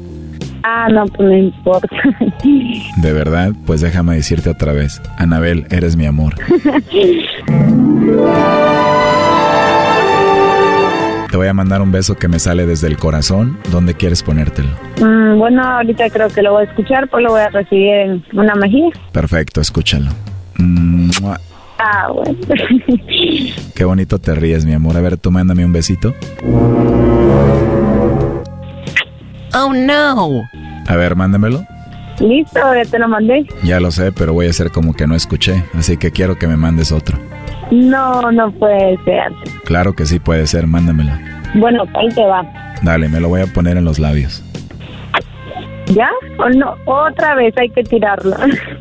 Ah, 0.62 0.88
no, 0.90 1.06
pues 1.06 1.28
no 1.28 1.36
importa. 1.36 1.88
De 2.96 3.12
verdad, 3.12 3.52
pues 3.64 3.80
déjame 3.80 4.16
decirte 4.16 4.50
otra 4.50 4.72
vez. 4.72 5.00
Anabel, 5.16 5.66
eres 5.70 5.96
mi 5.96 6.06
amor. 6.06 6.34
Voy 11.38 11.46
a 11.46 11.54
mandar 11.54 11.80
un 11.82 11.92
beso 11.92 12.16
que 12.16 12.26
me 12.26 12.40
sale 12.40 12.66
desde 12.66 12.88
el 12.88 12.96
corazón. 12.96 13.58
¿Dónde 13.70 13.94
quieres 13.94 14.24
ponértelo? 14.24 14.70
Mm, 15.00 15.38
bueno, 15.38 15.62
ahorita 15.62 16.10
creo 16.10 16.28
que 16.30 16.42
lo 16.42 16.50
voy 16.54 16.66
a 16.66 16.68
escuchar, 16.68 17.08
pues 17.08 17.22
lo 17.22 17.30
voy 17.30 17.42
a 17.42 17.48
recibir 17.48 17.94
en 17.94 18.24
una 18.32 18.56
mejilla. 18.56 18.90
Perfecto, 19.12 19.60
escúchalo. 19.60 20.10
Mua. 20.56 21.38
Ah, 21.78 22.08
bueno. 22.12 22.36
Qué 23.76 23.84
bonito 23.84 24.18
te 24.18 24.34
ríes, 24.34 24.66
mi 24.66 24.72
amor. 24.72 24.96
A 24.96 25.00
ver, 25.00 25.16
tú 25.16 25.30
mándame 25.30 25.64
un 25.64 25.72
besito. 25.72 26.12
Oh 29.54 29.72
no. 29.72 30.42
A 30.88 30.96
ver, 30.96 31.14
mándamelo. 31.14 31.64
Listo, 32.18 32.58
ya 32.74 32.84
te 32.90 32.98
lo 32.98 33.06
mandé. 33.06 33.46
Ya 33.62 33.78
lo 33.78 33.92
sé, 33.92 34.10
pero 34.10 34.32
voy 34.32 34.48
a 34.48 34.50
hacer 34.50 34.72
como 34.72 34.92
que 34.92 35.06
no 35.06 35.14
escuché, 35.14 35.62
así 35.74 35.98
que 35.98 36.10
quiero 36.10 36.36
que 36.36 36.48
me 36.48 36.56
mandes 36.56 36.90
otro. 36.90 37.16
No, 37.70 38.32
no 38.32 38.50
puede 38.52 38.96
ser. 39.04 39.32
Claro 39.64 39.94
que 39.94 40.06
sí 40.06 40.18
puede 40.18 40.46
ser, 40.46 40.66
mándamelo. 40.66 41.12
Bueno, 41.54 41.84
ahí 41.94 42.08
te 42.08 42.24
va. 42.24 42.42
Dale, 42.82 43.08
me 43.08 43.20
lo 43.20 43.28
voy 43.28 43.42
a 43.42 43.46
poner 43.46 43.76
en 43.76 43.84
los 43.84 43.98
labios. 43.98 44.42
¿Ya? 45.94 46.10
¿O 46.38 46.48
no? 46.50 46.74
Otra 46.84 47.34
vez 47.34 47.54
hay 47.56 47.70
que 47.70 47.82
tirarlo. 47.82 48.36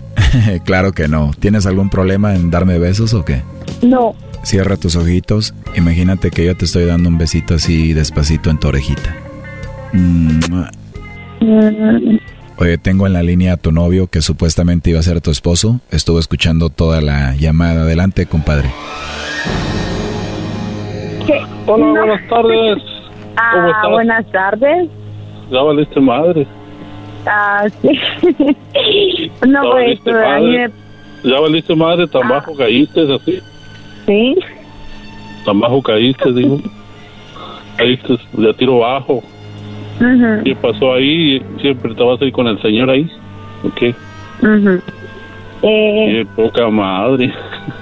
claro 0.66 0.92
que 0.92 1.08
no. 1.08 1.32
¿Tienes 1.40 1.66
algún 1.66 1.90
problema 1.90 2.36
en 2.36 2.52
darme 2.52 2.80
besos 2.80 3.14
o 3.14 3.24
qué? 3.24 3.42
No. 3.82 4.16
Cierra 4.44 4.78
tus 4.78 4.96
ojitos. 4.96 5.54
Imagínate 5.76 6.32
que 6.32 6.46
yo 6.46 6.56
te 6.56 6.66
estoy 6.66 6.86
dando 6.86 7.10
un 7.10 7.18
besito 7.18 7.56
así 7.56 7.94
despacito 7.94 8.50
en 8.50 8.60
tu 8.60 8.68
orejita. 8.68 9.16
Mm. 9.94 10.40
Oye, 12.60 12.78
tengo 12.78 13.06
en 13.06 13.14
la 13.14 13.22
línea 13.22 13.54
a 13.54 13.58
tu 13.58 13.72
novio 13.72 14.08
que 14.08 14.22
supuestamente 14.22 14.90
iba 14.90 15.00
a 15.00 15.04
ser 15.04 15.22
tu 15.22 15.30
esposo. 15.30 15.80
Estuvo 15.92 16.20
escuchando 16.20 16.70
toda 16.70 17.02
la 17.02 17.36
llamada. 17.36 17.82
Adelante, 17.84 18.26
compadre. 18.26 18.70
¿Qué? 21.28 21.40
Hola, 21.68 21.86
buenas 22.00 22.28
tardes. 22.30 22.78
¿Cómo 22.82 23.68
Ah, 23.68 23.72
estás? 23.76 23.92
buenas 23.92 24.32
tardes. 24.32 24.90
Ya 25.52 25.62
valiste 25.62 26.00
madre. 26.00 26.48
Ah, 27.28 27.68
sí. 27.82 27.90
no, 29.48 29.64
Ya 29.64 29.72
pues, 29.72 30.06
me- 30.06 30.14
madre. 30.14 30.72
Ya 31.24 31.40
valiste 31.40 31.76
madre, 31.76 32.08
tan 32.08 32.28
bajo 32.28 32.56
caíste, 32.56 33.02
así. 33.14 33.40
Sí. 34.08 34.36
Tan 35.46 35.60
bajo 35.60 35.82
caíste, 35.84 36.32
digo. 36.34 36.60
Caíste 37.76 38.18
de 38.34 38.54
tiro 38.56 38.80
bajo. 38.80 39.22
Ujú, 40.00 40.44
¿Qué 40.44 40.56
pasó 40.56 40.94
ahí? 40.94 41.42
¿Siempre 41.62 41.96
te 41.96 42.04
vas 42.04 42.22
a 42.22 42.26
ir 42.26 42.32
con 42.32 42.48
el 42.48 42.62
señor 42.62 42.90
ahí? 42.90 43.10
¿O 43.64 43.68
ujú. 43.68 44.82
Eh, 45.64 46.24
Qué 46.24 46.28
poca 46.36 46.70
madre. 46.70 47.34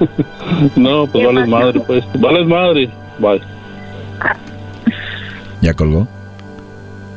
no, 0.78 1.06
pues 1.08 1.26
vales 1.26 1.48
madre, 1.48 1.80
pues. 1.86 2.04
Vales 2.20 2.48
madre. 2.48 2.90
Bye. 3.20 3.42
¿Ya 5.62 5.74
colgó? 5.74 6.08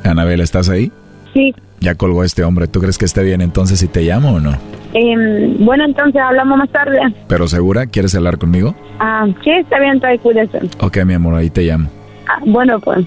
Anabel, 0.05 0.41
¿estás 0.41 0.69
ahí? 0.69 0.91
sí. 1.35 1.55
Ya 1.81 1.95
colgó 1.95 2.25
este 2.25 2.43
hombre. 2.43 2.67
¿Tú 2.67 2.81
crees 2.81 2.99
que 2.99 3.05
esté 3.05 3.23
bien 3.23 3.41
entonces 3.41 3.79
si 3.79 3.87
te 3.87 4.03
llamo 4.03 4.33
o 4.33 4.41
no? 4.41 4.51
Em, 4.95 5.65
bueno, 5.65 5.85
entonces 5.85 6.21
hablamos 6.21 6.59
más 6.59 6.71
tarde. 6.71 6.99
¿Pero 7.29 7.47
segura? 7.47 7.87
¿Quieres 7.87 8.17
hablar 8.17 8.39
conmigo? 8.39 8.75
Ah, 8.99 9.27
sí, 9.45 9.51
está 9.51 9.79
bien, 9.79 10.01
trae 10.01 10.19
cuídese. 10.19 10.59
Ok, 10.81 11.05
mi 11.05 11.15
amor, 11.15 11.35
ahí 11.35 11.51
te 11.51 11.63
llamo. 11.63 11.89
Ah, 12.29 12.41
bueno, 12.47 12.81
pues. 12.81 13.07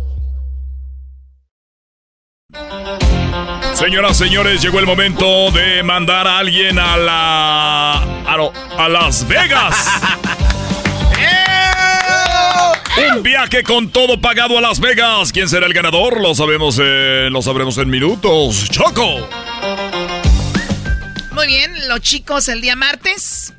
Señoras, 3.73 4.17
señores, 4.17 4.61
llegó 4.61 4.79
el 4.79 4.85
momento 4.85 5.51
de 5.51 5.81
mandar 5.83 6.27
a 6.27 6.37
alguien 6.39 6.77
a 6.79 6.97
la. 6.97 7.93
a, 8.25 8.37
lo- 8.37 8.53
a 8.77 8.89
Las 8.89 9.27
Vegas. 9.27 9.75
Un 13.15 13.23
viaje 13.23 13.63
con 13.63 13.89
todo 13.89 14.19
pagado 14.21 14.57
a 14.57 14.61
Las 14.61 14.79
Vegas. 14.79 15.31
¿Quién 15.31 15.49
será 15.49 15.65
el 15.65 15.73
ganador? 15.73 16.21
Lo 16.21 16.35
sabemos, 16.35 16.77
eh, 16.81 17.29
lo 17.31 17.41
sabremos 17.41 17.77
en 17.77 17.89
minutos. 17.89 18.69
Choco. 18.69 19.27
Muy 21.31 21.47
bien, 21.47 21.87
los 21.87 22.01
chicos 22.01 22.47
el 22.49 22.61
día 22.61 22.75
martes 22.75 23.53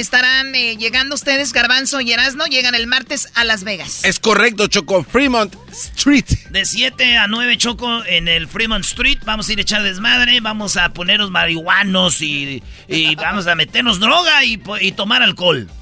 estarán 0.00 0.54
eh, 0.54 0.76
llegando 0.76 1.14
ustedes, 1.14 1.52
Garbanzo 1.52 2.00
y 2.00 2.12
Erasno, 2.12 2.46
llegan 2.46 2.74
el 2.74 2.86
martes 2.86 3.28
a 3.34 3.44
Las 3.44 3.64
Vegas. 3.64 4.04
Es 4.04 4.18
correcto, 4.20 4.66
Choco. 4.66 5.04
Fremont 5.04 5.54
Street. 5.72 6.24
De 6.50 6.64
7 6.64 7.16
a 7.18 7.26
9 7.26 7.56
Choco 7.58 8.04
en 8.04 8.28
el 8.28 8.48
Fremont 8.48 8.84
Street. 8.84 9.18
Vamos 9.24 9.48
a 9.48 9.52
ir 9.52 9.58
a 9.58 9.62
echar 9.62 9.82
desmadre, 9.82 10.40
vamos 10.40 10.76
a 10.76 10.90
ponernos 10.90 11.30
marihuanos 11.30 12.20
y, 12.22 12.62
y 12.88 13.14
vamos 13.16 13.46
a 13.46 13.54
meternos 13.54 14.00
droga 14.00 14.44
y, 14.44 14.62
y 14.80 14.92
tomar 14.92 15.22
alcohol. 15.22 15.68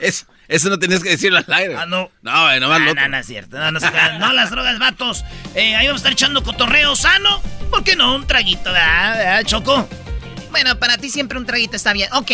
Es- 0.00 0.26
eso 0.48 0.68
no 0.68 0.78
tenías 0.78 1.02
que 1.02 1.08
decirlo 1.10 1.38
al 1.38 1.46
aire. 1.52 1.76
Ah, 1.78 1.86
no. 1.86 2.10
No, 2.20 2.52
eh, 2.52 2.60
nomás 2.60 2.80
Ah, 2.82 2.84
lo 2.84 2.94
no, 2.94 3.08
no 3.08 3.16
es 3.16 3.26
cierto. 3.26 3.56
No, 3.58 3.70
no. 3.70 3.80
No, 4.18 4.32
las 4.34 4.50
drogas, 4.50 4.78
vatos. 4.78 5.24
Eh, 5.54 5.74
ahí 5.76 5.86
vamos 5.86 6.00
a 6.00 6.02
estar 6.02 6.12
echando 6.12 6.42
cotorreo 6.42 6.94
sano. 6.94 7.40
¿Por 7.70 7.82
qué 7.84 7.96
no? 7.96 8.14
Un 8.14 8.26
traguito, 8.26 8.64
¿verdad? 8.70 9.16
¿Verdad, 9.16 9.44
Choco? 9.44 9.88
Bueno, 10.52 10.78
para 10.78 10.98
ti 10.98 11.10
siempre 11.10 11.38
un 11.38 11.46
traguito 11.46 11.74
está 11.74 11.92
bien. 11.92 12.08
Ok, 12.12 12.30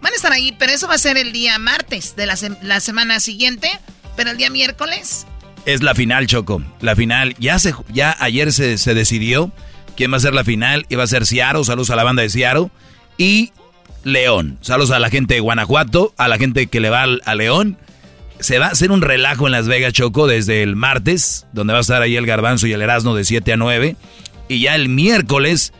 van 0.00 0.12
a 0.12 0.16
estar 0.16 0.30
ahí, 0.30 0.54
pero 0.58 0.72
eso 0.72 0.86
va 0.86 0.94
a 0.94 0.98
ser 0.98 1.16
el 1.16 1.32
día 1.32 1.58
martes 1.58 2.14
de 2.14 2.26
la, 2.26 2.36
la 2.62 2.78
semana 2.80 3.18
siguiente. 3.18 3.68
Pero 4.16 4.30
el 4.30 4.36
día 4.36 4.50
miércoles, 4.50 5.26
Es 5.64 5.82
la 5.82 5.94
final, 5.94 6.26
Choco. 6.26 6.62
La 6.80 6.94
final. 6.94 7.34
Ya 7.38 7.58
se, 7.58 7.74
ya 7.92 8.14
ayer 8.20 8.52
se, 8.52 8.76
decidió 8.94 9.52
quién 9.96 10.12
va 10.12 10.18
a 10.18 10.20
ser 10.20 10.34
la 10.34 10.44
final. 10.44 10.86
Iba 10.90 11.04
a 11.04 11.06
ser 11.06 11.26
Ciaro. 11.26 11.64
Saludos 11.64 11.90
a 11.90 11.96
la 11.96 12.04
banda 12.04 12.22
de 12.22 12.30
Ciaro. 12.30 12.70
Y 13.16 13.52
León. 14.04 14.58
Saludos 14.60 14.90
a 14.90 14.98
la 14.98 15.08
gente 15.08 15.34
de 15.34 15.40
Guanajuato. 15.40 16.12
A 16.18 16.28
la 16.28 16.36
gente 16.36 16.66
que 16.66 16.80
le 16.80 16.90
va 16.90 17.04
a 17.24 17.34
León. 17.34 17.78
Se 18.40 18.58
va 18.58 18.66
a 18.66 18.70
hacer 18.70 18.90
un 18.90 19.02
relajo 19.02 19.46
en 19.46 19.52
Las 19.52 19.68
Vegas, 19.68 19.92
Choco, 19.92 20.26
desde 20.26 20.64
el 20.64 20.74
martes, 20.74 21.46
donde 21.52 21.72
va 21.72 21.78
a 21.78 21.82
estar 21.82 22.02
ahí 22.02 22.16
el 22.16 22.26
Garbanzo 22.26 22.66
y 22.66 22.72
el 22.72 22.82
Erasmo 22.82 23.14
de 23.14 23.24
7 23.24 23.52
a 23.52 23.56
9. 23.56 23.96
Y 24.48 24.60
ya 24.60 24.74
el 24.74 24.88
miércoles 24.88 25.72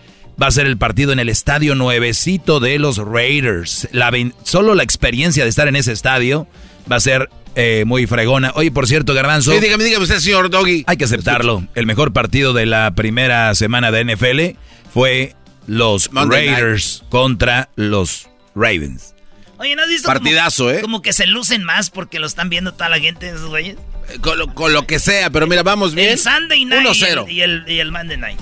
va 0.42 0.48
a 0.48 0.50
ser 0.50 0.66
el 0.66 0.76
partido 0.76 1.12
en 1.12 1.20
el 1.20 1.28
estadio 1.28 1.76
nuevecito 1.76 2.58
de 2.58 2.78
los 2.80 2.98
Raiders. 2.98 3.88
La, 3.92 4.10
solo 4.42 4.74
la 4.74 4.82
experiencia 4.82 5.44
de 5.44 5.50
estar 5.50 5.68
en 5.68 5.76
ese 5.76 5.92
estadio 5.92 6.48
va 6.90 6.96
a 6.96 7.00
ser 7.00 7.30
eh, 7.54 7.84
muy 7.86 8.08
fregona. 8.08 8.50
Oye, 8.56 8.72
por 8.72 8.88
cierto, 8.88 9.14
Garbanzo. 9.14 9.52
Sí, 9.52 9.60
dígame, 9.60 9.84
dígame 9.84 10.02
usted, 10.02 10.18
señor 10.18 10.50
Doggy. 10.50 10.82
Hay 10.88 10.96
que 10.96 11.04
aceptarlo. 11.04 11.64
El 11.76 11.86
mejor 11.86 12.12
partido 12.12 12.52
de 12.54 12.66
la 12.66 12.90
primera 12.96 13.54
semana 13.54 13.92
de 13.92 14.04
NFL 14.04 14.58
fue 14.92 15.36
los 15.68 16.12
Monday 16.12 16.48
Raiders 16.48 17.04
contra 17.08 17.68
los 17.76 18.28
Ravens. 18.56 19.14
Oye, 19.58 19.76
¿no 19.76 19.82
has 19.82 19.88
visto 19.88 20.08
como- 20.08 20.18
Partidazo, 20.18 20.72
¿eh? 20.72 20.80
Como 20.80 21.02
que 21.02 21.12
se 21.12 21.28
lucen 21.28 21.62
más 21.62 21.90
porque 21.90 22.18
lo 22.18 22.26
están 22.26 22.48
viendo 22.48 22.72
toda 22.72 22.88
la 22.88 22.98
gente, 22.98 23.28
esos 23.28 23.46
güeyes. 23.48 23.76
Con 24.20 24.38
lo, 24.38 24.54
con 24.54 24.72
lo 24.72 24.86
que 24.86 24.98
sea, 24.98 25.30
pero 25.30 25.46
mira, 25.46 25.62
vamos 25.62 25.94
bien. 25.94 26.10
El 26.10 26.18
Sunday 26.18 26.64
Night 26.64 26.94
y 26.94 27.00
1-0. 27.02 27.24
el, 27.24 27.30
y, 27.32 27.40
el, 27.42 27.64
y 27.66 27.78
el 27.78 27.92
Monday 27.92 28.16
Night. 28.16 28.38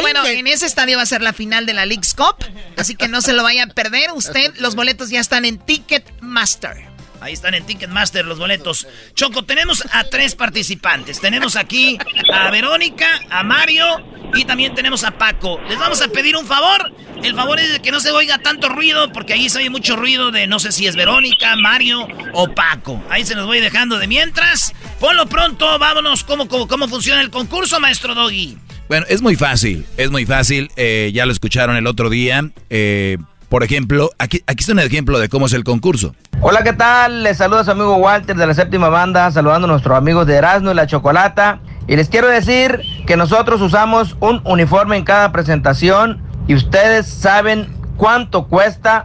bueno, 0.00 0.24
en 0.26 0.46
ese 0.46 0.66
estadio 0.66 0.96
va 0.96 1.02
a 1.02 1.06
ser 1.06 1.22
la 1.22 1.32
final 1.32 1.66
de 1.66 1.74
la 1.74 1.86
League's 1.86 2.14
Cup. 2.14 2.36
Así 2.76 2.94
que 2.94 3.08
no 3.08 3.20
se 3.20 3.32
lo 3.32 3.42
vaya 3.42 3.64
a 3.64 3.66
perder. 3.66 4.10
Usted, 4.14 4.54
los 4.58 4.74
boletos 4.74 5.10
ya 5.10 5.20
están 5.20 5.44
en 5.44 5.58
Ticketmaster. 5.58 6.91
Ahí 7.22 7.32
están 7.34 7.54
en 7.54 7.64
Ticketmaster 7.64 8.24
los 8.24 8.38
boletos. 8.38 8.86
Choco, 9.14 9.44
tenemos 9.44 9.84
a 9.92 10.04
tres 10.04 10.34
participantes. 10.34 11.20
Tenemos 11.20 11.54
aquí 11.56 11.96
a 12.32 12.50
Verónica, 12.50 13.06
a 13.30 13.44
Mario 13.44 13.86
y 14.34 14.44
también 14.44 14.74
tenemos 14.74 15.04
a 15.04 15.12
Paco. 15.12 15.60
Les 15.68 15.78
vamos 15.78 16.02
a 16.02 16.08
pedir 16.08 16.36
un 16.36 16.46
favor. 16.46 16.92
El 17.22 17.36
favor 17.36 17.60
es 17.60 17.78
que 17.78 17.92
no 17.92 18.00
se 18.00 18.10
oiga 18.10 18.38
tanto 18.38 18.68
ruido 18.68 19.12
porque 19.12 19.34
ahí 19.34 19.48
se 19.48 19.58
oye 19.58 19.70
mucho 19.70 19.94
ruido 19.94 20.32
de 20.32 20.48
no 20.48 20.58
sé 20.58 20.72
si 20.72 20.88
es 20.88 20.96
Verónica, 20.96 21.54
Mario 21.54 22.08
o 22.32 22.52
Paco. 22.52 23.00
Ahí 23.08 23.24
se 23.24 23.36
los 23.36 23.46
voy 23.46 23.60
dejando 23.60 23.98
de 23.98 24.08
mientras. 24.08 24.74
Ponlo 24.98 25.26
pronto, 25.26 25.78
vámonos. 25.78 26.24
¿Cómo, 26.24 26.48
cómo, 26.48 26.66
cómo 26.66 26.88
funciona 26.88 27.20
el 27.20 27.30
concurso, 27.30 27.78
maestro 27.78 28.16
Doggy? 28.16 28.58
Bueno, 28.88 29.06
es 29.08 29.22
muy 29.22 29.36
fácil, 29.36 29.86
es 29.96 30.10
muy 30.10 30.26
fácil. 30.26 30.70
eh, 30.76 31.12
ya 31.14 31.24
lo 31.24 31.32
escucharon 31.32 31.76
el 31.76 31.86
otro 31.86 32.10
día. 32.10 32.50
eh, 32.68 33.16
Por 33.52 33.62
ejemplo, 33.62 34.10
aquí, 34.16 34.42
aquí 34.46 34.60
está 34.60 34.72
un 34.72 34.78
ejemplo 34.78 35.18
de 35.18 35.28
cómo 35.28 35.44
es 35.44 35.52
el 35.52 35.62
concurso. 35.62 36.14
Hola, 36.40 36.62
¿qué 36.64 36.72
tal? 36.72 37.22
Les 37.22 37.36
saluda 37.36 37.62
su 37.64 37.70
amigo 37.70 37.96
Walter 37.96 38.34
de 38.34 38.46
la 38.46 38.54
séptima 38.54 38.88
banda, 38.88 39.30
saludando 39.30 39.66
a 39.66 39.70
nuestros 39.72 39.94
amigos 39.94 40.26
de 40.26 40.36
Erasmo 40.36 40.70
y 40.70 40.74
la 40.74 40.86
Chocolata. 40.86 41.60
Y 41.86 41.96
les 41.96 42.08
quiero 42.08 42.28
decir 42.28 42.80
que 43.06 43.14
nosotros 43.18 43.60
usamos 43.60 44.16
un 44.20 44.40
uniforme 44.46 44.96
en 44.96 45.04
cada 45.04 45.32
presentación 45.32 46.22
y 46.48 46.54
ustedes 46.54 47.06
saben 47.06 47.68
cuánto 47.98 48.48
cuesta. 48.48 49.04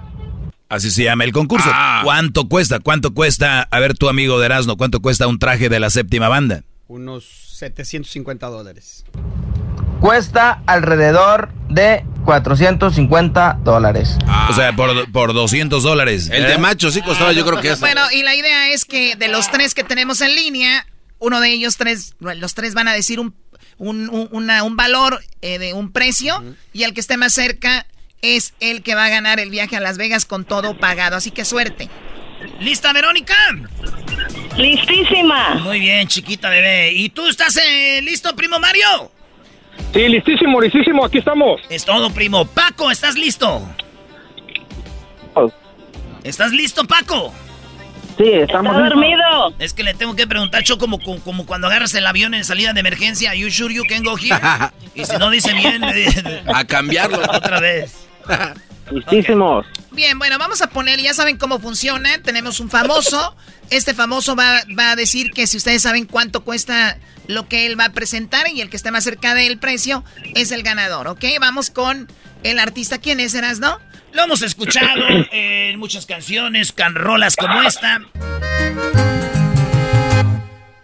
Así 0.69 0.91
se 0.91 1.03
llama 1.03 1.25
el 1.25 1.33
concurso. 1.33 1.69
Ah. 1.69 1.99
¿Cuánto 2.05 2.47
cuesta? 2.47 2.79
¿Cuánto 2.79 3.13
cuesta? 3.13 3.63
A 3.63 3.79
ver, 3.81 3.97
tu 3.97 4.07
amigo 4.07 4.39
de 4.39 4.45
Erasmo, 4.45 4.77
¿cuánto 4.77 5.01
cuesta 5.01 5.27
un 5.27 5.39
traje 5.39 5.67
de 5.67 5.81
la 5.81 5.89
séptima 5.89 6.29
banda? 6.29 6.63
Unos 6.87 7.25
750 7.57 8.47
dólares. 8.47 9.03
Cuesta 9.99 10.61
alrededor 10.67 11.49
de 11.69 12.03
450 12.25 13.57
dólares. 13.63 14.17
O 14.49 14.53
sea, 14.53 14.73
por, 14.73 15.11
por 15.11 15.33
200 15.33 15.83
dólares. 15.83 16.29
El 16.31 16.45
de 16.45 16.57
macho 16.57 16.91
sí 16.91 17.01
costaba, 17.01 17.31
yo 17.33 17.45
creo 17.45 17.61
que 17.61 17.69
eso. 17.71 17.79
Bueno, 17.79 18.01
y 18.11 18.23
la 18.23 18.35
idea 18.35 18.69
es 18.69 18.85
que 18.85 19.15
de 19.15 19.27
los 19.27 19.49
tres 19.51 19.73
que 19.73 19.83
tenemos 19.83 20.21
en 20.21 20.35
línea, 20.35 20.85
uno 21.19 21.39
de 21.39 21.49
ellos 21.49 21.77
tres, 21.77 22.15
los 22.19 22.53
tres 22.53 22.73
van 22.73 22.87
a 22.87 22.93
decir 22.93 23.19
un, 23.19 23.33
un, 23.77 24.09
un- 24.09 24.29
una- 24.31 24.63
un 24.63 24.75
valor 24.75 25.21
eh, 25.41 25.57
de 25.57 25.73
un 25.73 25.91
precio 25.91 26.43
y 26.73 26.83
el 26.83 26.93
que 26.93 26.99
esté 26.99 27.17
más 27.17 27.33
cerca 27.33 27.85
es 28.21 28.53
el 28.59 28.83
que 28.83 28.95
va 28.95 29.05
a 29.05 29.09
ganar 29.09 29.39
el 29.39 29.49
viaje 29.49 29.77
a 29.77 29.79
Las 29.79 29.97
Vegas 29.97 30.25
con 30.25 30.45
todo 30.45 30.77
pagado. 30.77 31.15
Así 31.15 31.31
que 31.31 31.43
suerte. 31.45 31.89
¿Lista, 32.59 32.93
Verónica? 32.93 33.35
Listísima. 34.55 35.55
Muy 35.55 35.79
bien, 35.79 36.07
chiquita 36.07 36.49
bebé. 36.49 36.91
¿Y 36.93 37.09
tú 37.09 37.27
estás 37.27 37.57
eh, 37.57 38.01
listo, 38.03 38.35
primo 38.35 38.59
Mario? 38.59 39.11
Sí, 39.93 40.07
listísimo, 40.07 40.61
listísimo, 40.61 41.05
aquí 41.05 41.19
estamos. 41.19 41.61
Es 41.69 41.85
todo, 41.85 42.09
primo. 42.11 42.45
Paco, 42.45 42.91
¿estás 42.91 43.15
listo? 43.15 43.61
¿Estás 46.23 46.51
listo, 46.51 46.83
Paco? 46.85 47.33
Sí, 48.17 48.25
estamos 48.25 48.75
Está 48.75 48.89
dormido. 48.89 49.53
Es 49.59 49.73
que 49.73 49.83
le 49.83 49.93
tengo 49.93 50.15
que 50.15 50.25
preguntar, 50.27 50.63
Choco, 50.63 50.79
como, 50.79 50.99
como, 50.99 51.19
como 51.21 51.45
cuando 51.45 51.67
agarras 51.67 51.93
el 51.93 52.05
avión 52.05 52.33
en 52.33 52.43
salida 52.43 52.73
de 52.73 52.79
emergencia. 52.79 53.33
¿You 53.35 53.49
sure 53.49 53.73
you 53.73 53.83
can 53.87 54.03
go 54.03 54.17
here? 54.17 54.39
y 54.95 55.05
si 55.05 55.17
no 55.17 55.29
dice 55.29 55.53
bien, 55.53 55.83
A 56.53 56.65
cambiarlo. 56.65 57.19
Otra 57.19 57.59
vez. 57.59 58.06
Listísimos. 58.91 59.65
Bien, 59.91 60.17
bueno, 60.17 60.37
vamos 60.37 60.61
a 60.61 60.69
poner, 60.69 60.99
ya 60.99 61.13
saben 61.13 61.37
cómo 61.37 61.59
funciona. 61.59 62.21
Tenemos 62.21 62.59
un 62.59 62.69
famoso. 62.69 63.35
Este 63.69 63.93
famoso 63.93 64.35
va, 64.35 64.61
va 64.77 64.91
a 64.91 64.95
decir 64.95 65.31
que 65.31 65.45
si 65.45 65.57
ustedes 65.57 65.81
saben 65.81 66.05
cuánto 66.05 66.43
cuesta 66.43 66.97
lo 67.27 67.47
que 67.49 67.65
él 67.65 67.79
va 67.79 67.85
a 67.85 67.91
presentar 67.91 68.47
y 68.47 68.61
el 68.61 68.69
que 68.69 68.77
esté 68.77 68.91
más 68.91 69.03
cerca 69.03 69.33
del 69.33 69.57
precio 69.57 70.03
es 70.35 70.51
el 70.51 70.63
ganador, 70.63 71.07
¿ok? 71.07 71.25
Vamos 71.41 71.69
con 71.69 72.07
el 72.43 72.59
artista. 72.59 72.99
¿Quién 72.99 73.19
es, 73.19 73.33
Eras, 73.33 73.59
no? 73.59 73.79
Lo 74.13 74.23
hemos 74.23 74.41
escuchado 74.41 75.03
en 75.31 75.77
muchas 75.77 76.05
canciones, 76.05 76.71
canrolas 76.71 77.35
como 77.35 77.61
esta. 77.61 78.01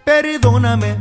Perdóname, 0.03 0.95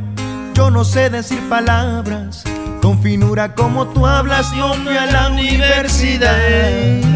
yo 0.54 0.70
no 0.70 0.84
sé 0.84 1.10
decir 1.10 1.40
palabras. 1.48 2.44
Con 2.82 3.00
finura 3.00 3.54
como 3.54 3.86
tú 3.88 4.04
hablas, 4.06 4.52
no 4.56 4.74
fui 4.74 4.96
a 4.96 5.06
la 5.06 5.28
universidad. 5.28 6.36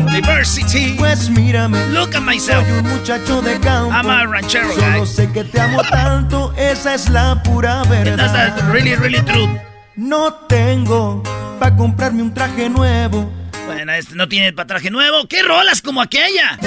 University. 0.06 0.94
Pues 0.96 1.28
mírame, 1.28 1.84
Look 1.88 2.14
at 2.14 2.22
myself. 2.22 2.64
soy 2.68 2.78
un 2.78 2.88
muchacho 2.88 3.42
de 3.42 3.58
campo. 3.60 3.90
I'm 3.92 4.08
a 4.08 4.24
ranchero 4.26 4.72
Solo 4.72 5.00
guy. 5.00 5.06
sé 5.06 5.30
que 5.32 5.42
te 5.44 5.60
amo 5.60 5.82
tanto, 5.82 6.54
esa 6.56 6.94
es 6.94 7.08
la 7.10 7.42
pura 7.42 7.82
verdad. 7.84 8.32
That's 8.32 8.64
really, 8.68 8.94
really 8.94 9.20
true. 9.22 9.60
No 9.96 10.32
tengo 10.48 11.22
para 11.58 11.74
comprarme 11.76 12.22
un 12.22 12.32
traje 12.32 12.68
nuevo. 12.70 13.28
Bueno, 13.66 13.92
este 13.92 14.14
no 14.14 14.28
tiene 14.28 14.52
para 14.52 14.68
traje 14.68 14.90
nuevo. 14.90 15.26
¿Qué 15.28 15.42
rolas 15.42 15.82
como 15.82 16.00
aquella? 16.00 16.58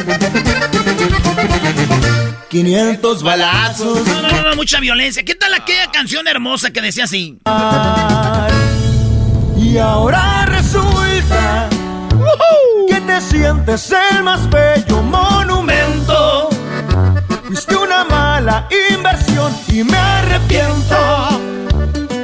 500 2.49 3.23
balazos. 3.23 4.05
No, 4.07 4.21
no, 4.21 4.27
no, 4.29 4.41
no, 4.49 4.55
mucha 4.55 4.79
violencia. 4.81 5.23
¿Qué 5.23 5.35
tal 5.35 5.53
aquella 5.53 5.89
canción 5.91 6.27
hermosa 6.27 6.71
que 6.71 6.81
decía 6.81 7.05
así? 7.05 7.37
Y 9.69 9.77
ahora 9.77 10.47
resulta 10.47 11.69
que 12.87 12.99
te 13.01 13.21
sientes 13.21 13.91
el 13.91 14.23
más 14.23 14.49
bello 14.49 15.03
monumento. 15.03 16.49
Fuiste 17.45 17.75
una 17.75 18.03
mala 18.03 18.67
inversión 18.91 19.55
y 19.67 19.83
me 19.83 19.95
arrepiento. 19.95 20.97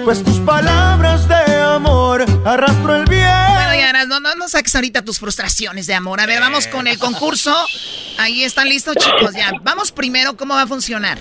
Pues 0.03 0.23
tus 0.23 0.39
palabras 0.39 1.27
de 1.27 1.61
amor 1.61 2.25
arrastro 2.45 2.95
el 2.95 3.05
bien. 3.05 3.27
Bueno, 3.53 3.75
ya, 3.75 4.05
no, 4.07 4.19
no, 4.19 4.33
no 4.33 4.49
saques 4.49 4.73
ahorita 4.73 5.03
tus 5.03 5.19
frustraciones 5.19 5.85
de 5.85 5.93
amor. 5.93 6.19
A 6.21 6.25
ver, 6.25 6.39
vamos 6.39 6.65
con 6.65 6.87
el 6.87 6.97
concurso. 6.97 7.55
Ahí 8.17 8.43
están 8.43 8.67
listos, 8.69 8.95
chicos. 8.95 9.35
Ya, 9.35 9.51
vamos 9.61 9.91
primero, 9.91 10.35
¿cómo 10.35 10.55
va 10.55 10.63
a 10.63 10.67
funcionar? 10.67 11.19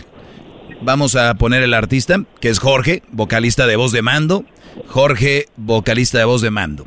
Vamos 0.81 1.17
a 1.17 1.35
poner 1.35 1.63
el 1.63 1.75
artista, 1.75 2.17
que 2.41 2.49
es 2.49 2.61
Jorge, 2.61 3.03
vocalista 3.11 3.67
de 3.67 3.77
voz 3.77 3.93
de 3.93 4.01
mando. 4.01 4.47
Jorge, 4.87 5.47
vocalista 5.57 6.19
de 6.19 6.25
voz 6.25 6.41
de 6.43 6.51
mando. 6.51 6.87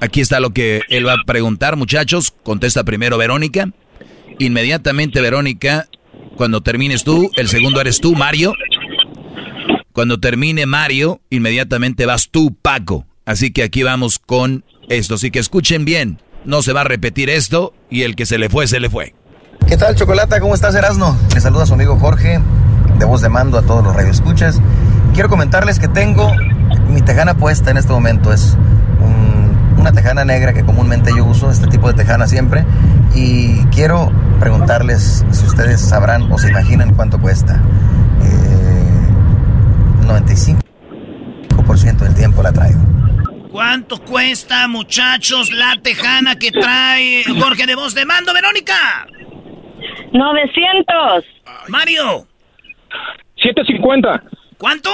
Aquí 0.00 0.20
está 0.20 0.40
lo 0.40 0.50
que 0.50 0.82
él 0.90 1.06
va 1.06 1.14
a 1.14 1.24
preguntar, 1.26 1.76
muchachos. 1.76 2.34
Contesta 2.42 2.84
primero 2.84 3.16
Verónica. 3.16 3.68
Inmediatamente, 4.38 5.20
Verónica, 5.20 5.88
cuando 6.36 6.60
termines 6.60 7.04
tú, 7.04 7.30
el 7.36 7.48
segundo 7.48 7.80
eres 7.80 8.00
tú, 8.00 8.14
Mario. 8.14 8.52
Cuando 9.92 10.18
termine 10.18 10.66
Mario, 10.66 11.20
inmediatamente 11.30 12.04
vas 12.04 12.28
tú, 12.30 12.54
Paco. 12.60 13.06
Así 13.24 13.52
que 13.52 13.62
aquí 13.62 13.82
vamos 13.82 14.18
con 14.18 14.64
esto. 14.88 15.14
Así 15.14 15.30
que 15.30 15.38
escuchen 15.38 15.84
bien. 15.84 16.20
No 16.44 16.62
se 16.62 16.72
va 16.72 16.82
a 16.82 16.84
repetir 16.84 17.30
esto 17.30 17.72
y 17.88 18.02
el 18.02 18.16
que 18.16 18.26
se 18.26 18.36
le 18.36 18.50
fue, 18.50 18.66
se 18.66 18.80
le 18.80 18.90
fue. 18.90 19.14
¿Qué 19.66 19.76
tal, 19.76 19.94
Chocolata? 19.94 20.40
¿Cómo 20.40 20.54
estás, 20.54 20.74
Erasno? 20.74 21.16
Le 21.32 21.40
saluda 21.40 21.64
su 21.64 21.74
amigo 21.74 21.98
Jorge, 21.98 22.38
de 22.98 23.04
voz 23.06 23.22
de 23.22 23.30
mando 23.30 23.56
a 23.56 23.62
todos 23.62 23.82
los 23.82 23.96
radioescuchas. 23.96 24.60
Quiero 25.14 25.30
comentarles 25.30 25.78
que 25.78 25.88
tengo 25.88 26.30
mi 26.94 27.02
tejana 27.02 27.34
puesta 27.34 27.70
en 27.70 27.76
este 27.76 27.92
momento. 27.92 28.32
Es 28.32 28.56
un- 29.00 29.76
una 29.78 29.92
tejana 29.92 30.24
negra 30.24 30.52
que 30.54 30.64
comúnmente 30.64 31.10
yo 31.16 31.24
uso, 31.24 31.50
este 31.50 31.66
tipo 31.66 31.88
de 31.88 31.94
tejana 31.94 32.26
siempre. 32.26 32.64
Y 33.14 33.62
quiero 33.66 34.10
preguntarles 34.40 35.24
si 35.30 35.44
ustedes 35.46 35.80
sabrán 35.80 36.30
o 36.32 36.38
se 36.38 36.48
imaginan 36.50 36.94
cuánto 36.94 37.20
cuesta. 37.20 37.60
Eh, 38.22 40.06
95% 40.06 42.04
del 42.04 42.14
tiempo 42.14 42.42
la 42.42 42.52
traigo. 42.52 42.80
¿Cuánto 43.50 43.98
cuesta, 43.98 44.66
muchachos, 44.68 45.52
la 45.52 45.76
tejana 45.82 46.36
que 46.36 46.50
trae 46.50 47.22
Jorge 47.38 47.66
de 47.66 47.74
voz 47.76 47.94
de 47.94 48.04
mando, 48.04 48.32
Verónica? 48.34 49.06
900. 50.12 51.24
Mario. 51.68 52.26
750. 53.36 54.22
¿Cuánto? 54.58 54.90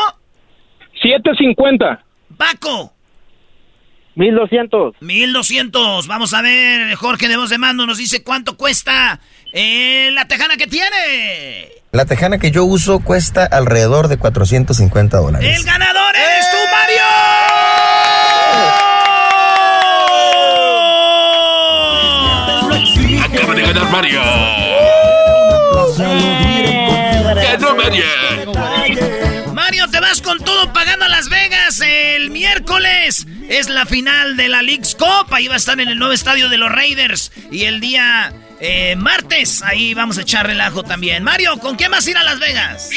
750. 1.03 2.05
Paco. 2.37 2.93
1200. 4.15 4.97
1200. 5.01 6.07
Vamos 6.07 6.35
a 6.35 6.43
ver, 6.43 6.95
Jorge 6.95 7.29
de 7.29 7.37
voz 7.37 7.51
de 7.51 7.59
mando 7.59 7.87
nos 7.87 7.99
dice 7.99 8.23
cuánto 8.23 8.57
cuesta 8.57 9.21
eh, 9.53 10.11
la 10.13 10.27
tejana 10.27 10.57
que 10.57 10.67
tiene. 10.67 11.69
La 11.93 12.05
tejana 12.05 12.39
que 12.39 12.51
yo 12.51 12.65
uso 12.65 13.01
cuesta 13.01 13.45
alrededor 13.45 14.09
de 14.09 14.19
450 14.19 15.17
dólares. 15.17 15.59
El 15.59 15.65
ganador 15.65 16.15
eres 16.15 16.47
tú, 16.51 16.59
Mario. 16.71 17.03
Acaba 23.25 23.55
de 23.55 23.63
ganar 23.63 23.91
Mario. 23.91 24.21
Es 33.51 33.69
la 33.69 33.85
final 33.85 34.37
de 34.37 34.49
la 34.49 34.63
League's 34.63 34.95
Cup. 34.95 35.27
Ahí 35.33 35.49
va 35.49 35.55
a 35.55 35.57
estar 35.57 35.81
en 35.81 35.89
el 35.89 35.99
nuevo 35.99 36.15
estadio 36.15 36.49
de 36.49 36.57
los 36.57 36.71
Raiders. 36.71 37.33
Y 37.51 37.65
el 37.65 37.81
día 37.81 38.33
eh, 38.61 38.95
martes, 38.95 39.61
ahí 39.65 39.93
vamos 39.93 40.19
a 40.19 40.23
echar 40.23 40.47
relajo 40.47 40.85
también. 40.85 41.25
Mario, 41.25 41.59
¿con 41.59 41.75
quién 41.75 41.91
vas 41.91 42.07
a 42.07 42.11
ir 42.11 42.17
a 42.17 42.23
Las 42.23 42.39
Vegas? 42.39 42.91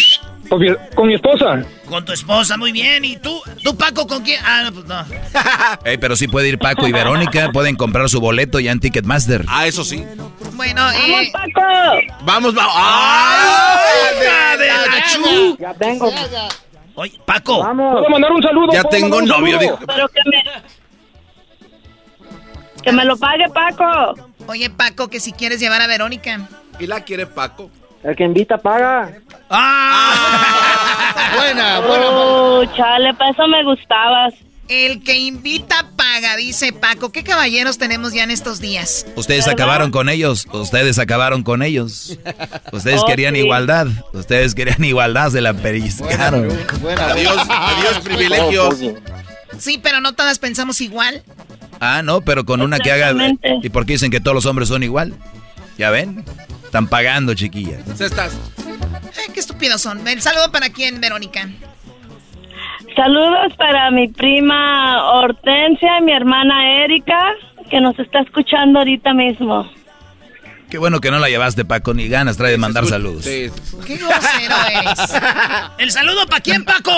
Con 0.47 0.59
mi, 0.59 0.67
con 0.93 1.07
mi 1.07 1.15
esposa. 1.15 1.65
Con 1.87 2.05
tu 2.05 2.11
esposa, 2.11 2.55
muy 2.55 2.71
bien. 2.71 3.03
¿Y 3.03 3.17
tú, 3.17 3.41
tú 3.63 3.75
Paco, 3.75 4.05
con 4.05 4.21
quién? 4.21 4.39
Ah, 4.45 4.61
no, 4.65 4.73
pues 4.73 4.85
no. 4.85 5.03
Ey, 5.85 5.97
pero 5.97 6.15
sí 6.15 6.27
puede 6.27 6.49
ir 6.49 6.59
Paco 6.59 6.87
y 6.87 6.91
Verónica, 6.91 7.51
pueden 7.51 7.75
comprar 7.75 8.07
su 8.07 8.19
boleto 8.19 8.59
ya 8.59 8.71
en 8.71 8.79
Ticketmaster. 8.79 9.43
Ah, 9.47 9.65
eso 9.65 9.83
sí. 9.83 10.05
Bueno, 10.51 10.87
eh, 10.91 11.31
Vamos, 12.21 12.53
vamos. 12.53 12.75
¡Hija 14.21 14.57
de 14.57 14.67
la 14.67 15.03
chu! 15.11 15.57
Ya 15.59 15.73
tengo. 15.73 16.11
Oye, 16.95 17.19
Paco. 17.25 17.61
¿Puedo 17.61 18.09
mandar 18.09 18.31
un 18.31 18.43
saludo? 18.43 18.73
Ya 18.73 18.83
¿Puedo 18.83 18.89
tengo 19.01 19.17
un 19.17 19.25
novio, 19.25 19.57
dijo. 19.57 19.79
Pero 19.85 20.07
que 20.09 20.21
me... 20.29 20.43
Que 22.83 22.91
me 22.91 23.05
lo 23.05 23.17
pague 23.17 23.45
Paco. 23.49 24.29
Oye, 24.47 24.69
Paco, 24.69 25.07
que 25.07 25.19
si 25.19 25.31
quieres 25.31 25.59
llevar 25.59 25.81
a 25.81 25.87
Verónica. 25.87 26.47
¿Y 26.79 26.87
la 26.87 27.01
quiere 27.01 27.25
Paco? 27.25 27.71
El 28.03 28.15
que 28.15 28.25
invita 28.25 28.57
paga. 28.57 29.11
¡Ah! 29.49 31.31
Buena, 31.35 31.79
buena. 31.79 32.05
Oh, 32.09 32.65
chale, 32.75 33.13
para 33.13 33.31
eso 33.31 33.47
me 33.47 33.63
gustabas. 33.63 34.33
El 34.69 35.03
que 35.03 35.17
invita 35.17 35.89
paga, 35.95 36.37
dice 36.37 36.71
Paco. 36.71 37.11
¿Qué 37.11 37.23
caballeros 37.23 37.77
tenemos 37.77 38.13
ya 38.13 38.23
en 38.23 38.31
estos 38.31 38.59
días? 38.61 39.05
Ustedes 39.15 39.47
acabaron 39.47 39.91
con 39.91 40.07
ellos. 40.09 40.47
Ustedes 40.53 40.99
acabaron 40.99 41.43
con 41.43 41.61
ellos. 41.63 42.17
Ustedes 42.71 43.01
Oh, 43.03 43.05
querían 43.05 43.35
sí. 43.35 43.41
igualdad. 43.41 43.87
Ustedes 44.13 44.55
querían 44.55 44.83
igualdad, 44.83 45.31
se 45.31 45.41
la 45.41 45.53
periscaron. 45.53 46.47
Adiós, 46.97 47.37
adiós, 47.49 47.99
privilegios. 48.03 48.75
Sí, 49.59 49.79
pero 49.83 49.99
no 49.99 50.13
todas 50.13 50.39
pensamos 50.39 50.79
igual. 50.81 51.23
Ah, 51.79 52.01
no, 52.01 52.21
pero 52.21 52.45
con 52.45 52.61
una 52.61 52.79
que 52.79 52.91
haga. 52.91 53.13
¿Y 53.61 53.69
por 53.69 53.85
qué 53.85 53.93
dicen 53.93 54.11
que 54.11 54.21
todos 54.21 54.33
los 54.35 54.45
hombres 54.45 54.69
son 54.69 54.81
igual? 54.83 55.13
¿Ya 55.77 55.89
ven? 55.89 56.23
Están 56.63 56.87
pagando, 56.87 57.33
chiquillas. 57.33 57.81
Estás. 57.99 58.31
Ay, 59.17 59.31
qué 59.33 59.39
estúpidos 59.41 59.81
son. 59.81 60.07
El 60.07 60.21
saludo 60.21 60.51
para 60.51 60.69
quién, 60.69 61.01
Verónica. 61.01 61.49
Saludos 62.95 63.53
para 63.57 63.89
mi 63.91 64.07
prima 64.07 65.13
Hortensia 65.15 65.99
y 65.99 66.03
mi 66.03 66.11
hermana 66.13 66.83
Erika, 66.83 67.33
que 67.69 67.81
nos 67.81 67.97
está 67.97 68.19
escuchando 68.21 68.79
ahorita 68.79 69.13
mismo. 69.13 69.69
Qué 70.69 70.77
bueno 70.77 70.99
que 71.01 71.11
no 71.11 71.19
la 71.19 71.29
llevaste, 71.29 71.65
Paco, 71.65 71.93
ni 71.93 72.07
ganas 72.07 72.37
trae 72.37 72.51
de 72.51 72.57
mandar 72.57 72.85
saludos. 72.85 73.25
Qué 73.25 73.51
grosero 73.87 74.55
es. 74.91 75.13
¿El 75.79 75.91
saludo 75.91 76.25
para 76.27 76.41
quién, 76.41 76.65
Paco? 76.65 76.91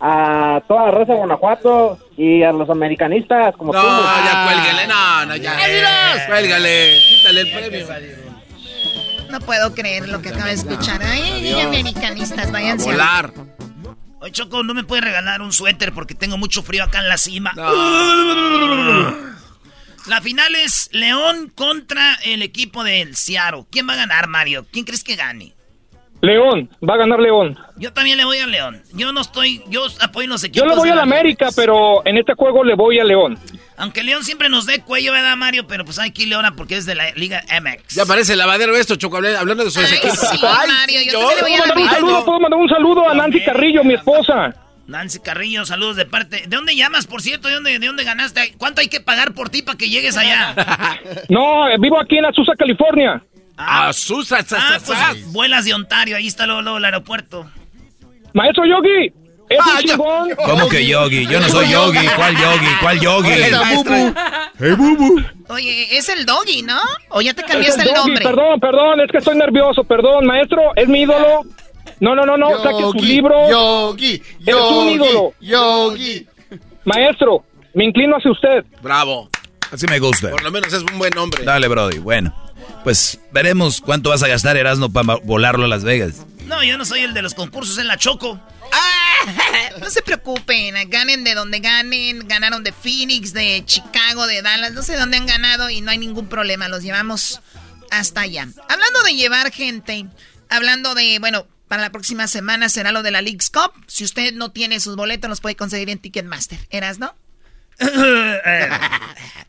A 0.00 0.60
toda 0.66 0.86
la 0.86 0.90
raza 0.90 1.12
de 1.12 1.18
Guanajuato 1.18 1.98
y 2.16 2.42
a 2.42 2.50
los 2.52 2.68
americanistas 2.70 3.54
como 3.56 3.72
No, 3.72 3.80
tú. 3.80 3.86
ya 4.24 4.44
cuélgale, 4.44 4.86
no, 4.88 5.26
no, 5.26 5.36
ya. 5.36 5.56
Cuélgale, 6.26 6.98
quítale 7.08 7.40
el 7.42 7.50
premio. 7.52 7.86
No 9.30 9.40
puedo 9.40 9.72
creer 9.74 10.08
lo 10.08 10.20
que 10.20 10.30
acabo 10.30 10.46
de 10.46 10.52
escuchar. 10.54 11.00
Ay, 11.04 11.22
ay, 11.54 11.60
americanistas, 11.60 12.50
váyanse. 12.50 12.88
a- 12.88 12.92
volar. 12.92 13.30
Oye, 14.22 14.30
Choco, 14.32 14.62
¿no 14.62 14.72
me 14.72 14.84
puedes 14.84 15.04
regalar 15.04 15.42
un 15.42 15.52
suéter 15.52 15.92
porque 15.92 16.14
tengo 16.14 16.38
mucho 16.38 16.62
frío 16.62 16.84
acá 16.84 17.00
en 17.00 17.08
la 17.08 17.18
cima? 17.18 17.52
La 20.08 20.20
final 20.20 20.52
es 20.56 20.88
León 20.92 21.52
contra 21.54 22.14
el 22.24 22.42
equipo 22.42 22.82
del 22.82 23.14
Seattle. 23.14 23.64
¿Quién 23.70 23.88
va 23.88 23.92
a 23.92 23.96
ganar, 23.96 24.26
Mario? 24.26 24.66
¿Quién 24.72 24.84
crees 24.84 25.04
que 25.04 25.14
gane? 25.14 25.54
León, 26.20 26.68
va 26.88 26.94
a 26.94 26.98
ganar 26.98 27.20
León. 27.20 27.56
Yo 27.76 27.92
también 27.92 28.16
le 28.16 28.24
voy 28.24 28.38
a 28.38 28.46
León. 28.46 28.82
Yo 28.94 29.12
no 29.12 29.20
estoy, 29.20 29.62
yo 29.68 29.86
apoyo 30.00 30.28
los 30.28 30.42
Yo 30.42 30.48
equipos. 30.48 30.68
le 30.68 30.74
voy 30.76 30.88
a 30.90 30.94
la 30.96 31.02
América, 31.02 31.48
pero 31.54 32.04
en 32.06 32.16
este 32.16 32.34
juego 32.34 32.64
le 32.64 32.74
voy 32.74 32.98
a 33.00 33.04
León. 33.04 33.38
Aunque 33.82 34.04
León 34.04 34.22
siempre 34.22 34.48
nos 34.48 34.64
dé 34.64 34.80
cuello, 34.80 35.10
¿verdad, 35.12 35.36
Mario? 35.36 35.66
Pero 35.66 35.84
pues 35.84 35.98
hay 35.98 36.12
que 36.12 36.22
ir 36.22 36.32
ahora 36.34 36.52
porque 36.52 36.76
es 36.76 36.86
de 36.86 36.94
la 36.94 37.10
Liga 37.16 37.42
MX. 37.60 37.96
Ya 37.96 38.06
parece 38.06 38.36
lavadero 38.36 38.76
esto, 38.76 38.94
Choco, 38.94 39.18
habl- 39.18 39.36
hablando 39.36 39.64
de 39.64 39.72
sus 39.72 39.82
equipos. 39.92 40.16
sí, 40.20 40.38
Mario, 40.40 41.00
yo 41.04 41.12
le 41.34 41.42
voy 41.42 41.52
a 41.54 41.58
¿Puedo 41.58 41.66
la 41.66 41.74
mandar 41.74 41.78
un 41.82 41.88
saludo? 41.90 42.24
¿Puedo 42.24 42.40
mandar 42.40 42.60
un 42.60 42.68
saludo 42.68 43.08
a 43.08 43.14
Nancy 43.14 43.40
Carrillo, 43.44 43.82
mi 43.82 43.94
esposa? 43.94 44.54
Nancy 44.86 45.18
Carrillo, 45.18 45.64
saludos 45.66 45.96
de 45.96 46.06
parte. 46.06 46.42
¿De 46.46 46.56
dónde 46.56 46.76
llamas, 46.76 47.08
por 47.08 47.22
cierto? 47.22 47.48
¿De 47.48 47.54
dónde, 47.54 47.76
de 47.78 47.84
dónde 47.86 48.04
ganaste? 48.04 48.54
¿Cuánto 48.56 48.80
hay 48.82 48.86
que 48.88 49.00
pagar 49.00 49.32
por 49.34 49.48
ti 49.50 49.62
para 49.62 49.76
que 49.76 49.90
llegues 49.90 50.16
allá? 50.16 50.54
No, 51.28 51.64
vivo 51.80 52.00
aquí 52.00 52.18
en 52.18 52.26
Azusa, 52.26 52.52
California. 52.56 53.20
Ah, 53.56 53.92
Susa, 53.92 54.44
Ah, 54.52 54.78
pues 54.86 55.32
vuelas 55.32 55.64
de 55.64 55.74
Ontario, 55.74 56.16
ahí 56.16 56.28
está 56.28 56.46
luego, 56.46 56.62
luego 56.62 56.78
el 56.78 56.84
aeropuerto. 56.84 57.50
Maestro 58.32 58.64
Yogi, 58.64 59.12
es 59.54 59.60
Ah, 59.60 59.78
un 59.78 59.84
chingón. 59.88 60.30
¿Cómo 60.44 60.68
que 60.68 60.86
yogi? 60.86 61.26
Yo 61.26 61.40
no 61.40 61.48
soy 61.48 61.68
yogi. 61.70 62.06
¿Cuál 62.16 62.36
yogi? 62.36 62.66
¿Cuál 62.80 63.00
yogi? 63.00 63.30
Hey, 64.58 64.72
bubu. 64.76 65.22
Oye, 65.48 65.96
es 65.96 66.08
el 66.08 66.24
doggy, 66.24 66.62
¿no? 66.62 66.78
¿O 67.10 67.20
ya 67.20 67.34
te 67.34 67.42
Es 67.42 67.46
cambiaste 67.48 67.82
el 67.82 67.88
Yogi, 67.88 67.98
nombre? 67.98 68.24
Perdón, 68.24 68.60
perdón, 68.60 69.00
es 69.00 69.10
que 69.10 69.18
estoy 69.18 69.36
nervioso, 69.36 69.84
perdón, 69.84 70.24
maestro, 70.26 70.60
es 70.76 70.88
mi 70.88 71.02
ídolo. 71.02 71.42
No, 72.00 72.14
no, 72.14 72.24
no, 72.24 72.36
no, 72.36 72.50
saque 72.62 72.76
su 72.82 72.92
Yogi, 72.94 73.06
libro. 73.06 73.50
Yogi, 73.50 74.14
Es 74.46 74.54
un 74.54 74.88
Yogi, 74.88 74.92
ídolo. 74.94 75.34
Yogi. 75.40 76.26
Maestro, 76.84 77.44
me 77.74 77.84
inclino 77.84 78.16
hacia 78.16 78.30
usted. 78.30 78.64
Bravo. 78.82 79.28
Así 79.72 79.86
me 79.86 79.98
gusta. 79.98 80.30
Por 80.30 80.42
lo 80.42 80.50
menos 80.50 80.72
es 80.72 80.82
un 80.82 80.98
buen 80.98 81.16
hombre. 81.16 81.44
Dale, 81.44 81.68
Brody. 81.68 81.98
Bueno, 81.98 82.34
pues 82.84 83.20
veremos 83.32 83.80
cuánto 83.80 84.10
vas 84.10 84.22
a 84.22 84.28
gastar, 84.28 84.56
Erasmo, 84.56 84.92
para 84.92 85.16
volarlo 85.22 85.64
a 85.64 85.68
Las 85.68 85.84
Vegas. 85.84 86.26
No, 86.46 86.62
yo 86.62 86.76
no 86.76 86.84
soy 86.84 87.00
el 87.00 87.14
de 87.14 87.22
los 87.22 87.34
concursos 87.34 87.78
en 87.78 87.88
la 87.88 87.96
Choco. 87.96 88.38
No 89.80 89.90
se 89.90 90.02
preocupen, 90.02 90.74
ganen 90.90 91.24
de 91.24 91.34
donde 91.34 91.60
ganen. 91.60 92.26
Ganaron 92.28 92.62
de 92.62 92.72
Phoenix, 92.72 93.32
de 93.32 93.62
Chicago, 93.64 94.26
de 94.26 94.42
Dallas. 94.42 94.72
No 94.72 94.82
sé 94.82 94.96
dónde 94.96 95.16
han 95.16 95.26
ganado 95.26 95.70
y 95.70 95.80
no 95.80 95.90
hay 95.90 95.98
ningún 95.98 96.28
problema. 96.28 96.68
Los 96.68 96.82
llevamos 96.82 97.40
hasta 97.90 98.22
allá. 98.22 98.48
Hablando 98.68 99.02
de 99.04 99.14
llevar 99.14 99.52
gente, 99.52 100.06
hablando 100.48 100.94
de, 100.94 101.18
bueno, 101.18 101.46
para 101.68 101.82
la 101.82 101.90
próxima 101.90 102.26
semana 102.26 102.68
será 102.68 102.92
lo 102.92 103.02
de 103.02 103.10
la 103.10 103.22
League's 103.22 103.50
Cup. 103.50 103.72
Si 103.86 104.04
usted 104.04 104.34
no 104.34 104.50
tiene 104.50 104.80
sus 104.80 104.96
boletos, 104.96 105.28
los 105.28 105.40
puede 105.40 105.56
conseguir 105.56 105.90
en 105.90 105.98
Ticketmaster. 105.98 106.58
¿Eras, 106.70 106.98
no? 106.98 107.14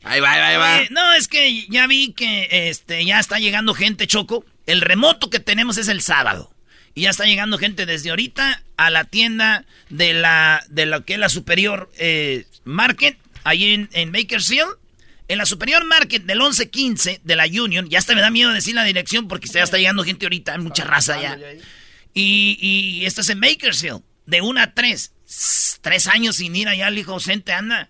Ahí 0.06 0.20
va, 0.20 0.32
ahí 0.34 0.58
va. 0.58 0.82
No, 0.90 1.14
es 1.14 1.28
que 1.28 1.66
ya 1.68 1.88
vi 1.88 2.14
que 2.14 2.48
este 2.70 3.06
ya 3.06 3.20
está 3.20 3.40
llegando 3.40 3.74
gente, 3.74 4.08
Choco. 4.08 4.45
El 4.66 4.82
remoto 4.82 5.30
que 5.30 5.40
tenemos 5.40 5.78
es 5.78 5.88
el 5.88 6.02
sábado. 6.02 6.53
Y 6.95 7.02
ya 7.02 7.10
está 7.10 7.26
llegando 7.26 7.57
gente 7.57 7.86
desde 7.86 8.11
ahorita 8.11 8.61
a 8.78 8.90
la 8.90 9.06
tienda 9.06 9.65
de 9.90 10.14
la 10.14 10.64
de 10.70 10.86
lo 10.86 11.06
que 11.06 11.14
es 11.14 11.20
la 11.20 11.30
Superior 11.30 11.91
eh, 11.98 12.45
Market, 12.64 13.18
ahí 13.44 13.74
en, 13.74 13.90
en 13.94 14.11
Bakersfield. 14.11 14.78
En 15.30 15.38
la 15.38 15.45
Superior 15.45 15.86
Market 15.86 16.24
del 16.24 16.40
1115 16.40 17.22
de 17.24 17.36
la 17.36 17.45
Union, 17.45 17.90
ya 17.90 17.98
hasta 17.98 18.14
me 18.14 18.22
da 18.22 18.30
miedo 18.30 18.52
decir 18.52 18.76
la 18.76 18.84
dirección 18.84 19.28
porque 19.28 19.48
ya 19.48 19.64
está 19.64 19.78
llegando 19.78 20.03
gente 20.03 20.26
ahorita, 20.26 20.53
hay 20.53 20.60
mucha 20.60 20.84
raza 20.84 21.20
ya. 21.20 21.40
Y, 22.14 22.57
y 22.61 23.06
esto 23.06 23.22
es 23.22 23.30
en 23.30 23.40
Bakersfield, 23.40 24.03
de 24.26 24.41
1 24.41 24.61
a 24.61 24.74
3. 24.74 25.11
Tres 25.82 26.07
años 26.07 26.36
sin 26.36 26.56
ir 26.56 26.68
allá, 26.68 26.90
el 26.90 26.98
hijo 26.98 27.14
ausente 27.14 27.53
anda. 27.53 27.90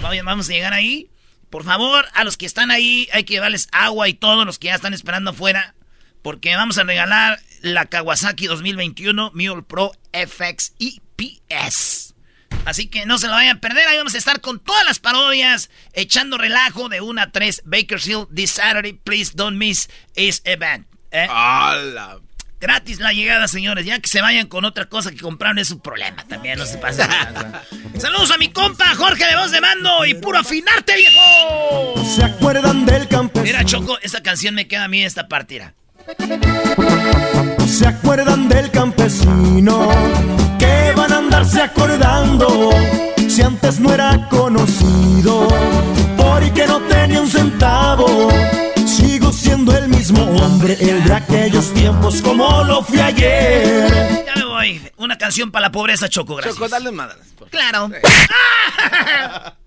Vamos 0.00 0.24
vamos 0.24 0.48
a 0.48 0.52
llegar 0.52 0.72
ahí. 0.72 1.08
Por 1.50 1.64
favor, 1.64 2.06
a 2.12 2.24
los 2.24 2.36
que 2.36 2.46
están 2.46 2.70
ahí, 2.70 3.08
hay 3.12 3.24
que 3.24 3.34
llevarles 3.34 3.68
agua 3.72 4.08
y 4.08 4.14
todos 4.14 4.44
los 4.46 4.58
que 4.58 4.68
ya 4.68 4.74
están 4.74 4.94
esperando 4.94 5.30
afuera. 5.30 5.74
Porque 6.22 6.54
vamos 6.54 6.78
a 6.78 6.84
regalar 6.84 7.40
la 7.62 7.86
Kawasaki 7.86 8.46
2021 8.46 9.32
Mule 9.34 9.62
Pro 9.62 9.92
FX 10.12 10.74
EPS. 10.78 12.14
Así 12.64 12.88
que 12.88 13.06
no 13.06 13.18
se 13.18 13.28
lo 13.28 13.32
vayan 13.32 13.58
a 13.58 13.60
perder. 13.60 13.86
Ahí 13.86 13.96
vamos 13.96 14.14
a 14.14 14.18
estar 14.18 14.40
con 14.40 14.58
todas 14.58 14.84
las 14.84 14.98
parodias, 14.98 15.70
echando 15.92 16.36
relajo 16.36 16.88
de 16.88 17.00
1 17.00 17.22
a 17.22 17.30
3. 17.30 17.62
Bakersfield 17.64 18.34
this 18.34 18.50
Saturday. 18.50 18.92
Please 18.92 19.32
don't 19.34 19.56
miss 19.56 19.88
this 20.14 20.42
event. 20.44 20.86
¿eh? 21.12 21.28
¡Hala! 21.30 22.20
Gratis 22.58 22.98
la 23.00 23.12
llegada, 23.12 23.46
señores. 23.48 23.84
Ya 23.86 24.00
que 24.00 24.08
se 24.08 24.20
vayan 24.20 24.48
con 24.48 24.64
otra 24.64 24.86
cosa 24.86 25.10
que 25.10 25.18
compraron 25.18 25.58
es 25.58 25.68
su 25.68 25.78
problema 25.78 26.24
también. 26.26 26.58
No 26.58 26.66
se 26.66 26.78
pasen. 26.78 27.08
de 27.08 27.14
lanza. 27.14 27.62
Saludos 28.00 28.30
a 28.32 28.38
mi 28.38 28.48
compa 28.48 28.94
Jorge 28.96 29.26
de 29.26 29.36
Voz 29.36 29.50
de 29.50 29.60
Mando 29.60 30.04
y 30.04 30.14
puro 30.14 30.38
afinarte, 30.38 30.96
viejo. 30.96 32.04
¿Se 32.04 32.24
acuerdan 32.24 32.84
del 32.86 33.06
campesino? 33.08 33.44
Mira, 33.44 33.64
Choco, 33.64 33.98
esta 34.00 34.22
canción 34.22 34.54
me 34.54 34.66
queda 34.66 34.84
a 34.84 34.88
mí 34.88 35.04
esta 35.04 35.28
partida. 35.28 35.74
¿Se 37.66 37.86
acuerdan 37.86 38.48
del 38.48 38.70
campesino? 38.70 39.88
Que 40.58 40.92
van 40.96 41.12
a 41.12 41.18
andarse 41.18 41.60
acordando 41.60 42.70
si 43.28 43.42
antes 43.42 43.80
no 43.80 43.92
era 43.92 44.28
conocido 44.28 45.48
porque 46.16 46.66
no 46.66 46.80
tenía 46.82 47.20
un 47.20 47.28
centavo. 47.28 48.28
Sigo 48.86 49.32
siendo 49.32 49.76
el 49.76 49.88
mismo 49.88 50.22
hombre, 50.22 50.76
el 50.80 51.04
de 51.04 51.12
aquellos 51.14 51.74
tiempos 51.74 52.22
como 52.22 52.64
lo 52.64 52.82
fui 52.82 53.00
ayer. 53.00 54.24
Ya 54.26 54.36
me 54.36 54.44
voy. 54.44 54.80
Una 54.96 55.18
canción 55.18 55.50
para 55.50 55.66
la 55.66 55.72
pobreza, 55.72 56.08
Choco, 56.08 56.36
gracias. 56.36 56.54
Choco, 56.54 56.68
dale 56.68 56.90
madre. 56.92 57.16
Claro. 57.50 57.90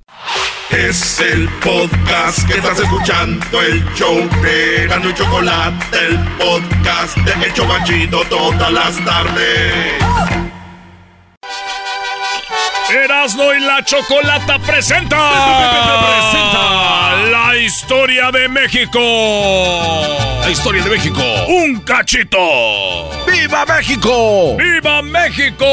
Es 0.69 1.19
el 1.19 1.49
podcast 1.59 2.47
que 2.47 2.53
estás 2.57 2.79
escuchando, 2.79 3.61
el 3.61 3.83
show 3.95 4.29
de 4.41 4.87
Gano 4.87 5.09
y 5.09 5.13
Chocolate, 5.13 5.97
el 5.97 6.17
podcast 6.37 7.17
de 7.17 7.45
El 7.45 7.53
Chocachito 7.53 8.21
todas 8.29 8.71
las 8.71 9.03
tardes. 9.03 10.03
Erasmo 12.89 13.53
y 13.53 13.59
la 13.59 13.83
Chocolata 13.83 14.57
presenta, 14.59 15.17
presenta 16.31 17.15
la 17.31 17.55
historia 17.57 18.31
de 18.31 18.47
México. 18.47 18.99
La 20.41 20.49
historia 20.49 20.83
de 20.83 20.89
México. 20.89 21.21
Un 21.47 21.81
cachito. 21.81 22.39
¡Viva 23.27 23.65
México! 23.65 24.55
¡Viva 24.57 25.01
México! 25.03 25.65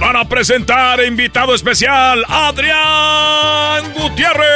Para 0.00 0.24
presentar 0.24 1.02
invitado 1.04 1.54
especial, 1.54 2.24
Adrián 2.28 3.92
Gutiérrez. 3.94 4.48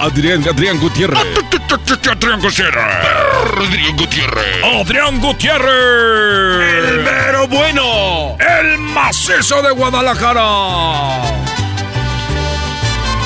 Adrián, 0.00 0.46
Adrián 0.48 0.78
Gutiérrez. 0.78 1.18
Adrián 2.10 2.40
Gutiérrez. 2.40 2.84
Adrián 3.58 3.96
Gutiérrez. 3.96 4.64
Adrián 4.64 5.20
Gutiérrez. 5.20 6.88
El 6.88 7.00
mero 7.00 7.48
bueno. 7.48 8.36
El 8.38 8.78
macizo 8.78 9.62
de 9.62 9.70
Guadalajara. 9.70 11.22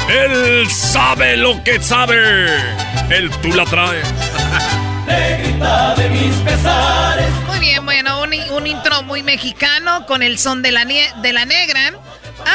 Él 0.08 0.68
sabe 0.70 1.36
lo 1.36 1.62
que 1.64 1.80
sabe. 1.80 2.46
Él 3.10 3.30
tú 3.42 3.48
la 3.52 3.64
traes. 3.64 4.06
grita 5.42 5.94
de 5.94 6.08
mis 6.10 6.34
pesares. 6.36 7.21
Bien, 7.62 7.84
bueno, 7.84 8.20
un, 8.22 8.66
intro 8.66 9.04
muy 9.04 9.22
mexicano 9.22 10.04
con 10.06 10.24
el 10.24 10.36
son 10.36 10.62
de 10.62 10.72
la, 10.72 10.84
de 10.84 11.32
la 11.32 11.44
negra. 11.44 11.92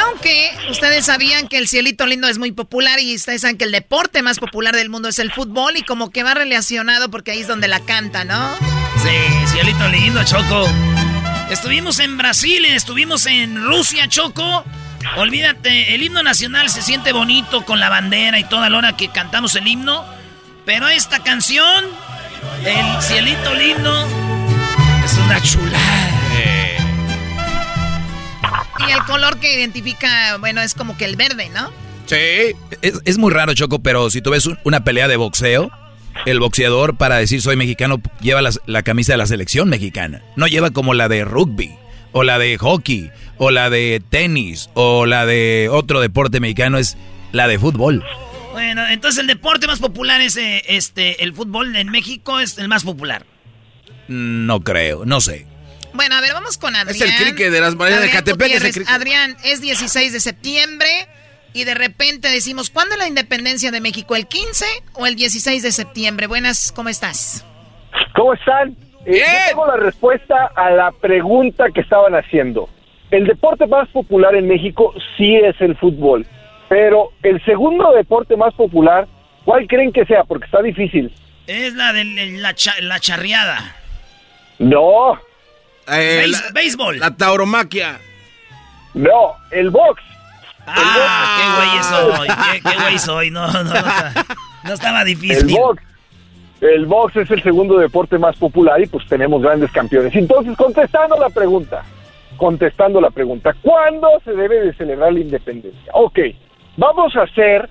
Aunque 0.04 0.50
ustedes 0.70 1.06
sabían 1.06 1.48
que 1.48 1.56
el 1.56 1.66
cielito 1.66 2.04
lindo 2.04 2.28
es 2.28 2.36
muy 2.36 2.52
popular 2.52 3.00
y 3.00 3.14
ustedes 3.14 3.40
saben 3.40 3.56
que 3.56 3.64
el 3.64 3.72
deporte 3.72 4.20
más 4.20 4.38
popular 4.38 4.76
del 4.76 4.90
mundo 4.90 5.08
es 5.08 5.18
el 5.18 5.32
fútbol 5.32 5.78
y 5.78 5.82
como 5.82 6.10
que 6.10 6.24
va 6.24 6.34
relacionado 6.34 7.10
porque 7.10 7.30
ahí 7.30 7.40
es 7.40 7.48
donde 7.48 7.68
la 7.68 7.80
canta, 7.80 8.24
¿no? 8.24 8.54
Sí, 9.02 9.46
cielito 9.46 9.88
lindo, 9.88 10.22
Choco. 10.24 10.68
Estuvimos 11.50 12.00
en 12.00 12.18
Brasil 12.18 12.66
estuvimos 12.66 13.24
en 13.24 13.64
Rusia, 13.64 14.10
Choco. 14.10 14.62
Olvídate, 15.16 15.94
el 15.94 16.02
himno 16.02 16.22
nacional 16.22 16.68
se 16.68 16.82
siente 16.82 17.14
bonito 17.14 17.64
con 17.64 17.80
la 17.80 17.88
bandera 17.88 18.38
y 18.38 18.44
toda 18.44 18.68
la 18.68 18.76
hora 18.76 18.96
que 18.98 19.08
cantamos 19.08 19.56
el 19.56 19.68
himno. 19.68 20.04
Pero 20.66 20.86
esta 20.86 21.22
canción, 21.22 21.86
el 22.66 23.02
cielito 23.02 23.54
lindo, 23.54 24.27
es 25.08 25.18
una 25.18 25.40
chulada. 25.40 26.08
Y 28.86 28.92
el 28.92 29.04
color 29.04 29.38
que 29.38 29.54
identifica, 29.54 30.36
bueno, 30.38 30.60
es 30.60 30.74
como 30.74 30.96
que 30.96 31.04
el 31.04 31.16
verde, 31.16 31.48
¿no? 31.48 31.70
Sí. 32.06 32.54
Es, 32.82 33.18
muy 33.18 33.32
raro, 33.32 33.54
Choco, 33.54 33.80
pero 33.80 34.10
si 34.10 34.22
tú 34.22 34.30
ves 34.30 34.48
una 34.64 34.84
pelea 34.84 35.08
de 35.08 35.16
boxeo, 35.16 35.70
el 36.26 36.40
boxeador 36.40 36.96
para 36.96 37.16
decir 37.16 37.42
soy 37.42 37.56
mexicano 37.56 38.00
lleva 38.20 38.40
la, 38.66 38.82
camisa 38.82 39.12
de 39.12 39.18
la 39.18 39.26
selección 39.26 39.68
mexicana. 39.68 40.22
No 40.36 40.46
lleva 40.46 40.70
como 40.70 40.94
la 40.94 41.08
de 41.08 41.24
rugby, 41.24 41.74
o 42.12 42.22
la 42.22 42.38
de 42.38 42.56
hockey, 42.56 43.10
o 43.36 43.50
la 43.50 43.70
de 43.70 44.02
tenis, 44.08 44.70
o 44.74 45.06
la 45.06 45.26
de 45.26 45.68
otro 45.70 46.00
deporte 46.00 46.40
mexicano, 46.40 46.78
es 46.78 46.96
la 47.32 47.48
de 47.48 47.58
fútbol. 47.58 48.04
Bueno, 48.52 48.86
entonces 48.88 49.20
el 49.20 49.26
deporte 49.26 49.66
más 49.66 49.80
popular 49.80 50.20
es 50.20 50.36
eh, 50.36 50.62
este, 50.68 51.22
el 51.22 51.34
fútbol 51.34 51.76
en 51.76 51.90
México 51.90 52.40
es 52.40 52.58
el 52.58 52.68
más 52.68 52.84
popular. 52.84 53.24
No 54.08 54.60
creo, 54.60 55.04
no 55.04 55.20
sé. 55.20 55.46
Bueno, 55.92 56.16
a 56.16 56.20
ver, 56.20 56.32
vamos 56.32 56.58
con 56.58 56.74
Adrián. 56.76 57.08
Es 57.08 57.20
el 57.20 57.26
cricket 57.26 57.50
de 57.50 57.60
las 57.60 57.74
mareas 57.74 58.00
de 58.02 58.10
Catepec. 58.10 58.88
Adrián, 58.88 59.36
es 59.44 59.60
16 59.60 60.12
de 60.12 60.20
septiembre 60.20 60.88
y 61.52 61.64
de 61.64 61.74
repente 61.74 62.28
decimos, 62.28 62.70
¿cuándo 62.70 62.94
es 62.94 63.00
la 63.00 63.08
independencia 63.08 63.70
de 63.70 63.80
México? 63.80 64.14
¿El 64.16 64.26
15 64.26 64.64
o 64.94 65.06
el 65.06 65.16
16 65.16 65.62
de 65.62 65.72
septiembre? 65.72 66.26
Buenas, 66.26 66.72
¿cómo 66.72 66.88
estás? 66.88 67.44
¿Cómo 68.14 68.34
están? 68.34 68.76
Eh, 69.06 69.22
tengo 69.48 69.66
la 69.66 69.76
respuesta 69.76 70.50
a 70.54 70.70
la 70.70 70.92
pregunta 70.92 71.66
que 71.74 71.80
estaban 71.80 72.14
haciendo. 72.14 72.68
El 73.10 73.26
deporte 73.26 73.66
más 73.66 73.88
popular 73.88 74.34
en 74.34 74.46
México 74.46 74.92
sí 75.16 75.36
es 75.36 75.58
el 75.60 75.76
fútbol, 75.76 76.26
pero 76.68 77.12
el 77.22 77.42
segundo 77.44 77.92
deporte 77.92 78.36
más 78.36 78.52
popular, 78.54 79.08
¿cuál 79.44 79.66
creen 79.66 79.92
que 79.92 80.04
sea? 80.04 80.24
Porque 80.24 80.44
está 80.44 80.60
difícil. 80.60 81.10
Es 81.46 81.72
la 81.74 81.94
de 81.94 82.04
la, 82.04 82.54
la 82.82 83.00
charreada. 83.00 83.77
No, 84.58 85.18
eh, 85.90 86.26
la, 86.28 86.38
béisbol. 86.52 86.98
La 86.98 87.14
tauromaquia. 87.14 87.98
No, 88.94 89.36
el 89.50 89.70
box. 89.70 90.02
Ah, 90.66 91.38
qué 91.38 92.04
güey 92.04 92.18
soy. 92.18 92.28
Qué, 92.62 92.82
güey 92.82 92.98
soy. 92.98 93.30
No, 93.30 93.46
no, 93.50 93.72
no, 94.64 94.72
estaba 94.72 95.04
difícil. 95.04 95.48
El 95.48 95.56
box. 95.56 95.82
El 96.60 96.86
box 96.86 97.16
es 97.16 97.30
el 97.30 97.42
segundo 97.42 97.78
deporte 97.78 98.18
más 98.18 98.36
popular 98.36 98.80
y 98.80 98.86
pues 98.86 99.06
tenemos 99.06 99.40
grandes 99.40 99.70
campeones. 99.70 100.14
Entonces, 100.14 100.56
contestando 100.56 101.16
la 101.16 101.30
pregunta, 101.30 101.84
contestando 102.36 103.00
la 103.00 103.10
pregunta, 103.10 103.54
¿cuándo 103.62 104.08
se 104.24 104.32
debe 104.32 104.60
de 104.62 104.74
celebrar 104.74 105.12
la 105.12 105.20
independencia? 105.20 105.92
Ok, 105.94 106.18
vamos 106.76 107.14
a 107.14 107.22
hacer, 107.22 107.70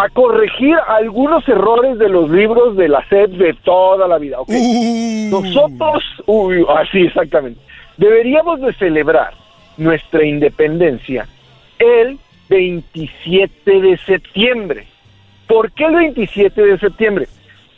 a 0.00 0.08
corregir 0.08 0.74
algunos 0.88 1.46
errores 1.46 1.98
de 1.98 2.08
los 2.08 2.30
libros 2.30 2.74
de 2.74 2.88
la 2.88 3.06
SED 3.10 3.30
de 3.30 3.52
toda 3.62 4.08
la 4.08 4.16
vida. 4.16 4.40
Okay. 4.40 4.56
Uh. 4.56 5.30
Nosotros, 5.30 6.02
uy, 6.24 6.64
así 6.74 7.02
exactamente, 7.02 7.60
deberíamos 7.98 8.62
de 8.62 8.72
celebrar 8.74 9.34
nuestra 9.76 10.24
independencia 10.24 11.28
el 11.78 12.18
27 12.48 13.80
de 13.80 13.98
septiembre. 13.98 14.86
¿Por 15.46 15.70
qué 15.72 15.84
el 15.84 15.96
27 15.96 16.62
de 16.62 16.78
septiembre? 16.78 17.28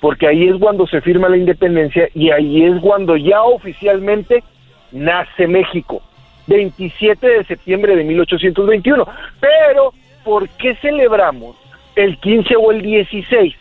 Porque 0.01 0.29
ahí 0.29 0.47
es 0.47 0.57
cuando 0.61 0.87
se 0.87 1.01
firma 1.01 1.29
la 1.29 1.37
independencia 1.37 2.09
y 2.15 2.31
ahí 2.31 2.63
es 2.63 2.81
cuando 2.81 3.17
ya 3.17 3.43
oficialmente 3.43 4.45
nace 4.93 5.49
México. 5.49 6.03
27 6.47 7.27
de 7.27 7.45
septiembre 7.45 7.97
de 7.97 8.05
1821. 8.05 9.09
Pero, 9.41 9.93
¿por 10.25 10.49
qué 10.51 10.77
celebramos 10.77 11.62
el 11.97 12.19
15 12.19 12.57
o 12.57 12.73
el 12.73 12.83
16? 12.83 13.55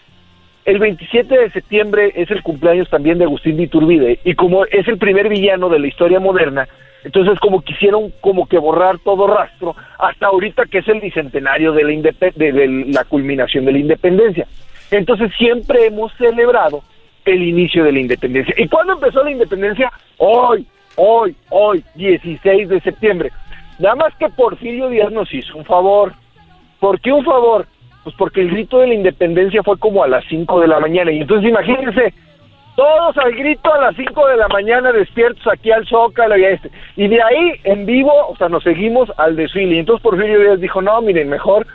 El 0.65 0.79
27 0.79 1.37
de 1.37 1.51
septiembre 1.51 2.11
es 2.15 2.29
el 2.29 2.43
cumpleaños 2.43 2.89
también 2.89 3.17
de 3.17 3.25
Agustín 3.25 3.57
de 3.57 3.63
Iturbide 3.63 4.19
y 4.23 4.35
como 4.35 4.65
es 4.65 4.87
el 4.87 4.97
primer 4.97 5.27
villano 5.27 5.69
de 5.69 5.79
la 5.79 5.87
historia 5.87 6.19
moderna, 6.19 6.67
entonces 7.03 7.39
como 7.39 7.61
quisieron 7.61 8.13
como 8.21 8.47
que 8.47 8.59
borrar 8.59 8.99
todo 8.99 9.25
rastro 9.25 9.75
hasta 9.97 10.27
ahorita 10.27 10.65
que 10.65 10.79
es 10.79 10.87
el 10.87 11.01
bicentenario 11.01 11.71
de 11.71 11.83
la, 11.83 12.31
de, 12.35 12.67
la 12.87 13.03
culminación 13.05 13.65
de 13.65 13.71
la 13.71 13.79
independencia. 13.79 14.47
Entonces 14.91 15.31
siempre 15.37 15.87
hemos 15.87 16.13
celebrado 16.13 16.83
el 17.25 17.41
inicio 17.41 17.83
de 17.83 17.93
la 17.93 17.99
independencia. 17.99 18.53
¿Y 18.57 18.67
cuándo 18.67 18.93
empezó 18.93 19.23
la 19.23 19.31
independencia? 19.31 19.91
Hoy, 20.17 20.67
hoy, 20.95 21.35
hoy, 21.49 21.83
16 21.95 22.69
de 22.69 22.81
septiembre. 22.81 23.31
Nada 23.79 23.95
más 23.95 24.15
que 24.15 24.29
Porfirio 24.29 24.89
Díaz 24.89 25.11
nos 25.11 25.33
hizo 25.33 25.57
un 25.57 25.65
favor. 25.65 26.13
¿Por 26.79 26.99
qué 26.99 27.11
un 27.11 27.23
favor? 27.23 27.65
Pues 28.03 28.15
porque 28.17 28.41
el 28.41 28.51
grito 28.51 28.79
de 28.79 28.87
la 28.87 28.93
independencia 28.95 29.61
fue 29.63 29.77
como 29.77 30.03
a 30.03 30.07
las 30.07 30.23
5 30.25 30.61
de 30.61 30.67
la 30.67 30.79
mañana. 30.79 31.11
Y 31.11 31.21
entonces 31.21 31.49
imagínense, 31.49 32.13
todos 32.75 33.17
al 33.17 33.33
grito 33.33 33.73
a 33.73 33.79
las 33.79 33.95
5 33.95 34.27
de 34.27 34.37
la 34.37 34.47
mañana 34.47 34.91
despiertos 34.91 35.45
aquí 35.47 35.71
al 35.71 35.85
Zócalo 35.87 36.37
y 36.37 36.45
a 36.45 36.49
este. 36.49 36.71
Y 36.95 37.07
de 37.07 37.21
ahí, 37.21 37.51
en 37.63 37.85
vivo, 37.85 38.11
o 38.27 38.35
sea, 38.37 38.49
nos 38.49 38.63
seguimos 38.63 39.11
al 39.17 39.35
desfile. 39.35 39.75
Y 39.75 39.79
entonces 39.79 40.01
Porfirio 40.01 40.39
Díaz 40.39 40.59
dijo, 40.59 40.81
no, 40.81 41.01
miren, 41.01 41.29
mejor 41.29 41.67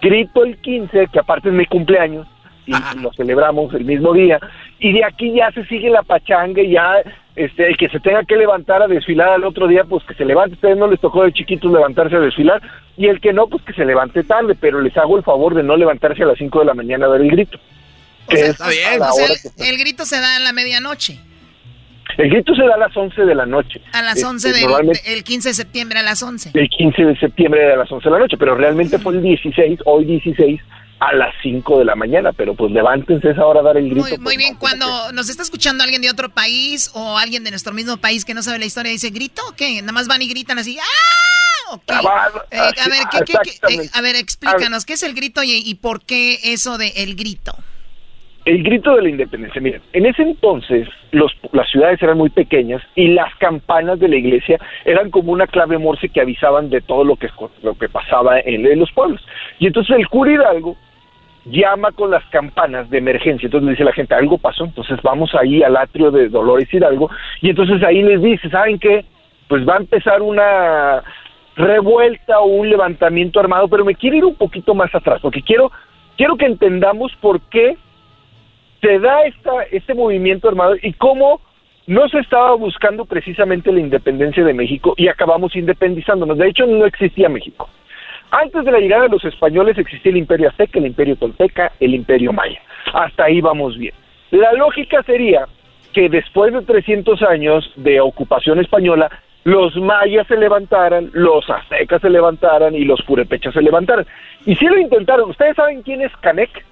grito 0.00 0.44
el 0.44 0.56
15, 0.60 1.08
que 1.12 1.18
aparte 1.18 1.48
es 1.48 1.54
mi 1.54 1.66
cumpleaños, 1.66 2.26
y 2.66 2.72
lo 3.00 3.12
celebramos 3.12 3.72
el 3.74 3.84
mismo 3.84 4.12
día. 4.12 4.38
Y 4.78 4.92
de 4.92 5.04
aquí 5.04 5.32
ya 5.34 5.50
se 5.52 5.64
sigue 5.66 5.90
la 5.90 6.02
pachanga 6.02 6.62
y 6.62 6.72
ya 6.72 6.96
este, 7.36 7.68
el 7.68 7.76
que 7.76 7.88
se 7.88 8.00
tenga 8.00 8.24
que 8.24 8.36
levantar 8.36 8.82
a 8.82 8.88
desfilar 8.88 9.30
al 9.30 9.44
otro 9.44 9.66
día, 9.68 9.84
pues 9.84 10.04
que 10.04 10.14
se 10.14 10.24
levante. 10.24 10.54
A 10.54 10.56
ustedes 10.56 10.76
no 10.76 10.88
les 10.88 11.00
tocó 11.00 11.24
de 11.24 11.32
chiquitos 11.32 11.72
levantarse 11.72 12.16
a 12.16 12.20
desfilar. 12.20 12.60
Y 12.96 13.06
el 13.06 13.20
que 13.20 13.32
no, 13.32 13.46
pues 13.46 13.62
que 13.64 13.72
se 13.72 13.84
levante 13.84 14.24
tarde, 14.24 14.54
pero 14.60 14.80
les 14.80 14.96
hago 14.96 15.16
el 15.16 15.22
favor 15.22 15.54
de 15.54 15.62
no 15.62 15.76
levantarse 15.76 16.22
a 16.22 16.26
las 16.26 16.38
5 16.38 16.60
de 16.60 16.64
la 16.66 16.74
mañana 16.74 17.06
a 17.06 17.10
dar 17.10 17.20
el 17.20 17.30
grito 17.30 17.58
está 18.36 18.68
bien. 18.68 19.00
el, 19.58 19.78
grito 19.78 20.04
se 20.04 20.20
da 20.20 20.36
a 20.36 20.40
la 20.40 20.52
medianoche. 20.52 21.18
El 22.18 22.30
grito 22.30 22.54
se 22.54 22.62
da 22.62 22.74
a 22.74 22.78
las 22.78 22.96
11 22.96 23.22
de 23.22 23.34
la 23.34 23.46
noche. 23.46 23.80
A 23.92 24.02
las 24.02 24.22
11 24.22 24.50
este, 24.50 24.60
del 24.60 25.00
el 25.06 25.24
15 25.24 25.48
de 25.50 25.54
septiembre 25.54 25.98
a 26.00 26.02
las 26.02 26.22
11. 26.22 26.50
El 26.54 26.68
15 26.68 27.04
de 27.04 27.16
septiembre 27.18 27.72
a 27.72 27.76
las 27.76 27.90
11 27.90 28.08
de 28.08 28.12
la 28.12 28.18
noche, 28.18 28.36
pero 28.36 28.54
realmente 28.54 28.98
fue 28.98 29.14
el 29.14 29.22
16, 29.22 29.80
hoy 29.84 30.04
16 30.04 30.60
a 31.00 31.14
las 31.14 31.34
5 31.42 31.78
de 31.78 31.84
la 31.84 31.94
mañana, 31.94 32.32
pero 32.32 32.54
pues 32.54 32.70
levántense 32.72 33.30
esa 33.30 33.44
hora 33.46 33.60
a 33.60 33.62
dar 33.62 33.76
el 33.76 33.90
grito. 33.90 34.06
Muy, 34.06 34.18
muy 34.18 34.36
bien, 34.36 34.56
cuando 34.56 34.86
nos 35.12 35.28
está 35.30 35.42
escuchando 35.42 35.82
alguien 35.82 36.02
de 36.02 36.10
otro 36.10 36.28
país 36.28 36.90
o 36.94 37.18
alguien 37.18 37.42
de 37.42 37.50
nuestro 37.50 37.72
mismo 37.72 37.96
país 37.96 38.24
que 38.24 38.34
no 38.34 38.42
sabe 38.42 38.58
la 38.58 38.66
historia, 38.66 38.92
dice 38.92 39.10
grito, 39.10 39.42
¿qué? 39.56 39.80
Nada 39.80 39.92
más 39.92 40.08
van 40.08 40.22
y 40.22 40.28
gritan 40.28 40.58
así, 40.58 40.78
¡ah! 40.78 40.84
Eh, 41.72 42.58
a, 42.58 42.88
ver, 42.88 43.24
¿qué, 43.24 43.32
eh, 43.32 43.90
a 43.94 44.00
ver, 44.00 44.16
explícanos, 44.16 44.84
¿qué 44.84 44.94
es 44.94 45.04
el 45.04 45.14
grito 45.14 45.42
y, 45.44 45.52
y 45.52 45.74
por 45.76 46.02
qué 46.02 46.38
eso 46.42 46.78
de 46.78 46.88
el 46.96 47.14
grito? 47.14 47.54
el 48.44 48.62
grito 48.62 48.96
de 48.96 49.02
la 49.02 49.08
independencia. 49.08 49.60
Miren, 49.60 49.82
en 49.92 50.06
ese 50.06 50.22
entonces 50.22 50.88
los, 51.12 51.32
las 51.52 51.68
ciudades 51.70 52.02
eran 52.02 52.18
muy 52.18 52.30
pequeñas 52.30 52.82
y 52.94 53.08
las 53.08 53.34
campanas 53.36 53.98
de 54.00 54.08
la 54.08 54.16
iglesia 54.16 54.58
eran 54.84 55.10
como 55.10 55.32
una 55.32 55.46
clave 55.46 55.78
morse 55.78 56.08
que 56.08 56.20
avisaban 56.20 56.70
de 56.70 56.80
todo 56.80 57.04
lo 57.04 57.16
que, 57.16 57.28
lo 57.62 57.74
que 57.74 57.88
pasaba 57.88 58.40
en, 58.40 58.78
los 58.78 58.90
pueblos. 58.92 59.20
Y 59.58 59.66
entonces 59.66 59.96
el 59.96 60.08
cura 60.08 60.32
Hidalgo 60.32 60.76
llama 61.50 61.92
con 61.92 62.10
las 62.10 62.24
campanas 62.26 62.88
de 62.90 62.98
emergencia. 62.98 63.46
Entonces 63.46 63.66
le 63.66 63.72
dice 63.72 63.84
la 63.84 63.92
gente, 63.92 64.14
algo 64.14 64.38
pasó, 64.38 64.64
entonces 64.64 64.98
vamos 65.02 65.34
ahí 65.34 65.62
al 65.62 65.76
atrio 65.76 66.10
de 66.10 66.28
Dolores 66.28 66.72
Hidalgo. 66.72 67.10
Y 67.40 67.50
entonces 67.50 67.82
ahí 67.82 68.02
les 68.02 68.22
dice, 68.22 68.48
¿saben 68.50 68.78
qué? 68.78 69.04
Pues 69.48 69.68
va 69.68 69.74
a 69.74 69.80
empezar 69.80 70.22
una 70.22 71.02
revuelta 71.56 72.40
o 72.40 72.46
un 72.46 72.70
levantamiento 72.70 73.40
armado, 73.40 73.68
pero 73.68 73.84
me 73.84 73.94
quiero 73.94 74.16
ir 74.16 74.24
un 74.24 74.36
poquito 74.36 74.74
más 74.74 74.94
atrás, 74.94 75.20
porque 75.20 75.42
quiero, 75.42 75.70
quiero 76.16 76.36
que 76.36 76.46
entendamos 76.46 77.12
por 77.20 77.40
qué 77.42 77.76
se 78.80 78.98
da 78.98 79.24
esta, 79.24 79.62
este 79.70 79.94
movimiento 79.94 80.48
armado 80.48 80.74
y 80.80 80.92
cómo 80.94 81.40
no 81.86 82.08
se 82.08 82.18
estaba 82.20 82.54
buscando 82.54 83.04
precisamente 83.04 83.72
la 83.72 83.80
independencia 83.80 84.44
de 84.44 84.54
México 84.54 84.94
y 84.96 85.08
acabamos 85.08 85.54
independizándonos. 85.56 86.38
De 86.38 86.48
hecho, 86.48 86.66
no 86.66 86.86
existía 86.86 87.28
México. 87.28 87.68
Antes 88.30 88.64
de 88.64 88.70
la 88.70 88.78
llegada 88.78 89.04
de 89.04 89.08
los 89.08 89.24
españoles 89.24 89.76
existía 89.76 90.12
el 90.12 90.18
imperio 90.18 90.48
azteca, 90.48 90.78
el 90.78 90.86
imperio 90.86 91.16
tolteca, 91.16 91.72
el 91.80 91.94
imperio 91.94 92.32
maya. 92.32 92.60
Hasta 92.92 93.24
ahí 93.24 93.40
vamos 93.40 93.76
bien. 93.76 93.94
La 94.30 94.52
lógica 94.52 95.02
sería 95.02 95.46
que 95.92 96.08
después 96.08 96.52
de 96.52 96.62
300 96.62 97.22
años 97.22 97.70
de 97.76 98.00
ocupación 98.00 98.60
española, 98.60 99.10
los 99.44 99.74
mayas 99.76 100.26
se 100.28 100.36
levantaran, 100.36 101.10
los 101.12 101.48
aztecas 101.48 102.00
se 102.00 102.10
levantaran 102.10 102.74
y 102.74 102.84
los 102.84 103.02
purepechas 103.02 103.54
se 103.54 103.62
levantaran. 103.62 104.06
Y 104.46 104.54
si 104.56 104.66
lo 104.66 104.78
intentaron. 104.78 105.30
¿Ustedes 105.30 105.56
saben 105.56 105.82
quién 105.82 106.02
es 106.02 106.12
Canek? 106.20 106.64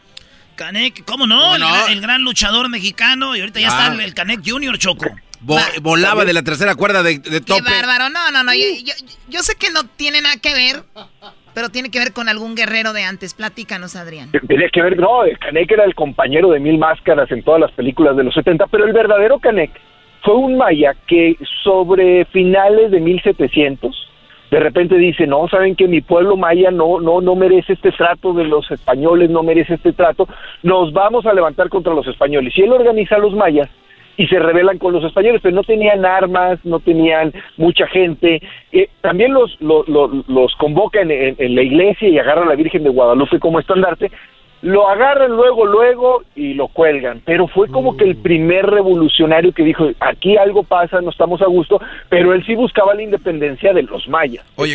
Canek, 0.54 1.04
¿cómo 1.04 1.26
no? 1.26 1.54
El, 1.88 2.00
gran 2.00 2.22
luchador 2.22 2.68
mexicano 2.68 3.36
y 3.36 3.40
ahorita 3.40 3.60
ya 3.60 3.68
está 3.68 3.92
ah. 3.92 3.96
el, 4.02 4.14
Canek 4.14 4.40
Junior 4.44 4.76
Choco. 4.78 5.06
volaba 5.80 6.24
de 6.24 6.32
la 6.32 6.42
tercera 6.42 6.74
cuerda 6.74 7.02
de, 7.02 7.18
de 7.18 7.40
tope. 7.40 7.62
Qué 7.62 7.70
bárbaro. 7.70 8.10
No, 8.10 8.30
no, 8.30 8.42
no. 8.42 8.52
Yo, 8.54 8.92
yo, 9.28 9.42
sé 9.42 9.54
que 9.56 9.70
no 9.70 9.84
tiene 9.84 10.20
nada 10.20 10.36
que 10.36 10.52
ver, 10.52 10.82
pero 11.58 11.70
tiene 11.70 11.90
que 11.90 11.98
ver 11.98 12.12
con 12.12 12.28
algún 12.28 12.54
guerrero 12.54 12.92
de 12.92 13.02
antes. 13.02 13.34
Platícanos, 13.34 13.96
Adrián. 13.96 14.30
Tiene 14.46 14.70
que 14.70 14.80
ver, 14.80 14.96
no, 14.96 15.22
Canek 15.40 15.68
era 15.72 15.82
el 15.82 15.96
compañero 15.96 16.50
de 16.50 16.60
Mil 16.60 16.78
Máscaras 16.78 17.28
en 17.32 17.42
todas 17.42 17.60
las 17.60 17.72
películas 17.72 18.16
de 18.16 18.22
los 18.22 18.32
70, 18.32 18.68
pero 18.68 18.84
el 18.84 18.92
verdadero 18.92 19.40
Canek 19.40 19.72
fue 20.22 20.36
un 20.36 20.56
maya 20.56 20.94
que 21.08 21.36
sobre 21.64 22.26
finales 22.26 22.92
de 22.92 23.00
1700 23.00 24.08
de 24.52 24.60
repente 24.60 24.94
dice, 24.98 25.26
no, 25.26 25.48
saben 25.48 25.74
que 25.74 25.88
mi 25.88 26.00
pueblo 26.00 26.36
maya 26.36 26.70
no, 26.70 27.00
no, 27.00 27.20
no 27.20 27.34
merece 27.34 27.72
este 27.72 27.90
trato 27.90 28.32
de 28.34 28.44
los 28.44 28.70
españoles, 28.70 29.28
no 29.28 29.42
merece 29.42 29.74
este 29.74 29.92
trato, 29.92 30.28
nos 30.62 30.92
vamos 30.92 31.26
a 31.26 31.32
levantar 31.32 31.68
contra 31.70 31.92
los 31.92 32.06
españoles. 32.06 32.56
Y 32.56 32.62
él 32.62 32.72
organiza 32.72 33.16
a 33.16 33.18
los 33.18 33.34
mayas 33.34 33.68
y 34.18 34.26
se 34.26 34.38
rebelan 34.40 34.78
con 34.78 34.92
los 34.92 35.04
españoles, 35.04 35.40
pero 35.42 35.54
no 35.54 35.62
tenían 35.62 36.04
armas, 36.04 36.58
no 36.64 36.80
tenían 36.80 37.32
mucha 37.56 37.86
gente. 37.86 38.42
Eh, 38.72 38.90
también 39.00 39.32
los, 39.32 39.56
los, 39.60 39.86
los, 39.88 40.54
convoca 40.56 41.00
en, 41.00 41.10
en, 41.10 41.54
la 41.54 41.62
iglesia 41.62 42.08
y 42.08 42.18
agarra 42.18 42.42
a 42.42 42.46
la 42.46 42.56
Virgen 42.56 42.82
de 42.82 42.90
Guadalupe 42.90 43.38
como 43.38 43.60
estandarte, 43.60 44.10
lo 44.60 44.88
agarran 44.88 45.30
luego, 45.30 45.66
luego 45.66 46.24
y 46.34 46.54
lo 46.54 46.66
cuelgan. 46.66 47.22
Pero 47.24 47.46
fue 47.46 47.68
como 47.68 47.96
que 47.96 48.04
el 48.04 48.16
mm. 48.16 48.22
primer 48.22 48.66
revolucionario 48.66 49.52
que 49.52 49.62
dijo, 49.62 49.88
aquí 50.00 50.36
algo 50.36 50.64
pasa, 50.64 51.00
no 51.00 51.10
estamos 51.10 51.40
a 51.40 51.46
gusto, 51.46 51.80
pero 52.08 52.34
él 52.34 52.44
sí 52.44 52.56
buscaba 52.56 52.94
la 52.94 53.04
independencia 53.04 53.72
de 53.72 53.84
los 53.84 54.08
mayas. 54.08 54.44
Oye, 54.56 54.74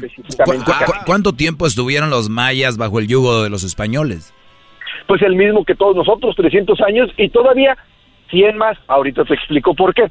cuánto 1.05 1.33
tiempo 1.33 1.67
estuvieron 1.67 2.09
los 2.09 2.29
mayas 2.29 2.77
bajo 2.77 2.97
el 2.97 3.07
yugo 3.07 3.43
de 3.43 3.49
los 3.49 3.65
españoles? 3.65 4.33
Pues 5.05 5.21
el 5.21 5.35
mismo 5.35 5.65
que 5.65 5.75
todos 5.75 5.97
nosotros, 5.97 6.33
300 6.37 6.79
años, 6.79 7.11
y 7.17 7.27
todavía 7.27 7.77
100 8.33 8.57
más. 8.57 8.77
Ahorita 8.87 9.23
te 9.23 9.35
explico 9.35 9.73
por 9.75 9.93
qué. 9.93 10.09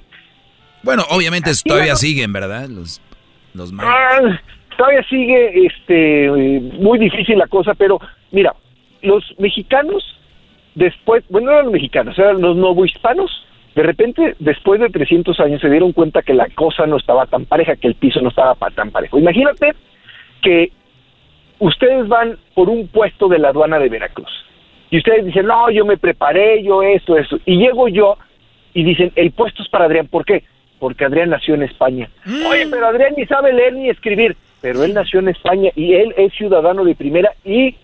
Bueno, 0.83 1.03
obviamente 1.11 1.51
todavía 1.65 1.97
siguen, 1.97 2.33
¿verdad? 2.33 2.69
Los, 2.69 3.01
los. 3.53 3.73
Ah, 3.79 4.41
todavía 4.77 5.03
sigue 5.09 5.67
este, 5.67 6.31
muy 6.79 6.99
difícil 6.99 7.39
la 7.39 7.47
cosa, 7.49 7.75
pero 7.75 8.01
mira, 8.31 8.55
los 9.03 9.23
mexicanos, 9.39 10.03
después, 10.75 11.25
bueno, 11.29 11.47
no 11.47 11.53
eran 11.53 11.65
los 11.67 11.73
mexicanos, 11.75 12.19
eran 12.19 12.41
los 12.41 12.57
novohispanos, 12.57 13.31
de 13.75 13.83
repente, 13.83 14.37
después 14.39 14.81
de 14.81 14.89
300 14.89 15.39
años, 15.41 15.61
se 15.61 15.71
dieron 15.71 15.93
cuenta 15.93 16.23
que 16.23 16.35
la 16.35 16.49
cosa 16.55 16.87
no 16.87 16.97
estaba 16.97 17.27
tan 17.27 17.47
pareja, 17.47 17.77
que 17.77 17.89
el 17.89 17.95
piso 17.95 18.21
no 18.21 18.29
estaba 18.29 18.55
tan 18.71 18.91
parejo. 18.91 19.19
Imagínate 19.19 19.75
que 20.43 20.73
ustedes 21.59 22.07
van 22.09 22.39
por 22.55 22.69
un 22.69 22.89
puesto 22.89 23.29
de 23.29 23.39
la 23.39 23.49
aduana 23.49 23.79
de 23.79 23.89
Veracruz 23.89 24.31
y 24.93 24.99
ustedes 24.99 25.25
dicen, 25.25 25.47
no, 25.47 25.71
yo 25.71 25.87
me 25.87 25.97
preparé, 25.97 26.63
yo 26.63 26.83
esto, 26.83 27.17
eso, 27.17 27.39
y 27.47 27.57
llego 27.57 27.89
yo 27.89 28.19
y 28.75 28.85
dicen, 28.85 29.11
el 29.17 29.33
puesto 29.33 29.63
es 29.63 29.69
para 29.71 29.87
Adrián, 29.87 30.07
¿por 30.07 30.27
qué? 30.27 30.45
Porque 30.79 31.07
Adrián 31.07 31.31
nació 31.31 31.55
en 31.55 31.63
España. 31.63 32.11
Mm. 32.27 32.47
Oye, 32.47 32.67
pero 32.71 32.89
Adrián 32.89 33.15
ni 33.17 33.25
sabe 33.25 33.55
leer 33.55 33.73
ni 33.73 33.89
escribir, 33.89 34.37
pero 34.61 34.85
él 34.85 34.93
nació 34.93 35.21
en 35.21 35.29
España 35.29 35.71
y 35.75 35.95
él 35.95 36.13
es 36.19 36.35
ciudadano 36.35 36.85
de 36.85 36.95
primera 36.95 37.33
y 37.43 37.75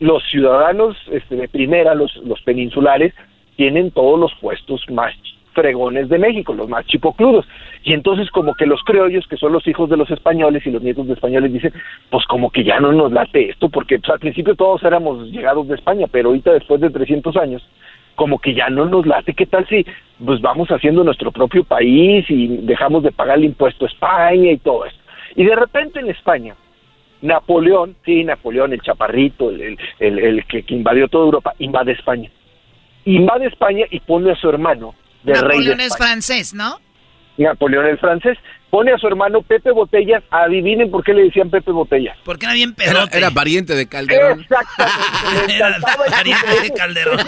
los 0.00 0.24
ciudadanos 0.28 0.96
este, 1.12 1.36
de 1.36 1.46
primera, 1.46 1.94
los, 1.94 2.16
los 2.24 2.42
peninsulares, 2.42 3.14
tienen 3.54 3.92
todos 3.92 4.18
los 4.18 4.34
puestos 4.40 4.84
más 4.90 5.14
fregones 5.56 6.10
de 6.10 6.18
México, 6.18 6.54
los 6.54 6.68
más 6.68 6.86
chipocludos. 6.86 7.46
Y 7.82 7.94
entonces 7.94 8.30
como 8.30 8.54
que 8.54 8.66
los 8.66 8.82
criollos, 8.82 9.26
que 9.26 9.38
son 9.38 9.52
los 9.52 9.66
hijos 9.66 9.88
de 9.88 9.96
los 9.96 10.10
españoles 10.10 10.64
y 10.66 10.70
los 10.70 10.82
nietos 10.82 11.06
de 11.08 11.14
españoles, 11.14 11.52
dicen, 11.52 11.72
pues 12.10 12.24
como 12.26 12.50
que 12.50 12.62
ya 12.62 12.78
no 12.78 12.92
nos 12.92 13.10
late 13.10 13.50
esto, 13.50 13.70
porque 13.70 13.98
pues, 13.98 14.10
al 14.10 14.20
principio 14.20 14.54
todos 14.54 14.82
éramos 14.84 15.28
llegados 15.30 15.66
de 15.66 15.74
España, 15.74 16.06
pero 16.12 16.28
ahorita 16.28 16.52
después 16.52 16.80
de 16.80 16.90
300 16.90 17.36
años, 17.36 17.66
como 18.14 18.38
que 18.38 18.54
ya 18.54 18.68
no 18.68 18.84
nos 18.84 19.06
late, 19.06 19.34
¿qué 19.34 19.46
tal 19.46 19.66
si 19.66 19.84
pues 20.24 20.40
vamos 20.40 20.68
haciendo 20.68 21.02
nuestro 21.04 21.32
propio 21.32 21.64
país 21.64 22.24
y 22.28 22.58
dejamos 22.62 23.02
de 23.02 23.12
pagar 23.12 23.38
el 23.38 23.44
impuesto 23.44 23.86
a 23.86 23.88
España 23.88 24.52
y 24.52 24.58
todo 24.58 24.84
eso? 24.84 24.96
Y 25.34 25.44
de 25.44 25.56
repente 25.56 26.00
en 26.00 26.10
España, 26.10 26.54
Napoleón, 27.22 27.96
sí, 28.04 28.24
Napoleón, 28.24 28.72
el 28.72 28.82
chaparrito, 28.82 29.50
el, 29.50 30.44
que, 30.46 30.64
invadió 30.68 31.08
toda 31.08 31.24
Europa, 31.24 31.54
invade 31.58 31.92
España. 31.92 32.30
Invade 33.04 33.46
España 33.46 33.86
y 33.90 34.00
pone 34.00 34.32
a 34.32 34.36
su 34.36 34.48
hermano 34.48 34.94
de 35.32 35.40
rey 35.40 35.58
Napoleón 35.58 35.80
es 35.80 35.96
francés, 35.96 36.54
¿no? 36.54 36.80
Napoleón 37.36 37.86
es 37.86 38.00
francés. 38.00 38.38
Pone 38.70 38.92
a 38.92 38.98
su 38.98 39.06
hermano 39.06 39.42
Pepe 39.42 39.70
Botellas. 39.70 40.22
Adivinen 40.30 40.90
por 40.90 41.04
qué 41.04 41.14
le 41.14 41.24
decían 41.24 41.50
Pepe 41.50 41.70
Botellas. 41.70 42.16
Porque 42.24 42.46
era 42.46 42.54
bien 42.54 42.74
pedote. 42.74 43.18
Era, 43.18 43.30
pariente 43.30 43.74
de 43.74 43.86
Calderón. 43.86 44.40
Exactamente. 44.40 45.56
era 45.56 45.76
pariente 46.10 46.60
de 46.62 46.70
Calderón. 46.72 47.20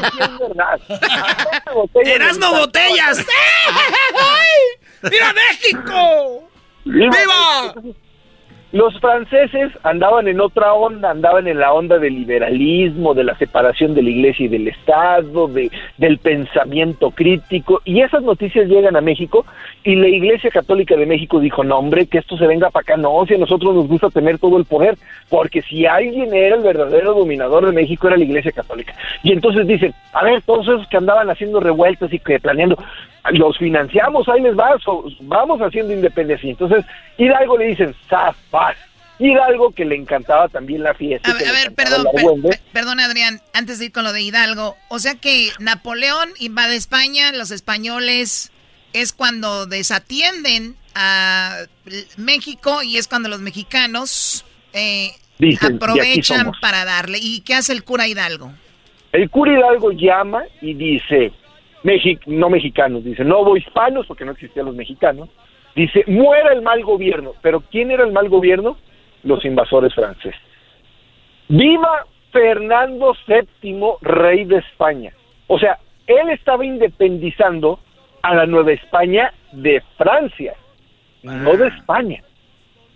¡Erasmo 2.04 2.52
Botellas! 2.52 3.24
¡Viva 5.02 5.32
México! 5.32 6.50
¡Viva! 6.84 7.74
Los 8.70 9.00
franceses 9.00 9.72
andaban 9.82 10.28
en 10.28 10.42
otra 10.42 10.74
onda, 10.74 11.10
andaban 11.10 11.48
en 11.48 11.58
la 11.58 11.72
onda 11.72 11.98
del 11.98 12.14
liberalismo, 12.14 13.14
de 13.14 13.24
la 13.24 13.34
separación 13.38 13.94
de 13.94 14.02
la 14.02 14.10
iglesia 14.10 14.44
y 14.44 14.48
del 14.48 14.68
Estado, 14.68 15.48
de, 15.48 15.70
del 15.96 16.18
pensamiento 16.18 17.10
crítico, 17.10 17.80
y 17.86 18.02
esas 18.02 18.22
noticias 18.22 18.68
llegan 18.68 18.94
a 18.94 19.00
México 19.00 19.46
y 19.84 19.94
la 19.94 20.08
Iglesia 20.08 20.50
Católica 20.50 20.96
de 20.96 21.06
México 21.06 21.40
dijo, 21.40 21.64
no 21.64 21.78
hombre, 21.78 22.06
que 22.06 22.18
esto 22.18 22.36
se 22.36 22.46
venga 22.46 22.68
para 22.68 22.82
acá, 22.82 22.96
no, 22.98 23.24
si 23.26 23.34
a 23.34 23.38
nosotros 23.38 23.74
nos 23.74 23.88
gusta 23.88 24.10
tener 24.10 24.38
todo 24.38 24.58
el 24.58 24.66
poder, 24.66 24.98
porque 25.30 25.62
si 25.62 25.86
alguien 25.86 26.34
era 26.34 26.56
el 26.56 26.62
verdadero 26.62 27.14
dominador 27.14 27.64
de 27.64 27.72
México 27.72 28.08
era 28.08 28.18
la 28.18 28.24
Iglesia 28.24 28.52
Católica. 28.52 28.94
Y 29.22 29.32
entonces 29.32 29.66
dicen, 29.66 29.94
a 30.12 30.24
ver, 30.24 30.42
todos 30.42 30.68
esos 30.68 30.86
que 30.88 30.98
andaban 30.98 31.30
haciendo 31.30 31.60
revueltas 31.60 32.12
y 32.12 32.18
que 32.18 32.38
planeando, 32.38 32.76
los 33.32 33.58
financiamos, 33.58 34.28
ahí 34.28 34.40
les 34.40 34.56
va, 34.56 34.76
vamos 35.20 35.60
haciendo 35.60 35.92
independencia. 35.92 36.48
Entonces, 36.50 36.84
Hidalgo 37.16 37.58
le 37.58 37.66
dicen, 37.66 37.94
zafas. 38.08 38.76
Hidalgo 39.20 39.72
que 39.72 39.84
le 39.84 39.96
encantaba 39.96 40.48
también 40.48 40.84
la 40.84 40.94
fiesta. 40.94 41.30
A 41.30 41.34
ver, 41.34 41.74
perdón, 41.74 42.06
perdón 42.72 43.00
Adrián, 43.00 43.40
antes 43.52 43.80
de 43.80 43.86
ir 43.86 43.92
con 43.92 44.04
lo 44.04 44.12
de 44.12 44.22
Hidalgo, 44.22 44.76
o 44.88 45.00
sea 45.00 45.16
que 45.16 45.48
Napoleón 45.58 46.28
invade 46.38 46.76
España, 46.76 47.32
los 47.32 47.50
españoles 47.50 48.52
es 48.92 49.12
cuando 49.12 49.66
desatienden 49.66 50.76
a 50.94 51.64
México 52.16 52.82
y 52.82 52.96
es 52.96 53.08
cuando 53.08 53.28
los 53.28 53.40
mexicanos 53.40 54.44
eh, 54.72 55.10
aprovechan 55.60 56.52
para 56.60 56.84
darle. 56.84 57.18
¿Y 57.20 57.40
qué 57.40 57.54
hace 57.54 57.72
el 57.72 57.84
cura 57.84 58.06
Hidalgo? 58.06 58.52
El 59.12 59.28
cura 59.30 59.52
Hidalgo 59.52 59.92
llama 59.92 60.44
y 60.60 60.74
dice, 60.74 61.32
no 62.26 62.50
mexicanos, 62.50 63.04
dice, 63.04 63.24
no 63.24 63.56
hispanos, 63.56 64.06
porque 64.06 64.24
no 64.24 64.32
existían 64.32 64.66
los 64.66 64.74
mexicanos, 64.74 65.28
dice, 65.74 66.04
muera 66.06 66.52
el 66.52 66.62
mal 66.62 66.82
gobierno. 66.82 67.34
Pero 67.42 67.60
¿quién 67.60 67.90
era 67.90 68.04
el 68.04 68.12
mal 68.12 68.28
gobierno? 68.28 68.76
Los 69.22 69.44
invasores 69.44 69.94
franceses. 69.94 70.40
Viva 71.48 72.06
Fernando 72.32 73.16
VII, 73.26 73.80
rey 74.02 74.44
de 74.44 74.58
España. 74.58 75.12
O 75.46 75.58
sea, 75.58 75.78
él 76.06 76.30
estaba 76.30 76.64
independizando 76.64 77.78
a 78.22 78.34
la 78.34 78.46
Nueva 78.46 78.72
España 78.72 79.32
de 79.52 79.82
Francia, 79.96 80.54
no 81.22 81.56
de 81.56 81.64
ah. 81.64 81.74
España. 81.76 82.22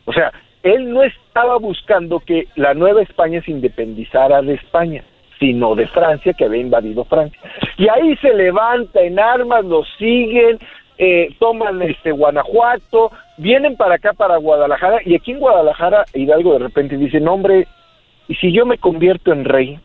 O 0.05 0.13
sea, 0.13 0.33
él 0.63 0.93
no 0.93 1.03
estaba 1.03 1.59
buscando 1.59 2.21
que 2.21 2.49
la 2.57 2.75
Nueva 2.75 3.03
España 3.03 3.43
se 3.43 3.51
independizara 3.51 4.43
de 4.43 4.55
España 4.55 5.05
sino 5.43 5.75
de 5.75 5.89
Francia, 5.89 6.33
que 6.35 6.45
había 6.45 6.61
invadido 6.61 7.05
Francia. 7.05 7.37
Y 7.77 7.89
ahí 7.89 8.17
se 8.19 8.33
levanta 8.33 9.01
en 9.01 9.19
armas, 9.19 9.65
lo 9.65 9.83
siguen, 9.99 10.61
eh, 10.99 11.35
toman 11.41 11.83
este 11.83 12.13
Guanajuato, 12.13 13.11
vienen 13.39 13.77
para 13.77 13.97
acá, 13.97 14.13
para 14.13 14.37
Guadalajara, 14.37 15.01
y 15.05 15.17
aquí 15.17 15.33
en 15.33 15.41
Guadalajara 15.41 16.05
Hidalgo 16.15 16.53
de 16.53 16.61
repente 16.61 16.97
dice, 16.97 17.19
no 17.19 17.35
hombre, 17.35 17.67
¿y 18.29 18.37
si 18.37 18.53
yo 18.53 18.65
me 18.65 18.79
convierto 18.79 19.33
en 19.33 19.45
rey? 19.45 19.81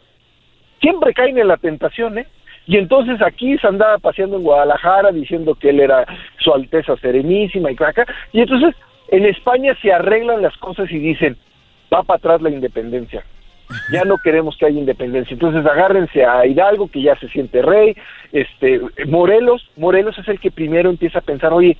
Siempre 0.79 1.15
caen 1.15 1.39
en 1.39 1.47
la 1.47 1.57
tentación, 1.57 2.19
¿eh? 2.19 2.27
Y 2.67 2.77
entonces 2.77 3.19
aquí 3.23 3.57
se 3.57 3.65
andaba 3.65 3.97
paseando 3.97 4.37
en 4.37 4.43
Guadalajara 4.43 5.11
diciendo 5.11 5.55
que 5.55 5.71
él 5.71 5.79
era 5.79 6.05
su 6.37 6.53
Alteza 6.53 6.97
Serenísima 6.97 7.71
y 7.71 7.75
acá. 7.75 8.05
Y 8.31 8.41
entonces 8.41 8.75
en 9.07 9.25
España 9.25 9.75
se 9.81 9.91
arreglan 9.91 10.43
las 10.43 10.55
cosas 10.57 10.91
y 10.91 10.99
dicen, 10.99 11.35
va 11.91 12.03
para 12.03 12.17
atrás 12.17 12.41
la 12.43 12.51
independencia 12.51 13.23
ya 13.91 14.03
no 14.03 14.17
queremos 14.17 14.57
que 14.57 14.65
haya 14.65 14.79
independencia. 14.79 15.33
Entonces 15.33 15.65
agárrense 15.65 16.25
a 16.25 16.45
Hidalgo, 16.45 16.87
que 16.89 17.01
ya 17.01 17.15
se 17.17 17.27
siente 17.29 17.61
rey, 17.61 17.95
este, 18.31 18.81
Morelos, 19.07 19.69
Morelos 19.75 20.17
es 20.17 20.27
el 20.27 20.39
que 20.39 20.51
primero 20.51 20.89
empieza 20.89 21.19
a 21.19 21.23
pensar, 21.23 21.53
oye, 21.53 21.77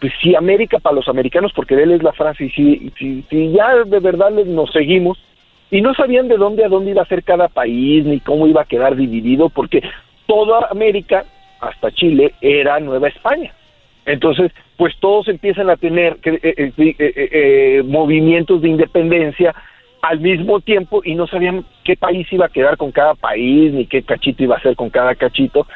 pues 0.00 0.12
si 0.20 0.34
América 0.34 0.78
para 0.78 0.96
los 0.96 1.08
americanos, 1.08 1.52
porque 1.54 1.74
él 1.74 1.92
es 1.92 2.02
la 2.02 2.12
Francia, 2.12 2.44
y 2.44 2.50
si, 2.50 2.92
si, 2.98 3.22
si 3.30 3.52
ya 3.52 3.84
de 3.84 4.00
verdad 4.00 4.30
nos 4.30 4.72
seguimos, 4.72 5.18
y 5.70 5.80
no 5.80 5.94
sabían 5.94 6.28
de 6.28 6.36
dónde 6.36 6.64
a 6.64 6.68
dónde 6.68 6.90
iba 6.90 7.02
a 7.02 7.06
ser 7.06 7.24
cada 7.24 7.48
país, 7.48 8.04
ni 8.04 8.20
cómo 8.20 8.46
iba 8.46 8.62
a 8.62 8.66
quedar 8.66 8.94
dividido, 8.94 9.48
porque 9.48 9.82
toda 10.26 10.66
América, 10.70 11.24
hasta 11.60 11.90
Chile, 11.92 12.34
era 12.40 12.78
Nueva 12.80 13.08
España. 13.08 13.54
Entonces, 14.04 14.52
pues 14.76 14.94
todos 15.00 15.28
empiezan 15.28 15.70
a 15.70 15.76
tener 15.76 16.18
eh, 16.24 16.72
eh, 16.76 16.94
eh, 16.98 17.82
movimientos 17.84 18.60
de 18.60 18.68
independencia, 18.68 19.54
al 20.02 20.20
mismo 20.20 20.60
tiempo 20.60 21.00
y 21.04 21.14
no 21.14 21.26
sabían 21.26 21.64
qué 21.84 21.96
país 21.96 22.26
iba 22.32 22.46
a 22.46 22.50
quedar 22.50 22.76
con 22.76 22.92
cada 22.92 23.14
país 23.14 23.72
ni 23.72 23.86
qué 23.86 24.02
cachito 24.02 24.42
iba 24.42 24.56
a 24.56 24.62
ser 24.62 24.76
con 24.76 24.90
cada 24.90 25.14
cachito. 25.14 25.66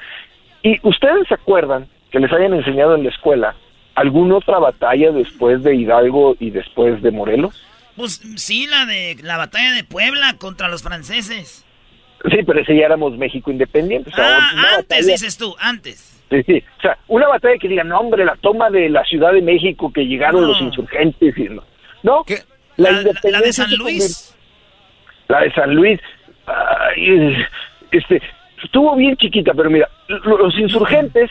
Y 0.63 0.79
ustedes 0.83 1.27
se 1.29 1.35
acuerdan 1.35 1.87
que 2.11 2.21
les 2.21 2.33
hayan 2.33 2.55
enseñado 2.55 2.95
en 2.95 3.05
la 3.05 3.11
escuela 3.11 3.55
¿Alguna 3.97 4.37
otra 4.37 4.59
batalla 4.59 5.11
después 5.11 5.63
de 5.63 5.75
Hidalgo 5.75 6.37
y 6.39 6.51
después 6.51 7.01
de 7.01 7.11
Morelos? 7.11 7.59
Pues 7.97 8.21
sí, 8.37 8.67
la 8.67 8.85
de 8.85 9.17
la 9.23 9.39
batalla 9.39 9.73
de 9.73 9.85
Puebla 9.85 10.37
contra 10.39 10.69
los 10.69 10.83
franceses. 10.83 11.65
Sí, 12.31 12.39
pero 12.47 12.61
ese 12.61 12.77
ya 12.77 12.85
éramos 12.85 13.17
México 13.17 13.51
independiente. 13.51 14.11
ah, 14.15 14.51
antes 14.77 15.07
dices 15.07 15.39
tú, 15.39 15.57
antes. 15.59 16.23
Sí, 16.29 16.43
sí. 16.43 16.63
O 16.79 16.83
sea, 16.83 16.99
una 17.09 17.27
batalla 17.27 17.57
que 17.59 17.69
diga, 17.69 17.85
no, 17.85 17.99
hombre, 17.99 18.27
la 18.27 18.37
toma 18.37 18.69
de 18.69 18.91
la 18.91 19.03
Ciudad 19.05 19.33
de 19.33 19.41
México, 19.41 19.91
que 19.91 20.05
llegaron 20.07 20.47
los 20.47 20.61
insurgentes. 20.61 21.39
Y 21.39 21.45
no, 21.45 21.65
¿No? 22.03 22.23
La, 22.77 22.91
la, 22.91 23.41
de 23.41 23.53
San 23.53 23.71
Luis. 23.77 24.35
La 25.29 25.41
de 25.41 25.53
San 25.53 25.75
Luis. 25.75 26.01
este, 27.91 28.23
estuvo 28.63 28.95
bien 28.97 29.17
chiquita, 29.17 29.53
pero 29.55 29.71
mira, 29.71 29.89
los 30.09 30.59
insurgentes 30.59 31.31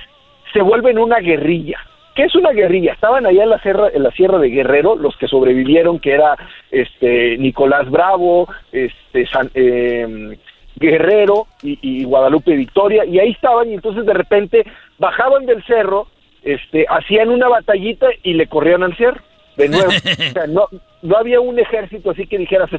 se 0.54 0.62
vuelven 0.62 0.98
una 0.98 1.20
guerrilla. 1.20 1.80
¿Qué 2.16 2.24
es 2.24 2.36
una 2.36 2.52
guerrilla? 2.52 2.94
Estaban 2.94 3.26
allá 3.26 3.44
en 3.44 3.50
la 3.50 3.60
sierra, 3.60 3.90
en 3.94 4.04
la 4.04 4.12
sierra 4.12 4.40
de 4.40 4.50
Guerrero, 4.50 4.96
los 4.96 5.18
que 5.18 5.28
sobrevivieron, 5.28 6.00
que 6.00 6.14
era 6.14 6.38
este 6.72 7.38
Nicolás 7.38 7.92
Bravo, 7.92 8.48
este 8.72 9.28
em, 9.54 10.38
Guerrero 10.78 11.48
y, 11.62 12.06
Guadalupe 12.06 12.56
Victoria, 12.56 13.04
y 13.04 13.20
ahí 13.20 13.32
estaban, 13.32 13.70
y 13.70 13.74
entonces 13.74 14.06
de 14.06 14.14
repente 14.14 14.66
bajaban 14.98 15.46
del 15.46 15.62
cerro, 15.66 16.08
este, 16.42 16.86
hacían 16.90 17.30
una 17.30 17.50
batallita 17.50 18.08
y 18.24 18.34
le 18.34 18.48
corrían 18.48 18.84
al 18.84 18.96
cerro. 18.96 19.22
De 19.58 19.68
nuevo, 19.68 19.90
o 19.90 20.34
sea, 20.34 20.48
no, 20.48 20.68
no 21.06 21.18
había 21.18 21.40
un 21.40 21.60
ejército 21.60 22.12
así 22.12 22.28
que 22.28 22.38
dijera, 22.38 22.68
se 22.68 22.78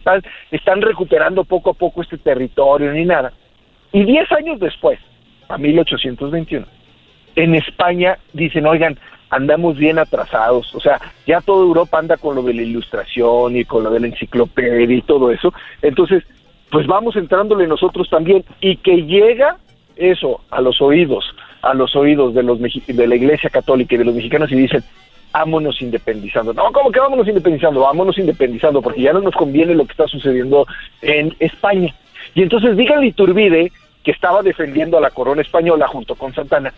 están, 0.51 0.82
recuperando 0.82 1.44
poco 1.44 1.70
a 1.70 1.74
poco 1.74 2.03
este 2.03 2.19
territorio 2.19 2.93
ni 2.93 3.05
nada. 3.05 3.32
Y 3.93 4.05
diez 4.05 4.31
años 4.32 4.59
después, 4.61 4.98
a 5.48 5.59
1821, 5.59 6.66
en 7.36 7.55
España 7.55 8.19
dicen, 8.32 8.66
oigan, 8.66 8.98
andamos 9.31 9.77
bien 9.77 9.98
atrasados, 9.98 10.74
o 10.74 10.81
sea, 10.81 11.01
ya 11.27 11.40
toda 11.40 11.65
Europa 11.65 11.98
anda 11.98 12.16
con 12.16 12.35
lo 12.35 12.43
de 12.43 12.55
la 12.55 12.62
ilustración 12.62 13.57
y 13.57 13.65
con 13.65 13.85
lo 13.85 13.90
de 13.90 14.01
la 14.01 14.07
enciclopedia 14.09 14.97
y 14.97 15.03
todo 15.03 15.31
eso, 15.31 15.53
entonces, 15.82 16.24
pues 16.70 16.86
vamos 16.86 17.16
entrándole 17.16 17.66
nosotros 17.66 18.11
también. 18.11 18.44
Y 18.61 18.77
que 18.78 19.05
llega 19.05 19.57
eso 19.97 20.40
a 20.51 20.61
los 20.61 20.81
oídos, 20.81 21.24
a 21.62 21.74
los 21.74 21.97
oídos 21.97 22.35
de 22.35 22.43
los 22.43 22.61
de 22.61 23.07
la 23.07 23.16
Iglesia 23.16 23.51
Católica 23.51 23.94
y 23.94 23.98
de 23.98 24.05
los 24.05 24.15
mexicanos 24.15 24.51
y 24.53 24.57
dicen, 24.57 24.82
vámonos 25.38 25.82
independizando. 25.82 26.54
No, 26.54 26.72
¿cómo 26.72 26.90
que 26.90 26.98
vámonos 27.00 27.28
independizando? 27.28 27.80
Vámonos 27.80 28.16
independizando 28.16 28.80
porque 28.80 29.02
ya 29.02 29.12
no 29.12 29.20
nos 29.20 29.34
conviene 29.34 29.74
lo 29.74 29.84
que 29.84 29.92
está 29.92 30.06
sucediendo 30.06 30.66
en 31.02 31.36
España. 31.38 31.94
Y 32.34 32.42
entonces 32.42 32.76
díganle 32.76 33.08
Iturbide, 33.08 33.70
que 34.02 34.12
estaba 34.12 34.42
defendiendo 34.42 34.96
a 34.96 35.00
la 35.00 35.10
corona 35.10 35.42
española 35.42 35.88
junto 35.88 36.14
con 36.14 36.34
Santana, 36.34 36.72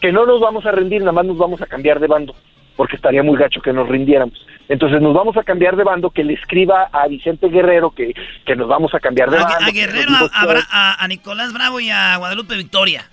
que 0.00 0.12
no 0.12 0.24
nos 0.24 0.40
vamos 0.40 0.64
a 0.64 0.70
rendir, 0.70 1.00
nada 1.00 1.12
más 1.12 1.26
nos 1.26 1.36
vamos 1.36 1.60
a 1.60 1.66
cambiar 1.66 2.00
de 2.00 2.06
bando, 2.06 2.34
porque 2.74 2.96
estaría 2.96 3.22
muy 3.22 3.36
gacho 3.36 3.60
que 3.60 3.72
nos 3.72 3.86
rindiéramos. 3.86 4.46
Entonces 4.68 5.02
nos 5.02 5.12
vamos 5.12 5.36
a 5.36 5.42
cambiar 5.42 5.76
de 5.76 5.84
bando, 5.84 6.08
que 6.08 6.24
le 6.24 6.34
escriba 6.34 6.88
a 6.90 7.06
Vicente 7.06 7.48
Guerrero 7.48 7.90
que, 7.90 8.14
que 8.46 8.56
nos 8.56 8.66
vamos 8.66 8.94
a 8.94 9.00
cambiar 9.00 9.30
de 9.30 9.36
bando. 9.36 9.54
A 9.60 9.70
Guerrero, 9.70 10.12
a, 10.32 11.06
Nicolás 11.06 11.52
Bravo 11.52 11.80
y 11.80 11.90
a 11.90 12.16
Guadalupe 12.16 12.56
Victoria 12.56 13.04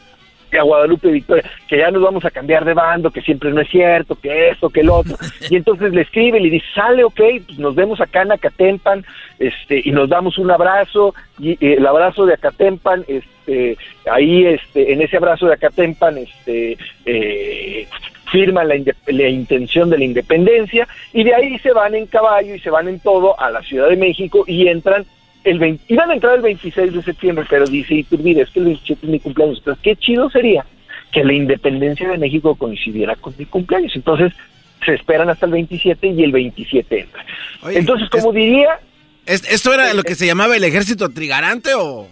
a 0.60 0.64
Guadalupe 0.64 1.10
Victoria, 1.10 1.44
que 1.68 1.78
ya 1.78 1.92
nos 1.92 2.02
vamos 2.02 2.26
a 2.26 2.32
cambiar 2.32 2.66
de 2.66 2.74
bando, 2.74 3.12
que 3.12 3.22
siempre 3.22 3.52
no 3.52 3.62
es 3.62 3.70
cierto, 3.70 4.16
que 4.16 4.50
esto, 4.50 4.70
que 4.70 4.82
el 4.82 4.90
otro. 4.90 5.18
Y 5.50 5.56
entonces 5.56 5.94
le 5.94 6.02
escribe 6.02 6.40
y 6.40 6.44
le 6.44 6.50
dice, 6.50 6.66
sale, 6.74 7.04
ok, 7.04 7.22
pues 7.46 7.60
nos 7.60 7.76
vemos 7.76 8.00
acá 8.00 8.22
en 8.22 8.32
Acatempan, 8.32 9.06
este, 9.40 9.82
y 9.84 9.92
nos 9.92 10.10
damos 10.10 10.38
un 10.38 10.52
abrazo, 10.52 11.14
y 11.40 11.58
el 11.66 11.86
abrazo 11.86 12.26
de 12.26 12.36
Acatempan, 12.36 13.04
este, 13.08 13.78
ahí, 14.10 14.46
este, 14.46 14.94
en 14.94 15.02
ese 15.02 15.18
abrazo 15.18 15.48
de 15.48 15.54
Acatempan, 15.56 16.18
este, 16.18 16.78
eh, 17.06 17.88
firman 18.32 18.68
la, 18.68 18.76
la, 19.08 19.28
intención 19.28 19.90
de 19.90 19.98
la 19.98 20.06
independencia, 20.06 20.88
y 21.12 21.24
de 21.24 21.36
ahí 21.36 21.60
se 21.60 21.74
van 21.74 21.96
en 21.96 22.06
caballo 22.06 22.56
y 22.56 22.60
se 22.60 22.70
van 22.70 22.88
en 22.88 23.00
todo 23.00 23.40
a 23.40 23.52
la 23.52 23.62
Ciudad 23.62 23.90
de 23.90 23.98
México 23.98 24.46
y 24.48 24.68
entran 24.68 25.06
el 25.44 25.80
iban 25.88 26.12
a 26.12 26.14
entrar 26.14 26.36
el 26.36 26.42
26 26.42 26.94
de 26.94 27.04
septiembre, 27.04 27.46
pero 27.50 27.66
dice 27.66 27.96
Iturbide, 27.96 28.42
es 28.42 28.50
que 28.50 28.60
el 28.60 28.66
27 28.66 29.06
es 29.06 29.12
mi 29.12 29.20
cumpleaños, 29.20 29.62
pero 29.64 29.78
qué 29.82 29.96
chido 29.96 30.30
sería 30.30 30.66
que 31.12 31.24
la 31.24 31.34
independencia 31.34 32.10
de 32.10 32.18
México 32.18 32.56
coincidiera 32.56 33.16
con 33.16 33.34
mi 33.38 33.46
cumpleaños. 33.46 33.96
Entonces, 33.96 34.34
se 34.86 34.94
esperan 34.94 35.30
hasta 35.30 35.46
el 35.46 35.52
27 35.52 36.08
y 36.08 36.24
el 36.24 36.32
27 36.32 37.00
entra. 37.00 37.26
Entonces, 37.70 38.10
como 38.10 38.32
diría... 38.32 38.80
¿Esto 39.26 39.74
era 39.74 39.94
lo 39.94 40.04
que 40.04 40.16
se 40.16 40.26
llamaba 40.26 40.56
el 40.56 40.64
ejército 40.64 41.10
trigarante 41.10 41.72
o, 41.76 42.08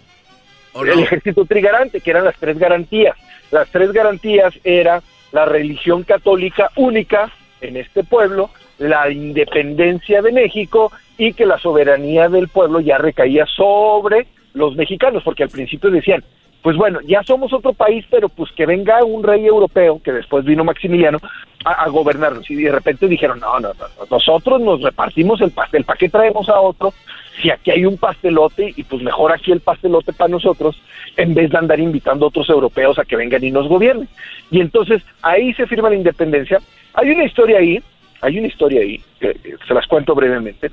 El 0.76 1.00
ejército 1.00 1.46
trigarante, 1.46 2.02
que 2.02 2.12
eran 2.12 2.26
las 2.26 2.36
tres 2.38 2.60
garantías. 2.60 3.16
Las 3.52 3.70
tres 3.70 3.92
garantías 3.92 4.54
era 4.64 5.02
la 5.32 5.46
religión 5.46 6.04
católica 6.04 6.70
única 6.76 7.32
en 7.62 7.78
este 7.78 8.04
pueblo, 8.04 8.52
la 8.80 9.12
independencia 9.12 10.22
de 10.22 10.32
México 10.32 10.92
y 11.18 11.34
que 11.34 11.46
la 11.46 11.60
soberanía 11.60 12.30
del 12.30 12.48
pueblo 12.48 12.80
ya 12.80 12.98
recaía 12.98 13.46
sobre 13.46 14.28
los 14.54 14.76
mexicanos, 14.76 15.22
porque 15.24 15.44
al 15.44 15.50
principio 15.50 15.92
decían, 15.92 16.24
pues 16.62 16.76
bueno, 16.76 17.00
ya 17.06 17.24
somos 17.24 17.54
otro 17.54 17.74
país, 17.74 18.06
pero 18.10 18.28
pues 18.28 18.52
que 18.52 18.66
venga 18.66 19.04
un 19.04 19.24
rey 19.24 19.46
europeo, 19.46 20.02
que 20.04 20.12
después 20.12 20.44
vino 20.44 20.64
Maximiliano, 20.64 21.20
a, 21.64 21.88
gobernarnos. 21.90 22.50
Y 22.50 22.56
de 22.56 22.72
repente 22.72 23.08
dijeron, 23.08 23.40
no, 23.40 23.60
no, 23.60 23.70
no, 23.70 24.06
nosotros 24.10 24.60
nos 24.62 24.82
repartimos 24.82 25.40
el 25.42 25.52
pastel, 25.52 25.86
¿para 25.86 25.98
qué 25.98 26.10
traemos 26.10 26.50
a 26.50 26.60
otro? 26.60 26.94
Si 27.42 27.50
aquí 27.50 27.72
hay 27.72 27.86
un 27.86 27.98
pastelote, 27.98 28.74
y 28.76 28.84
pues 28.84 29.02
mejor 29.02 29.32
aquí 29.32 29.52
el 29.52 29.62
pastelote 29.62 30.12
para 30.12 30.30
nosotros, 30.30 30.82
en 31.16 31.34
vez 31.34 31.50
de 31.50 31.58
andar 31.58 31.80
invitando 31.80 32.26
a 32.26 32.30
otros 32.30 32.50
europeos 32.50 33.00
a 33.00 33.06
que 33.06 33.16
vengan 33.16 33.44
y 33.44 33.52
nos 33.52 33.68
gobiernen. 33.68 34.10
Y 34.52 34.60
entonces 34.60 35.02
ahí 35.22 35.54
se 35.54 35.66
firma 35.66 35.90
la 35.90 35.96
independencia. 35.96 36.60
Hay 36.94 37.10
una 37.12 37.24
historia 37.24 37.60
ahí, 37.60 37.82
hay 38.22 38.40
una 38.40 38.48
historia 38.48 38.82
ahí, 38.82 39.02
que 39.20 39.36
se 39.68 39.74
las 39.74 39.88
cuento 39.88 40.16
brevemente, 40.16 40.72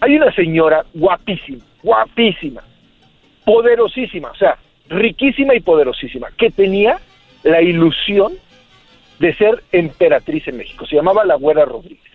hay 0.00 0.16
una 0.16 0.32
señora 0.32 0.84
guapísima, 0.94 1.64
guapísima, 1.82 2.62
poderosísima, 3.44 4.30
o 4.30 4.36
sea, 4.36 4.58
riquísima 4.88 5.54
y 5.54 5.60
poderosísima, 5.60 6.28
que 6.36 6.50
tenía 6.50 6.98
la 7.42 7.62
ilusión 7.62 8.32
de 9.18 9.34
ser 9.34 9.62
emperatriz 9.72 10.48
en 10.48 10.56
México. 10.56 10.86
Se 10.86 10.96
llamaba 10.96 11.24
la 11.24 11.36
Güera 11.36 11.64
Rodríguez. 11.64 12.10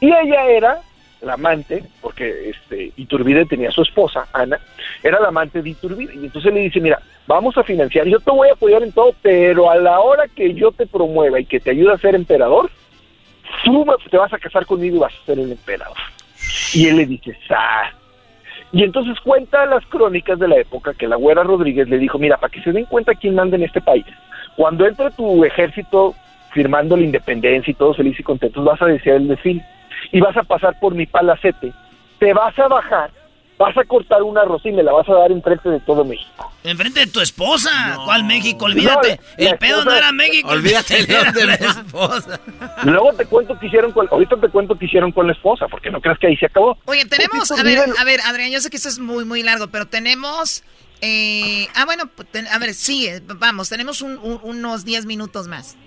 Y 0.00 0.06
ella 0.06 0.46
era 0.46 0.80
la 1.22 1.34
amante, 1.34 1.84
porque 2.00 2.50
este 2.50 2.92
Iturbide 2.96 3.46
tenía 3.46 3.70
su 3.70 3.82
esposa, 3.82 4.26
Ana, 4.32 4.58
era 5.02 5.20
la 5.20 5.28
amante 5.28 5.62
de 5.62 5.70
Iturbide. 5.70 6.14
Y 6.14 6.24
entonces 6.24 6.52
le 6.52 6.60
dice, 6.60 6.80
mira, 6.80 7.00
vamos 7.26 7.56
a 7.56 7.62
financiar, 7.62 8.06
yo 8.06 8.18
te 8.20 8.30
voy 8.30 8.48
a 8.48 8.52
apoyar 8.52 8.82
en 8.82 8.92
todo, 8.92 9.14
pero 9.22 9.70
a 9.70 9.76
la 9.76 10.00
hora 10.00 10.24
que 10.28 10.52
yo 10.54 10.72
te 10.72 10.86
promueva 10.86 11.40
y 11.40 11.46
que 11.46 11.60
te 11.60 11.70
ayude 11.70 11.92
a 11.92 11.98
ser 11.98 12.14
emperador, 12.14 12.70
tú 13.64 13.86
te 14.10 14.16
vas 14.16 14.32
a 14.32 14.38
casar 14.38 14.66
conmigo 14.66 14.96
y 14.96 15.00
vas 15.00 15.14
a 15.14 15.26
ser 15.26 15.38
el 15.38 15.52
emperador. 15.52 15.96
Y 16.74 16.88
él 16.88 16.96
le 16.96 17.06
dice, 17.06 17.36
¡sa! 17.46 17.92
Y 18.72 18.82
entonces 18.82 19.20
cuenta 19.20 19.66
las 19.66 19.84
crónicas 19.86 20.38
de 20.38 20.48
la 20.48 20.56
época 20.56 20.94
que 20.94 21.06
la 21.06 21.16
güera 21.16 21.42
Rodríguez 21.42 21.88
le 21.88 21.98
dijo, 21.98 22.18
mira, 22.18 22.38
para 22.38 22.50
que 22.50 22.62
se 22.62 22.72
den 22.72 22.86
cuenta 22.86 23.14
quién 23.14 23.34
manda 23.34 23.56
en 23.56 23.64
este 23.64 23.82
país, 23.82 24.06
cuando 24.56 24.86
entre 24.86 25.10
tu 25.10 25.44
ejército 25.44 26.14
firmando 26.52 26.96
la 26.96 27.04
independencia 27.04 27.70
y 27.70 27.74
todos 27.74 27.96
felices 27.96 28.20
y 28.20 28.24
contentos, 28.24 28.64
vas 28.64 28.80
a 28.80 28.86
desear 28.86 29.16
el 29.16 29.28
desfile 29.28 29.64
y 30.10 30.20
vas 30.20 30.36
a 30.36 30.42
pasar 30.42 30.78
por 30.80 30.94
mi 30.94 31.06
palacete, 31.06 31.72
te 32.18 32.32
vas 32.32 32.58
a 32.58 32.68
bajar 32.68 33.10
vas 33.62 33.76
a 33.78 33.84
cortar 33.84 34.22
una 34.22 34.44
rosa 34.44 34.68
y 34.68 34.72
me 34.72 34.82
la 34.82 34.92
vas 34.92 35.08
a 35.08 35.14
dar 35.14 35.30
enfrente 35.30 35.68
de 35.68 35.78
todo 35.80 36.04
México. 36.04 36.50
Enfrente 36.64 37.00
de 37.00 37.06
tu 37.06 37.20
esposa. 37.20 37.70
¿Cuál 38.04 38.24
México? 38.24 38.64
Olvídate. 38.64 39.20
el 39.36 39.56
pedo 39.58 39.84
no 39.84 39.92
era 39.92 40.10
México. 40.10 40.48
Olvídate 40.48 41.06
de 41.06 41.46
la 41.46 41.54
esposa. 41.54 42.40
Luego 42.82 43.12
te 43.12 43.24
cuento 43.26 43.56
que 43.58 43.66
hicieron 43.66 43.92
con, 43.92 44.08
ahorita 44.10 44.36
te 44.36 44.48
cuento 44.48 44.76
que 44.76 44.86
hicieron 44.86 45.12
con 45.12 45.28
la 45.28 45.32
esposa, 45.32 45.68
porque 45.68 45.90
no 45.90 46.00
creas 46.00 46.18
que 46.18 46.26
ahí 46.26 46.36
se 46.36 46.46
acabó. 46.46 46.76
Oye, 46.86 47.04
tenemos, 47.06 47.52
a 47.52 47.62
ver, 47.62 47.78
a 47.98 48.04
ver, 48.04 48.20
Adrián, 48.26 48.50
yo 48.50 48.60
sé 48.60 48.68
que 48.68 48.76
esto 48.76 48.88
es 48.88 48.98
muy, 48.98 49.24
muy 49.24 49.44
largo, 49.44 49.68
pero 49.68 49.86
tenemos, 49.86 50.64
eh, 51.00 51.68
ah, 51.76 51.84
bueno, 51.84 52.04
pues, 52.14 52.28
a 52.52 52.58
ver, 52.58 52.74
sigue, 52.74 53.22
vamos, 53.38 53.68
tenemos 53.68 54.02
unos 54.02 54.84
10 54.84 55.06
minutos 55.06 55.46
más. 55.46 55.78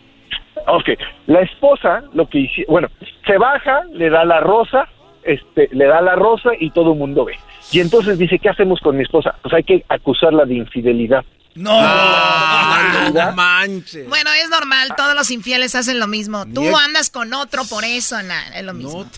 Ok, 0.68 0.90
la 1.28 1.42
esposa, 1.42 2.04
lo 2.14 2.30
que 2.30 2.40
hicieron, 2.40 2.72
bueno, 2.72 2.88
se 3.28 3.38
baja, 3.38 3.84
le 3.92 4.10
da 4.10 4.24
la 4.24 4.40
rosa, 4.40 4.88
este, 5.24 5.68
le 5.72 5.86
da 5.86 6.02
la 6.02 6.16
rosa 6.16 6.52
y 6.58 6.70
todo 6.72 6.94
el 6.94 7.00
mundo 7.00 7.26
ve. 7.26 7.38
Y 7.72 7.80
entonces 7.80 8.18
dice, 8.18 8.40
¿qué 8.40 8.50
hacemos 8.50 8.80
con 8.80 8.96
mi 8.96 9.04
esposa? 9.04 9.36
Pues 9.42 9.54
hay 9.54 9.64
que 9.64 9.84
acusarla 9.90 10.46
de 10.46 10.56
infidelidad. 10.56 11.24
No, 11.56 11.72
ah, 11.74 13.10
no, 13.14 13.32
manches. 13.32 14.10
Bueno, 14.10 14.30
es 14.44 14.50
normal, 14.50 14.90
todos 14.98 15.16
los 15.16 15.32
infieles 15.32 15.74
hacen 15.74 16.00
lo 16.00 16.08
mismo. 16.08 16.46
Tú 16.54 16.76
andas 16.76 17.10
con 17.10 17.34
otro 17.34 17.64
por 17.70 17.86
eso, 17.86 18.18
es 18.56 18.64
lo 18.64 18.74
mismo. 18.74 19.06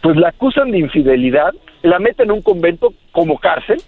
Pues 0.00 0.16
la 0.16 0.28
acusan 0.28 0.70
de 0.70 0.78
infidelidad, 0.78 1.52
la 1.82 1.98
meten 1.98 2.26
en 2.26 2.30
un 2.30 2.42
convento 2.42 2.94
como 3.10 3.36
cárcel, 3.36 3.82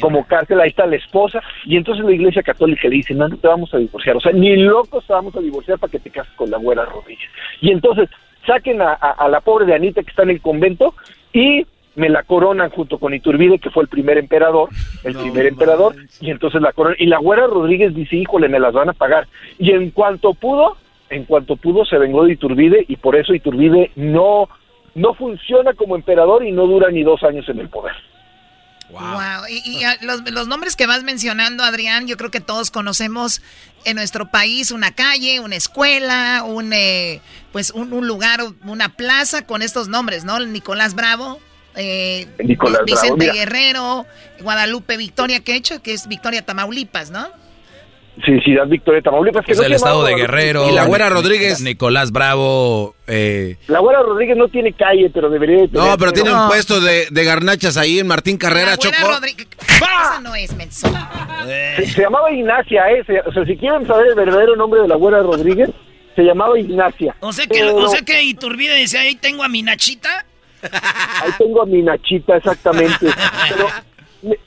como 0.00 0.26
cárcel, 0.26 0.58
ahí 0.58 0.70
está 0.70 0.86
la 0.86 0.96
esposa, 0.96 1.42
y 1.66 1.76
entonces 1.76 2.04
la 2.06 2.10
iglesia 2.10 2.42
católica 2.42 2.88
le 2.88 2.96
dice, 2.96 3.12
no, 3.12 3.28
no 3.28 3.36
te 3.36 3.46
vamos 3.46 3.72
a 3.74 3.76
divorciar, 3.76 4.16
o 4.16 4.20
sea, 4.20 4.32
ni 4.32 4.56
locos 4.56 5.06
te 5.06 5.12
vamos 5.12 5.36
a 5.36 5.40
divorciar 5.40 5.78
para 5.78 5.90
que 5.90 5.98
te 5.98 6.10
cases 6.10 6.32
con 6.36 6.50
la 6.50 6.56
güera 6.56 6.86
rodilla. 6.86 7.28
Y 7.60 7.70
entonces 7.70 8.08
saquen 8.46 8.80
a, 8.80 8.94
a 8.94 9.28
la 9.28 9.42
pobre 9.42 9.66
de 9.66 9.74
Anita 9.74 10.02
que 10.02 10.10
está 10.10 10.22
en 10.22 10.30
el 10.30 10.40
convento 10.40 10.94
y 11.34 11.66
me 11.94 12.08
la 12.08 12.22
coronan 12.22 12.70
junto 12.70 12.98
con 12.98 13.14
Iturbide, 13.14 13.58
que 13.58 13.70
fue 13.70 13.82
el 13.82 13.88
primer 13.88 14.18
emperador, 14.18 14.70
el 15.04 15.14
primer 15.14 15.46
emperador, 15.46 15.94
y 16.20 16.30
entonces 16.30 16.62
la 16.62 16.72
corona, 16.72 16.96
y 16.98 17.06
la 17.06 17.18
güera 17.18 17.46
Rodríguez 17.46 17.94
dice, 17.94 18.16
híjole, 18.16 18.48
me 18.48 18.60
las 18.60 18.72
van 18.72 18.88
a 18.88 18.94
pagar. 18.94 19.26
Y 19.58 19.72
en 19.72 19.90
cuanto 19.90 20.34
pudo, 20.34 20.76
en 21.10 21.24
cuanto 21.24 21.56
pudo 21.56 21.84
se 21.84 21.98
vengó 21.98 22.24
de 22.24 22.32
Iturbide 22.32 22.84
y 22.88 22.96
por 22.96 23.16
eso 23.16 23.34
Iturbide 23.34 23.90
no, 23.96 24.48
no 24.94 25.14
funciona 25.14 25.74
como 25.74 25.96
emperador 25.96 26.44
y 26.44 26.52
no 26.52 26.66
dura 26.66 26.90
ni 26.90 27.02
dos 27.02 27.22
años 27.22 27.48
en 27.48 27.60
el 27.60 27.68
poder. 27.68 27.94
Wow. 28.90 29.46
Y, 29.48 29.82
los, 30.02 30.30
los, 30.30 30.48
nombres 30.48 30.76
que 30.76 30.86
vas 30.86 31.02
mencionando, 31.02 31.64
Adrián, 31.64 32.06
yo 32.06 32.18
creo 32.18 32.30
que 32.30 32.40
todos 32.40 32.70
conocemos 32.70 33.40
en 33.84 33.96
nuestro 33.96 34.30
país 34.30 34.70
una 34.70 34.94
calle, 34.94 35.40
una 35.40 35.56
escuela, 35.56 36.42
un, 36.44 36.72
eh, 36.74 37.22
pues 37.52 37.70
un, 37.70 38.06
lugar, 38.06 38.40
una 38.64 38.90
plaza 38.90 39.46
con 39.46 39.62
estos 39.62 39.88
nombres, 39.88 40.24
¿no? 40.24 40.38
Nicolás 40.40 40.94
Bravo, 40.94 41.40
eh, 41.76 42.26
Vicente 42.84 43.32
Guerrero, 43.32 44.06
Guadalupe 44.40 44.96
Victoria, 44.96 45.40
que 45.40 45.52
he 45.52 45.56
hecho, 45.56 45.82
que 45.82 45.92
es 45.92 46.08
Victoria 46.08 46.42
Tamaulipas, 46.42 47.10
¿no? 47.10 47.26
Sí, 48.26 48.38
Ciudad 48.40 48.66
Victoria 48.66 49.00
Tamaulipas. 49.00 49.44
Que 49.44 49.52
es 49.52 49.58
el 49.58 49.72
estado 49.72 50.04
de 50.04 50.14
Guerrero. 50.14 50.68
Y 50.68 50.72
la 50.72 50.84
Güera 50.84 51.08
Rodríguez. 51.08 51.62
Nicolás 51.62 52.12
Bravo. 52.12 52.94
Eh. 53.06 53.56
La 53.68 53.78
Güera 53.78 54.02
Rodríguez 54.02 54.36
no 54.36 54.48
tiene 54.48 54.74
calle, 54.74 55.10
pero 55.12 55.30
debería 55.30 55.66
tener. 55.66 55.72
No, 55.72 55.96
pero 55.96 56.12
tiene 56.12 56.32
un 56.32 56.46
puesto 56.46 56.80
de, 56.80 57.06
de, 57.10 57.24
garnachas 57.24 57.78
ahí 57.78 57.98
en 57.98 58.06
Martín 58.06 58.36
Carrera, 58.36 58.76
Choco. 58.76 58.96
Rodríguez. 59.14 59.48
Esa 59.58 60.20
no 60.20 60.34
es, 60.34 60.54
menso. 60.54 60.88
Se, 61.76 62.02
llamaba 62.02 62.30
Ignacia, 62.30 62.84
¿eh? 62.92 63.02
o 63.26 63.32
sea, 63.32 63.44
si 63.46 63.56
quieren 63.56 63.86
saber 63.86 64.08
el 64.08 64.14
verdadero 64.14 64.56
nombre 64.56 64.82
de 64.82 64.88
la 64.88 64.96
Güera 64.96 65.20
Rodríguez, 65.20 65.70
se 66.14 66.22
llamaba 66.22 66.58
Ignacia. 66.58 67.16
O 67.20 67.32
sea 67.32 67.46
que, 67.46 67.64
o 67.64 67.88
sea 67.88 68.02
que 68.02 68.22
Iturbide 68.22 68.74
decía, 68.74 69.00
ahí 69.00 69.14
tengo 69.14 69.42
a 69.42 69.48
mi 69.48 69.62
Nachita. 69.62 70.26
Ahí 71.22 71.30
tengo 71.38 71.62
a 71.62 71.66
mi 71.66 71.82
Nachita, 71.82 72.36
exactamente. 72.36 73.06
pero 73.48 73.66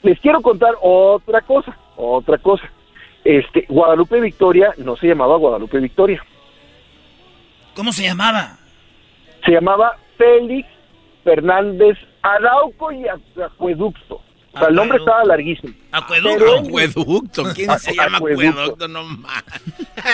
les 0.02 0.18
quiero 0.20 0.40
contar 0.42 0.74
otra 0.80 1.40
cosa, 1.42 1.76
otra 1.96 2.38
cosa 2.38 2.70
este, 3.26 3.66
Guadalupe 3.68 4.20
Victoria 4.20 4.72
no 4.78 4.96
se 4.96 5.08
llamaba 5.08 5.36
Guadalupe 5.36 5.80
Victoria. 5.80 6.24
¿Cómo 7.74 7.92
se 7.92 8.04
llamaba? 8.04 8.56
Se 9.44 9.50
llamaba 9.50 9.98
Félix 10.16 10.68
Fernández 11.24 11.98
Arauco 12.22 12.92
y 12.92 13.04
Acueducto. 13.08 14.22
O 14.56 14.58
sea, 14.58 14.68
el 14.68 14.74
nombre 14.74 14.98
estaba 14.98 15.22
larguísimo. 15.24 15.74
Acueducto. 15.92 16.58
Acueducto. 16.60 17.44
¿Quién 17.54 17.78
se 17.78 17.94
llama 17.94 18.18
acueducto? 18.18 18.88
No 18.88 19.04
más. 19.04 19.44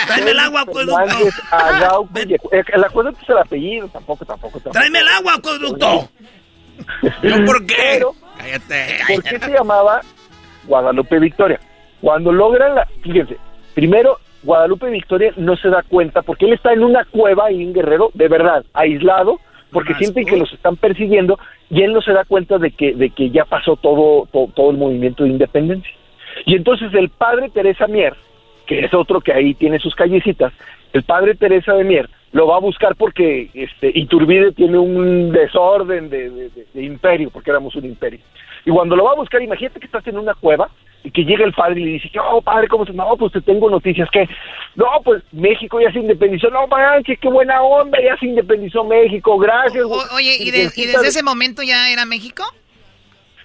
Tráeme 0.07 0.31
el 0.31 0.39
agua, 0.39 0.61
acueducto. 0.61 0.99
el 2.73 2.83
acueducto 2.83 3.21
es 3.23 3.29
el 3.29 3.37
apellido, 3.37 3.87
tampoco, 3.87 4.25
tampoco. 4.25 4.59
tampoco. 4.59 4.73
Tráeme 4.73 4.99
el 4.99 5.07
agua, 5.07 5.33
acueducto. 5.35 6.09
¿Por 7.45 7.65
qué? 7.65 8.03
cállate, 8.37 8.97
cállate. 8.99 9.13
¿Por 9.15 9.23
qué 9.23 9.39
se 9.39 9.51
llamaba 9.51 10.01
Guadalupe 10.65 11.19
Victoria? 11.19 11.59
Cuando 12.01 12.33
logran 12.33 12.75
la, 12.75 12.85
fíjense, 13.01 13.37
primero 13.73 14.19
Guadalupe 14.43 14.89
Victoria 14.89 15.33
no 15.37 15.55
se 15.55 15.69
da 15.69 15.83
cuenta 15.83 16.21
porque 16.21 16.45
él 16.45 16.53
está 16.53 16.73
en 16.73 16.83
una 16.83 17.05
cueva 17.05 17.45
ahí 17.45 17.61
en 17.61 17.73
Guerrero, 17.73 18.11
de 18.13 18.27
verdad, 18.27 18.65
aislado, 18.73 19.39
porque 19.73 19.95
sienten 19.95 20.25
que 20.25 20.37
los 20.37 20.53
están 20.53 20.77
persiguiendo 20.77 21.37
y 21.69 21.81
él 21.81 21.93
no 21.93 22.01
se 22.01 22.13
da 22.13 22.23
cuenta 22.23 22.57
de 22.57 22.71
que, 22.71 22.93
de 22.93 23.09
que 23.09 23.29
ya 23.31 23.45
pasó 23.45 23.75
todo, 23.75 24.27
todo, 24.31 24.71
el 24.71 24.77
movimiento 24.77 25.23
de 25.23 25.31
independencia. 25.31 25.91
Y 26.45 26.55
entonces 26.55 26.93
el 26.93 27.09
padre 27.09 27.49
Teresa 27.49 27.87
Mier, 27.87 28.13
que 28.65 28.79
es 28.79 28.93
otro 28.93 29.19
que 29.19 29.33
ahí 29.33 29.53
tiene 29.53 29.79
sus 29.79 29.95
callecitas, 29.95 30.53
el 30.93 31.03
padre 31.03 31.35
Teresa 31.35 31.73
de 31.73 31.83
Mier 31.83 32.09
lo 32.31 32.47
va 32.47 32.55
a 32.57 32.61
buscar 32.61 32.95
porque 32.95 33.49
este 33.53 33.91
Iturbide 33.93 34.53
tiene 34.53 34.77
un 34.77 35.31
desorden 35.31 36.09
de 36.09 36.51
imperio, 36.75 37.29
porque 37.29 37.51
éramos 37.51 37.75
un 37.75 37.85
imperio. 37.85 38.19
Y 38.65 38.71
cuando 38.71 38.95
lo 38.95 39.03
va 39.03 39.11
a 39.11 39.15
buscar, 39.15 39.41
imagínate 39.41 39.79
que 39.79 39.85
estás 39.85 40.05
en 40.07 40.17
una 40.17 40.33
cueva 40.33 40.69
y 41.03 41.11
que 41.11 41.25
llega 41.25 41.45
el 41.45 41.53
padre 41.53 41.81
y 41.81 41.85
le 41.85 41.91
dice, 41.93 42.09
oh, 42.19 42.41
padre, 42.41 42.67
¿cómo 42.67 42.85
se 42.85 42.93
No, 42.93 43.15
pues 43.17 43.33
te 43.33 43.41
tengo 43.41 43.69
noticias 43.69 44.09
que, 44.09 44.27
no, 44.75 44.85
pues 45.03 45.23
México 45.31 45.79
ya 45.79 45.91
se 45.91 45.99
independizó, 45.99 46.49
no 46.49 46.67
manches, 46.67 47.19
qué 47.19 47.29
buena 47.29 47.61
onda, 47.61 47.99
ya 48.01 48.17
se 48.17 48.25
independizó 48.25 48.83
México, 48.83 49.37
gracias. 49.37 49.85
oye, 50.11 50.37
¿y, 50.39 50.51
desde 50.51 51.07
ese 51.07 51.23
momento 51.23 51.61
ya 51.61 51.91
era 51.91 52.05
México? 52.05 52.43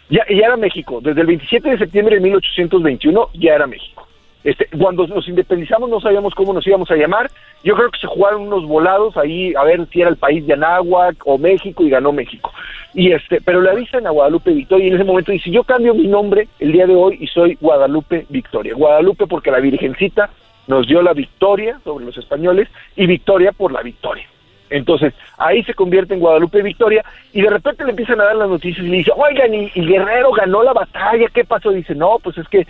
Ya, 0.09 0.25
ya 0.31 0.47
era 0.47 0.57
México, 0.57 1.01
desde 1.03 1.21
el 1.21 1.27
27 1.27 1.69
de 1.69 1.79
septiembre 1.79 2.17
de 2.17 2.23
1821 2.23 3.29
ya 3.35 3.55
era 3.55 3.67
México. 3.67 4.09
Este, 4.45 4.67
cuando 4.79 5.07
nos 5.07 5.29
independizamos 5.29 5.91
no 5.91 6.01
sabíamos 6.01 6.35
cómo 6.35 6.55
nos 6.55 6.67
íbamos 6.67 6.91
a 6.91 6.97
llamar. 6.97 7.31
Yo 7.65 7.75
creo 7.75 7.91
que 7.91 7.99
se 7.99 8.07
jugaron 8.07 8.43
unos 8.43 8.67
volados 8.67 9.17
ahí 9.17 9.53
a 9.55 9.65
ver 9.65 9.87
si 9.93 10.01
era 10.01 10.11
el 10.11 10.17
país 10.17 10.47
de 10.47 10.55
Anáhuac 10.55 11.17
o 11.27 11.37
México 11.37 11.83
y 11.83 11.91
ganó 11.91 12.13
México. 12.13 12.53
Y 12.95 13.13
este, 13.13 13.41
pero 13.43 13.61
le 13.61 13.71
avisan 13.71 14.07
a 14.07 14.11
Guadalupe 14.11 14.53
Victoria 14.53 14.87
y 14.87 14.89
en 14.89 14.95
ese 14.95 15.05
momento 15.05 15.33
dice, 15.33 15.51
yo 15.51 15.65
cambio 15.65 15.93
mi 15.93 16.07
nombre 16.07 16.49
el 16.61 16.73
día 16.73 16.87
de 16.87 16.95
hoy 16.95 17.19
y 17.21 17.27
soy 17.27 17.59
Guadalupe 17.61 18.27
Victoria. 18.31 18.75
Guadalupe 18.75 19.27
porque 19.27 19.51
la 19.51 19.61
Virgencita 19.61 20.31
nos 20.69 20.87
dio 20.87 21.03
la 21.03 21.13
victoria 21.13 21.81
sobre 21.83 22.05
los 22.05 22.17
españoles 22.17 22.69
y 22.95 23.07
Victoria 23.07 23.53
por 23.53 23.73
la 23.73 23.83
victoria. 23.83 24.27
Entonces, 24.71 25.15
ahí 25.39 25.65
se 25.65 25.75
convierte 25.75 26.15
en 26.15 26.21
Guadalupe 26.21 26.63
Victoria 26.63 27.05
y 27.33 27.41
de 27.41 27.51
repente 27.51 27.85
le 27.85 27.91
empiezan 27.91 28.21
a 28.21 28.25
dar 28.25 28.37
las 28.37 28.51
noticias 28.51 28.87
y 28.87 28.91
le 28.91 28.99
dice, 28.99 29.13
oigan, 29.17 29.55
y, 29.55 29.73
y 29.75 29.87
Guerrero 29.87 30.31
ganó 30.33 30.63
la 30.63 30.75
batalla, 30.75 31.27
¿qué 31.33 31.45
pasó? 31.45 31.71
dice, 31.71 31.95
no, 31.95 32.19
pues 32.23 32.37
es 32.39 32.47
que 32.49 32.67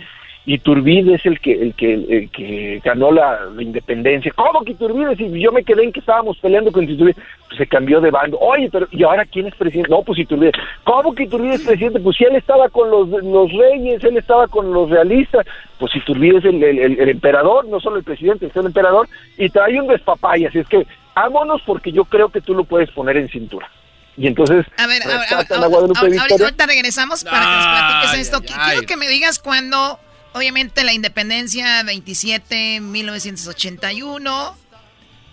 Iturbide 0.49 1.15
es 1.15 1.27
el 1.27 1.39
que 1.41 1.53
el 1.53 1.75
que, 1.75 1.93
el 1.93 2.31
que 2.31 2.81
ganó 2.83 3.13
la, 3.13 3.39
independencia. 3.59 4.33
¿Cómo 4.35 4.65
que 4.65 4.73
Iturbide? 4.73 5.15
Si 5.15 5.29
yo 5.39 5.53
me 5.53 5.63
quedé 5.63 5.85
en 5.85 5.93
que 5.93 6.01
estábamos 6.01 6.39
peleando 6.39 6.73
con 6.73 6.85
Iturbide, 6.85 7.17
pues 7.49 7.59
se 7.59 7.67
cambió 7.67 8.01
de 8.01 8.11
bando. 8.11 8.39
Oye, 8.39 8.71
pero 8.73 8.89
¿y 8.91 9.03
ahora 9.03 9.27
quién 9.27 9.47
es 9.47 9.55
presidente? 9.55 9.91
No, 9.91 10.03
pues 10.03 10.19
Iturbide. 10.19 10.53
¿Cómo 10.85 11.15
que 11.15 11.25
Iturbide 11.25 11.57
es 11.57 11.67
presidente? 11.67 12.01
Pues 12.01 12.17
si 12.17 12.25
él 12.25 12.35
estaba 12.35 12.71
con 12.71 12.91
los, 12.91 13.09
los 13.11 13.53
reyes, 13.53 14.03
él 14.03 14.17
estaba 14.17 14.47
con 14.49 14.73
los 14.73 14.89
realistas, 14.89 15.45
pues 15.79 15.95
Iturbide 15.95 16.39
es 16.39 16.45
el, 16.47 16.63
el, 16.63 17.09
emperador, 17.11 17.69
no 17.69 17.79
solo 17.79 17.99
el 17.99 18.05
presidente, 18.05 18.47
es 18.47 18.57
el 18.57 18.65
emperador, 18.65 19.07
y 19.37 19.51
trae 19.51 19.79
un 19.79 19.87
despapay, 19.87 20.47
así 20.47 20.61
es 20.61 20.69
que 20.69 20.87
vámonos 21.15 21.61
porque 21.67 21.93
yo 21.93 22.07
creo 22.07 22.31
que 22.31 22.41
tú 22.41 22.55
lo 22.55 22.65
puedes 22.65 22.91
poner 22.93 23.19
en 23.19 23.29
cintura. 23.29 23.69
Y 24.17 24.27
entonces, 24.27 24.65
a 24.79 24.87
ver, 24.87 25.03
ahorita 25.03 26.67
regresamos 26.67 27.23
para 27.23 27.39
que 27.39 27.55
nos 27.55 27.67
platiques 27.67 28.19
esto. 28.19 28.41
Quiero 28.41 28.87
que 28.87 28.97
me 28.97 29.09
digas 29.09 29.39
cuándo 29.39 30.01
Obviamente 30.33 30.85
la 30.85 30.93
independencia 30.93 31.83
27, 31.83 32.81
1981, 32.81 34.57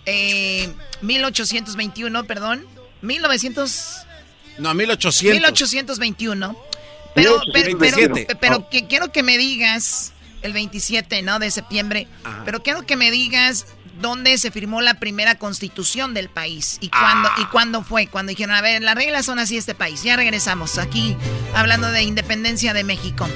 eh, 0.06 0.72
1821, 1.02 2.24
perdón, 2.24 2.66
1900... 3.02 4.06
No, 4.58 4.72
1800. 4.72 5.34
1821. 5.34 6.56
Pero, 7.14 7.40
pero, 7.52 7.78
pero, 8.40 8.68
que, 8.68 8.86
quiero 8.86 9.10
que 9.10 9.22
me 9.22 9.38
digas, 9.38 10.12
el 10.42 10.52
27, 10.52 11.22
¿no? 11.22 11.38
De 11.38 11.50
septiembre, 11.50 12.06
pero 12.44 12.62
quiero 12.62 12.84
que 12.84 12.96
me 12.96 13.10
digas 13.10 13.66
dónde 14.00 14.36
se 14.38 14.50
firmó 14.50 14.82
la 14.82 14.94
primera 14.94 15.36
constitución 15.36 16.12
del 16.12 16.28
país 16.28 16.78
y 16.80 16.90
cuándo, 16.90 17.30
y 17.38 17.42
ah. 17.42 17.48
cuándo 17.50 17.82
fue, 17.82 18.06
cuando 18.06 18.30
dijeron, 18.30 18.54
a 18.54 18.60
ver, 18.60 18.82
las 18.82 18.94
reglas 18.94 19.24
son 19.24 19.38
así 19.38 19.56
este 19.56 19.74
país. 19.74 20.02
Ya 20.02 20.16
regresamos 20.16 20.78
aquí 20.78 21.16
hablando 21.54 21.90
de 21.90 22.02
independencia 22.02 22.74
de 22.74 22.84
México. 22.84 23.26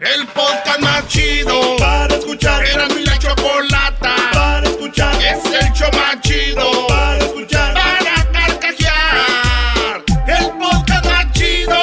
El 0.00 0.26
podcast 0.28 0.80
más 0.80 1.06
chido 1.08 1.76
para 1.76 2.14
escuchar. 2.14 2.64
Era 2.64 2.88
mi 2.88 3.04
la 3.04 3.18
chocolata 3.18 4.16
para 4.32 4.66
escuchar. 4.66 5.14
Es 5.22 5.44
el 5.44 5.72
show 5.74 5.90
más 5.92 6.18
chido 6.22 6.86
para 6.86 7.18
escuchar. 7.18 7.74
Para 7.74 8.32
carcajear. 8.32 10.02
El 10.26 10.50
podcast 10.58 11.04
más 11.04 11.32
chido. 11.32 11.82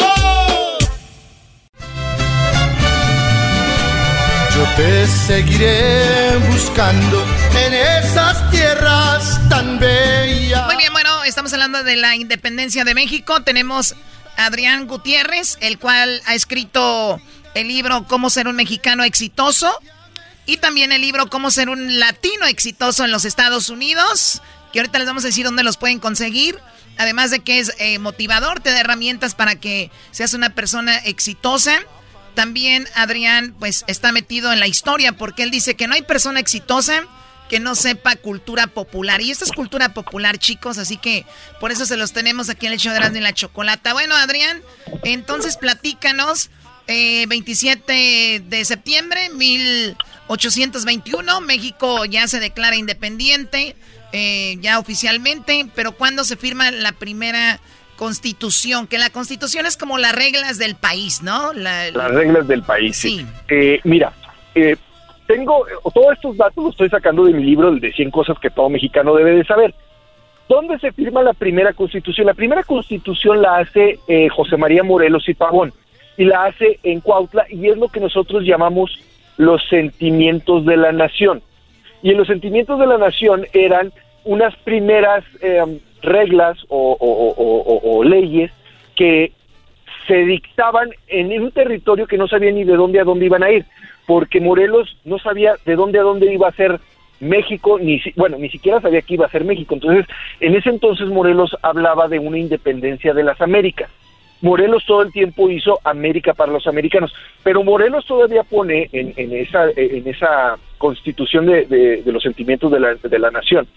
Yo 4.56 4.66
te 4.76 5.06
seguiré 5.06 6.38
buscando 6.50 7.24
en 7.68 7.74
esas 7.76 8.50
tierras 8.50 9.40
tan 9.48 9.78
bellas. 9.78 10.66
Muy 10.66 10.78
bien, 10.78 10.92
bueno, 10.92 11.24
estamos 11.24 11.54
hablando 11.54 11.84
de 11.84 11.98
la 11.98 12.16
independencia 12.16 12.84
de 12.84 12.96
México. 12.96 13.44
Tenemos 13.44 13.94
a 14.38 14.48
Adrián 14.48 14.88
Gutiérrez, 14.88 15.60
el 15.62 15.78
cual 15.78 16.24
ha 16.26 16.34
escrito 16.34 17.22
el 17.54 17.68
libro 17.68 18.06
Cómo 18.08 18.30
ser 18.30 18.48
un 18.48 18.56
mexicano 18.56 19.04
exitoso 19.04 19.72
y 20.46 20.58
también 20.58 20.92
el 20.92 21.02
libro 21.02 21.30
Cómo 21.30 21.52
ser 21.52 21.70
un 21.70 22.00
latino 22.00 22.46
exitoso 22.46 23.04
en 23.04 23.12
los 23.12 23.26
Estados 23.26 23.70
Unidos, 23.70 24.42
que 24.72 24.80
ahorita 24.80 25.00
les 25.00 25.08
vamos 25.08 25.24
a 25.24 25.28
decir 25.28 25.46
dónde 25.46 25.64
los 25.64 25.78
pueden 25.78 26.00
conseguir. 26.00 26.58
Además 26.98 27.30
de 27.30 27.42
que 27.42 27.60
es 27.60 27.74
eh, 27.78 28.00
motivador, 28.00 28.60
te 28.60 28.72
da 28.72 28.80
herramientas 28.80 29.36
para 29.36 29.56
que 29.56 29.92
seas 30.12 30.34
una 30.34 30.50
persona 30.56 30.98
exitosa. 30.98 31.80
También 32.34 32.88
Adrián 32.96 33.56
pues 33.60 33.84
está 33.88 34.12
metido 34.12 34.52
en 34.52 34.60
la 34.60 34.68
historia 34.68 35.12
porque 35.14 35.44
él 35.44 35.52
dice 35.52 35.76
que 35.76 35.88
no 35.88 35.94
hay 35.94 36.02
persona 36.02 36.40
exitosa 36.40 37.04
que 37.48 37.60
no 37.60 37.76
sepa 37.76 38.16
cultura 38.16 38.68
popular. 38.68 39.22
Y 39.22 39.32
esta 39.32 39.46
es 39.46 39.52
cultura 39.52 39.94
popular, 39.94 40.38
chicos, 40.38 40.78
así 40.78 40.98
que 40.98 41.26
por 41.60 41.72
eso 41.72 41.86
se 41.86 41.98
los 41.98 42.14
tenemos 42.14 42.50
aquí 42.50 42.68
en 42.68 42.74
el 42.74 42.80
show 42.80 42.94
de 42.94 43.22
la 43.22 43.34
Chocolata. 43.34 43.94
Bueno, 43.94 44.16
Adrián, 44.16 44.62
entonces 45.04 45.58
platícanos 45.58 46.50
27 46.88 47.84
eh, 47.88 48.40
de 48.40 48.66
septiembre 48.66 49.30
1821, 49.38 51.42
México 51.42 52.06
ya 52.06 52.28
se 52.28 52.40
declara 52.40 52.78
independiente, 52.78 53.76
eh, 54.14 54.56
ya 54.62 54.80
oficialmente, 54.80 55.68
pero 55.76 55.92
¿cuándo 55.92 56.24
se 56.24 56.38
firma 56.38 56.72
la 56.72 56.94
primera 56.94 57.60
constitución? 57.98 58.88
Que 58.88 58.98
la 58.98 59.10
constitución 59.10 59.66
es 59.66 59.76
como 59.76 59.98
las 59.98 60.16
reglas 60.16 60.58
del 60.58 60.76
país, 60.76 61.22
¿no? 61.22 61.52
las 61.54 61.94
reglas 61.94 62.48
del 62.48 62.64
país, 62.64 62.96
sí. 62.96 63.26
Eh, 63.50 63.82
mira, 63.84 64.14
eh, 64.56 64.78
tengo 65.28 65.66
todos 65.94 66.14
estos 66.14 66.38
datos 66.38 66.64
los 66.64 66.74
estoy 66.74 66.90
sacando 66.90 67.26
de 67.26 67.34
mi 67.34 67.44
libro 67.44 67.70
el 67.70 67.82
de 67.82 67.92
100 67.92 68.12
cosas 68.12 68.40
que 68.40 68.50
todo 68.50 68.70
mexicano 68.70 69.14
debe 69.14 69.32
de 69.32 69.44
saber. 69.44 69.76
¿Dónde 70.48 70.80
se 70.80 70.94
firma 70.94 71.22
la 71.22 71.34
primera 71.34 71.74
constitución? 71.74 72.26
La 72.26 72.34
primera 72.34 72.64
constitución 72.64 73.42
la 73.42 73.58
hace 73.58 74.00
eh, 74.08 74.30
José 74.30 74.56
María 74.56 74.84
Morelos 74.84 75.28
y 75.28 75.34
Pavón 75.34 75.74
y 76.18 76.26
la 76.26 76.46
hace 76.46 76.80
en 76.84 77.00
Cuautla 77.00 77.46
y 77.50 77.70
es 77.70 77.78
lo 77.78 77.88
que 77.88 78.00
nosotros 78.00 78.44
llamamos 78.44 79.00
los 79.38 79.62
sentimientos 79.70 80.66
de 80.66 80.78
la 80.78 80.92
nación. 80.92 81.42
Y 82.02 82.12
en 82.12 82.18
los 82.18 82.28
sentimientos 82.28 82.80
de 82.80 82.88
la 82.88 82.98
nación 82.98 83.46
eran 83.54 83.92
unas 84.24 84.56
primeras 84.58 85.24
eh, 85.42 85.64
reglas 86.02 86.58
o, 86.70 88.04
leyes 88.04 88.52
que 88.96 89.32
se 90.08 90.26
dictaban 90.26 90.90
en 91.08 91.42
un 91.42 91.52
territorio 91.52 92.08
que 92.08 92.18
no 92.18 92.28
sabía 92.28 92.52
ni 92.52 92.64
de 92.64 92.76
dónde 92.76 93.00
a 93.00 93.04
dónde 93.04 93.26
iban 93.26 93.44
a 93.44 93.52
ir, 93.52 93.66
porque 94.06 94.40
Morelos 94.40 94.98
no 95.06 95.20
sabía 95.20 95.56
de 95.66 95.76
dónde 95.76 96.00
a 96.00 96.04
dónde 96.04 96.34
iba 96.34 96.48
a 96.48 96.54
ser 96.54 96.80
México, 97.20 97.78
ni 97.80 98.02
bueno, 98.16 98.38
ni 98.38 98.50
siquiera 98.50 98.80
sabía 98.80 99.02
que 99.02 99.16
iba 99.16 99.26
a 99.26 99.32
ser 99.32 99.44
México. 99.44 99.74
Entonces, 99.74 100.06
en 100.40 100.56
ese 100.56 100.70
entonces 100.70 101.08
Morelos 101.08 101.56
hablaba 101.62 102.08
de 102.08 102.20
una 102.20 102.38
independencia 102.38 103.14
de 103.14 103.24
las 103.24 103.42
Américas. 103.42 103.90
Morelos 104.42 104.86
todo 104.86 105.02
el 105.02 105.12
tiempo 105.12 105.50
hizo 105.50 105.80
América 105.84 106.34
para 106.34 106.52
los 106.52 106.68
americanos, 106.68 107.14
pero 107.44 107.64
Morelos 107.64 108.06
todavía 108.06 108.44
pone 108.44 108.88
en, 108.92 109.14
esa, 109.36 109.66
en 109.76 110.08
esa 110.08 110.58
constitución 110.78 111.48
de, 111.48 112.04
los 112.06 112.22
sentimientos 112.22 112.72
de 112.72 112.80
la, 112.80 112.96
de 112.96 113.20
la, 113.20 113.32
nación, 113.32 113.68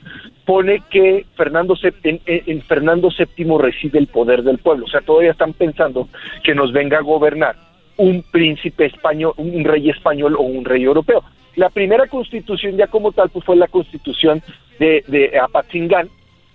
pone 0.45 0.83
que 0.91 1.25
Fernando 1.35 1.77
en, 1.83 2.21
en, 2.27 2.63
Fernando 2.63 3.09
VII 3.09 3.59
reside 3.59 3.99
el 3.99 4.09
poder 4.09 4.43
del 4.43 4.59
pueblo, 4.59 4.85
o 4.85 4.89
sea, 4.89 5.01
todavía 5.01 5.31
están 5.31 5.55
pensando 5.55 6.09
que 6.45 6.55
nos 6.55 6.73
venga 6.73 6.99
a 6.99 7.03
gobernar 7.03 7.57
un 7.97 8.23
príncipe 8.31 8.87
español, 8.87 9.33
un 9.37 9.65
rey 9.65 9.89
español 9.89 10.37
o 10.37 10.43
un 10.43 10.65
rey 10.65 10.83
europeo. 10.83 11.23
La 11.57 11.69
primera 11.71 12.07
constitución 12.07 12.77
ya 12.77 12.87
como 12.87 13.13
tal 13.13 13.29
pues 13.31 13.45
fue 13.45 13.57
la 13.57 13.69
constitución 13.69 14.43
de, 14.79 15.05
de 15.09 15.39
Apatzingán, 15.39 16.09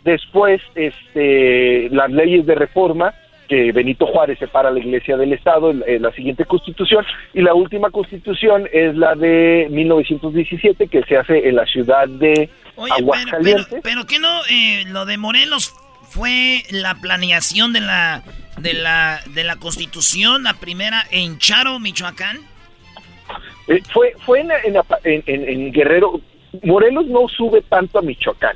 después 0.03 0.61
este, 0.76 1.90
las 1.90 2.11
leyes 2.11 2.45
de 2.45 2.56
reforma, 2.56 3.14
que 3.47 3.72
Benito 3.72 4.05
Juárez 4.07 4.39
separa 4.39 4.72
la 4.72 4.80
iglesia 4.80 5.17
del 5.17 5.34
Estado, 5.34 5.72
en, 5.72 6.01
la 6.01 6.11
siguiente 6.11 6.45
constitución, 6.45 7.05
y 7.34 7.41
la 7.41 7.53
última 7.53 7.89
constitución 7.89 8.67
es 8.72 8.95
la 8.95 9.15
de 9.15 9.67
1917, 9.69 10.88
que 10.88 11.03
se 11.03 11.17
hace 11.17 11.47
en 11.47 11.55
la 11.55 11.65
ciudad 11.65 12.07
de 12.07 12.49
Aguascalientes. 12.77 13.67
Pero, 13.69 13.81
pero, 13.84 14.05
que 14.05 14.19
no, 14.19 14.41
eh, 14.49 14.84
lo 14.88 15.05
de 15.05 15.17
Morelos 15.17 15.73
fue 16.09 16.63
la 16.72 16.95
planeación 16.95 17.73
de 17.73 17.81
la, 17.81 18.23
de 18.57 18.73
la, 18.73 19.22
de 19.34 19.43
la 19.43 19.57
constitución, 19.57 20.43
la 20.43 20.53
primera 20.53 21.03
en 21.11 21.38
Charo, 21.38 21.80
Michoacán. 21.80 22.39
Eh, 23.67 23.81
fue 23.91 24.13
fue 24.26 24.41
en, 24.41 24.51
en, 25.26 25.72
Guerrero. 25.72 26.22
Morelos 26.63 27.07
no 27.07 27.27
sube 27.27 27.61
tanto 27.61 27.99
a 27.99 28.01
Michoacán. 28.01 28.55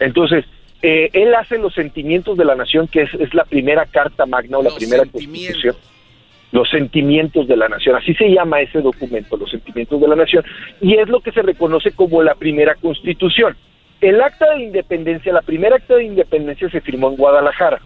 Entonces, 0.00 0.44
eh, 0.82 1.10
él 1.12 1.34
hace 1.34 1.58
los 1.58 1.74
sentimientos 1.74 2.36
de 2.36 2.44
la 2.44 2.54
nación, 2.54 2.88
que 2.88 3.02
es, 3.02 3.34
la 3.34 3.44
primera 3.44 3.86
carta 3.86 4.26
magna 4.26 4.58
o 4.58 4.62
la 4.62 4.74
primera 4.74 5.04
constitución. 5.06 5.74
Los 6.52 6.70
sentimientos 6.70 7.48
de 7.48 7.56
la 7.56 7.68
nación, 7.68 7.96
así 7.96 8.14
se 8.14 8.30
llama 8.30 8.60
ese 8.60 8.80
documento, 8.80 9.36
los 9.36 9.50
sentimientos 9.50 10.00
de 10.00 10.08
la 10.08 10.14
nación, 10.14 10.44
y 10.80 10.94
es 10.94 11.08
lo 11.08 11.20
que 11.20 11.32
se 11.32 11.42
reconoce 11.42 11.90
como 11.90 12.22
la 12.22 12.34
primera 12.34 12.76
constitución. 12.76 13.56
El 14.00 14.20
acta 14.20 14.54
de 14.54 14.62
independencia, 14.62 15.32
la 15.32 15.42
primera 15.42 15.76
acta 15.76 15.96
de 15.96 16.04
independencia 16.04 16.70
se 16.70 16.80
firmó 16.80 17.08
en 17.08 17.16
Guadalajara, 17.16 17.80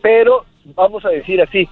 pero 0.00 0.46
vamos 0.74 1.04
a 1.04 1.10
decir 1.10 1.42
así, 1.42 1.68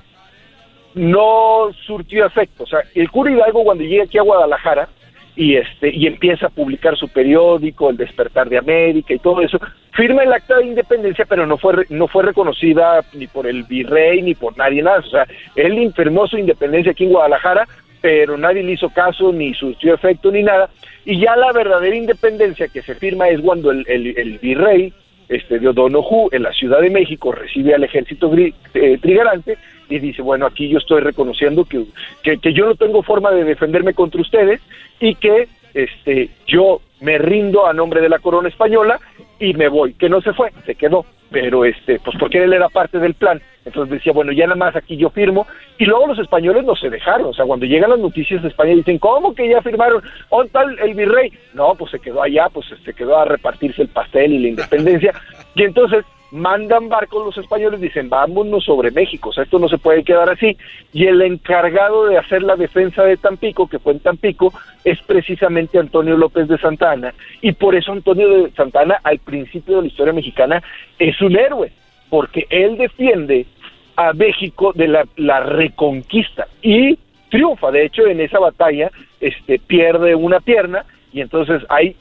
no 0.94 1.70
surtió 1.86 2.26
efecto. 2.26 2.64
O 2.64 2.66
sea, 2.66 2.80
el 2.94 3.10
cura 3.10 3.32
Hidalgo 3.32 3.64
cuando 3.64 3.84
llega 3.84 4.04
aquí 4.04 4.18
a 4.18 4.22
Guadalajara 4.22 4.88
y 5.36 5.56
este 5.56 5.90
y 5.94 6.06
empieza 6.06 6.46
a 6.46 6.50
publicar 6.50 6.96
su 6.96 7.08
periódico, 7.08 7.90
El 7.90 7.96
Despertar 7.96 8.48
de 8.48 8.58
América 8.58 9.14
y 9.14 9.18
todo 9.18 9.40
eso, 9.40 9.58
firma 9.92 10.22
el 10.22 10.32
acta 10.32 10.58
de 10.58 10.66
independencia, 10.66 11.24
pero 11.28 11.46
no 11.46 11.58
fue 11.58 11.86
no 11.90 12.08
fue 12.08 12.24
reconocida 12.24 13.00
ni 13.14 13.26
por 13.26 13.46
el 13.46 13.64
virrey 13.64 14.22
ni 14.22 14.34
por 14.34 14.56
nadie 14.56 14.82
más. 14.82 15.06
O 15.06 15.10
sea, 15.10 15.26
él 15.56 15.78
informó 15.78 16.26
su 16.26 16.38
independencia 16.38 16.92
aquí 16.92 17.04
en 17.04 17.10
Guadalajara, 17.10 17.66
pero 18.00 18.36
nadie 18.36 18.62
le 18.62 18.72
hizo 18.72 18.90
caso 18.90 19.32
ni 19.32 19.54
surtió 19.54 19.94
efecto 19.94 20.30
ni 20.30 20.42
nada. 20.42 20.68
Y 21.04 21.20
ya 21.20 21.36
la 21.36 21.52
verdadera 21.52 21.96
independencia 21.96 22.68
que 22.68 22.82
se 22.82 22.94
firma 22.94 23.28
es 23.28 23.40
cuando 23.40 23.70
el, 23.70 23.84
el, 23.88 24.38
virrey 24.38 24.92
este, 25.28 25.58
de 25.58 25.68
O'Donoghue 25.68 26.28
en 26.32 26.42
la 26.42 26.52
Ciudad 26.52 26.80
de 26.80 26.90
México 26.90 27.32
recibe 27.32 27.74
al 27.74 27.84
ejército 27.84 28.32
eh, 28.36 28.98
trigarante 29.00 29.58
y 29.88 29.98
dice, 29.98 30.22
bueno, 30.22 30.46
aquí 30.46 30.68
yo 30.68 30.78
estoy 30.78 31.00
reconociendo 31.00 31.64
que, 31.64 31.84
que, 32.22 32.52
yo 32.52 32.66
no 32.66 32.74
tengo 32.74 33.02
forma 33.02 33.30
de 33.30 33.44
defenderme 33.44 33.94
contra 33.94 34.20
ustedes 34.20 34.60
y 35.00 35.14
que 35.14 35.48
este, 35.74 36.30
yo 36.46 36.80
me 37.04 37.18
rindo 37.18 37.66
a 37.66 37.74
nombre 37.74 38.00
de 38.00 38.08
la 38.08 38.18
corona 38.18 38.48
española 38.48 38.98
y 39.38 39.52
me 39.52 39.68
voy, 39.68 39.92
que 39.94 40.08
no 40.08 40.22
se 40.22 40.32
fue, 40.32 40.50
se 40.64 40.74
quedó, 40.74 41.04
pero 41.30 41.64
este, 41.64 42.00
pues 42.00 42.16
porque 42.18 42.42
él 42.42 42.54
era 42.54 42.70
parte 42.70 42.98
del 42.98 43.14
plan, 43.14 43.42
entonces 43.66 43.92
decía, 43.92 44.12
bueno, 44.12 44.32
ya 44.32 44.46
nada 44.46 44.56
más 44.56 44.74
aquí 44.74 44.96
yo 44.96 45.10
firmo, 45.10 45.46
y 45.78 45.84
luego 45.84 46.06
los 46.06 46.18
españoles 46.18 46.64
no 46.64 46.74
se 46.74 46.88
dejaron, 46.88 47.26
o 47.26 47.34
sea, 47.34 47.44
cuando 47.44 47.66
llegan 47.66 47.90
las 47.90 47.98
noticias 47.98 48.42
de 48.42 48.48
España 48.48 48.74
dicen, 48.74 48.98
¿cómo 48.98 49.34
que 49.34 49.48
ya 49.48 49.60
firmaron? 49.60 50.02
¿Dónde 50.30 50.50
tal 50.50 50.78
el 50.78 50.94
virrey? 50.94 51.30
No, 51.52 51.74
pues 51.74 51.90
se 51.90 51.98
quedó 51.98 52.22
allá, 52.22 52.48
pues 52.50 52.66
se 52.82 52.94
quedó 52.94 53.18
a 53.18 53.26
repartirse 53.26 53.82
el 53.82 53.88
pastel 53.88 54.32
y 54.32 54.38
la 54.38 54.48
independencia, 54.48 55.12
y 55.54 55.62
entonces 55.62 56.06
mandan 56.34 56.88
barcos 56.88 57.24
los 57.24 57.38
españoles, 57.38 57.80
dicen, 57.80 58.08
vámonos 58.08 58.64
sobre 58.64 58.90
México, 58.90 59.28
o 59.28 59.32
sea, 59.32 59.44
esto 59.44 59.60
no 59.60 59.68
se 59.68 59.78
puede 59.78 60.02
quedar 60.02 60.28
así. 60.28 60.56
Y 60.92 61.06
el 61.06 61.22
encargado 61.22 62.06
de 62.06 62.18
hacer 62.18 62.42
la 62.42 62.56
defensa 62.56 63.04
de 63.04 63.16
Tampico, 63.16 63.68
que 63.68 63.78
fue 63.78 63.92
en 63.92 64.00
Tampico, 64.00 64.52
es 64.84 65.00
precisamente 65.02 65.78
Antonio 65.78 66.16
López 66.16 66.48
de 66.48 66.58
Santana. 66.58 67.14
Y 67.40 67.52
por 67.52 67.76
eso 67.76 67.92
Antonio 67.92 68.28
de 68.28 68.50
Santana, 68.50 68.98
al 69.04 69.20
principio 69.20 69.76
de 69.76 69.82
la 69.82 69.88
historia 69.88 70.12
mexicana, 70.12 70.60
es 70.98 71.20
un 71.22 71.38
héroe, 71.38 71.70
porque 72.10 72.46
él 72.50 72.78
defiende 72.78 73.46
a 73.94 74.12
México 74.12 74.72
de 74.74 74.88
la, 74.88 75.06
la 75.16 75.38
reconquista 75.38 76.48
y 76.62 76.98
triunfa. 77.30 77.70
De 77.70 77.86
hecho, 77.86 78.08
en 78.08 78.20
esa 78.20 78.40
batalla 78.40 78.90
este, 79.20 79.60
pierde 79.60 80.16
una 80.16 80.40
pierna 80.40 80.84
y 81.12 81.20
entonces 81.20 81.62
ahí, 81.68 81.94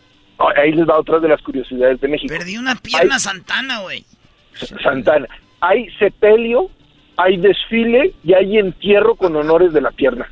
ahí 0.57 0.71
les 0.71 0.89
va 0.89 0.99
otra 0.99 1.19
de 1.19 1.27
las 1.27 1.41
curiosidades 1.43 2.01
de 2.01 2.07
México. 2.07 2.33
Perdí 2.35 2.57
una 2.57 2.73
pierna 2.73 3.19
Santana, 3.19 3.81
güey. 3.81 4.03
Santana. 4.81 5.27
Hay 5.59 5.89
sepelio, 5.97 6.69
hay 7.17 7.37
desfile 7.37 8.13
y 8.23 8.33
hay 8.33 8.57
entierro 8.57 9.15
con 9.15 9.35
honores 9.35 9.73
de 9.73 9.81
la 9.81 9.91
pierna. 9.91 10.27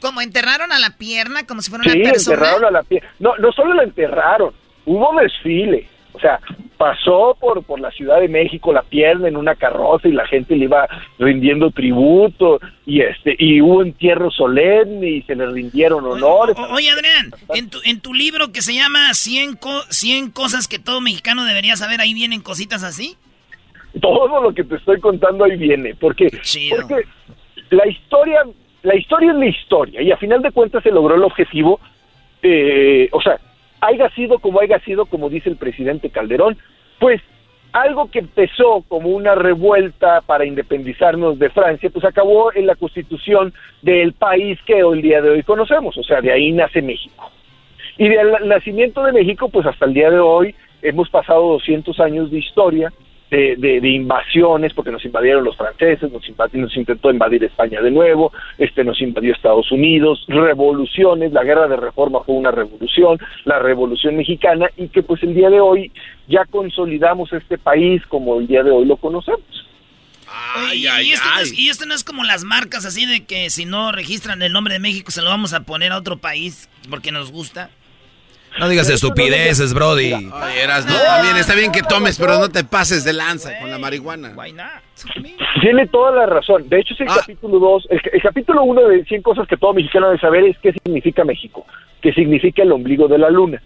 ¿Cómo 0.00 0.20
enterraron 0.20 0.72
a 0.72 0.78
la 0.78 0.96
pierna 0.96 1.46
como 1.46 1.62
si 1.62 1.70
fuera 1.70 1.84
una 1.84 1.94
persona? 1.94 2.34
enterraron 2.34 2.64
a 2.64 2.70
la 2.70 2.82
pierna. 2.82 3.08
No, 3.20 3.36
no 3.36 3.52
solo 3.52 3.74
la 3.74 3.84
enterraron, 3.84 4.52
hubo 4.84 5.20
desfile. 5.20 5.88
O 6.14 6.20
sea, 6.20 6.40
pasó 6.76 7.36
por, 7.40 7.62
por 7.62 7.80
la 7.80 7.90
Ciudad 7.92 8.20
de 8.20 8.28
México 8.28 8.72
la 8.72 8.82
pierna 8.82 9.28
en 9.28 9.36
una 9.36 9.54
carroza 9.54 10.08
y 10.08 10.12
la 10.12 10.26
gente 10.26 10.56
le 10.56 10.64
iba 10.64 10.88
rindiendo 11.18 11.70
tributo 11.70 12.60
y 12.84 13.00
este 13.00 13.34
y 13.38 13.60
hubo 13.62 13.82
entierro 13.82 14.30
solemne 14.30 15.08
y 15.08 15.22
se 15.22 15.34
le 15.34 15.46
rindieron 15.46 16.04
honores. 16.04 16.56
oye, 16.70 16.90
Adrián, 16.90 17.30
en 17.54 17.70
tu, 17.70 17.78
en 17.84 18.00
tu 18.00 18.12
libro 18.12 18.52
que 18.52 18.60
se 18.60 18.74
llama 18.74 19.14
100, 19.14 19.58
100 19.88 20.30
cosas 20.32 20.68
que 20.68 20.78
todo 20.78 21.00
mexicano 21.00 21.44
debería 21.44 21.76
saber, 21.76 22.00
ahí 22.00 22.12
vienen 22.12 22.42
cositas 22.42 22.82
así 22.82 23.16
todo 24.00 24.40
lo 24.40 24.52
que 24.52 24.64
te 24.64 24.76
estoy 24.76 25.00
contando 25.00 25.44
ahí 25.44 25.56
viene, 25.56 25.94
porque, 25.94 26.30
porque 26.70 27.06
la 27.70 27.86
historia, 27.86 28.42
la 28.82 28.96
historia 28.96 29.32
es 29.32 29.38
la 29.38 29.46
historia, 29.46 30.02
y 30.02 30.10
a 30.10 30.16
final 30.16 30.42
de 30.42 30.52
cuentas 30.52 30.82
se 30.82 30.90
logró 30.90 31.14
el 31.14 31.24
objetivo, 31.24 31.80
eh, 32.42 33.08
o 33.12 33.20
sea, 33.20 33.38
haya 33.80 34.08
sido 34.10 34.38
como 34.38 34.60
haya 34.60 34.78
sido, 34.80 35.06
como 35.06 35.28
dice 35.28 35.48
el 35.48 35.56
presidente 35.56 36.10
Calderón, 36.10 36.56
pues 36.98 37.20
algo 37.72 38.10
que 38.10 38.20
empezó 38.20 38.84
como 38.86 39.08
una 39.08 39.34
revuelta 39.34 40.20
para 40.20 40.44
independizarnos 40.44 41.38
de 41.38 41.50
Francia, 41.50 41.90
pues 41.90 42.04
acabó 42.04 42.52
en 42.54 42.66
la 42.66 42.74
constitución 42.74 43.52
del 43.80 44.12
país 44.12 44.58
que 44.66 44.84
hoy 44.84 44.98
el 44.98 45.02
día 45.02 45.22
de 45.22 45.30
hoy 45.30 45.42
conocemos, 45.42 45.96
o 45.96 46.02
sea, 46.02 46.20
de 46.20 46.30
ahí 46.32 46.52
nace 46.52 46.82
México. 46.82 47.30
Y 47.98 48.08
del 48.08 48.32
nacimiento 48.46 49.02
de 49.02 49.12
México, 49.12 49.48
pues 49.48 49.66
hasta 49.66 49.86
el 49.86 49.94
día 49.94 50.10
de 50.10 50.18
hoy 50.18 50.54
hemos 50.82 51.08
pasado 51.08 51.52
200 51.52 51.98
años 52.00 52.30
de 52.30 52.38
historia, 52.38 52.92
de, 53.36 53.88
invasiones, 53.88 54.74
porque 54.74 54.90
nos 54.90 55.04
invadieron 55.04 55.44
los 55.44 55.56
franceses, 55.56 56.10
nos, 56.12 56.22
nos 56.52 56.76
intentó 56.76 57.10
invadir 57.10 57.42
España 57.44 57.80
de 57.80 57.90
nuevo, 57.90 58.32
este 58.58 58.84
nos 58.84 59.00
invadió 59.00 59.32
Estados 59.32 59.72
Unidos, 59.72 60.24
revoluciones, 60.28 61.32
la 61.32 61.42
guerra 61.42 61.66
de 61.66 61.76
reforma 61.76 62.20
fue 62.24 62.34
una 62.34 62.50
revolución, 62.50 63.18
la 63.44 63.58
revolución 63.58 64.16
mexicana, 64.16 64.68
y 64.76 64.88
que 64.88 65.02
pues 65.02 65.22
el 65.22 65.34
día 65.34 65.48
de 65.48 65.60
hoy 65.60 65.90
ya 66.28 66.44
consolidamos 66.44 67.32
este 67.32 67.56
país 67.56 68.02
como 68.06 68.38
el 68.38 68.46
día 68.46 68.62
de 68.62 68.70
hoy 68.70 68.84
lo 68.84 68.96
conocemos. 68.96 69.40
y, 70.74 70.86
esto 71.12 71.28
No 71.34 71.40
es, 71.40 71.58
y, 71.58 71.68
esto 71.70 71.86
No 71.86 71.94
es, 71.94 72.04
como 72.04 72.24
las 72.24 72.44
marcas 72.44 72.84
así 72.84 73.06
de 73.06 73.24
que 73.24 73.48
si 73.48 73.64
no 73.64 73.92
registran 73.92 74.42
el 74.42 74.52
nombre 74.52 74.74
de 74.74 74.80
México 74.80 75.10
se 75.10 75.22
lo 75.22 75.30
vamos 75.30 75.54
a 75.54 75.60
poner 75.60 75.92
a 75.92 75.98
otro 75.98 76.18
país 76.18 76.68
porque 76.90 77.12
nos 77.12 77.32
gusta. 77.32 77.70
No 78.58 78.68
digas 78.68 78.88
estupideces, 78.90 79.72
Brody. 79.74 80.12
Oye, 80.12 80.62
eras, 80.62 80.86
no, 80.86 80.94
también 80.94 81.36
está 81.36 81.54
bien 81.54 81.72
que 81.72 81.82
tomes, 81.82 82.18
pero 82.18 82.38
no 82.38 82.48
te 82.48 82.64
pases 82.64 83.04
de 83.04 83.12
lanza 83.12 83.58
con 83.60 83.70
la 83.70 83.78
marihuana. 83.78 84.34
Tiene 85.60 85.86
toda 85.86 86.12
la 86.12 86.26
razón. 86.26 86.68
De 86.68 86.80
hecho, 86.80 86.94
es 86.94 87.00
el 87.00 87.06
capítulo 87.06 87.58
2. 87.58 87.88
El, 87.90 88.00
el 88.12 88.22
capítulo 88.22 88.62
1 88.64 88.88
de 88.88 89.04
100 89.04 89.22
cosas 89.22 89.48
que 89.48 89.56
todo 89.56 89.72
mexicano 89.72 90.08
debe 90.08 90.20
saber 90.20 90.44
es 90.44 90.58
qué 90.58 90.72
significa 90.72 91.24
México, 91.24 91.66
qué 92.00 92.12
significa 92.12 92.62
el 92.62 92.72
ombligo 92.72 93.08
de 93.08 93.18
la 93.18 93.30
luna. 93.30 93.62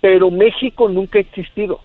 Pero 0.00 0.30
México 0.30 0.88
nunca 0.88 1.18
ha 1.18 1.22
existido. 1.22 1.80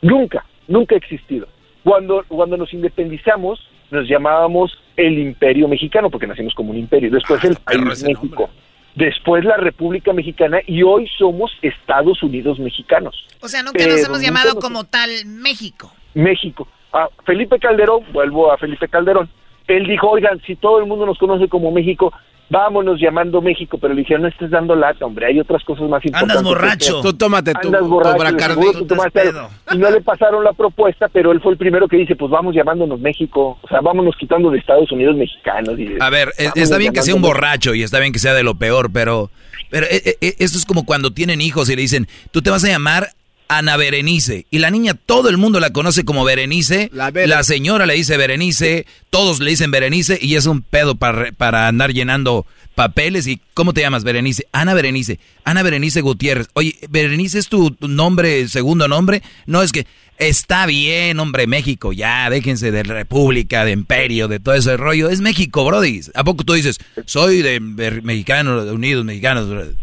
Nunca, 0.00 0.44
nunca 0.68 0.94
ha 0.94 0.98
existido. 0.98 1.48
Cuando, 1.82 2.24
cuando 2.28 2.56
nos 2.56 2.72
independizamos, 2.72 3.68
nos 3.90 4.08
llamábamos 4.08 4.78
el 4.96 5.18
Imperio 5.18 5.68
Mexicano, 5.68 6.10
porque 6.10 6.26
nacimos 6.26 6.54
como 6.54 6.70
un 6.70 6.76
imperio. 6.76 7.10
Después 7.10 7.42
el 7.44 7.56
país 7.56 8.02
México. 8.02 8.50
Después 8.98 9.44
la 9.44 9.56
República 9.56 10.12
Mexicana 10.12 10.58
y 10.66 10.82
hoy 10.82 11.08
somos 11.16 11.52
Estados 11.62 12.20
Unidos 12.20 12.58
mexicanos. 12.58 13.14
O 13.40 13.46
sea, 13.46 13.62
nunca 13.62 13.78
nos 13.78 13.86
Pero 13.86 13.96
hemos 13.96 14.08
nunca 14.18 14.22
llamado 14.26 14.54
nos- 14.54 14.64
como 14.64 14.82
tal 14.84 15.08
México. 15.24 15.92
México. 16.14 16.66
A 16.92 17.08
Felipe 17.24 17.60
Calderón, 17.60 18.00
vuelvo 18.12 18.50
a 18.50 18.58
Felipe 18.58 18.88
Calderón, 18.88 19.30
él 19.68 19.86
dijo, 19.86 20.10
oigan, 20.10 20.42
si 20.44 20.56
todo 20.56 20.80
el 20.80 20.86
mundo 20.86 21.06
nos 21.06 21.16
conoce 21.16 21.46
como 21.46 21.70
México, 21.70 22.12
vámonos 22.50 22.98
llamando 23.00 23.42
México, 23.42 23.78
pero 23.78 23.92
le 23.94 24.00
dijeron, 24.00 24.22
no 24.22 24.28
estés 24.28 24.50
dando 24.50 24.74
lata, 24.74 25.04
hombre, 25.04 25.26
hay 25.26 25.38
otras 25.38 25.62
cosas 25.64 25.88
más 25.88 26.02
importantes. 26.04 26.36
borracho. 26.44 27.00
Tú 27.02 27.12
tómate 27.12 27.52
tu- 27.52 27.68
Andas 27.68 27.80
tu 27.82 27.88
borracho, 27.88 28.38
seguro 28.38 28.72
tú 28.72 28.86
tomaste. 28.86 29.32
Y 29.72 29.78
no 29.78 29.90
le 29.90 30.00
pasaron 30.00 30.42
la 30.44 30.52
propuesta, 30.52 31.08
pero 31.08 31.32
él 31.32 31.40
fue 31.40 31.52
el 31.52 31.58
primero 31.58 31.86
que 31.88 31.96
dice, 31.98 32.16
pues 32.16 32.30
vamos 32.30 32.54
llamándonos 32.54 33.00
México, 33.00 33.58
o 33.60 33.68
sea, 33.68 33.80
vámonos 33.80 34.14
quitando 34.18 34.50
de 34.50 34.58
Estados 34.58 34.90
Unidos 34.92 35.16
mexicanos. 35.16 35.78
Y 35.78 35.84
de- 35.84 35.98
A 36.00 36.10
ver, 36.10 36.32
vámonos 36.38 36.56
está 36.56 36.78
bien 36.78 36.92
que 36.92 37.02
sea 37.02 37.14
un 37.14 37.22
borracho 37.22 37.74
y 37.74 37.82
está 37.82 37.98
bien 38.00 38.12
que 38.12 38.18
sea 38.18 38.34
de 38.34 38.42
lo 38.42 38.54
peor, 38.54 38.90
pero, 38.92 39.30
pero 39.70 39.86
eh, 39.90 40.16
eh, 40.20 40.34
esto 40.38 40.56
es 40.58 40.64
como 40.64 40.84
cuando 40.86 41.10
tienen 41.12 41.40
hijos 41.40 41.68
y 41.68 41.76
le 41.76 41.82
dicen, 41.82 42.06
tú 42.30 42.40
te 42.42 42.50
vas 42.50 42.64
a 42.64 42.68
llamar 42.68 43.08
Ana 43.48 43.76
Berenice. 43.76 44.46
Y 44.50 44.58
la 44.58 44.70
niña, 44.70 44.94
todo 44.94 45.28
el 45.30 45.38
mundo 45.38 45.58
la 45.60 45.70
conoce 45.72 46.04
como 46.04 46.24
Berenice. 46.24 46.90
La, 47.26 47.42
señora 47.42 47.86
le 47.86 47.94
dice 47.94 48.16
Berenice, 48.16 48.86
todos 49.10 49.40
le 49.40 49.50
dicen 49.50 49.70
Berenice 49.70 50.18
y 50.20 50.34
es 50.36 50.46
un 50.46 50.62
pedo 50.62 50.94
para, 50.96 51.32
para 51.32 51.66
andar 51.68 51.92
llenando 51.92 52.46
papeles. 52.74 53.26
¿Y 53.26 53.40
cómo 53.54 53.72
te 53.72 53.80
llamas, 53.80 54.04
Berenice? 54.04 54.46
Ana 54.52 54.74
Berenice. 54.74 55.18
Ana 55.44 55.62
Berenice 55.62 56.00
Gutiérrez. 56.02 56.48
Oye, 56.54 56.76
¿Berenice 56.90 57.38
es 57.38 57.48
tu 57.48 57.74
nombre, 57.80 58.46
segundo 58.48 58.86
nombre? 58.86 59.22
No, 59.46 59.62
es 59.62 59.72
que 59.72 59.86
está 60.18 60.66
bien, 60.66 61.18
hombre, 61.20 61.46
México, 61.46 61.92
ya, 61.92 62.28
déjense 62.28 62.70
de 62.72 62.82
República, 62.82 63.64
de 63.64 63.70
Imperio, 63.72 64.28
de 64.28 64.40
todo 64.40 64.54
ese 64.56 64.76
rollo. 64.76 65.08
Es 65.08 65.20
México, 65.20 65.64
Brody. 65.64 66.00
¿A 66.14 66.24
poco 66.24 66.44
tú 66.44 66.52
dices, 66.54 66.78
soy 67.06 67.40
de 67.42 67.58
Ber- 67.62 68.02
Mexicanos, 68.02 68.66
de 68.66 68.72
Unidos 68.72 69.04
Mexicanos? 69.04 69.48
Brody? 69.48 69.74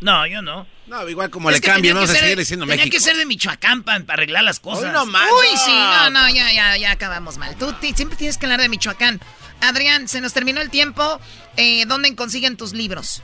No, 0.00 0.26
yo 0.26 0.40
no. 0.42 0.66
No, 0.90 1.08
igual 1.08 1.30
como 1.30 1.50
Es 1.50 1.56
le 1.56 1.60
cambien, 1.62 1.94
tenía 1.94 1.94
vamos 1.94 2.10
a 2.10 2.14
seguir 2.14 2.36
diciendo 2.38 2.66
Tenía 2.66 2.84
México. 2.84 2.94
que 2.96 3.00
ser 3.00 3.16
de 3.16 3.24
Michoacán 3.24 3.84
para 3.84 4.02
arreglar 4.12 4.42
las 4.42 4.58
cosas. 4.58 4.84
Hoy 4.86 4.90
no 4.92 5.06
más. 5.06 5.28
Uy, 5.30 5.56
sí, 5.64 5.70
no, 5.72 6.10
no, 6.10 6.28
ya, 6.28 6.52
ya, 6.52 6.76
ya 6.76 6.90
acabamos 6.90 7.38
mal. 7.38 7.54
Tú 7.56 7.72
ti- 7.74 7.92
siempre 7.94 8.16
tienes 8.18 8.36
que 8.38 8.46
hablar 8.46 8.60
de 8.60 8.68
Michoacán. 8.68 9.20
Adrián, 9.60 10.08
se 10.08 10.20
nos 10.20 10.32
terminó 10.32 10.60
el 10.60 10.68
tiempo. 10.70 11.20
Eh, 11.56 11.84
¿Dónde 11.86 12.14
consiguen 12.16 12.56
tus 12.56 12.72
libros? 12.72 13.22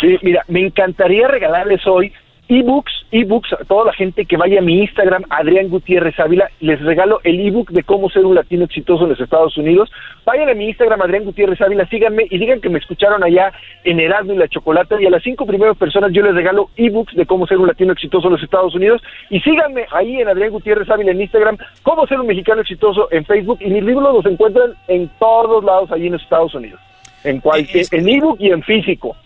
Sí, 0.00 0.16
mira, 0.22 0.44
me 0.48 0.60
encantaría 0.66 1.26
regalarles 1.28 1.80
hoy 1.86 2.12
ebooks, 2.48 2.92
ebooks 3.12 3.52
a 3.52 3.64
toda 3.64 3.84
la 3.84 3.92
gente 3.92 4.24
que 4.24 4.36
vaya 4.36 4.58
a 4.58 4.62
mi 4.62 4.80
Instagram, 4.80 5.24
Adrián 5.28 5.68
Gutiérrez 5.68 6.18
Ávila, 6.18 6.50
les 6.60 6.80
regalo 6.80 7.20
el 7.24 7.40
ebook 7.40 7.70
de 7.70 7.82
cómo 7.82 8.08
ser 8.08 8.24
un 8.24 8.34
latino 8.34 8.64
exitoso 8.64 9.04
en 9.04 9.10
los 9.10 9.20
Estados 9.20 9.56
Unidos. 9.58 9.90
Vayan 10.24 10.48
a 10.48 10.54
mi 10.54 10.68
Instagram, 10.68 11.02
Adrián 11.02 11.24
Gutiérrez 11.24 11.60
Ávila, 11.60 11.86
síganme 11.88 12.26
y 12.30 12.38
digan 12.38 12.60
que 12.60 12.70
me 12.70 12.78
escucharon 12.78 13.22
allá 13.22 13.52
en 13.84 14.00
Erasmo 14.00 14.32
y 14.32 14.38
la 14.38 14.48
Chocolata 14.48 15.00
y 15.00 15.06
a 15.06 15.10
las 15.10 15.22
cinco 15.22 15.46
primeras 15.46 15.76
personas 15.76 16.12
yo 16.12 16.22
les 16.22 16.34
regalo 16.34 16.70
ebooks 16.76 17.14
de 17.14 17.26
cómo 17.26 17.46
ser 17.46 17.58
un 17.58 17.66
latino 17.66 17.92
exitoso 17.92 18.28
en 18.28 18.32
los 18.34 18.42
Estados 18.42 18.74
Unidos 18.74 19.02
y 19.28 19.40
síganme 19.40 19.86
ahí 19.92 20.20
en 20.20 20.28
Adrián 20.28 20.50
Gutiérrez 20.50 20.88
Ávila 20.88 21.12
en 21.12 21.20
Instagram, 21.20 21.58
cómo 21.82 22.06
ser 22.06 22.18
un 22.18 22.26
mexicano 22.26 22.62
exitoso 22.62 23.08
en 23.10 23.26
Facebook 23.26 23.58
y 23.60 23.68
mis 23.68 23.82
libros 23.82 24.14
los 24.14 24.26
encuentran 24.26 24.72
en 24.88 25.10
todos 25.18 25.62
lados 25.64 25.92
allí 25.92 26.06
en 26.06 26.14
los 26.14 26.22
Estados 26.22 26.54
Unidos, 26.54 26.80
en 27.24 27.40
cualquier, 27.40 27.86
en 27.92 28.08
ebook 28.08 28.40
y 28.40 28.50
en 28.50 28.62
físico. 28.62 29.16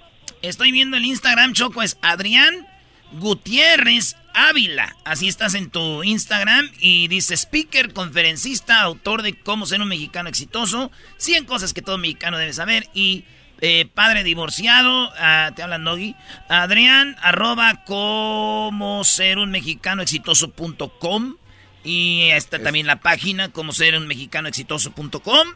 Estoy 0.43 0.73
viendo 0.73 0.97
el 0.97 1.05
Instagram, 1.05 1.53
Choco, 1.53 1.83
es 1.83 1.99
Adrián 2.03 2.72
Gutiérrez 3.19 4.17
Ávila. 4.35 4.97
Así 5.05 5.29
estás 5.29 5.55
en 5.55 5.71
tu 5.71 6.03
Instagram 6.03 6.71
y 6.81 7.09
dice 7.09 7.35
speaker, 7.35 7.93
conferencista, 7.93 8.81
autor 8.81 9.23
de 9.23 9.39
cómo 9.39 9.67
ser 9.67 9.81
un 9.81 9.89
mexicano 9.89 10.29
exitoso, 10.29 10.91
100 11.19 11.45
cosas 11.45 11.75
que 11.75 11.83
todo 11.83 11.99
mexicano 11.99 12.39
debe 12.39 12.53
saber 12.53 12.89
y 12.95 13.25
eh, 13.61 13.87
padre 13.95 14.25
divorciado, 14.25 15.13
ah, 15.19 15.53
te 15.55 15.63
hablan 15.63 15.85
Doggy, 15.85 16.17
Adrián 16.49 17.17
arroba 17.23 17.85
cómo 17.85 19.05
ser 19.05 19.39
un 19.39 19.51
mexicano 19.51 20.03
exitoso.com 20.03 21.37
y 21.85 22.31
está 22.31 22.59
también 22.59 22.87
la 22.87 23.01
página 23.01 23.51
cómo 23.51 23.73
ser 23.73 23.97
un 23.97 24.07
mexicano 24.07 24.49
exitoso.com. 24.49 25.49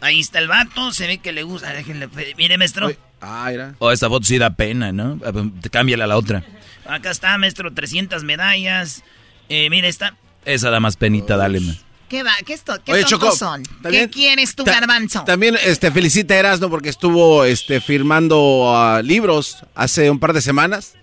Ahí 0.00 0.20
está 0.20 0.38
el 0.38 0.46
vato, 0.46 0.92
se 0.92 1.06
ve 1.06 1.18
que 1.18 1.32
le 1.32 1.42
gusta. 1.42 1.72
Déjenle, 1.72 2.08
mire, 2.36 2.56
maestro. 2.56 2.90
Ah, 3.20 3.50
era. 3.52 3.74
O 3.78 3.90
esta 3.90 4.08
foto 4.08 4.26
sí 4.26 4.38
da 4.38 4.50
pena, 4.50 4.92
¿no? 4.92 5.18
A 5.24 5.32
ver, 5.32 5.46
Cámbiala 5.72 6.04
a 6.04 6.06
la 6.06 6.16
otra. 6.16 6.44
Acá 6.88 7.10
está, 7.10 7.36
maestro, 7.38 7.72
300 7.72 8.24
medallas. 8.24 9.04
Eh, 9.48 9.68
mire, 9.70 9.88
está. 9.88 10.16
Esa 10.44 10.70
da 10.70 10.80
más 10.80 10.96
penita, 10.96 11.36
dale. 11.36 11.60
man. 11.60 11.78
¿Qué 12.08 12.22
va? 12.22 12.32
¿Qué, 12.46 12.54
esto, 12.54 12.72
qué 12.84 12.92
Oye, 12.92 13.04
Choco, 13.04 13.30
son? 13.32 13.62
¿Qué 13.90 14.08
quieres 14.08 14.54
tu 14.54 14.64
ta- 14.64 14.72
garbanzo? 14.72 15.24
También 15.24 15.58
este, 15.62 15.90
felicita 15.92 16.32
a 16.34 16.38
Erasmo 16.38 16.70
porque 16.70 16.88
estuvo 16.88 17.44
este, 17.44 17.82
firmando 17.82 18.72
ah, 18.74 19.02
libros 19.02 19.58
hace 19.74 20.10
un 20.10 20.18
par 20.18 20.32
de 20.32 20.40
semanas. 20.40 20.94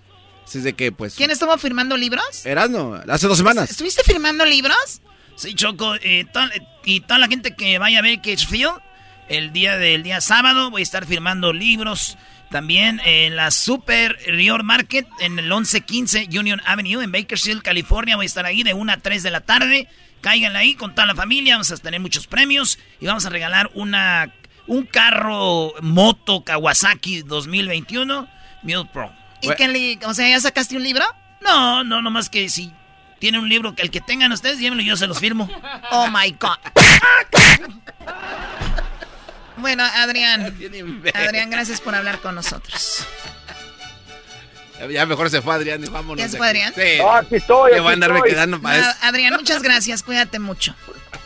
Así 0.48 0.62
de 0.62 0.74
que, 0.74 0.92
pues. 0.92 1.14
¿Quién 1.14 1.30
estuvo 1.30 1.56
firmando 1.60 1.96
libros? 1.96 2.44
Erasmo, 2.46 3.00
hace 3.08 3.28
dos 3.28 3.38
semanas. 3.38 3.70
¿Estuviste 3.70 4.02
firmando 4.04 4.46
libros? 4.46 5.02
Sí, 5.36 5.54
Choco. 5.54 5.94
eh, 6.02 6.26
toda- 6.34 6.50
y 6.84 7.02
toda 7.02 7.20
la 7.20 7.28
gente 7.28 7.56
que 7.56 7.78
vaya 7.78 8.00
a 8.00 8.02
ver 8.02 8.22
Catchfield, 8.22 8.74
el 9.30 9.54
día 9.54 9.78
del 9.78 10.02
día 10.02 10.22
sábado, 10.22 10.72
voy 10.72 10.82
a 10.82 10.84
estar 10.84 11.06
firmando 11.06 11.54
libros. 11.54 12.18
También 12.52 13.02
en 13.06 13.36
la 13.36 13.52
Super 13.52 14.18
Rior 14.28 14.64
Market, 14.64 15.08
en 15.20 15.38
el 15.40 15.46
1115 15.46 16.28
Union 16.38 16.62
Avenue, 16.66 17.04
en 17.04 17.12
Bakersfield, 17.12 17.62
California. 17.64 18.16
Voy 18.16 18.26
a 18.26 18.28
estar 18.28 18.46
ahí 18.46 18.64
de 18.64 18.74
1 18.74 18.92
a 18.92 18.98
3 18.98 19.24
de 19.24 19.32
la 19.32 19.42
tarde. 19.42 19.88
Cáiganle 20.22 20.60
ahí 20.60 20.76
con 20.76 20.94
toda 20.96 21.08
la 21.08 21.16
familia. 21.16 21.56
Vamos 21.56 21.72
a 21.72 21.78
tener 21.78 22.00
muchos 22.00 22.28
premios. 22.28 22.78
Y 23.02 23.08
vamos 23.08 23.26
a 23.26 23.30
regalar 23.30 23.70
una, 23.74 24.32
un 24.68 24.86
carro 24.86 25.74
moto 25.82 26.44
Kawasaki 26.44 27.24
2021 27.24 28.28
Mule 28.64 28.90
Pro. 28.94 29.12
¿Y 29.42 29.54
qué 29.56 29.68
le- 29.68 30.00
o 30.06 30.14
sea, 30.14 30.30
ya 30.30 30.40
sacaste 30.40 30.76
un 30.78 30.84
libro? 30.84 31.04
No, 31.42 31.84
no, 31.84 32.02
nomás 32.02 32.30
que 32.30 32.48
si 32.50 32.72
tiene 33.20 33.38
un 33.40 33.50
libro 33.50 33.76
que 33.76 33.82
el 33.84 33.92
que 33.92 34.02
tengan 34.02 34.32
ustedes, 34.32 34.60
llévenlo 34.60 34.82
y 34.82 34.86
yo 34.88 34.96
se 34.98 35.06
los 35.08 35.20
firmo. 35.20 35.50
Oh 35.92 36.08
my 36.08 36.32
God. 36.40 36.58
Bueno, 39.58 39.84
Adrián. 39.84 40.42
Adrián, 41.14 41.50
gracias 41.50 41.82
por 41.82 41.96
hablar 41.96 42.20
con 42.20 42.36
nosotros. 42.36 43.06
Ya 44.92 45.06
mejor 45.06 45.30
se 45.30 45.42
fue 45.42 45.56
Adrián 45.56 45.82
y 45.84 45.88
vámonos. 45.88 46.22
¿Ya 46.22 46.30
se 46.30 46.38
fue. 46.38 46.48
Adrián? 46.48 46.74
Sí. 46.76 46.82
Ah, 47.02 47.20
aquí 47.20 47.36
estoy, 47.36 47.74
a 47.74 47.90
andarme 47.90 48.18
estoy. 48.18 48.32
quedando 48.32 48.62
para 48.62 48.80
eso. 48.80 48.90
Adrián, 49.04 49.34
muchas 49.34 49.64
gracias. 49.64 50.04
Cuídate 50.04 50.38
mucho. 50.38 50.76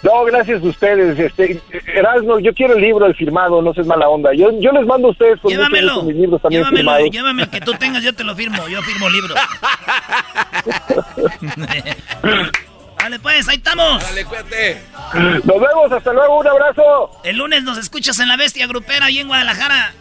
No, 0.03 0.23
gracias 0.23 0.61
a 0.63 0.65
ustedes. 0.65 1.19
Este, 1.19 1.59
Erasmo, 1.93 2.39
yo 2.39 2.53
quiero 2.53 2.75
el 2.75 2.81
libro, 2.81 3.05
el 3.07 3.15
firmado, 3.15 3.61
no 3.61 3.73
seas 3.73 3.87
mala 3.87 4.07
onda. 4.07 4.33
Yo, 4.33 4.49
yo 4.61 4.71
les 4.71 4.85
mando 4.85 5.09
a 5.09 5.11
ustedes 5.11 5.39
con 5.41 5.51
Llévamelo. 5.51 5.95
gusto 5.95 6.07
mis 6.07 6.15
libros 6.15 6.41
también 6.41 6.61
Llévamelo, 6.61 6.91
firmados. 6.91 7.11
llévame 7.11 7.43
el 7.43 7.49
que 7.49 7.61
tú 7.61 7.73
tengas, 7.73 8.03
yo 8.03 8.13
te 8.13 8.23
lo 8.23 8.35
firmo. 8.35 8.67
Yo 8.67 8.81
firmo 8.83 9.09
libros. 9.09 9.37
Vale, 13.01 13.19
pues, 13.19 13.47
ahí 13.47 13.57
estamos. 13.57 14.03
Dale, 14.03 14.25
cuídate. 14.25 14.81
Nos 15.13 15.59
vemos, 15.59 15.91
hasta 15.91 16.13
luego, 16.13 16.39
un 16.39 16.47
abrazo. 16.47 17.21
El 17.23 17.37
lunes 17.37 17.63
nos 17.63 17.77
escuchas 17.77 18.19
en 18.19 18.27
la 18.27 18.35
Bestia 18.35 18.67
Grupera 18.67 19.05
ahí 19.05 19.19
en 19.19 19.27
Guadalajara. 19.27 19.93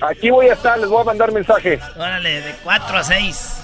Aquí 0.00 0.30
voy 0.30 0.48
a 0.48 0.54
estar, 0.54 0.78
les 0.78 0.88
voy 0.88 1.02
a 1.02 1.04
mandar 1.04 1.30
mensaje. 1.32 1.78
Órale, 1.96 2.40
de 2.40 2.54
4 2.64 2.98
a 2.98 3.04
6. 3.04 3.62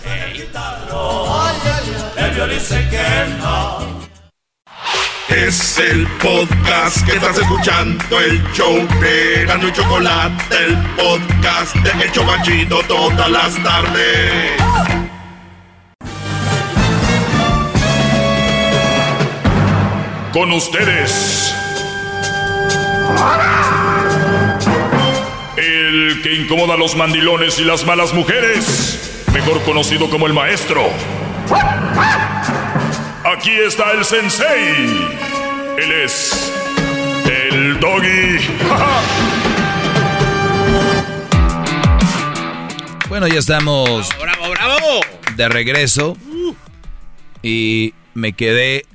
Es 5.29 5.79
el 5.79 6.07
podcast 6.23 7.05
que 7.07 7.17
estás 7.17 7.39
escuchando, 7.39 8.21
el 8.21 8.43
show 8.53 8.87
de 9.01 9.45
Gano 9.47 9.69
y 9.69 9.73
Chocolate, 9.73 10.57
el 10.57 10.77
podcast 10.97 11.75
de 11.77 12.05
El 12.05 12.13
Chobachito 12.13 12.83
todas 12.87 13.31
las 13.31 13.63
tardes. 13.63 15.04
Con 20.35 20.51
ustedes. 20.51 21.55
El 25.57 26.21
que 26.23 26.35
incomoda 26.35 26.75
a 26.75 26.77
los 26.77 26.97
mandilones 26.97 27.61
y 27.61 27.65
las 27.65 27.87
malas 27.87 28.13
mujeres, 28.13 29.25
mejor 29.33 29.63
conocido 29.63 30.11
como 30.11 30.27
el 30.27 30.35
maestro. 30.35 30.91
Aquí 33.25 33.53
está 33.53 33.93
el 33.93 34.05
sensei. 34.05 35.09
Él 35.79 35.93
es 36.05 36.53
el 37.27 37.79
doggy. 37.79 38.39
Bueno, 43.09 43.29
ya 43.29 43.39
estamos 43.39 44.09
bravo, 44.19 44.51
bravo, 44.51 45.01
de 45.37 45.49
regreso. 45.49 46.17
Y 47.45 47.95
me 48.15 48.33
quedé, 48.33 48.87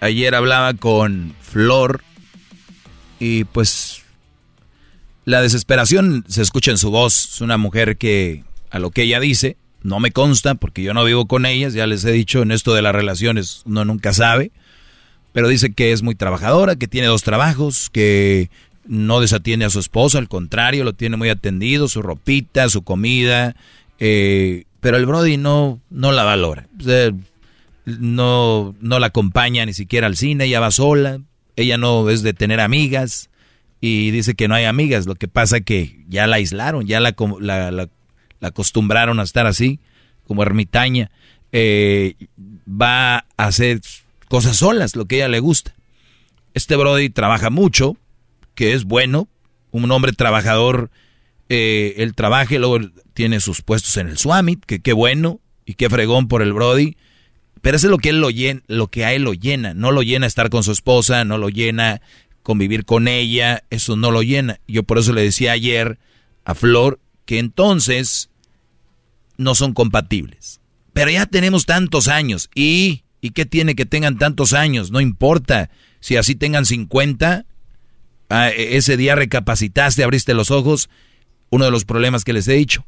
ayer 0.00 0.34
hablaba 0.34 0.74
con 0.74 1.34
Flor 1.40 2.02
y 3.18 3.44
pues 3.44 4.02
la 5.24 5.40
desesperación 5.40 6.24
se 6.28 6.42
escucha 6.42 6.70
en 6.70 6.78
su 6.78 6.90
voz. 6.90 7.34
Es 7.34 7.40
una 7.40 7.56
mujer 7.56 7.96
que 7.96 8.44
a 8.70 8.78
lo 8.78 8.90
que 8.90 9.02
ella 9.02 9.20
dice, 9.20 9.56
no 9.82 10.00
me 10.00 10.10
consta 10.10 10.54
porque 10.54 10.82
yo 10.82 10.94
no 10.94 11.04
vivo 11.04 11.26
con 11.26 11.46
ellas, 11.46 11.74
ya 11.74 11.86
les 11.86 12.04
he 12.04 12.12
dicho, 12.12 12.42
en 12.42 12.50
esto 12.50 12.74
de 12.74 12.82
las 12.82 12.94
relaciones 12.94 13.62
uno 13.66 13.84
nunca 13.84 14.12
sabe, 14.12 14.50
pero 15.32 15.48
dice 15.48 15.72
que 15.72 15.92
es 15.92 16.02
muy 16.02 16.14
trabajadora, 16.14 16.76
que 16.76 16.88
tiene 16.88 17.06
dos 17.06 17.22
trabajos, 17.22 17.90
que 17.90 18.50
no 18.86 19.20
desatiende 19.20 19.64
a 19.64 19.70
su 19.70 19.78
esposo, 19.78 20.18
al 20.18 20.28
contrario, 20.28 20.84
lo 20.84 20.92
tiene 20.92 21.16
muy 21.16 21.28
atendido, 21.28 21.88
su 21.88 22.02
ropita, 22.02 22.68
su 22.68 22.82
comida, 22.82 23.56
eh, 23.98 24.64
pero 24.80 24.96
el 24.96 25.06
Brody 25.06 25.36
no, 25.36 25.80
no 25.90 26.12
la 26.12 26.24
valora. 26.24 26.66
No, 27.84 28.74
no 28.80 28.98
la 28.98 29.08
acompaña 29.08 29.66
ni 29.66 29.74
siquiera 29.74 30.06
al 30.06 30.16
cine, 30.16 30.44
ella 30.44 30.60
va 30.60 30.70
sola, 30.70 31.20
ella 31.56 31.78
no 31.78 32.08
es 32.10 32.22
de 32.22 32.32
tener 32.32 32.60
amigas 32.60 33.30
y 33.80 34.10
dice 34.10 34.34
que 34.34 34.48
no 34.48 34.54
hay 34.54 34.64
amigas, 34.64 35.06
lo 35.06 35.14
que 35.14 35.28
pasa 35.28 35.60
que 35.60 36.04
ya 36.08 36.26
la 36.26 36.36
aislaron, 36.36 36.86
ya 36.86 37.00
la, 37.00 37.14
la, 37.40 37.88
acostumbraron 38.40 39.20
a 39.20 39.24
estar 39.24 39.46
así, 39.46 39.78
como 40.26 40.42
ermitaña, 40.42 41.10
eh, 41.52 42.14
va 42.66 43.16
a 43.16 43.24
hacer 43.36 43.80
cosas 44.28 44.56
solas, 44.56 44.96
lo 44.96 45.04
que 45.04 45.16
ella 45.16 45.28
le 45.28 45.40
gusta. 45.40 45.74
Este 46.54 46.76
Brody 46.76 47.10
trabaja 47.10 47.50
mucho, 47.50 47.96
que 48.54 48.72
es 48.72 48.84
bueno, 48.84 49.28
un 49.70 49.90
hombre 49.90 50.12
trabajador, 50.12 50.90
eh, 51.48 51.94
él 51.98 52.14
trabaja 52.14 52.54
y 52.54 52.58
luego 52.58 52.78
tiene 53.12 53.40
sus 53.40 53.60
puestos 53.60 53.96
en 53.96 54.08
el 54.08 54.18
Swamit, 54.18 54.64
que 54.64 54.80
qué 54.80 54.92
bueno 54.92 55.40
y 55.66 55.74
qué 55.74 55.90
fregón 55.90 56.26
por 56.28 56.42
el 56.42 56.52
Brody, 56.52 56.96
pero 57.64 57.78
eso 57.78 57.86
es 57.86 57.90
lo 57.90 57.96
que, 57.98 58.10
él 58.10 58.20
lo, 58.20 58.28
llena, 58.28 58.60
lo 58.68 58.88
que 58.88 59.04
a 59.04 59.14
él 59.14 59.22
lo 59.22 59.32
llena, 59.32 59.72
no 59.72 59.90
lo 59.90 60.02
llena 60.02 60.26
estar 60.26 60.50
con 60.50 60.62
su 60.62 60.72
esposa, 60.72 61.24
no 61.24 61.38
lo 61.38 61.48
llena 61.48 62.02
convivir 62.42 62.84
con 62.84 63.08
ella, 63.08 63.64
eso 63.70 63.96
no 63.96 64.10
lo 64.10 64.22
llena. 64.22 64.60
Yo 64.68 64.82
por 64.82 64.98
eso 64.98 65.14
le 65.14 65.22
decía 65.22 65.52
ayer 65.52 65.98
a 66.44 66.54
Flor 66.54 67.00
que 67.24 67.38
entonces 67.38 68.28
no 69.38 69.54
son 69.54 69.72
compatibles. 69.72 70.60
Pero 70.92 71.10
ya 71.10 71.24
tenemos 71.24 71.64
tantos 71.64 72.08
años 72.08 72.50
y 72.54 73.02
¿y 73.22 73.30
qué 73.30 73.46
tiene 73.46 73.74
que 73.74 73.86
tengan 73.86 74.18
tantos 74.18 74.52
años? 74.52 74.90
No 74.90 75.00
importa 75.00 75.70
si 76.00 76.16
así 76.16 76.34
tengan 76.34 76.66
50, 76.66 77.46
Ah, 78.28 78.50
e, 78.50 78.76
ese 78.76 78.96
día 78.96 79.14
recapacitaste, 79.14 80.02
abriste 80.02 80.34
los 80.34 80.50
ojos. 80.50 80.88
Uno 81.50 81.64
de 81.66 81.70
los 81.70 81.84
problemas 81.84 82.24
que 82.24 82.32
les 82.32 82.48
he 82.48 82.54
dicho. 82.54 82.84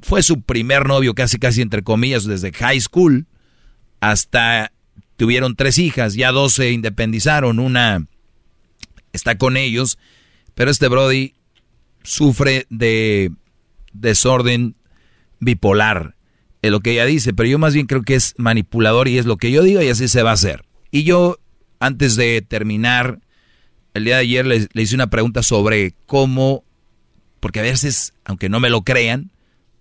Fue 0.00 0.22
su 0.22 0.42
primer 0.42 0.88
novio, 0.88 1.14
casi 1.14 1.38
casi 1.38 1.60
entre 1.60 1.82
comillas, 1.82 2.24
desde 2.24 2.52
high 2.52 2.80
school 2.80 3.26
hasta 4.00 4.72
tuvieron 5.16 5.54
tres 5.54 5.78
hijas, 5.78 6.14
ya 6.14 6.32
dos 6.32 6.54
se 6.54 6.72
independizaron, 6.72 7.58
una 7.58 8.06
está 9.12 9.36
con 9.36 9.56
ellos, 9.56 9.98
pero 10.54 10.70
este 10.70 10.88
Brody 10.88 11.34
sufre 12.02 12.66
de 12.70 13.30
desorden 13.92 14.76
bipolar, 15.38 16.16
es 16.62 16.70
lo 16.70 16.80
que 16.80 16.92
ella 16.92 17.06
dice, 17.06 17.32
pero 17.32 17.48
yo 17.48 17.58
más 17.58 17.74
bien 17.74 17.86
creo 17.86 18.02
que 18.02 18.14
es 18.14 18.34
manipulador 18.36 19.08
y 19.08 19.18
es 19.18 19.26
lo 19.26 19.36
que 19.36 19.50
yo 19.50 19.62
digo 19.62 19.80
y 19.82 19.88
así 19.88 20.08
se 20.08 20.22
va 20.22 20.30
a 20.30 20.34
hacer. 20.34 20.64
Y 20.90 21.04
yo, 21.04 21.38
antes 21.78 22.16
de 22.16 22.42
terminar, 22.42 23.20
el 23.94 24.04
día 24.04 24.16
de 24.16 24.22
ayer 24.22 24.46
le, 24.46 24.68
hice 24.74 24.94
una 24.94 25.08
pregunta 25.08 25.42
sobre 25.42 25.94
cómo, 26.06 26.64
porque 27.40 27.60
a 27.60 27.62
veces, 27.62 28.12
aunque 28.24 28.48
no 28.48 28.60
me 28.60 28.70
lo 28.70 28.82
crean, 28.82 29.32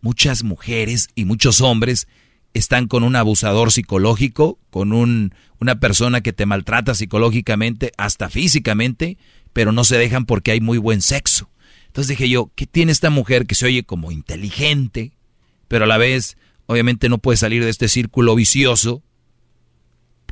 muchas 0.02 0.44
mujeres 0.44 1.10
y 1.16 1.26
muchos 1.26 1.60
hombres 1.60 2.08
están 2.54 2.88
con 2.88 3.04
un 3.04 3.16
abusador 3.16 3.72
psicológico, 3.72 4.60
con 4.70 4.94
un, 4.94 5.34
una 5.60 5.80
persona 5.80 6.22
que 6.22 6.34
te 6.34 6.46
maltrata 6.46 6.96
psicológicamente, 6.96 7.92
hasta 7.98 8.30
físicamente, 8.30 9.18
pero 9.54 9.72
no 9.72 9.84
se 9.84 9.98
dejan 9.98 10.26
porque 10.26 10.52
hay 10.52 10.62
muy 10.62 10.78
buen 10.78 11.02
sexo. 11.02 11.50
Entonces 11.88 12.10
dije 12.18 12.30
yo, 12.30 12.52
¿qué 12.56 12.68
tiene 12.68 12.92
esta 12.92 13.10
mujer 13.10 13.46
que 13.46 13.56
se 13.56 13.66
oye 13.66 13.84
como 13.84 14.12
inteligente, 14.12 15.14
pero 15.68 15.86
a 15.86 15.88
la 15.88 15.98
vez 15.98 16.38
obviamente 16.66 17.10
no 17.10 17.18
puede 17.18 17.38
salir 17.38 17.64
de 17.64 17.70
este 17.70 17.88
círculo 17.88 18.36
vicioso? 18.36 19.04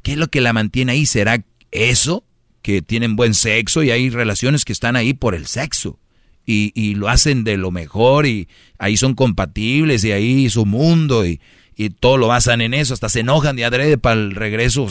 ¿Qué 0.03 0.13
es 0.13 0.17
lo 0.17 0.27
que 0.27 0.41
la 0.41 0.53
mantiene 0.53 0.93
ahí? 0.93 1.05
¿Será 1.05 1.43
eso? 1.71 2.23
que 2.67 2.81
tienen 2.81 3.15
buen 3.15 3.33
sexo 3.33 3.81
y 3.81 3.91
hay 3.91 4.09
relaciones 4.09 4.65
que 4.65 4.73
están 4.73 4.97
ahí 4.97 5.13
por 5.13 5.35
el 5.35 5.47
sexo. 5.47 6.01
Y, 6.45 6.95
lo 6.95 7.07
hacen 7.07 7.45
de 7.45 7.55
lo 7.55 7.71
mejor 7.71 8.25
y 8.25 8.49
ahí 8.77 8.97
son 8.97 9.15
compatibles 9.15 10.03
y 10.03 10.11
ahí 10.11 10.49
su 10.49 10.65
mundo 10.65 11.25
y, 11.25 11.39
todo 11.99 12.17
lo 12.17 12.27
basan 12.27 12.61
en 12.61 12.73
eso, 12.73 12.93
hasta 12.93 13.09
se 13.09 13.19
enojan 13.21 13.55
de 13.55 13.65
adrede 13.65 13.97
para 13.97 14.15
el 14.15 14.35
regreso. 14.35 14.87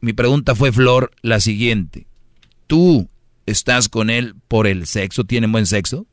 Mi 0.00 0.12
pregunta 0.12 0.54
fue, 0.54 0.72
Flor, 0.72 1.10
la 1.22 1.40
siguiente. 1.40 2.06
¿Tú 2.66 3.08
estás 3.46 3.88
con 3.88 4.10
él 4.10 4.34
por 4.48 4.66
el 4.66 4.86
sexo? 4.86 5.24
¿Tienen 5.24 5.52
buen 5.52 5.66
sexo? 5.66 6.06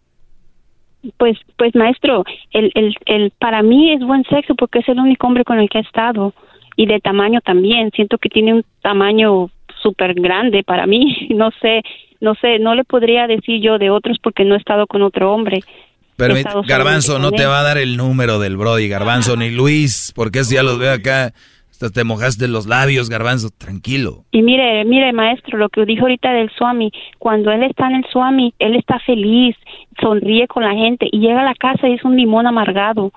Pues, 1.17 1.37
pues 1.57 1.73
maestro, 1.75 2.25
el, 2.51 2.71
el, 2.75 2.95
el, 3.05 3.31
para 3.39 3.61
mí 3.61 3.93
es 3.93 4.01
buen 4.01 4.23
sexo 4.25 4.55
porque 4.55 4.79
es 4.79 4.89
el 4.89 4.99
único 4.99 5.27
hombre 5.27 5.43
con 5.43 5.59
el 5.59 5.69
que 5.69 5.77
he 5.77 5.81
estado 5.81 6.33
y 6.75 6.85
de 6.85 6.99
tamaño 6.99 7.41
también. 7.41 7.91
Siento 7.91 8.17
que 8.17 8.29
tiene 8.29 8.53
un 8.53 8.65
tamaño 8.81 9.49
súper 9.81 10.13
grande 10.13 10.63
para 10.63 10.85
mí. 10.87 11.27
No 11.37 11.51
sé, 11.61 11.83
no 12.19 12.33
sé, 12.35 12.59
no 12.59 12.73
le 12.75 12.83
podría 12.83 13.27
decir 13.27 13.61
yo 13.61 13.77
de 13.77 13.89
otros 13.89 14.17
porque 14.21 14.43
no 14.43 14.55
he 14.55 14.57
estado 14.57 14.87
con 14.87 15.01
otro 15.01 15.33
hombre. 15.33 15.59
Garbanzo 16.17 17.19
no 17.19 17.31
te 17.31 17.45
va 17.45 17.59
a 17.59 17.63
dar 17.63 17.77
el 17.77 17.97
número 17.97 18.39
del 18.39 18.57
Brody, 18.57 18.87
Garbanzo, 18.87 19.35
ni 19.37 19.51
Luis, 19.51 20.11
porque 20.15 20.43
si 20.43 20.55
ya 20.55 20.63
los 20.63 20.79
veo 20.79 20.93
acá. 20.93 21.33
Hasta 21.69 21.91
te 21.91 22.03
mojaste 22.03 22.47
los 22.47 22.65
labios, 22.65 23.07
Garbanzo, 23.07 23.49
tranquilo. 23.55 24.23
Y 24.31 24.41
mire, 24.41 24.83
mire, 24.83 25.13
maestro, 25.13 25.59
lo 25.59 25.69
que 25.69 25.85
dijo 25.85 26.01
ahorita 26.05 26.33
del 26.33 26.49
Swami, 26.57 26.91
cuando 27.19 27.51
él 27.51 27.61
está 27.61 27.85
en 27.85 27.97
el 27.97 28.05
Swami, 28.11 28.51
él 28.57 28.75
está 28.75 28.97
feliz, 28.97 29.55
sonríe 30.01 30.47
con 30.47 30.63
la 30.63 30.73
gente 30.73 31.07
y 31.11 31.19
llega 31.19 31.41
a 31.41 31.45
la 31.45 31.53
casa 31.53 31.87
y 31.87 31.93
es 31.93 32.03
un 32.03 32.15
limón 32.17 32.47
amargado 32.47 33.11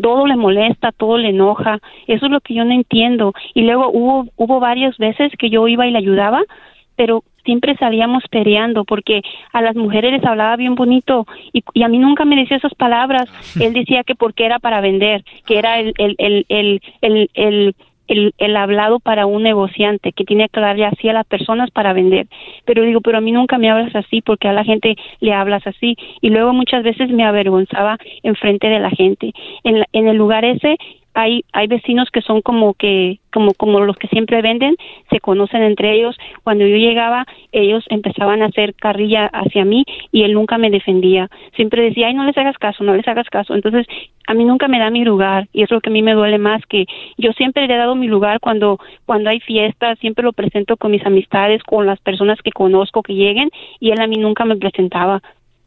todo 0.00 0.26
le 0.26 0.36
molesta, 0.36 0.92
todo 0.92 1.18
le 1.18 1.30
enoja, 1.30 1.78
eso 2.06 2.26
es 2.26 2.32
lo 2.32 2.40
que 2.40 2.54
yo 2.54 2.64
no 2.64 2.72
entiendo. 2.72 3.32
Y 3.54 3.62
luego 3.62 3.90
hubo, 3.90 4.26
hubo 4.36 4.60
varias 4.60 4.96
veces 4.98 5.32
que 5.38 5.50
yo 5.50 5.66
iba 5.68 5.86
y 5.86 5.90
le 5.90 5.98
ayudaba, 5.98 6.42
pero 6.96 7.24
siempre 7.48 7.76
salíamos 7.76 8.24
peleando 8.30 8.84
porque 8.84 9.22
a 9.54 9.62
las 9.62 9.74
mujeres 9.74 10.12
les 10.12 10.24
hablaba 10.24 10.54
bien 10.56 10.74
bonito 10.74 11.26
y, 11.54 11.64
y, 11.72 11.82
a 11.82 11.88
mí 11.88 11.96
nunca 11.98 12.26
me 12.26 12.36
decía 12.36 12.58
esas 12.58 12.74
palabras. 12.74 13.24
Él 13.58 13.72
decía 13.72 14.04
que 14.04 14.14
porque 14.14 14.44
era 14.44 14.58
para 14.58 14.82
vender, 14.82 15.24
que 15.46 15.58
era 15.58 15.80
el, 15.80 15.94
el, 15.96 16.14
el, 16.18 16.44
el, 16.50 16.82
el, 17.00 17.30
el 17.32 17.74
el, 18.08 18.34
el, 18.38 18.56
hablado 18.56 19.00
para 19.00 19.26
un 19.26 19.42
negociante 19.42 20.12
que 20.12 20.24
tiene 20.24 20.48
que 20.48 20.60
darle 20.60 20.86
así 20.86 21.10
a 21.10 21.12
las 21.12 21.26
personas 21.26 21.70
para 21.70 21.92
vender. 21.92 22.26
Pero 22.64 22.82
digo, 22.82 23.02
pero 23.02 23.18
a 23.18 23.20
mí 23.20 23.32
nunca 23.32 23.58
me 23.58 23.70
hablas 23.70 23.94
así 23.94 24.22
porque 24.22 24.48
a 24.48 24.54
la 24.54 24.64
gente 24.64 24.96
le 25.20 25.34
hablas 25.34 25.66
así. 25.66 25.94
Y 26.22 26.30
luego 26.30 26.54
muchas 26.54 26.82
veces 26.82 27.10
me 27.10 27.24
avergonzaba 27.24 27.98
enfrente 28.22 28.68
de 28.68 28.80
la 28.80 28.88
gente. 28.90 29.32
En, 29.62 29.84
en 29.92 30.08
el 30.08 30.16
lugar 30.16 30.46
ese 30.46 30.78
hay, 31.18 31.44
hay 31.52 31.66
vecinos 31.66 32.08
que 32.12 32.22
son 32.22 32.42
como 32.42 32.74
que, 32.74 33.18
como, 33.32 33.52
como 33.54 33.80
los 33.80 33.96
que 33.96 34.06
siempre 34.06 34.40
venden, 34.40 34.76
se 35.10 35.18
conocen 35.18 35.64
entre 35.64 35.92
ellos. 35.94 36.16
Cuando 36.44 36.64
yo 36.64 36.76
llegaba, 36.76 37.26
ellos 37.50 37.84
empezaban 37.90 38.40
a 38.40 38.46
hacer 38.46 38.74
carrilla 38.76 39.26
hacia 39.26 39.64
mí 39.64 39.84
y 40.12 40.22
él 40.22 40.34
nunca 40.34 40.58
me 40.58 40.70
defendía. 40.70 41.28
Siempre 41.56 41.82
decía, 41.82 42.06
ay, 42.06 42.14
no 42.14 42.22
les 42.22 42.38
hagas 42.38 42.56
caso, 42.58 42.84
no 42.84 42.94
les 42.94 43.08
hagas 43.08 43.28
caso. 43.30 43.56
Entonces, 43.56 43.84
a 44.28 44.34
mí 44.34 44.44
nunca 44.44 44.68
me 44.68 44.78
da 44.78 44.90
mi 44.90 45.02
lugar 45.04 45.48
y 45.52 45.64
es 45.64 45.70
lo 45.72 45.80
que 45.80 45.90
a 45.90 45.92
mí 45.92 46.02
me 46.02 46.14
duele 46.14 46.38
más, 46.38 46.64
que 46.66 46.86
yo 47.16 47.32
siempre 47.32 47.66
le 47.66 47.74
he 47.74 47.78
dado 47.78 47.96
mi 47.96 48.06
lugar 48.06 48.38
cuando, 48.38 48.78
cuando 49.04 49.30
hay 49.30 49.40
fiestas, 49.40 49.98
siempre 49.98 50.22
lo 50.22 50.32
presento 50.32 50.76
con 50.76 50.92
mis 50.92 51.04
amistades, 51.04 51.64
con 51.64 51.84
las 51.84 51.98
personas 51.98 52.38
que 52.42 52.52
conozco 52.52 53.02
que 53.02 53.14
lleguen 53.14 53.50
y 53.80 53.90
él 53.90 54.00
a 54.00 54.06
mí 54.06 54.18
nunca 54.18 54.44
me 54.44 54.56
presentaba. 54.56 55.20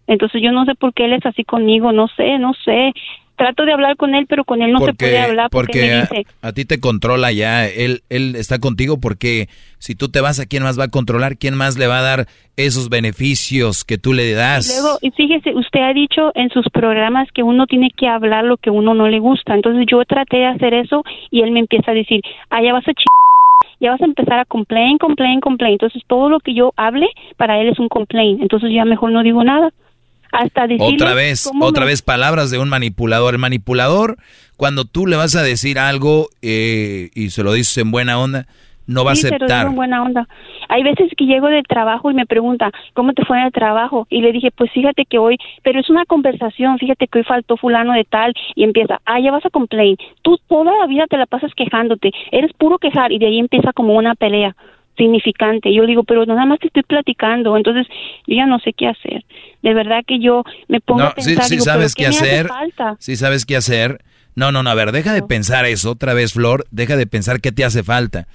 Entonces 0.07 0.41
yo 0.41 0.53
no 0.53 0.63
sé 0.63 0.75
por 0.75 0.93
qué 0.93 1.05
él 1.05 1.13
es 1.13 1.25
así 1.25 1.43
conmigo, 1.43 1.91
no 1.91 2.07
sé, 2.07 2.37
no 2.37 2.53
sé 2.53 2.93
trato 3.41 3.65
de 3.65 3.73
hablar 3.73 3.97
con 3.97 4.13
él, 4.13 4.27
pero 4.29 4.45
con 4.45 4.61
él 4.61 4.71
no 4.71 4.79
se 4.79 4.93
puede 4.93 5.19
hablar 5.19 5.49
porque, 5.49 5.81
me 5.81 6.01
dice, 6.01 6.25
a, 6.43 6.51
ti 6.51 6.63
te 6.63 6.79
controla 6.79 7.31
ya, 7.31 7.67
él 7.67 8.01
él 8.09 8.35
está 8.35 8.59
contigo 8.59 8.99
porque 9.01 9.49
si 9.79 9.95
tú 9.95 10.09
te 10.09 10.21
vas 10.21 10.39
a 10.39 10.45
quién 10.45 10.61
más 10.61 10.79
va 10.79 10.83
a 10.83 10.87
controlar, 10.89 11.37
quién 11.37 11.55
más 11.55 11.75
le 11.75 11.87
va 11.87 11.99
a 11.99 12.01
dar 12.03 12.27
esos 12.55 12.89
beneficios 12.89 13.83
que 13.83 13.97
tú 13.97 14.13
le 14.13 14.33
das. 14.33 14.69
Y 14.69 14.79
luego, 14.79 14.99
y 15.01 15.09
fíjese, 15.09 15.55
usted 15.55 15.79
ha 15.79 15.93
dicho 15.93 16.31
en 16.35 16.49
sus 16.49 16.67
programas 16.71 17.27
que 17.33 17.41
uno 17.41 17.65
tiene 17.65 17.89
que 17.97 18.07
hablar 18.07 18.43
lo 18.43 18.57
que 18.57 18.69
uno 18.69 18.93
no 18.93 19.07
le 19.07 19.17
gusta. 19.17 19.55
Entonces 19.55 19.87
yo 19.89 20.05
traté 20.05 20.37
de 20.37 20.45
hacer 20.45 20.75
eso 20.75 21.03
y 21.31 21.41
él 21.41 21.49
me 21.49 21.61
empieza 21.61 21.89
a 21.89 21.95
decir, 21.95 22.21
"Ah, 22.51 22.61
ya 22.61 22.73
vas 22.73 22.87
a 22.87 22.93
ch 22.93 23.03
ya 23.79 23.89
vas 23.89 24.01
a 24.01 24.05
empezar 24.05 24.37
a 24.37 24.45
complain, 24.45 24.99
complain, 24.99 25.39
complain." 25.39 25.73
Entonces 25.73 26.03
todo 26.05 26.29
lo 26.29 26.39
que 26.41 26.53
yo 26.53 26.73
hable 26.77 27.07
para 27.37 27.59
él 27.59 27.69
es 27.69 27.79
un 27.79 27.89
complain. 27.89 28.39
Entonces 28.39 28.69
ya 28.71 28.85
mejor 28.85 29.11
no 29.11 29.23
digo 29.23 29.43
nada 29.43 29.73
hasta 30.31 30.67
Otra 30.79 31.13
vez, 31.13 31.49
otra 31.61 31.85
vez 31.85 32.01
palabras 32.01 32.51
de 32.51 32.59
un 32.59 32.69
manipulador. 32.69 33.33
El 33.33 33.39
manipulador, 33.39 34.17
cuando 34.57 34.85
tú 34.85 35.07
le 35.07 35.15
vas 35.15 35.35
a 35.35 35.43
decir 35.43 35.79
algo 35.79 36.27
eh, 36.41 37.09
y 37.15 37.29
se 37.29 37.43
lo 37.43 37.53
dices 37.53 37.77
en 37.77 37.91
buena 37.91 38.19
onda, 38.19 38.45
no 38.87 39.03
va 39.05 39.15
Sí, 39.15 39.27
a 39.27 39.35
aceptar. 39.35 39.67
en 39.67 39.75
buena 39.75 40.03
onda. 40.03 40.27
Hay 40.69 40.83
veces 40.83 41.09
que 41.17 41.25
llego 41.25 41.47
del 41.47 41.63
trabajo 41.63 42.11
y 42.11 42.13
me 42.13 42.25
pregunta, 42.25 42.71
¿cómo 42.93 43.13
te 43.13 43.25
fue 43.25 43.37
en 43.39 43.45
el 43.45 43.51
trabajo? 43.51 44.07
Y 44.09 44.21
le 44.21 44.31
dije, 44.31 44.51
pues 44.51 44.71
fíjate 44.71 45.05
que 45.05 45.17
hoy, 45.17 45.37
pero 45.63 45.79
es 45.79 45.89
una 45.89 46.05
conversación, 46.05 46.77
fíjate 46.77 47.07
que 47.07 47.19
hoy 47.19 47.25
faltó 47.25 47.57
fulano 47.57 47.93
de 47.93 48.05
tal 48.05 48.33
y 48.55 48.63
empieza, 48.63 48.99
ah, 49.05 49.19
ya 49.19 49.31
vas 49.31 49.45
a 49.45 49.49
complain. 49.49 49.97
Tú 50.21 50.37
toda 50.47 50.71
la 50.77 50.87
vida 50.87 51.05
te 51.09 51.17
la 51.17 51.25
pasas 51.25 51.51
quejándote, 51.55 52.11
eres 52.31 52.51
puro 52.53 52.77
quejar 52.79 53.11
y 53.11 53.19
de 53.19 53.27
ahí 53.27 53.39
empieza 53.39 53.73
como 53.73 53.95
una 53.95 54.15
pelea 54.15 54.55
significante. 55.01 55.73
Yo 55.73 55.81
le 55.81 55.87
digo, 55.89 56.03
pero 56.03 56.25
nada 56.25 56.45
más 56.45 56.59
te 56.59 56.67
estoy 56.67 56.83
platicando, 56.83 57.57
entonces 57.57 57.87
yo 58.27 58.35
ya 58.35 58.45
no 58.45 58.59
sé 58.59 58.73
qué 58.73 58.87
hacer. 58.87 59.25
De 59.63 59.73
verdad 59.73 60.03
que 60.05 60.19
yo 60.19 60.43
me 60.67 60.79
pongo 60.79 61.01
a 61.01 61.05
No, 61.05 61.13
sí, 61.17 61.29
pensar, 61.35 61.45
sí 61.45 61.55
digo, 61.55 61.65
sabes 61.65 61.95
¿pero 61.95 62.05
qué 62.07 62.11
me 62.11 62.17
hace 62.17 62.31
hacer. 62.31 62.47
falta? 62.47 62.95
Sí 62.99 63.15
sabes 63.15 63.45
qué 63.45 63.55
hacer. 63.55 64.03
No, 64.35 64.51
no, 64.51 64.63
no, 64.63 64.69
a 64.69 64.75
ver, 64.75 64.91
deja 64.91 65.13
de 65.13 65.23
pensar 65.23 65.65
eso 65.65 65.91
otra 65.91 66.13
vez, 66.13 66.33
Flor. 66.33 66.65
Deja 66.71 66.95
de 66.95 67.07
pensar 67.07 67.41
qué 67.41 67.51
te 67.51 67.65
hace 67.65 67.83
falta. 67.83 68.27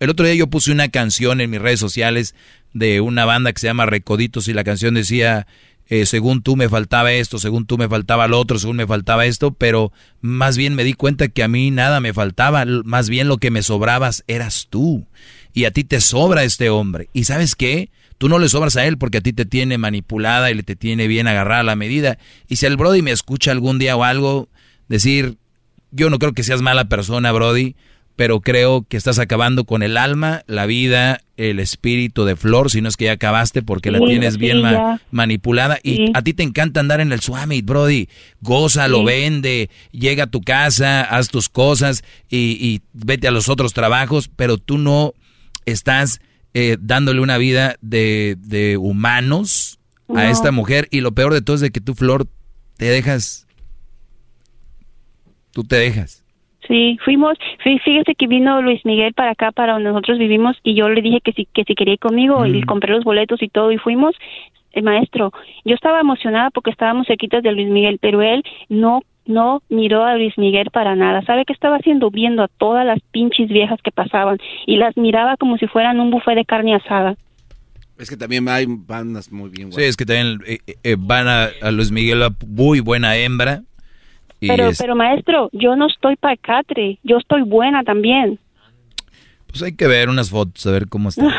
El 0.00 0.10
otro 0.10 0.26
día 0.26 0.34
yo 0.34 0.48
puse 0.48 0.70
una 0.72 0.88
canción 0.88 1.40
en 1.40 1.50
mis 1.50 1.60
redes 1.60 1.80
sociales 1.80 2.34
de 2.72 3.00
una 3.00 3.24
banda 3.24 3.52
que 3.52 3.60
se 3.60 3.66
llama 3.68 3.86
Recoditos 3.86 4.46
y 4.48 4.52
la 4.54 4.62
canción 4.64 4.94
decía, 4.94 5.46
eh, 5.88 6.04
según 6.06 6.42
tú 6.42 6.54
me 6.54 6.68
faltaba 6.68 7.12
esto, 7.12 7.38
según 7.38 7.66
tú 7.66 7.78
me 7.78 7.88
faltaba 7.88 8.28
lo 8.28 8.38
otro, 8.38 8.58
según 8.58 8.76
me 8.76 8.86
faltaba 8.86 9.24
esto, 9.26 9.52
pero 9.52 9.90
más 10.20 10.56
bien 10.56 10.74
me 10.74 10.84
di 10.84 10.92
cuenta 10.92 11.28
que 11.28 11.42
a 11.42 11.48
mí 11.48 11.70
nada 11.70 12.00
me 12.00 12.12
faltaba, 12.12 12.64
más 12.84 13.08
bien 13.08 13.26
lo 13.26 13.38
que 13.38 13.50
me 13.50 13.62
sobrabas 13.62 14.22
eras 14.28 14.66
tú. 14.70 15.06
Y 15.58 15.64
a 15.64 15.72
ti 15.72 15.82
te 15.82 16.00
sobra 16.00 16.44
este 16.44 16.70
hombre. 16.70 17.08
¿Y 17.12 17.24
sabes 17.24 17.56
qué? 17.56 17.90
Tú 18.16 18.28
no 18.28 18.38
le 18.38 18.48
sobras 18.48 18.76
a 18.76 18.86
él 18.86 18.96
porque 18.96 19.18
a 19.18 19.20
ti 19.20 19.32
te 19.32 19.44
tiene 19.44 19.76
manipulada 19.76 20.52
y 20.52 20.54
le 20.54 20.62
te 20.62 20.76
tiene 20.76 21.08
bien 21.08 21.26
agarrada 21.26 21.64
la 21.64 21.74
medida. 21.74 22.16
Y 22.48 22.56
si 22.56 22.66
el 22.66 22.76
Brody 22.76 23.02
me 23.02 23.10
escucha 23.10 23.50
algún 23.50 23.80
día 23.80 23.96
o 23.96 24.04
algo, 24.04 24.48
decir, 24.88 25.36
yo 25.90 26.10
no 26.10 26.20
creo 26.20 26.32
que 26.32 26.44
seas 26.44 26.62
mala 26.62 26.84
persona, 26.84 27.32
Brody, 27.32 27.74
pero 28.14 28.40
creo 28.40 28.84
que 28.88 28.96
estás 28.96 29.18
acabando 29.18 29.64
con 29.64 29.82
el 29.82 29.96
alma, 29.96 30.42
la 30.46 30.66
vida, 30.66 31.22
el 31.36 31.58
espíritu 31.58 32.24
de 32.24 32.36
Flor, 32.36 32.70
si 32.70 32.80
no 32.80 32.88
es 32.88 32.96
que 32.96 33.06
ya 33.06 33.12
acabaste 33.12 33.62
porque 33.62 33.90
la 33.90 33.98
Sí, 33.98 34.06
tienes 34.06 34.34
sí, 34.34 34.40
bien 34.40 34.62
ma- 34.62 35.00
manipulada 35.10 35.78
y 35.82 35.96
Sí. 35.96 36.06
a 36.14 36.22
ti 36.22 36.34
te 36.34 36.44
encanta 36.44 36.78
andar 36.78 37.00
en 37.00 37.10
el 37.12 37.20
Summit, 37.20 37.64
Brody. 37.64 38.08
Gózalo, 38.40 38.98
Sí. 39.00 39.04
vende, 39.06 39.70
llega 39.90 40.24
a 40.24 40.30
tu 40.30 40.40
casa, 40.40 41.02
haz 41.02 41.28
tus 41.30 41.48
cosas 41.48 42.02
y, 42.28 42.56
y 42.60 42.80
vete 42.92 43.26
a 43.26 43.32
los 43.32 43.48
otros 43.48 43.72
trabajos, 43.72 44.28
pero 44.34 44.58
tú 44.58 44.78
no 44.78 45.14
estás 45.70 46.20
eh, 46.54 46.76
dándole 46.80 47.20
una 47.20 47.38
vida 47.38 47.76
de, 47.80 48.36
de 48.38 48.76
humanos 48.76 49.78
a 50.14 50.30
esta 50.30 50.50
mujer 50.52 50.88
y 50.90 51.00
lo 51.02 51.12
peor 51.12 51.34
de 51.34 51.42
todo 51.42 51.54
es 51.56 51.60
de 51.60 51.70
que 51.70 51.80
tú, 51.80 51.94
Flor, 51.94 52.26
te 52.78 52.86
dejas, 52.86 53.46
tú 55.52 55.64
te 55.64 55.76
dejas. 55.76 56.24
Sí, 56.66 56.98
fuimos, 57.04 57.38
fí- 57.64 57.80
fíjese 57.82 58.14
que 58.14 58.26
vino 58.26 58.60
Luis 58.60 58.84
Miguel 58.84 59.14
para 59.14 59.30
acá, 59.30 59.52
para 59.52 59.74
donde 59.74 59.90
nosotros 59.90 60.18
vivimos, 60.18 60.56
y 60.62 60.74
yo 60.74 60.88
le 60.88 61.00
dije 61.00 61.20
que 61.22 61.32
si, 61.32 61.46
que 61.46 61.64
si 61.64 61.74
quería 61.74 61.94
ir 61.94 61.98
conmigo, 62.00 62.44
y 62.46 62.62
compré 62.62 62.92
los 62.94 63.04
boletos 63.04 63.42
y 63.42 63.48
todo, 63.48 63.72
y 63.72 63.78
fuimos. 63.78 64.14
El 64.72 64.82
maestro, 64.82 65.32
yo 65.64 65.74
estaba 65.74 65.98
emocionada 65.98 66.50
porque 66.50 66.70
estábamos 66.70 67.06
cerquitas 67.06 67.42
de 67.42 67.52
Luis 67.52 67.68
Miguel, 67.68 67.98
pero 68.00 68.20
él 68.22 68.42
no 68.68 69.00
no 69.28 69.62
miró 69.68 70.04
a 70.04 70.16
Luis 70.16 70.36
Miguel 70.36 70.70
para 70.72 70.96
nada. 70.96 71.22
¿Sabe 71.22 71.44
qué 71.44 71.52
estaba 71.52 71.76
haciendo? 71.76 72.10
Viendo 72.10 72.42
a 72.42 72.48
todas 72.48 72.84
las 72.84 72.98
pinches 73.12 73.48
viejas 73.48 73.78
que 73.84 73.92
pasaban 73.92 74.38
y 74.66 74.76
las 74.76 74.96
miraba 74.96 75.36
como 75.36 75.56
si 75.58 75.66
fueran 75.68 76.00
un 76.00 76.10
buffet 76.10 76.34
de 76.34 76.44
carne 76.44 76.74
asada. 76.74 77.14
Es 77.98 78.08
que 78.10 78.16
también 78.16 78.48
hay 78.48 78.64
bandas 78.66 79.30
muy 79.32 79.50
bien 79.50 79.72
Sí, 79.72 79.82
es 79.82 79.96
que 79.96 80.06
también 80.06 80.40
eh, 80.46 80.58
eh, 80.84 80.96
van 80.98 81.26
a, 81.28 81.48
a 81.60 81.70
Luis 81.70 81.90
Miguel, 81.90 82.22
a 82.22 82.30
muy 82.46 82.80
buena 82.80 83.16
hembra. 83.16 83.62
Y 84.40 84.48
Pero, 84.48 84.68
es- 84.68 84.78
pero 84.78 84.94
maestro, 84.96 85.50
yo 85.52 85.74
no 85.76 85.86
estoy 85.88 86.16
para 86.16 86.36
catre, 86.36 86.98
yo 87.02 87.16
estoy 87.18 87.42
buena 87.42 87.82
también. 87.84 88.38
pues 89.48 89.62
hay 89.62 89.74
que 89.74 89.86
ver 89.88 90.08
unas 90.08 90.30
fotos, 90.30 90.64
a 90.66 90.70
ver 90.70 90.88
cómo 90.88 91.08
está. 91.08 91.24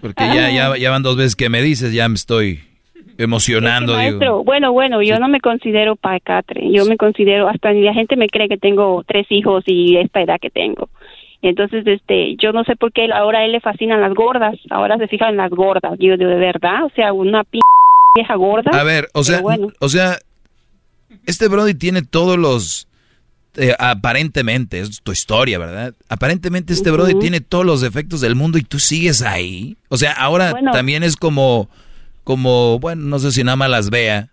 Porque 0.00 0.24
ya, 0.34 0.50
ya, 0.50 0.76
ya 0.76 0.90
van 0.90 1.02
dos 1.02 1.16
veces 1.16 1.36
que 1.36 1.48
me 1.48 1.62
dices, 1.62 1.92
ya 1.92 2.08
me 2.08 2.14
estoy 2.14 2.60
emocionando. 3.18 3.96
digo. 3.96 4.10
Maestro, 4.10 4.44
bueno, 4.44 4.72
bueno, 4.72 5.02
yo 5.02 5.18
no 5.18 5.28
me 5.28 5.40
considero 5.40 5.96
pacatre, 5.96 6.70
yo 6.72 6.84
me 6.86 6.96
considero, 6.96 7.48
hasta 7.48 7.72
la 7.72 7.94
gente 7.94 8.16
me 8.16 8.28
cree 8.28 8.48
que 8.48 8.58
tengo 8.58 9.04
tres 9.06 9.26
hijos 9.30 9.64
y 9.66 9.96
esta 9.96 10.20
edad 10.22 10.38
que 10.40 10.50
tengo. 10.50 10.88
Entonces, 11.42 11.84
este, 11.86 12.36
yo 12.36 12.52
no 12.52 12.62
sé 12.64 12.76
por 12.76 12.92
qué 12.92 13.08
ahora 13.12 13.40
a 13.40 13.44
él 13.44 13.52
le 13.52 13.60
fascinan 13.60 14.00
las 14.00 14.14
gordas, 14.14 14.56
ahora 14.70 14.96
se 14.98 15.08
fija 15.08 15.28
en 15.28 15.36
las 15.36 15.50
gordas, 15.50 15.98
yo 15.98 16.16
de 16.16 16.24
verdad, 16.24 16.84
o 16.84 16.90
sea, 16.94 17.12
una 17.12 17.42
p 17.44 17.58
vieja 18.14 18.34
gorda. 18.36 18.70
A 18.78 18.84
ver, 18.84 19.08
o 19.14 19.24
sea, 19.24 19.40
bueno. 19.40 19.68
o 19.80 19.88
sea, 19.88 20.18
este 21.26 21.48
Brody 21.48 21.74
tiene 21.74 22.02
todos 22.02 22.38
los 22.38 22.86
eh, 23.56 23.74
aparentemente, 23.78 24.80
es 24.80 25.02
tu 25.02 25.12
historia, 25.12 25.58
¿verdad? 25.58 25.94
Aparentemente 26.08 26.72
este 26.72 26.90
Brody 26.90 27.18
tiene 27.18 27.40
todos 27.40 27.66
los 27.66 27.82
defectos 27.82 28.22
del 28.22 28.34
mundo 28.34 28.56
y 28.56 28.62
tú 28.62 28.78
sigues 28.78 29.20
ahí. 29.20 29.76
O 29.88 29.98
sea, 29.98 30.12
ahora 30.12 30.52
Bueno. 30.52 30.72
también 30.72 31.02
es 31.02 31.16
como, 31.16 31.68
como, 32.24 32.78
bueno, 32.78 33.02
no 33.02 33.18
sé 33.18 33.32
si 33.32 33.42
nada 33.44 33.56
más 33.56 33.70
las 33.70 33.90
vea, 33.90 34.28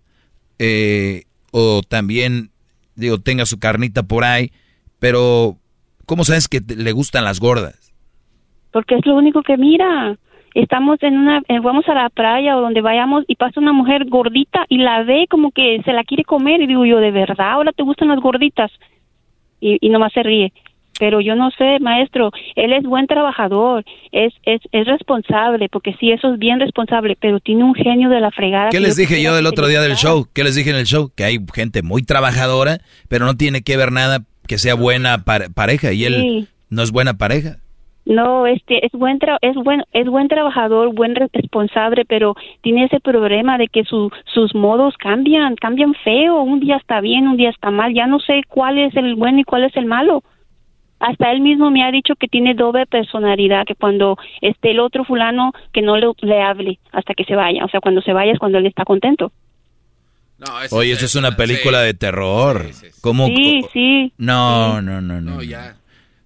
eh, 0.59 1.23
o 1.51 1.81
también, 1.87 2.51
digo, 2.95 3.19
tenga 3.19 3.45
su 3.45 3.59
carnita 3.59 4.03
por 4.03 4.23
ahí, 4.23 4.51
pero 4.99 5.57
¿cómo 6.05 6.23
sabes 6.23 6.47
que 6.47 6.61
te- 6.61 6.75
le 6.75 6.91
gustan 6.91 7.23
las 7.23 7.39
gordas? 7.39 7.93
porque 8.71 8.93
es 8.95 9.05
lo 9.07 9.15
único 9.15 9.41
que 9.41 9.57
mira. 9.57 10.15
Estamos 10.53 11.01
en 11.01 11.17
una, 11.17 11.39
eh, 11.47 11.59
vamos 11.59 11.87
a 11.87 11.93
la 11.95 12.09
playa 12.09 12.55
o 12.55 12.61
donde 12.61 12.81
vayamos 12.81 13.23
y 13.27 13.35
pasa 13.35 13.59
una 13.59 13.73
mujer 13.73 14.05
gordita 14.07 14.65
y 14.69 14.77
la 14.77 15.01
ve 15.03 15.25
como 15.27 15.49
que 15.51 15.81
se 15.83 15.91
la 15.91 16.03
quiere 16.03 16.23
comer 16.23 16.61
y 16.61 16.67
digo 16.67 16.85
yo, 16.85 16.97
¿de 16.99 17.09
verdad 17.09 17.51
ahora 17.51 17.71
te 17.71 17.81
gustan 17.81 18.09
las 18.09 18.19
gorditas? 18.19 18.71
Y, 19.59 19.77
y 19.81 19.89
nomás 19.89 20.13
se 20.13 20.21
ríe. 20.21 20.53
Pero 20.99 21.21
yo 21.21 21.35
no 21.35 21.49
sé, 21.51 21.79
maestro, 21.79 22.31
él 22.55 22.73
es 22.73 22.83
buen 22.83 23.07
trabajador, 23.07 23.83
es, 24.11 24.33
es, 24.43 24.61
es 24.71 24.85
responsable, 24.85 25.69
porque 25.69 25.95
sí, 25.99 26.11
eso 26.11 26.33
es 26.33 26.37
bien 26.39 26.59
responsable, 26.59 27.17
pero 27.19 27.39
tiene 27.39 27.63
un 27.63 27.73
genio 27.73 28.09
de 28.09 28.19
la 28.19 28.29
fregada. 28.31 28.69
¿Qué 28.69 28.79
les 28.79 28.97
dije 28.97 29.23
yo 29.23 29.33
del 29.33 29.47
otro 29.47 29.65
día 29.67 29.81
del 29.81 29.95
show? 29.95 30.27
¿Qué 30.33 30.43
les 30.43 30.55
dije 30.55 30.69
en 30.69 30.75
el 30.75 30.85
show? 30.85 31.09
Que 31.15 31.23
hay 31.23 31.37
gente 31.55 31.81
muy 31.81 32.03
trabajadora, 32.03 32.79
pero 33.07 33.25
no 33.25 33.35
tiene 33.35 33.61
que 33.61 33.77
ver 33.77 33.91
nada 33.91 34.19
que 34.47 34.57
sea 34.57 34.75
buena 34.75 35.23
par- 35.23 35.53
pareja 35.55 35.91
y 35.93 36.03
él 36.05 36.13
Sí. 36.15 36.47
no 36.69 36.83
es 36.83 36.91
buena 36.91 37.13
pareja. 37.15 37.57
No, 38.05 38.47
este 38.47 38.83
es 38.85 38.91
buen 38.93 39.19
tra- 39.19 39.37
es 39.41 39.53
buen 39.55 39.83
es 39.93 40.07
buen 40.07 40.27
trabajador, 40.29 40.95
buen 40.95 41.13
re- 41.15 41.27
responsable, 41.31 42.05
pero 42.05 42.33
tiene 42.61 42.85
ese 42.85 42.99
problema 42.99 43.59
de 43.59 43.67
que 43.67 43.83
su, 43.83 44.09
sus 44.33 44.55
modos 44.55 44.95
cambian, 44.97 45.55
cambian 45.55 45.93
feo, 46.03 46.41
un 46.41 46.59
día 46.59 46.77
está 46.77 47.01
bien, 47.01 47.27
un 47.27 47.37
día 47.37 47.51
está 47.51 47.69
mal, 47.69 47.93
ya 47.93 48.07
no 48.07 48.19
sé 48.19 48.41
cuál 48.47 48.79
es 48.79 48.95
el 48.95 49.13
bueno 49.15 49.39
y 49.41 49.43
cuál 49.43 49.63
es 49.65 49.75
el 49.75 49.85
malo. 49.85 50.23
Hasta 50.99 51.31
él 51.31 51.41
mismo 51.41 51.71
me 51.71 51.83
ha 51.83 51.91
dicho 51.91 52.15
que 52.15 52.27
tiene 52.27 52.53
doble 52.53 52.85
personalidad, 52.85 53.65
que 53.65 53.75
cuando 53.75 54.17
esté 54.41 54.71
el 54.71 54.79
otro 54.79 55.05
fulano 55.05 55.53
que 55.71 55.81
no 55.81 55.97
le, 55.97 56.07
le 56.21 56.41
hable 56.41 56.79
hasta 56.91 57.13
que 57.13 57.23
se 57.23 57.35
vaya, 57.35 57.63
o 57.63 57.69
sea, 57.69 57.79
cuando 57.79 58.01
se 58.01 58.13
vaya 58.13 58.33
es 58.33 58.39
cuando 58.39 58.57
él 58.57 58.65
está 58.65 58.83
contento. 58.83 59.31
Oye, 60.71 60.93
eso 60.93 61.05
es 61.05 61.15
una 61.15 61.35
película 61.35 61.81
de 61.81 61.93
terror. 61.93 62.69
¿Cómo? 63.01 63.27
Sí, 63.27 63.61
sí. 63.73 64.13
No, 64.17 64.81
no, 64.81 65.01
no, 65.01 65.21
no. 65.21 65.39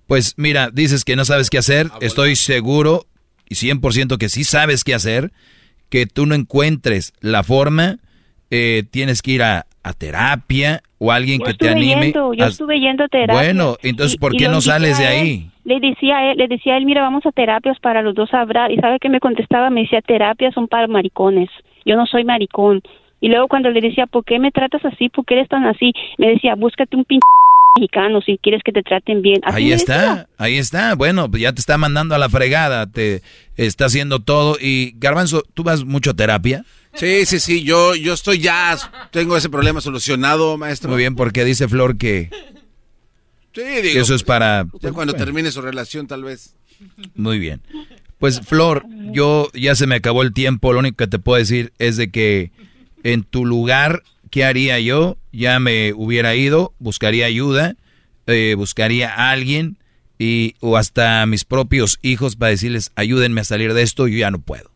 Pues 0.08 0.36
mira, 0.38 0.70
dices 0.72 1.04
que 1.06 1.16
no 1.16 1.26
sabes 1.26 1.50
qué 1.50 1.58
hacer. 1.58 1.90
Estoy 2.02 2.36
seguro 2.36 3.06
y 3.50 3.56
100% 3.56 4.18
que 4.18 4.30
sí 4.30 4.44
sabes 4.44 4.84
qué 4.84 4.94
hacer. 4.94 5.32
Que 5.90 6.06
tú 6.06 6.26
no 6.26 6.36
encuentres 6.36 7.14
la 7.22 7.44
forma. 7.44 7.98
Eh, 8.56 8.84
tienes 8.92 9.22
que 9.22 9.32
ir 9.32 9.42
a, 9.44 9.66
a 9.84 9.94
terapia 9.94 10.82
o 11.00 11.12
alguien 11.12 11.40
Yo 11.40 11.46
que 11.46 11.54
te 11.56 11.70
anime. 11.70 12.06
yendo, 12.08 12.34
yo 12.34 12.46
a- 12.46 12.50
estuve 12.50 12.80
yendo 12.80 13.04
a 13.04 13.08
terapia. 13.08 13.36
Bueno, 13.42 13.76
entonces, 13.82 14.16
¿por 14.18 14.36
y 14.36 14.38
qué 14.38 14.48
no 14.48 14.62
sales 14.62 15.00
de 15.00 15.06
él. 15.06 15.10
ahí? 15.12 15.50
Le 15.66 15.80
decía 15.80 16.18
a 16.18 16.32
él, 16.32 16.38
le 16.38 16.48
decía 16.48 16.74
a 16.76 16.78
él, 16.78 16.86
mira, 16.86 17.02
vamos 17.02 17.26
a 17.26 17.32
terapias 17.32 17.80
para 17.80 18.02
los 18.02 18.14
dos 18.16 18.34
hablar. 18.34 18.72
Y 18.72 18.78
sabe 18.78 19.00
que 19.00 19.10
me 19.10 19.20
contestaba, 19.20 19.70
me 19.70 19.82
decía, 19.82 20.02
terapias 20.02 20.54
son 20.54 20.68
para 20.68 20.88
maricones. 20.88 21.50
Yo 21.86 21.96
no 21.96 22.06
soy 22.06 22.24
maricón. 22.26 22.82
Y 23.22 23.30
luego 23.30 23.48
cuando 23.48 23.70
le 23.72 23.80
decía, 23.82 24.06
¿por 24.06 24.24
qué 24.26 24.38
me 24.40 24.52
tratas 24.52 24.84
así? 24.86 25.10
¿Por 25.10 25.26
qué 25.26 25.36
eres 25.36 25.48
tan 25.50 25.66
así? 25.66 25.94
Me 26.18 26.28
decía, 26.28 26.56
búscate 26.56 26.96
un 26.98 27.06
pinche 27.06 27.24
mexicano 27.76 28.22
si 28.22 28.38
quieres 28.38 28.62
que 28.64 28.72
te 28.72 28.84
traten 28.84 29.22
bien. 29.22 29.42
Así 29.44 29.58
Ahí 29.58 29.72
está, 29.72 30.28
ahí 30.38 30.58
está. 30.58 30.96
Bueno, 30.96 31.30
pues 31.30 31.42
ya 31.42 31.54
te 31.54 31.60
está 31.60 31.78
mandando 31.78 32.16
a 32.16 32.18
la 32.18 32.30
fregada, 32.30 32.88
te 32.88 33.22
está 33.58 33.86
haciendo 33.86 34.20
todo. 34.20 34.58
Y 34.60 34.94
Garbanzo, 34.98 35.44
¿tú 35.54 35.64
vas 35.64 35.84
mucho 35.84 36.12
a 36.12 36.14
terapia? 36.14 36.66
Sí, 36.94 37.26
sí, 37.26 37.40
sí, 37.40 37.64
yo, 37.64 37.96
yo 37.96 38.14
estoy 38.14 38.38
ya, 38.38 38.78
tengo 39.12 39.36
ese 39.36 39.50
problema 39.50 39.82
solucionado, 39.82 40.58
maestro. 40.58 40.92
Muy 40.92 41.00
bien, 41.00 41.16
porque 41.16 41.44
dice 41.44 41.68
Flor 41.68 41.98
que, 41.98 42.30
Sí, 43.54 43.62
digo, 43.82 44.02
eso 44.02 44.14
es 44.16 44.24
para... 44.24 44.66
ya 44.80 44.92
cuando 44.92 45.14
Bueno, 45.14 45.26
termine 45.26 45.52
su 45.52 45.62
relación, 45.62 46.08
tal 46.08 46.24
vez. 46.24 46.56
Muy 47.16 47.40
bien. 47.40 47.62
Pues 48.20 48.42
Flor, 48.42 48.86
yo 49.12 49.50
ya 49.54 49.76
se 49.76 49.88
me 49.88 49.96
acabó 49.96 50.22
el 50.22 50.34
tiempo, 50.34 50.74
lo 50.74 50.80
único 50.80 50.98
que 50.98 51.08
te 51.08 51.20
puedo 51.20 51.40
decir 51.40 51.74
es 51.80 51.98
de 51.98 52.12
que 52.12 52.52
en 53.04 53.24
tu 53.24 53.46
lugar, 53.46 54.04
¿qué 54.34 54.44
haría 54.44 54.80
yo? 54.80 55.18
Ya 55.32 55.60
me 55.60 55.94
hubiera 55.94 56.34
ido, 56.34 56.74
buscaría 56.80 57.28
ayuda, 57.28 57.76
eh, 58.26 58.56
buscaría 58.58 59.14
a 59.14 59.30
alguien 59.30 59.78
y 60.18 60.56
o 60.60 60.76
hasta 60.76 61.22
a 61.22 61.28
mis 61.28 61.46
propios 61.46 62.00
hijos 62.02 62.36
para 62.36 62.50
decirles, 62.50 62.92
ayúdenme 62.96 63.42
a 63.42 63.44
salir 63.44 63.76
de 63.76 63.84
esto, 63.84 64.08
yo 64.08 64.18
ya 64.18 64.32
no 64.32 64.40
puedo. 64.40 64.72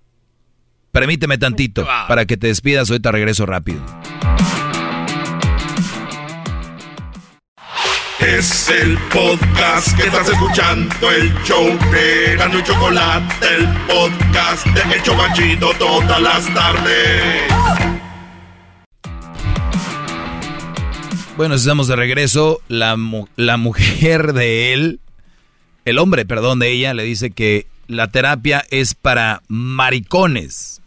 Permíteme 0.91 1.39
tantito 1.39 1.87
para 2.07 2.27
que 2.27 2.37
te 2.37 2.45
despidas, 2.45 2.91
ahorita 2.91 3.11
regreso 3.11 3.47
rápido. 3.47 3.83
Es 8.19 8.69
el 8.69 8.95
podcast 9.11 9.97
que 9.97 10.03
estás 10.03 10.29
escuchando, 10.29 11.11
el 11.11 11.33
show 11.43 11.65
de 11.91 12.35
Gano 12.35 12.59
y 12.59 12.63
Chocolate, 12.63 13.47
el 13.55 13.67
podcast 13.87 14.67
de 14.67 14.95
El 14.95 15.01
Chocachito 15.01 15.71
todas 15.79 16.21
las 16.21 16.53
tardes. 16.53 17.96
Bueno, 21.37 21.53
estamos 21.53 21.87
de 21.87 21.95
regreso. 21.95 22.61
La, 22.67 22.97
la 23.35 23.57
mujer 23.57 24.33
de 24.33 24.73
él, 24.73 24.99
el 25.85 25.99
hombre, 25.99 26.25
perdón, 26.25 26.57
de 26.57 26.71
ella, 26.71 26.95
le 26.95 27.03
dice 27.03 27.29
que 27.29 27.67
la 27.85 28.07
terapia 28.07 28.65
es 28.71 28.95
para 28.95 29.43
maricones. 29.47 30.81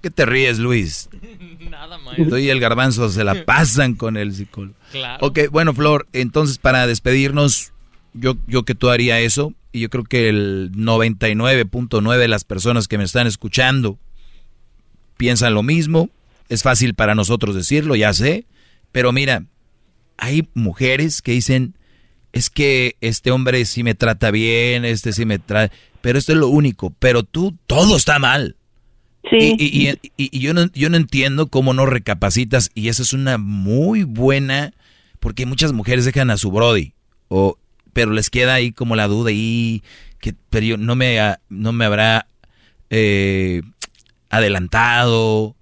¿Qué 0.00 0.10
te 0.10 0.24
ríes, 0.26 0.60
Luis? 0.60 1.08
Nada 1.70 1.98
más. 1.98 2.14
Tú 2.16 2.36
y 2.36 2.48
el 2.50 2.60
garbanzo 2.60 3.08
se 3.08 3.24
la 3.24 3.44
pasan 3.44 3.94
con 3.94 4.16
el 4.16 4.32
psicólogo. 4.32 4.76
Claro. 4.92 5.26
Ok, 5.26 5.40
bueno, 5.50 5.74
Flor, 5.74 6.06
entonces 6.12 6.58
para 6.58 6.86
despedirnos, 6.86 7.72
yo, 8.14 8.36
yo 8.46 8.62
que 8.62 8.76
tú 8.76 8.90
haría 8.90 9.18
eso, 9.18 9.54
y 9.72 9.80
yo 9.80 9.90
creo 9.90 10.04
que 10.04 10.28
el 10.28 10.70
99.9 10.76 12.16
de 12.16 12.28
las 12.28 12.44
personas 12.44 12.86
que 12.86 12.98
me 12.98 13.04
están 13.04 13.26
escuchando 13.26 13.98
piensan 15.16 15.54
lo 15.54 15.64
mismo. 15.64 16.08
Es 16.52 16.62
fácil 16.62 16.94
para 16.94 17.14
nosotros 17.14 17.54
decirlo, 17.54 17.96
ya 17.96 18.12
sé, 18.12 18.46
pero 18.92 19.10
mira, 19.10 19.46
hay 20.18 20.48
mujeres 20.54 21.22
que 21.22 21.32
dicen, 21.32 21.76
es 22.32 22.50
que 22.50 22.96
este 23.00 23.30
hombre 23.30 23.64
sí 23.64 23.82
me 23.82 23.94
trata 23.94 24.30
bien, 24.30 24.84
este 24.84 25.12
sí 25.12 25.24
me 25.24 25.38
trata, 25.38 25.74
pero 26.02 26.18
esto 26.18 26.32
es 26.32 26.38
lo 26.38 26.48
único, 26.48 26.90
pero 26.98 27.22
tú 27.22 27.56
todo 27.66 27.96
está 27.96 28.18
mal. 28.18 28.56
Sí. 29.30 29.56
Y, 29.58 29.88
y, 29.88 29.98
y, 30.16 30.40
yo, 30.40 30.52
no, 30.52 30.70
yo 30.72 30.90
no 30.90 30.96
entiendo 30.96 31.46
cómo 31.46 31.72
no 31.72 31.86
recapacitas 31.86 32.70
y 32.74 32.88
esa 32.88 33.02
es 33.02 33.14
una 33.14 33.38
muy 33.38 34.02
buena, 34.02 34.74
porque 35.20 35.46
muchas 35.46 35.72
mujeres 35.72 36.04
dejan 36.04 36.30
a 36.30 36.36
su 36.36 36.50
Brody, 36.50 36.92
o, 37.28 37.56
pero 37.92 38.10
les 38.10 38.28
queda 38.28 38.54
ahí 38.54 38.72
como 38.72 38.94
la 38.94 39.08
duda 39.08 39.30
y 39.32 39.82
que 40.18 40.34
pero 40.50 40.66
yo, 40.66 40.76
no, 40.76 40.96
me, 40.96 41.18
no 41.48 41.72
me 41.72 41.84
habrá 41.86 42.26
eh, 42.90 43.62
adelantado, 44.28 45.56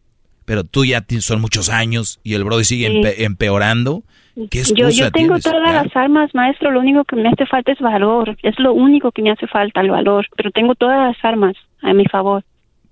pero 0.51 0.65
tú 0.65 0.85
ya 0.85 1.05
son 1.21 1.41
muchos 1.41 1.69
años 1.69 2.19
y 2.25 2.35
el 2.35 2.43
Brody 2.43 2.65
sigue 2.65 3.25
empeorando. 3.25 4.03
¿Qué 4.51 4.65
yo, 4.75 4.89
yo 4.91 5.13
tengo 5.13 5.39
todas 5.39 5.73
las 5.73 5.95
armas, 5.95 6.35
maestro, 6.35 6.73
lo 6.73 6.81
único 6.81 7.05
que 7.05 7.15
me 7.15 7.29
hace 7.29 7.47
falta 7.47 7.71
es 7.71 7.79
valor, 7.79 8.37
es 8.43 8.59
lo 8.59 8.73
único 8.73 9.13
que 9.13 9.23
me 9.23 9.31
hace 9.31 9.47
falta, 9.47 9.81
el 9.81 9.93
valor, 9.93 10.27
pero 10.37 10.51
tengo 10.51 10.75
todas 10.75 10.99
las 10.99 11.25
armas 11.25 11.55
a 11.83 11.95
mi 11.95 12.05
favor 12.07 12.43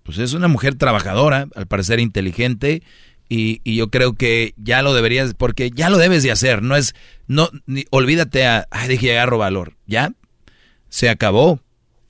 pues 0.05 0.19
es 0.19 0.35
una 0.35 0.47
mujer 0.47 0.77
trabajadora, 0.77 1.49
al 1.57 1.67
parecer 1.67 1.99
inteligente, 1.99 2.83
y, 3.29 3.61
yo 3.75 3.89
creo 3.91 4.15
que 4.15 4.55
ya 4.57 4.81
lo 4.81 4.95
deberías, 4.95 5.35
porque 5.35 5.71
ya 5.71 5.91
lo 5.91 5.99
debes 5.99 6.23
de 6.23 6.31
hacer, 6.31 6.63
no 6.63 6.77
es, 6.77 6.95
no, 7.27 7.51
ni, 7.67 7.87
olvídate 7.91 8.47
a, 8.47 8.69
ay, 8.71 8.89
dije, 8.89 9.11
agarro 9.13 9.37
valor, 9.37 9.75
ya, 9.87 10.13
se 10.89 11.11
acabó. 11.11 11.59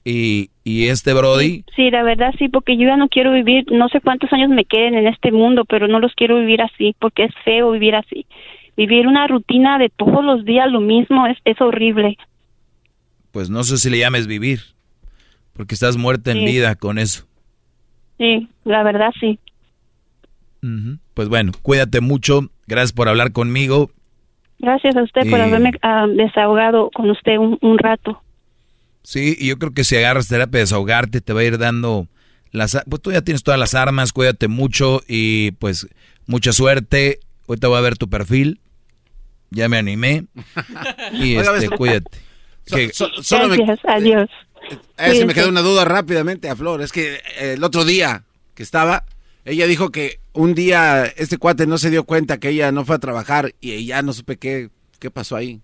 Y, 0.04 0.50
y 0.68 0.88
este 0.88 1.14
Brody... 1.14 1.64
Sí, 1.74 1.90
la 1.90 2.02
verdad 2.02 2.34
sí, 2.38 2.48
porque 2.48 2.76
yo 2.76 2.86
ya 2.86 2.96
no 2.96 3.08
quiero 3.08 3.32
vivir, 3.32 3.64
no 3.72 3.88
sé 3.88 4.00
cuántos 4.00 4.32
años 4.32 4.50
me 4.50 4.64
queden 4.64 4.94
en 4.94 5.06
este 5.06 5.32
mundo, 5.32 5.64
pero 5.64 5.88
no 5.88 5.98
los 5.98 6.14
quiero 6.14 6.38
vivir 6.38 6.60
así, 6.60 6.94
porque 6.98 7.24
es 7.24 7.32
feo 7.44 7.70
vivir 7.70 7.94
así. 7.94 8.26
Vivir 8.76 9.06
una 9.06 9.26
rutina 9.26 9.78
de 9.78 9.88
todos 9.88 10.24
los 10.24 10.44
días 10.44 10.70
lo 10.70 10.80
mismo 10.80 11.26
es, 11.26 11.38
es 11.44 11.60
horrible. 11.60 12.16
Pues 13.32 13.50
no 13.50 13.64
sé 13.64 13.78
si 13.78 13.88
le 13.88 13.98
llames 13.98 14.26
vivir, 14.26 14.60
porque 15.54 15.74
estás 15.74 15.96
muerta 15.96 16.32
en 16.32 16.44
vida 16.44 16.74
con 16.74 16.98
eso. 16.98 17.26
Sí, 18.18 18.48
la 18.64 18.82
verdad 18.82 19.12
sí. 19.20 19.38
Pues 21.14 21.28
bueno, 21.28 21.52
cuídate 21.62 22.00
mucho. 22.00 22.50
Gracias 22.66 22.92
por 22.92 23.08
hablar 23.08 23.32
conmigo. 23.32 23.90
Gracias 24.58 24.96
a 24.96 25.02
usted 25.02 25.30
por 25.30 25.40
haberme 25.40 25.72
ah, 25.82 26.06
desahogado 26.08 26.90
con 26.92 27.10
usted 27.10 27.38
un, 27.38 27.78
rato. 27.78 28.20
Sí, 29.08 29.34
y 29.38 29.46
yo 29.46 29.58
creo 29.58 29.72
que 29.72 29.84
si 29.84 29.96
agarras 29.96 30.28
terapia 30.28 30.58
de 30.58 30.64
desahogarte, 30.64 31.22
te 31.22 31.32
va 31.32 31.40
a 31.40 31.44
ir 31.44 31.56
dando 31.56 32.08
las... 32.50 32.76
Pues 32.90 33.00
tú 33.00 33.10
ya 33.10 33.22
tienes 33.22 33.42
todas 33.42 33.58
las 33.58 33.72
armas, 33.72 34.12
cuídate 34.12 34.48
mucho 34.48 35.00
y 35.08 35.52
pues 35.52 35.88
mucha 36.26 36.52
suerte. 36.52 37.18
Hoy 37.46 37.56
te 37.56 37.66
voy 37.66 37.78
a 37.78 37.80
ver 37.80 37.96
tu 37.96 38.10
perfil. 38.10 38.60
Ya 39.48 39.70
me 39.70 39.78
animé. 39.78 40.26
Y 41.14 41.36
este, 41.36 41.70
cuídate. 41.70 42.18
Gracias, 42.66 43.78
adiós. 43.84 44.28
Eh, 44.98 45.14
se 45.14 45.24
me 45.24 45.32
quedó 45.32 45.48
una 45.48 45.62
duda 45.62 45.86
rápidamente 45.86 46.50
a 46.50 46.56
Flor. 46.56 46.82
Es 46.82 46.92
que 46.92 47.14
eh, 47.14 47.54
el 47.54 47.64
otro 47.64 47.86
día 47.86 48.24
que 48.54 48.62
estaba, 48.62 49.06
ella 49.46 49.66
dijo 49.66 49.90
que 49.90 50.20
un 50.34 50.54
día 50.54 51.06
este 51.06 51.38
cuate 51.38 51.66
no 51.66 51.78
se 51.78 51.88
dio 51.88 52.04
cuenta 52.04 52.36
que 52.36 52.50
ella 52.50 52.72
no 52.72 52.84
fue 52.84 52.96
a 52.96 52.98
trabajar 52.98 53.54
y 53.62 53.86
ya 53.86 54.02
no 54.02 54.12
supe 54.12 54.36
qué, 54.36 54.68
qué 54.98 55.10
pasó 55.10 55.34
ahí. 55.34 55.62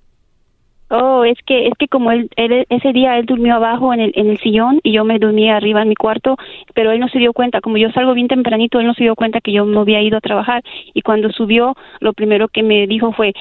Oh, 0.91 1.25
es 1.25 1.39
que 1.47 1.67
es 1.67 1.73
que 1.79 1.89
como 1.89 2.11
él, 2.11 2.31
ese 2.37 2.93
día 2.93 3.19
él 3.19 3.27
durmió 3.27 3.55
abajo 3.55 3.95
en 3.95 4.01
el, 4.01 4.13
en 4.15 4.31
el 4.31 4.39
sillón 4.39 4.81
y 4.83 4.93
yo 4.93 5.05
me 5.05 5.19
dormía 5.19 5.57
arriba 5.57 5.83
en 5.83 5.89
mi 5.89 5.95
cuarto, 5.95 6.37
pero 6.75 6.93
él 6.93 7.01
no 7.01 7.09
se 7.09 7.19
dio 7.19 7.33
cuenta, 7.33 7.61
como 7.61 7.79
yo 7.79 7.91
salgo 7.93 8.13
bien 8.15 8.29
tempranito, 8.29 8.81
él 8.81 8.87
no 8.87 8.95
se 8.95 9.05
dio 9.05 9.17
cuenta 9.17 9.41
que 9.41 9.53
yo 9.53 9.65
no 9.65 9.81
había 9.81 10.03
ido 10.03 10.19
a 10.19 10.21
trabajar 10.21 10.63
y 10.93 11.01
cuando 11.03 11.31
subió 11.33 11.75
lo 12.01 12.13
primero 12.13 12.49
que 12.49 12.63
me 12.63 12.87
dijo 12.87 13.13
fue, 13.13 13.33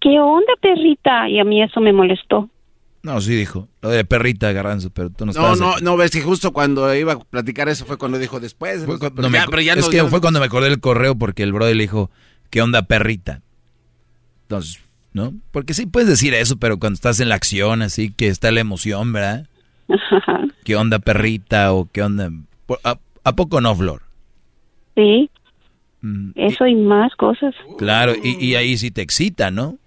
¿qué 0.00 0.20
onda 0.20 0.52
perrita? 0.60 1.28
Y 1.28 1.40
a 1.40 1.44
mí 1.44 1.62
eso 1.62 1.80
me 1.80 1.92
molestó. 1.92 2.48
No, 3.02 3.20
sí 3.20 3.34
dijo. 3.34 3.68
Lo 3.80 3.90
de 3.90 4.04
perrita, 4.04 4.52
Garranzo, 4.52 4.90
pero 4.90 5.10
tú 5.10 5.24
no 5.24 5.32
No, 5.32 5.56
no, 5.56 5.78
no, 5.80 5.96
ves 5.96 6.10
que 6.10 6.20
justo 6.20 6.52
cuando 6.52 6.94
iba 6.94 7.14
a 7.14 7.18
platicar 7.18 7.68
eso 7.68 7.86
fue 7.86 7.96
cuando 7.96 8.18
dijo 8.18 8.40
después. 8.40 8.82
es 8.82 9.88
que 9.88 10.04
fue 10.04 10.20
cuando 10.20 10.40
me 10.40 10.46
acordé 10.46 10.68
del 10.68 10.80
correo 10.80 11.16
porque 11.16 11.42
el 11.42 11.52
brother 11.52 11.76
le 11.76 11.82
dijo, 11.82 12.10
¿qué 12.50 12.62
onda 12.62 12.82
perrita? 12.82 13.40
Entonces, 14.42 14.80
¿no? 15.12 15.34
Porque 15.50 15.74
sí 15.74 15.86
puedes 15.86 16.08
decir 16.08 16.34
eso, 16.34 16.56
pero 16.58 16.78
cuando 16.78 16.94
estás 16.94 17.20
en 17.20 17.28
la 17.28 17.34
acción, 17.34 17.82
así 17.82 18.12
que 18.12 18.28
está 18.28 18.50
la 18.50 18.60
emoción, 18.60 19.12
¿verdad? 19.12 19.46
¿Qué 20.64 20.76
onda 20.76 20.98
perrita 20.98 21.72
o 21.72 21.88
qué 21.90 22.02
onda? 22.02 22.30
¿A, 23.24 23.32
poco 23.32 23.60
no, 23.60 23.74
Flor? 23.74 24.02
Sí. 24.94 25.30
Mm, 26.02 26.30
eso 26.34 26.66
y, 26.66 26.74
más 26.74 27.14
cosas. 27.16 27.54
Claro, 27.78 28.14
y, 28.22 28.44
y 28.44 28.54
ahí 28.54 28.76
sí 28.76 28.90
te 28.90 29.02
excita, 29.02 29.50
¿no? 29.50 29.78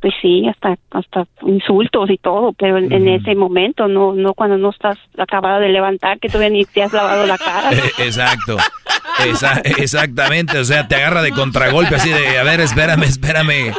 Pues 0.00 0.14
sí, 0.20 0.46
hasta 0.48 0.76
hasta 0.90 1.26
insultos 1.42 2.10
y 2.10 2.18
todo, 2.18 2.52
pero 2.52 2.78
en, 2.78 3.08
ese 3.08 3.34
momento, 3.34 3.88
no 3.88 4.12
no 4.14 4.34
cuando 4.34 4.58
no 4.58 4.70
estás 4.70 4.98
acabado 5.16 5.60
de 5.60 5.68
levantar, 5.68 6.18
que 6.18 6.28
todavía 6.28 6.50
ni 6.50 6.64
te 6.64 6.82
has 6.82 6.92
lavado 6.92 7.26
la 7.26 7.38
cara. 7.38 7.72
Eh, 7.72 7.92
exacto. 7.98 8.56
exactamente, 9.78 10.58
o 10.58 10.64
sea, 10.64 10.86
te 10.88 10.96
agarra 10.96 11.22
de 11.22 11.32
contragolpe 11.32 11.94
así 11.94 12.10
de, 12.10 12.38
a 12.38 12.42
ver, 12.42 12.60
espérame, 12.60 13.04
espérame, 13.04 13.72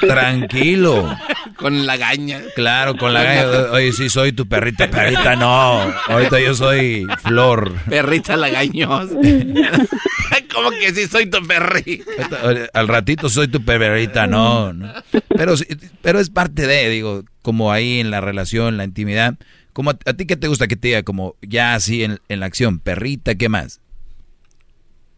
tranquilo. 0.00 1.08
Con 1.56 1.86
la 1.86 1.96
gaña. 1.96 2.40
Claro, 2.54 2.96
con 2.96 3.14
la 3.14 3.22
gaña. 3.22 3.46
Oye, 3.72 3.92
sí, 3.92 4.10
soy 4.10 4.32
tu 4.32 4.46
perrita, 4.46 4.88
perrita 4.88 5.36
no. 5.36 5.80
Ahorita 6.08 6.40
yo 6.40 6.54
soy 6.54 7.06
Flor. 7.22 7.72
Perrita 7.88 8.36
lagañosa. 8.36 9.14
¿Cómo 10.54 10.70
que 10.70 10.92
sí 10.92 11.06
soy 11.06 11.26
tu 11.26 11.44
perrita? 11.46 12.40
Al 12.72 12.88
ratito 12.88 13.28
soy 13.28 13.48
tu 13.48 13.64
perrita, 13.64 14.26
no. 14.26 14.72
no. 14.72 14.92
Pero, 15.28 15.54
pero 16.02 16.20
es 16.20 16.30
parte 16.30 16.66
de, 16.66 16.88
digo, 16.88 17.24
como 17.42 17.72
ahí 17.72 18.00
en 18.00 18.10
la 18.10 18.20
relación, 18.20 18.76
la 18.76 18.84
intimidad. 18.84 19.36
Como 19.72 19.90
a, 19.90 19.94
ti 19.94 20.26
qué 20.26 20.36
te 20.36 20.48
gusta 20.48 20.68
que 20.68 20.76
te 20.76 20.88
diga, 20.88 21.02
como 21.02 21.36
ya 21.42 21.74
así 21.74 22.04
en, 22.04 22.20
en 22.28 22.40
la 22.40 22.46
acción, 22.46 22.78
perrita, 22.78 23.34
¿qué 23.34 23.48
más? 23.48 23.80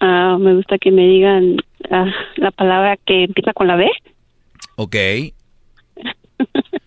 Ah, 0.01 0.37
me 0.39 0.55
gusta 0.55 0.79
que 0.79 0.91
me 0.91 1.03
digan 1.03 1.57
ah, 1.91 2.07
la 2.37 2.51
palabra 2.51 2.97
que 3.07 3.25
empieza 3.25 3.53
con 3.53 3.67
la 3.67 3.77
B. 3.77 3.87
Ok. 4.77 4.97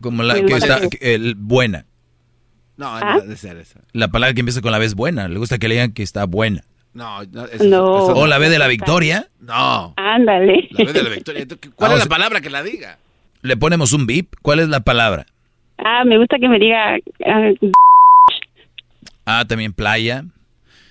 Como 0.00 0.22
la 0.22 0.34
que 0.34 0.52
está 0.54 0.80
el, 1.00 1.34
buena. 1.34 1.86
No, 2.76 3.00
no 3.00 3.06
¿Ah? 3.06 3.20
de 3.20 3.36
ser 3.36 3.56
eso. 3.56 3.80
La 3.92 4.08
palabra 4.08 4.34
que 4.34 4.40
empieza 4.40 4.60
con 4.60 4.70
la 4.70 4.78
B 4.78 4.84
es 4.84 4.94
buena. 4.94 5.28
Le 5.28 5.38
gusta 5.38 5.58
que 5.58 5.68
le 5.68 5.76
digan 5.76 5.92
que 5.92 6.02
está 6.02 6.26
buena. 6.26 6.62
No, 6.96 7.22
no, 7.24 7.46
no. 7.62 7.84
¿O 7.84 8.26
la 8.26 8.38
B 8.38 8.48
de 8.48 8.58
la 8.58 8.68
victoria? 8.68 9.28
No. 9.40 9.92
Ándale. 9.96 10.66
La 10.70 10.84
B 10.86 10.92
de 10.94 11.02
la 11.02 11.10
victoria. 11.10 11.46
¿Cuál 11.74 11.92
es 11.92 11.98
la 11.98 12.06
palabra 12.06 12.40
que 12.40 12.48
la 12.48 12.62
diga? 12.62 12.96
Le 13.42 13.54
ponemos 13.58 13.92
un 13.92 14.06
bip. 14.06 14.34
¿Cuál 14.40 14.60
es 14.60 14.68
la 14.68 14.80
palabra? 14.80 15.26
Ah, 15.76 16.04
me 16.06 16.16
gusta 16.16 16.38
que 16.38 16.48
me 16.48 16.58
diga. 16.58 16.96
ah, 19.26 19.44
también 19.44 19.74
playa. 19.74 20.24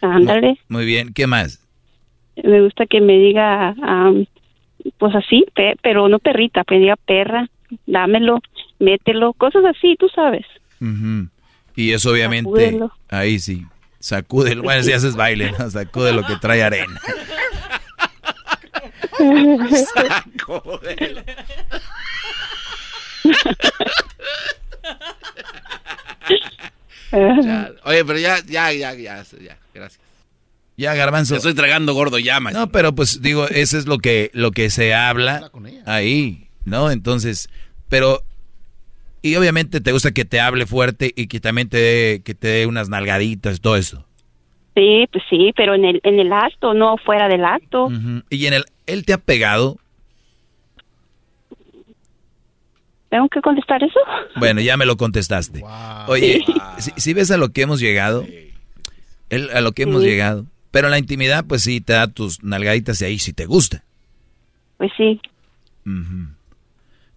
Ándale. 0.01 0.59
Muy 0.69 0.85
bien. 0.85 1.11
¿Qué 1.11 1.25
más? 1.25 1.59
Me 2.43 2.61
gusta 2.61 2.85
que 2.85 3.01
me 3.01 3.17
diga, 3.17 3.73
pues 4.99 5.15
así, 5.15 5.43
pero 5.81 6.07
no 6.07 6.19
perrita, 6.19 6.63
que 6.65 6.75
diga 6.75 6.97
perra, 6.97 7.49
dámelo, 7.87 8.41
mételo, 8.77 9.33
cosas 9.33 9.63
así, 9.65 9.95
tú 9.97 10.07
sabes. 10.09 10.45
Y 11.75 11.93
eso 11.93 12.11
obviamente, 12.11 12.79
ahí 13.09 13.39
sí, 13.39 13.65
sacúdelo, 14.05 14.61
bueno, 14.61 14.83
si 14.83 14.93
haces 14.93 15.15
baile, 15.15 15.51
¿no? 15.57 15.71
sacude 15.71 16.13
lo 16.13 16.23
que 16.23 16.35
trae 16.35 16.61
arena. 16.61 17.01
Sacúdelo. 19.95 21.23
Oye, 27.83 28.05
pero 28.05 28.19
ya, 28.19 28.37
ya, 28.45 28.71
ya, 28.71 28.93
ya, 28.93 29.23
ya, 29.23 29.57
gracias. 29.73 29.99
Ya, 30.77 30.93
garbanzo. 30.93 31.35
estoy 31.37 31.55
tragando 31.55 31.93
gordo 31.95 32.19
ya, 32.19 32.39
No, 32.39 32.69
pero 32.71 32.93
pues 32.93 33.21
digo, 33.23 33.47
eso 33.47 33.79
es 33.79 33.87
lo 33.87 33.97
que, 33.97 34.29
lo 34.33 34.51
que 34.51 34.69
se 34.69 34.93
habla 34.93 35.49
ahí, 35.85 36.47
¿no? 36.63 36.91
Entonces, 36.91 37.49
pero... 37.89 38.21
Y 39.25 39.37
obviamente 39.37 39.81
te 39.81 39.91
gusta 39.91 40.11
que 40.11 40.23
te 40.23 40.39
hable 40.39 40.67
fuerte 40.67 41.11
y 41.15 41.25
que 41.25 41.39
también 41.39 41.67
te 41.67 41.77
dé, 41.77 42.21
que 42.23 42.35
te 42.35 42.47
dé 42.47 42.67
unas 42.67 42.89
nalgaditas, 42.89 43.59
todo 43.59 43.75
eso. 43.75 44.05
Sí, 44.75 45.07
pues 45.11 45.23
sí, 45.31 45.51
pero 45.55 45.73
en 45.73 45.83
el, 45.83 45.99
en 46.03 46.19
el 46.19 46.31
acto, 46.31 46.75
no 46.75 46.95
fuera 46.97 47.27
del 47.27 47.43
acto. 47.43 47.89
Y 48.29 48.45
en 48.45 48.53
el, 48.53 48.65
¿él 48.85 49.03
te 49.03 49.13
ha 49.13 49.17
pegado? 49.17 49.79
¿Tengo 53.09 53.27
que 53.29 53.41
contestar 53.41 53.81
eso? 53.81 53.99
Bueno, 54.35 54.61
ya 54.61 54.77
me 54.77 54.85
lo 54.85 54.95
contestaste. 54.95 55.63
Oye, 56.07 56.45
si, 56.77 57.13
ves 57.15 57.31
a 57.31 57.37
lo 57.37 57.49
que 57.49 57.63
hemos 57.63 57.79
llegado, 57.79 58.27
él, 59.31 59.49
a 59.55 59.61
lo 59.61 59.71
que 59.71 59.83
hemos 59.83 60.03
llegado, 60.03 60.45
pero 60.69 60.85
en 60.85 60.91
la 60.91 60.99
intimidad, 60.99 61.45
pues 61.47 61.63
sí, 61.63 61.81
te 61.81 61.93
da 61.93 62.05
tus 62.05 62.43
nalgaditas 62.43 63.01
y 63.01 63.05
ahí 63.05 63.17
si 63.17 63.33
te 63.33 63.47
gusta. 63.47 63.83
Pues 64.77 64.91
sí. 64.95 65.19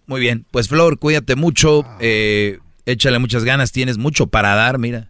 Muy 0.09 0.21
bien, 0.21 0.43
pues 0.49 0.67
Flor, 0.67 0.97
cuídate 0.97 1.35
mucho, 1.35 1.85
eh, 1.99 2.57
échale 2.87 3.19
muchas 3.19 3.43
ganas, 3.43 3.71
tienes 3.71 3.99
mucho 3.99 4.25
para 4.25 4.55
dar, 4.55 4.79
mira. 4.79 5.05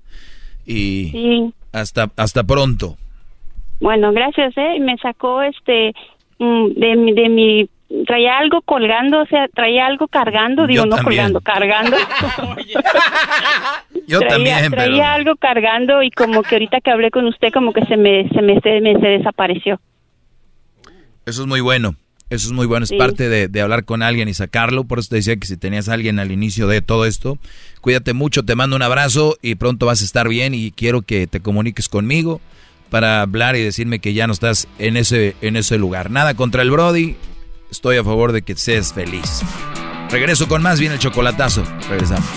Y 0.65 1.53
hasta, 1.71 2.11
hasta 2.17 2.43
pronto. 2.43 2.97
Bueno, 3.79 4.11
gracias, 4.11 4.51
¿eh? 4.57 4.77
Me 4.81 4.97
sacó 4.97 5.41
este 5.41 5.93
mm, 6.39 6.67
de, 6.75 6.95
mi, 6.97 7.13
de 7.13 7.29
mi 7.29 7.69
traía 8.05 8.39
algo 8.39 8.61
colgando, 8.61 9.21
o 9.21 9.25
sea, 9.27 9.47
traía 9.47 9.85
algo 9.85 10.09
cargando, 10.09 10.67
digo, 10.67 10.85
no 10.85 10.97
colgando, 11.01 11.39
cargando. 11.39 11.95
Yo 14.05 14.19
también, 14.19 14.69
traía 14.69 15.13
algo 15.13 15.37
cargando 15.37 16.03
y 16.03 16.11
como 16.11 16.43
que 16.43 16.55
ahorita 16.55 16.81
que 16.81 16.91
hablé 16.91 17.09
con 17.09 17.25
usted 17.25 17.53
como 17.53 17.71
que 17.71 17.85
se 17.85 17.95
me 17.95 18.27
se 18.27 18.41
me, 18.41 18.59
se, 18.59 18.81
me, 18.81 18.99
se 18.99 19.07
desapareció. 19.07 19.79
Eso 21.25 21.43
es 21.43 21.47
muy 21.47 21.61
bueno. 21.61 21.95
Eso 22.29 22.47
es 22.47 22.51
muy 22.51 22.67
bueno, 22.67 22.83
es 22.83 22.91
parte 22.91 23.27
de, 23.27 23.47
de, 23.47 23.61
hablar 23.61 23.85
con 23.85 24.03
alguien 24.03 24.27
y 24.29 24.35
sacarlo. 24.35 24.83
Por 24.83 24.99
eso 24.99 25.09
te 25.09 25.15
decía 25.15 25.37
que 25.37 25.47
si 25.47 25.57
tenías 25.57 25.89
a 25.89 25.93
alguien 25.93 26.19
al 26.19 26.31
inicio 26.31 26.67
de 26.67 26.81
todo 26.81 27.05
esto, 27.05 27.39
cuídate 27.81 28.13
mucho, 28.13 28.43
te 28.43 28.55
mando 28.55 28.75
un 28.75 28.83
abrazo 28.83 29.37
y 29.41 29.55
pronto 29.55 29.87
vas 29.87 30.01
a 30.01 30.05
estar 30.05 30.29
bien 30.29 30.53
y 30.53 30.71
quiero 30.71 31.01
que 31.01 31.25
te 31.25 31.39
comuniques 31.39 31.89
conmigo 31.89 32.39
para 32.89 33.21
hablar 33.21 33.55
y 33.55 33.63
decirme 33.63 33.99
que 33.99 34.13
ya 34.13 34.27
no 34.27 34.33
estás 34.33 34.67
en 34.77 34.97
ese, 34.97 35.35
en 35.41 35.55
ese 35.55 35.77
lugar. 35.77 36.11
Nada 36.11 36.33
contra 36.33 36.61
el 36.61 36.71
Brody, 36.71 37.15
estoy 37.71 37.97
a 37.97 38.03
favor 38.03 38.31
de 38.31 38.41
que 38.41 38.55
seas 38.55 38.93
feliz. 38.93 39.41
Regreso 40.09 40.47
con 40.47 40.61
más, 40.61 40.79
bien 40.79 40.91
el 40.91 40.99
chocolatazo. 40.99 41.63
Regresamos. 41.87 42.29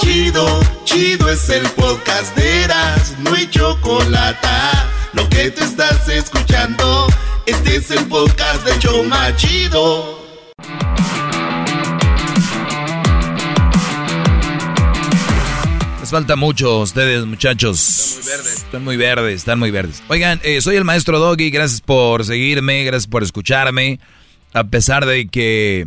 Chido, 0.00 0.60
chido 0.84 1.30
es 1.30 1.48
el 1.48 1.66
podcast 1.70 2.36
de 2.36 2.64
Eras, 2.64 3.16
no 3.20 3.34
hay 3.34 3.48
chocolate. 3.48 4.93
Lo 5.14 5.28
que 5.28 5.50
te 5.50 5.62
estás 5.62 6.08
escuchando, 6.08 7.06
este 7.46 7.76
es 7.76 7.90
el 7.92 8.04
podcast 8.06 8.66
de 8.66 8.78
Choma 8.80 9.34
Chido. 9.36 10.18
Les 16.00 16.10
falta 16.10 16.34
mucho 16.34 16.80
ustedes, 16.80 17.24
muchachos. 17.26 18.18
Están 18.18 18.24
muy 18.24 18.26
verdes. 18.26 18.56
Están 18.56 18.84
muy 18.84 18.96
verdes, 18.96 19.34
están 19.34 19.58
muy 19.60 19.70
verdes. 19.70 20.02
Oigan, 20.08 20.40
eh, 20.42 20.60
soy 20.60 20.74
el 20.76 20.84
maestro 20.84 21.20
Doggy, 21.20 21.50
gracias 21.50 21.80
por 21.80 22.24
seguirme, 22.24 22.82
gracias 22.82 23.06
por 23.06 23.22
escucharme. 23.22 24.00
A 24.52 24.64
pesar 24.64 25.06
de 25.06 25.28
que 25.28 25.86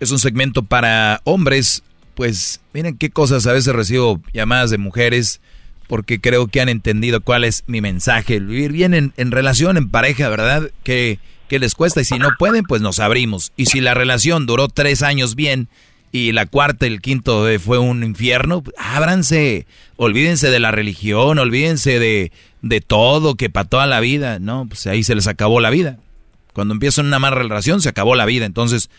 es 0.00 0.10
un 0.10 0.18
segmento 0.18 0.62
para 0.62 1.22
hombres, 1.24 1.82
pues 2.14 2.60
miren 2.74 2.98
qué 2.98 3.08
cosas 3.08 3.46
a 3.46 3.52
veces 3.52 3.74
recibo 3.74 4.20
llamadas 4.34 4.68
de 4.70 4.76
mujeres 4.76 5.40
porque 5.90 6.20
creo 6.20 6.46
que 6.46 6.60
han 6.60 6.68
entendido 6.68 7.20
cuál 7.20 7.42
es 7.42 7.64
mi 7.66 7.80
mensaje. 7.80 8.38
Vivir 8.38 8.70
bien 8.70 8.94
en, 8.94 9.30
relación, 9.32 9.76
en 9.76 9.90
pareja, 9.90 10.28
¿verdad? 10.28 10.70
Que, 10.84 11.18
les 11.48 11.74
cuesta 11.74 12.00
y 12.00 12.04
si 12.04 12.16
no 12.16 12.28
pueden, 12.38 12.62
pues 12.62 12.80
nos 12.80 13.00
abrimos. 13.00 13.50
Y 13.56 13.66
si 13.66 13.80
la 13.80 13.92
relación 13.92 14.46
duró 14.46 14.68
tres 14.68 15.02
años 15.02 15.34
bien 15.34 15.66
y 16.12 16.30
la 16.30 16.46
cuarta 16.46 16.86
el 16.86 17.00
quinto 17.00 17.44
fue 17.58 17.80
un 17.80 18.04
infierno, 18.04 18.62
ábranse, 18.78 19.66
olvídense 19.96 20.48
de 20.50 20.60
la 20.60 20.70
religión, 20.70 21.40
olvídense 21.40 21.98
de, 21.98 22.30
de 22.62 22.80
todo, 22.80 23.34
que 23.34 23.50
para 23.50 23.68
toda 23.68 23.86
la 23.88 23.98
vida, 23.98 24.38
¿no? 24.38 24.66
Pues 24.68 24.86
ahí 24.86 25.02
se 25.02 25.16
les 25.16 25.26
acabó 25.26 25.58
la 25.58 25.70
vida. 25.70 25.98
Cuando 26.52 26.72
empiezan 26.72 27.06
una 27.06 27.18
mala 27.18 27.34
relación, 27.34 27.82
se 27.82 27.88
acabó 27.88 28.14
la 28.14 28.26
vida. 28.26 28.46
Entonces, 28.46 28.90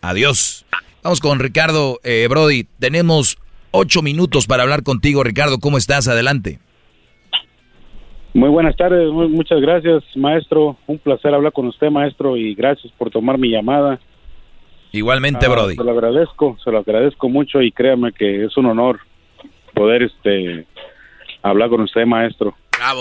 adiós. 0.00 0.64
Vamos 1.02 1.20
con 1.20 1.38
Ricardo 1.38 2.00
eh, 2.02 2.28
Brody. 2.30 2.66
Tenemos 2.78 3.36
ocho 3.70 4.02
minutos 4.02 4.46
para 4.46 4.62
hablar 4.62 4.82
contigo, 4.82 5.22
Ricardo. 5.24 5.58
¿Cómo 5.58 5.78
estás? 5.78 6.08
Adelante. 6.08 6.58
Muy 8.32 8.48
buenas 8.48 8.76
tardes, 8.76 9.10
muchas 9.10 9.60
gracias, 9.60 10.04
maestro. 10.14 10.76
Un 10.86 10.98
placer 10.98 11.34
hablar 11.34 11.52
con 11.52 11.66
usted, 11.66 11.90
maestro, 11.90 12.36
y 12.36 12.54
gracias 12.54 12.92
por 12.96 13.10
tomar 13.10 13.38
mi 13.38 13.50
llamada. 13.50 13.98
Igualmente, 14.92 15.46
ah, 15.46 15.48
Brody. 15.48 15.74
Se 15.74 15.82
lo 15.82 15.90
agradezco, 15.90 16.56
se 16.62 16.70
lo 16.70 16.78
agradezco 16.78 17.28
mucho 17.28 17.60
y 17.60 17.72
créame 17.72 18.12
que 18.12 18.44
es 18.44 18.56
un 18.56 18.66
honor 18.66 19.00
poder 19.74 20.02
este 20.04 20.66
hablar 21.42 21.70
con 21.70 21.80
usted, 21.80 22.06
maestro. 22.06 22.54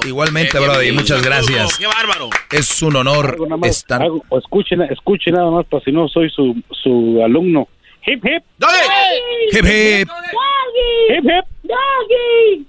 Igualmente, 0.06 0.60
Brody, 0.60 0.92
muchas 0.92 1.24
gracias. 1.24 1.78
¡Qué 1.78 1.88
bárbaro! 1.88 2.30
Es 2.52 2.82
un 2.82 2.96
honor 2.96 3.38
estar. 3.64 4.02
escuche, 4.38 4.76
escuche 4.90 5.32
nada 5.32 5.50
más, 5.52 5.66
para 5.68 5.84
si 5.84 5.92
no 5.92 6.08
soy 6.08 6.30
su, 6.32 6.62
su 6.72 7.22
alumno. 7.24 7.68
Hip 8.06 8.26
hip. 8.26 8.44
¡Dale! 8.58 8.78
Hip 9.52 9.66
hip. 9.66 10.10
Hip 11.10 11.24
hip. 11.24 11.46
Doggy. 11.64 12.68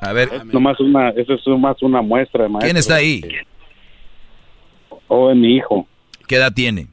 A 0.00 0.12
ver. 0.12 0.28
Es 0.32 0.44
nomás 0.46 0.80
una, 0.80 1.10
eso 1.10 1.34
es 1.34 1.46
más 1.58 1.82
una 1.82 2.00
muestra, 2.00 2.48
maestro. 2.48 2.66
¿Quién 2.66 2.76
está 2.76 2.96
ahí? 2.96 3.22
Oh, 5.08 5.30
es 5.30 5.36
mi 5.36 5.56
hijo. 5.56 5.86
¿Qué 6.26 6.36
edad 6.36 6.52
tiene? 6.52 6.86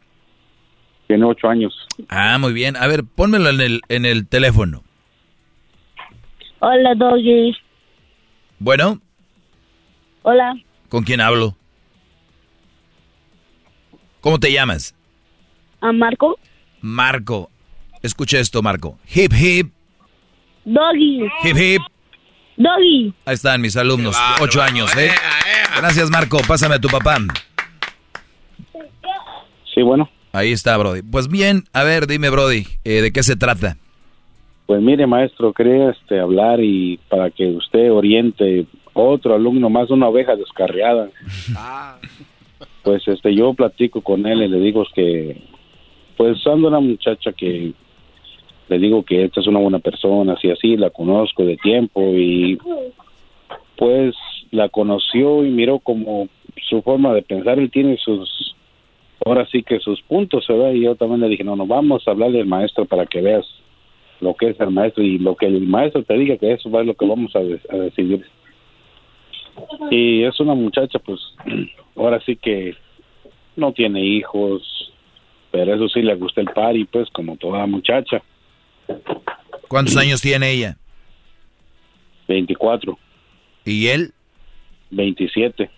Tiene 1.07 1.23
ocho 1.23 1.47
años. 1.47 1.73
Ah, 2.09 2.37
muy 2.37 2.51
bien. 2.51 2.75
A 2.75 2.87
ver, 2.87 3.03
pónmelo 3.03 3.49
en 3.49 3.61
el, 3.61 3.81
en 3.87 4.05
el 4.05 4.27
teléfono. 4.27 4.83
Hola, 6.59 6.95
Doggy. 6.95 7.55
Bueno. 8.59 8.99
Hola. 10.23 10.55
¿Con 10.89 11.03
quién 11.03 11.21
hablo? 11.21 11.55
¿Cómo 14.19 14.39
te 14.39 14.51
llamas? 14.51 14.95
¿A 15.79 15.91
Marco? 15.93 16.37
Marco. 16.81 17.49
Escucha 18.01 18.39
esto, 18.39 18.61
Marco. 18.61 18.97
Hip 19.13 19.33
hip. 19.33 19.71
Doggy. 20.65 21.23
Hip 21.43 21.57
hip. 21.57 21.81
Doggy. 22.57 23.13
Ahí 23.25 23.33
están 23.33 23.61
mis 23.61 23.77
alumnos, 23.77 24.15
ocho 24.41 24.61
años, 24.61 24.95
¿eh? 24.97 25.11
Gracias, 25.77 26.09
Marco. 26.09 26.39
Pásame 26.47 26.75
a 26.75 26.79
tu 26.79 26.87
papá. 26.89 27.17
Sí, 29.73 29.81
bueno. 29.81 30.09
Ahí 30.33 30.51
está, 30.51 30.75
Brody. 30.77 31.01
Pues 31.01 31.27
bien, 31.27 31.63
a 31.73 31.83
ver, 31.83 32.07
dime, 32.07 32.29
Brody, 32.29 32.65
eh, 32.83 33.01
¿de 33.01 33.11
qué 33.11 33.23
se 33.23 33.35
trata? 33.35 33.77
Pues 34.65 34.81
mire, 34.81 35.07
maestro, 35.07 35.53
quería 35.53 35.91
este, 35.91 36.19
hablar 36.19 36.59
y 36.61 36.99
para 37.09 37.29
que 37.31 37.47
usted 37.47 37.91
oriente 37.91 38.65
otro 38.93 39.35
alumno 39.35 39.69
más, 39.69 39.89
una 39.89 40.07
oveja 40.07 40.35
descarriada. 40.35 41.09
Pues 42.83 43.05
este, 43.05 43.35
yo 43.35 43.53
platico 43.53 43.99
con 43.99 44.25
él 44.25 44.43
y 44.43 44.47
le 44.47 44.59
digo 44.61 44.85
que, 44.95 45.43
pues 46.15 46.37
ando 46.47 46.69
una 46.69 46.79
muchacha 46.79 47.33
que 47.33 47.73
le 48.69 48.79
digo 48.79 49.03
que 49.03 49.23
esta 49.25 49.39
es 49.39 49.47
una 49.47 49.59
buena 49.59 49.79
persona, 49.79 50.33
así 50.33 50.49
así, 50.49 50.77
la 50.77 50.89
conozco 50.89 51.43
de 51.45 51.57
tiempo 51.57 52.01
y 52.13 52.57
pues 53.77 54.15
la 54.51 54.69
conoció 54.69 55.45
y 55.45 55.49
miró 55.49 55.79
como 55.79 56.27
su 56.67 56.81
forma 56.81 57.13
de 57.13 57.21
pensar, 57.21 57.59
él 57.59 57.71
tiene 57.71 57.97
sus, 57.97 58.55
ahora 59.25 59.45
sí 59.51 59.63
que 59.63 59.79
sus 59.79 60.01
puntos, 60.01 60.47
¿verdad? 60.47 60.71
Y 60.71 60.81
yo 60.81 60.95
también 60.95 61.21
le 61.21 61.29
dije, 61.29 61.43
no, 61.43 61.55
no, 61.55 61.65
vamos 61.65 62.07
a 62.07 62.11
hablar 62.11 62.31
del 62.31 62.45
maestro 62.45 62.85
para 62.85 63.05
que 63.05 63.21
veas 63.21 63.45
lo 64.19 64.33
que 64.33 64.49
es 64.49 64.59
el 64.59 64.71
maestro 64.71 65.03
y 65.03 65.19
lo 65.19 65.35
que 65.35 65.45
el 65.45 65.61
maestro 65.61 66.03
te 66.03 66.15
diga 66.15 66.37
que 66.37 66.51
eso 66.51 66.69
es 66.79 66.85
lo 66.85 66.93
que 66.95 67.05
vamos 67.05 67.35
a, 67.35 67.39
a 67.39 67.77
decidir. 67.77 68.25
Y 69.91 70.23
es 70.23 70.39
una 70.39 70.55
muchacha, 70.55 70.99
pues, 70.99 71.19
ahora 71.95 72.19
sí 72.25 72.35
que 72.35 72.75
no 73.55 73.71
tiene 73.73 74.03
hijos, 74.03 74.91
pero 75.51 75.73
eso 75.73 75.87
sí 75.89 76.01
le 76.01 76.15
gusta 76.15 76.41
el 76.41 76.47
party, 76.47 76.85
pues, 76.85 77.09
como 77.11 77.37
toda 77.37 77.65
muchacha. 77.65 78.21
¿Cuántos 79.67 79.97
años 79.97 80.21
tiene 80.21 80.51
ella? 80.51 80.77
24. 82.27 82.97
¿Y 83.65 83.87
él? 83.87 84.13
27. 84.91 85.69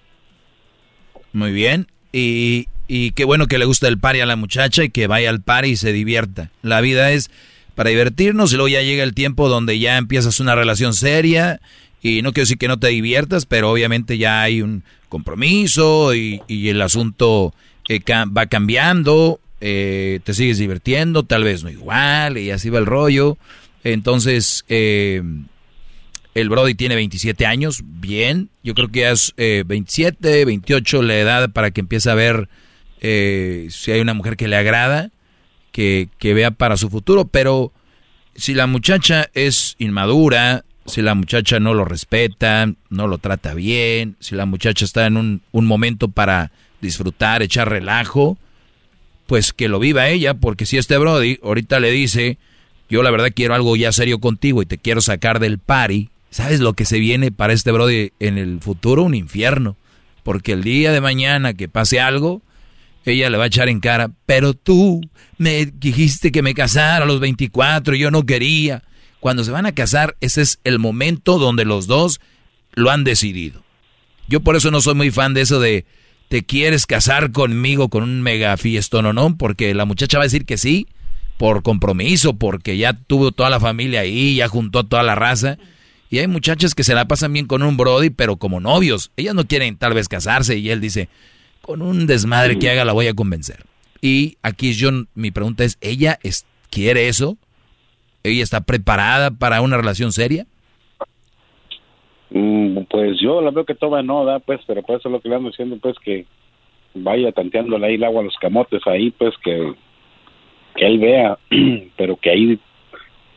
Muy 1.34 1.52
bien. 1.52 1.88
Y, 2.11 2.68
y 2.88 3.11
qué 3.11 3.26
bueno 3.26 3.48
que 3.48 3.57
le 3.57 3.65
gusta 3.65 3.88
el 3.88 3.99
party 3.99 4.22
a 4.22 4.26
la 4.26 4.36
muchacha 4.36 4.84
y 4.84 4.90
que 4.90 5.07
vaya 5.07 5.30
al 5.30 5.41
party 5.41 5.69
y 5.69 5.76
se 5.76 5.94
divierta. 5.94 6.52
La 6.61 6.81
vida 6.81 7.11
es 7.11 7.31
para 7.76 7.90
divertirnos 7.90 8.52
y 8.52 8.56
luego 8.56 8.68
ya 8.68 8.81
llega 8.81 9.03
el 9.03 9.14
tiempo 9.14 9.48
donde 9.48 9.80
ya 9.80 9.98
empiezas 9.98 10.40
una 10.40 10.56
relación 10.56 10.94
seria 10.94 11.60
y 12.02 12.22
no 12.22 12.31
quiero 12.31 12.44
decir 12.44 12.57
que 12.57 12.68
no 12.68 12.80
te 12.80 12.88
diviertas, 12.88 13.45
pero 13.45 13.72
obviamente 13.72 14.18
ya 14.18 14.41
hay 14.41 14.61
un 14.61 14.84
compromiso 15.10 16.14
y, 16.14 16.41
y 16.48 16.69
el 16.69 16.81
asunto 16.81 17.53
eh, 17.88 18.02
va 18.26 18.45
cambiando, 18.45 19.40
eh, 19.61 20.19
te 20.23 20.34
sigues 20.34 20.57
divirtiendo, 20.57 21.23
tal 21.23 21.44
vez 21.44 21.64
no 21.64 21.69
igual, 21.69 22.38
y 22.38 22.52
así 22.52 22.69
va 22.69 22.80
el 22.80 22.86
rollo. 22.86 23.38
Entonces, 23.84 24.65
eh, 24.69 25.22
El 26.34 26.49
Brody 26.49 26.76
tiene 26.76 26.95
27 26.95 27.45
años, 27.45 27.81
bien. 27.84 28.49
Yo 28.64 28.73
creo 28.73 28.90
que 28.90 29.02
ya 29.02 29.11
es 29.11 29.34
27, 29.38 30.45
28 30.45 31.02
la 31.02 31.18
edad 31.18 31.49
para 31.52 31.72
que 31.72 31.81
empiece 31.81 32.10
a 32.10 32.15
ver 32.15 32.49
eh, 33.02 33.68
si 33.69 33.91
hay 33.91 34.02
una 34.02 34.14
mujer 34.14 34.36
que 34.38 34.48
le 34.48 34.56
agrada, 34.56 35.11
que, 35.72 36.10
que 36.18 36.34
vea 36.34 36.52
para 36.52 36.77
su 36.77 36.90
futuro. 36.90 37.26
Pero 37.26 37.72
si 38.36 38.53
la 38.53 38.68
muchacha 38.68 39.30
es 39.34 39.76
inmadura, 39.80 40.64
si 40.86 41.02
la 41.02 41.15
muchacha 41.15 41.60
no 41.60 41.73
lo 41.73 41.86
respeta, 41.86 42.72
no 42.90 43.07
lo 43.07 43.18
trata 43.18 43.53
bien, 43.53 44.15
si 44.19 44.36
la 44.36 44.45
muchacha 44.45 44.86
está 44.86 45.06
en 45.06 45.18
un, 45.18 45.41
un 45.52 45.65
momento 45.65 46.10
para 46.10 46.52
disfrutar, 46.81 47.41
echar 47.41 47.69
relajo, 47.69 48.38
pues 49.30 49.53
que 49.53 49.68
lo 49.68 49.77
viva 49.77 50.10
ella, 50.10 50.34
porque 50.34 50.65
si 50.65 50.80
este 50.80 50.97
Brody 50.97 51.38
ahorita 51.43 51.80
le 51.80 51.91
dice, 51.91 52.39
yo 52.89 53.03
la 53.03 53.11
verdad 53.11 53.30
quiero 53.31 53.53
algo 53.53 53.76
ya 53.76 53.91
serio 53.91 54.19
contigo 54.19 54.64
y 54.64 54.65
te 54.65 54.80
quiero 54.80 55.01
sacar 55.01 55.39
del 55.39 55.60
party, 55.60 56.10
¿sabes 56.31 56.61
lo 56.61 56.73
que 56.73 56.84
se 56.84 56.97
viene 56.97 57.31
para 57.31 57.53
este 57.53 57.72
Brody 57.72 58.11
en 58.19 58.39
el 58.39 58.60
futuro? 58.60 59.03
Un 59.03 59.14
infierno, 59.14 59.77
porque 60.23 60.53
el 60.53 60.64
día 60.64 60.91
de 60.91 60.99
mañana 60.99 61.53
que 61.53 61.69
pase 61.69 61.99
algo, 61.99 62.41
ella 63.06 63.30
le 63.30 63.38
va 63.38 63.43
a 63.43 63.47
echar 63.47 63.69
en 63.69 63.81
cara, 63.81 64.10
pero 64.26 64.56
tú 64.56 64.99
me 65.38 65.68
dijiste 65.68 66.31
que 66.31 66.41
me 66.41 66.56
casara 66.56 67.03
a 67.03 67.07
los 67.07 67.19
24 67.19 67.93
y 67.93 67.99
yo 67.99 68.10
no 68.10 68.26
quería. 68.26 68.81
Cuando 69.19 69.43
se 69.43 69.51
van 69.51 69.68
a 69.68 69.76
casar, 69.76 70.18
ese 70.22 70.41
es 70.41 70.60
el 70.64 70.80
momento 70.80 71.38
donde 71.38 71.65
los 71.65 71.85
dos 71.85 72.19
lo 72.73 72.89
han 72.89 73.03
decidido. 73.03 73.61
Yo 74.27 74.39
por 74.39 74.56
eso 74.56 74.72
no 74.72 74.81
soy 74.81 74.95
muy 74.95 75.11
fan 75.11 75.35
de 75.35 75.41
eso 75.41 75.60
de 75.60 75.85
te 76.30 76.45
quieres 76.45 76.85
casar 76.85 77.31
conmigo 77.31 77.89
con 77.89 78.03
un 78.03 78.22
mega 78.22 78.56
fiestón 78.56 79.07
o 79.07 79.14
no, 79.14 79.35
porque 79.35 79.73
la 79.73 79.85
muchacha 79.85 80.19
va 80.19 80.23
a 80.23 80.27
decir 80.27 80.45
que 80.45 80.57
sí 80.57 80.88
por 81.38 81.64
compromiso, 81.64 82.34
porque 82.34 82.77
ya 82.77 82.93
tuvo 82.93 83.31
toda 83.31 83.49
la 83.49 83.60
familia 83.60 84.01
ahí, 84.01 84.35
ya 84.35 84.47
juntó 84.47 84.85
toda 84.85 85.03
la 85.03 85.15
raza. 85.15 85.57
Y 86.10 86.19
hay 86.19 86.27
muchachas 86.27 86.76
que 86.76 86.84
se 86.84 86.93
la 86.93 87.07
pasan 87.07 87.31
bien 87.34 87.47
con 87.47 87.64
un 87.64 87.77
Brody, 87.77 88.10
pero 88.10 88.38
como 88.38 88.60
novios. 88.60 89.11
Ellas 89.15 89.35
no 89.35 89.47
quieren 89.47 89.77
tal 89.77 89.93
vez 89.93 90.10
casarse 90.10 90.57
y 90.57 90.69
él 90.69 90.81
dice, 90.81 91.07
con 91.61 91.81
un 91.81 92.07
desmadre 92.07 92.60
que 92.60 92.69
haga 92.69 92.84
la 92.84 92.93
voy 92.93 93.07
a 93.07 93.14
convencer. 93.14 93.65
Y 94.01 94.38
aquí 94.41 94.73
yo, 94.73 94.91
mi 95.15 95.31
pregunta 95.31 95.64
es, 95.64 95.77
¿ella 95.81 96.19
quiere 96.69 97.07
eso? 97.07 97.38
¿Ella 98.23 98.43
está 98.43 98.61
preparada 98.61 99.31
para 99.31 99.61
una 99.61 99.77
relación 99.77 100.11
seria? 100.11 100.45
Mm, 102.31 102.84
pues 102.89 103.19
yo 103.19 103.41
la 103.41 103.51
veo 103.51 103.65
que 103.65 103.76
toma 103.76 104.03
no, 104.03 104.23
da, 104.26 104.39
pues, 104.39 104.61
pero 104.68 104.84
pues 104.84 104.99
eso 104.99 105.10
es 105.10 105.14
lo 105.14 105.19
que 105.19 105.30
le 105.30 105.35
ando 105.35 105.49
diciendo, 105.49 105.77
pues, 105.81 105.97
que 105.99 106.26
vaya 106.93 107.31
tanteándole 107.31 107.88
ahí 107.88 107.95
el 107.95 108.03
agua 108.03 108.22
a 108.22 108.26
los 108.26 108.35
camotes 108.38 108.81
ahí, 108.85 109.11
pues, 109.11 109.34
que, 109.43 109.73
que 110.76 110.85
él 110.85 110.99
vea, 110.99 111.38
pero 111.97 112.18
que 112.18 112.30
ahí, 112.30 112.60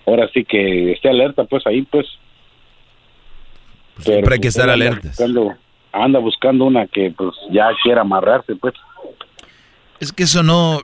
ahora 0.07 0.29
sí 0.33 0.45
que 0.45 0.93
esté 0.93 1.09
alerta, 1.09 1.45
pues, 1.45 1.67
ahí, 1.67 1.83
pues. 1.83 2.07
pues 3.95 4.07
siempre 4.07 4.35
hay 4.35 4.41
que 4.41 4.49
estar 4.49 4.69
alerta. 4.69 5.11
anda 5.93 6.19
buscando 6.19 6.67
una 6.67 6.87
que, 6.87 7.11
pues, 7.17 7.35
ya 7.51 7.71
quiera 7.83 8.03
amarrarse, 8.03 8.57
pues. 8.57 8.75
Es 10.01 10.13
que 10.13 10.25
eso 10.25 10.43
no, 10.43 10.81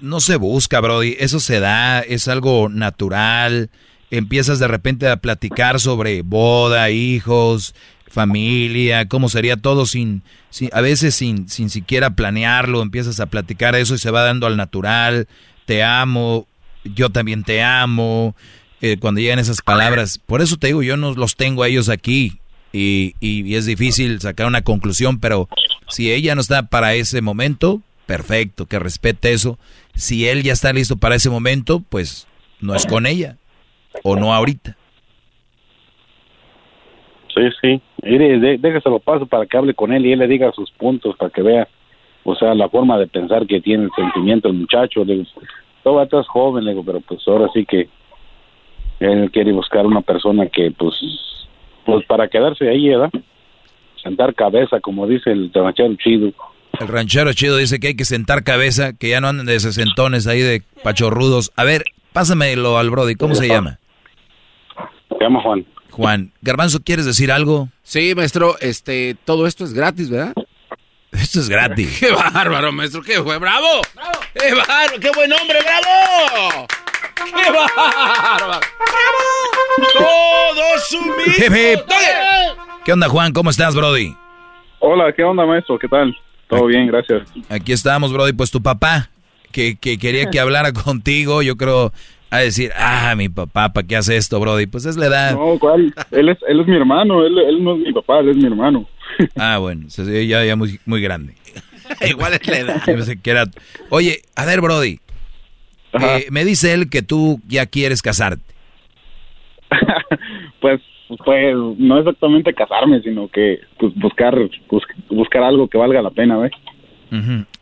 no 0.00 0.20
se 0.20 0.36
busca, 0.36 0.80
Brody. 0.80 1.16
Eso 1.18 1.40
se 1.40 1.58
da, 1.58 2.00
es 2.00 2.28
algo 2.28 2.68
natural. 2.68 3.70
Empiezas 4.10 4.58
de 4.58 4.68
repente 4.68 5.08
a 5.08 5.16
platicar 5.16 5.80
sobre 5.80 6.22
boda, 6.22 6.90
hijos, 6.90 7.74
familia, 8.08 9.08
cómo 9.08 9.28
sería 9.28 9.56
todo 9.56 9.84
sin, 9.84 10.22
sin 10.48 10.70
a 10.72 10.80
veces 10.80 11.14
sin, 11.14 11.48
sin 11.48 11.70
siquiera 11.70 12.10
planearlo. 12.14 12.82
Empiezas 12.82 13.18
a 13.20 13.26
platicar 13.26 13.74
eso 13.74 13.94
y 13.94 13.98
se 13.98 14.10
va 14.10 14.22
dando 14.22 14.46
al 14.46 14.56
natural. 14.56 15.26
Te 15.66 15.82
amo, 15.82 16.46
yo 16.84 17.10
también 17.10 17.42
te 17.42 17.62
amo. 17.62 18.36
Eh, 18.80 18.96
cuando 18.98 19.20
llegan 19.20 19.38
esas 19.38 19.60
palabras, 19.60 20.18
por 20.24 20.40
eso 20.40 20.56
te 20.56 20.68
digo, 20.68 20.82
yo 20.82 20.96
no 20.96 21.14
los 21.14 21.34
tengo 21.34 21.62
a 21.62 21.68
ellos 21.68 21.88
aquí. 21.88 22.38
Y, 22.72 23.14
y 23.20 23.54
es 23.54 23.66
difícil 23.66 24.20
sacar 24.20 24.46
una 24.46 24.62
conclusión, 24.62 25.18
pero 25.18 25.48
si 25.88 26.12
ella 26.12 26.34
no 26.34 26.42
está 26.42 26.64
para 26.64 26.94
ese 26.94 27.22
momento, 27.22 27.82
perfecto, 28.06 28.66
que 28.66 28.78
respete 28.78 29.32
eso. 29.32 29.58
Si 29.94 30.28
él 30.28 30.42
ya 30.42 30.52
está 30.52 30.72
listo 30.72 30.96
para 30.96 31.16
ese 31.16 31.30
momento, 31.30 31.82
pues 31.88 32.26
no 32.60 32.74
es 32.74 32.86
con 32.86 33.06
ella 33.06 33.36
o 34.02 34.16
no 34.16 34.32
ahorita. 34.32 34.76
Sí, 37.34 37.42
sí. 37.60 37.82
Mire, 38.02 38.58
déjeselo 38.58 38.98
paso 38.98 39.26
para 39.26 39.46
que 39.46 39.56
hable 39.56 39.74
con 39.74 39.92
él 39.92 40.06
y 40.06 40.12
él 40.12 40.20
le 40.20 40.26
diga 40.26 40.52
sus 40.52 40.70
puntos 40.72 41.16
para 41.16 41.30
que 41.30 41.42
vea, 41.42 41.68
o 42.24 42.34
sea, 42.34 42.54
la 42.54 42.68
forma 42.68 42.98
de 42.98 43.06
pensar 43.06 43.46
que 43.46 43.60
tiene 43.60 43.84
el 43.84 43.90
sentimiento 43.94 44.48
el 44.48 44.54
muchacho. 44.54 45.04
Le 45.04 45.14
digo, 45.14 45.26
todavía 45.82 46.20
es 46.20 46.28
joven, 46.28 46.64
le 46.64 46.70
digo, 46.70 46.82
pero 46.84 47.00
pues 47.00 47.20
ahora 47.26 47.48
sí 47.52 47.66
que 47.66 47.88
él 49.00 49.30
quiere 49.30 49.52
buscar 49.52 49.84
una 49.84 50.00
persona 50.00 50.46
que, 50.46 50.70
pues, 50.70 50.94
pues 51.84 52.06
para 52.06 52.28
quedarse 52.28 52.68
ahí, 52.68 52.88
¿verdad? 52.88 53.10
Sentar 54.02 54.34
cabeza, 54.34 54.80
como 54.80 55.06
dice 55.06 55.30
el 55.30 55.52
ranchero 55.52 55.94
chido. 55.96 56.32
El 56.80 56.88
ranchero 56.88 57.32
chido 57.32 57.56
dice 57.58 57.80
que 57.80 57.88
hay 57.88 57.96
que 57.96 58.04
sentar 58.04 58.44
cabeza, 58.44 58.94
que 58.94 59.10
ya 59.10 59.20
no 59.20 59.28
anden 59.28 59.46
de 59.46 59.60
sesentones 59.60 60.26
ahí 60.26 60.40
de 60.40 60.62
pachorrudos. 60.82 61.52
A 61.56 61.64
ver, 61.64 61.84
pásamelo 62.12 62.78
al 62.78 62.90
Brody, 62.90 63.14
¿cómo 63.14 63.34
se 63.34 63.48
llama? 63.48 63.78
Se 65.08 65.16
llama 65.24 65.40
Juan. 65.42 65.66
Juan. 65.90 66.32
Garbanzo, 66.42 66.80
¿quieres 66.82 67.06
decir 67.06 67.32
algo? 67.32 67.68
Sí, 67.82 68.14
maestro, 68.14 68.56
este, 68.60 69.16
todo 69.24 69.46
esto 69.46 69.64
es 69.64 69.72
gratis, 69.72 70.10
¿verdad? 70.10 70.34
Esto 71.12 71.40
es 71.40 71.48
gratis. 71.48 71.96
¡Qué 72.00 72.10
bárbaro, 72.10 72.72
maestro! 72.72 73.02
¡Qué 73.02 73.22
fue! 73.22 73.38
¡Bravo! 73.38 73.80
¡Bravo! 73.94 74.18
¡Qué 74.34 74.54
bárbaro! 74.54 75.00
¡Qué 75.00 75.10
buen 75.14 75.32
hombre! 75.32 75.58
¡Bravo! 75.62 76.66
¡Qué 77.14 77.50
bárbaro! 77.50 78.60
¡Bravo! 78.60 79.92
¡Todos 79.94 80.88
sumisos! 80.88 81.84
¿Qué 82.84 82.92
onda, 82.92 83.08
Juan? 83.08 83.32
¿Cómo 83.32 83.50
estás, 83.50 83.74
Brody? 83.74 84.14
Hola, 84.80 85.12
¿qué 85.12 85.24
onda, 85.24 85.46
maestro? 85.46 85.78
¿Qué 85.78 85.88
tal? 85.88 86.14
Todo 86.48 86.66
bien, 86.66 86.86
gracias. 86.86 87.22
Aquí 87.48 87.72
estamos, 87.72 88.12
Brody. 88.12 88.32
Pues 88.32 88.50
tu 88.50 88.62
papá, 88.62 89.10
que, 89.52 89.76
que 89.76 89.98
quería 89.98 90.30
que 90.30 90.38
hablara 90.38 90.72
contigo, 90.84 91.42
yo 91.42 91.56
creo, 91.56 91.92
a 92.30 92.38
decir, 92.38 92.72
ah, 92.76 93.14
mi 93.16 93.28
papá, 93.28 93.72
¿para 93.72 93.86
qué 93.86 93.96
hace 93.96 94.16
esto, 94.16 94.40
Brody? 94.40 94.66
Pues 94.66 94.84
es 94.86 94.96
la 94.96 95.06
edad. 95.06 95.34
No, 95.34 95.58
¿cuál? 95.58 95.94
Él 96.10 96.28
es, 96.28 96.38
él 96.48 96.60
es 96.60 96.66
mi 96.66 96.76
hermano, 96.76 97.24
él, 97.24 97.38
él 97.38 97.62
no 97.62 97.74
es 97.74 97.80
mi 97.80 97.92
papá, 97.92 98.20
él 98.20 98.30
es 98.30 98.36
mi 98.36 98.46
hermano. 98.46 98.86
Ah, 99.36 99.58
bueno, 99.58 99.86
ya, 99.88 100.44
ya 100.44 100.56
muy, 100.56 100.78
muy 100.84 101.00
grande. 101.00 101.34
Igual 102.06 102.34
es 102.34 102.46
la 102.46 102.58
edad. 102.58 103.48
Oye, 103.88 104.20
a 104.34 104.44
ver, 104.44 104.60
Brody. 104.60 104.98
Eh, 105.92 106.26
me 106.30 106.44
dice 106.44 106.74
él 106.74 106.90
que 106.90 107.00
tú 107.00 107.40
ya 107.46 107.64
quieres 107.66 108.02
casarte. 108.02 108.54
pues, 110.60 110.82
pues, 111.24 111.54
no 111.78 111.98
exactamente 111.98 112.52
casarme, 112.52 113.00
sino 113.00 113.28
que 113.28 113.60
pues, 113.78 113.94
buscar, 113.94 114.36
buscar 115.08 115.42
algo 115.44 115.68
que 115.68 115.78
valga 115.78 116.02
la 116.02 116.10
pena, 116.10 116.36
¿ves? 116.36 116.52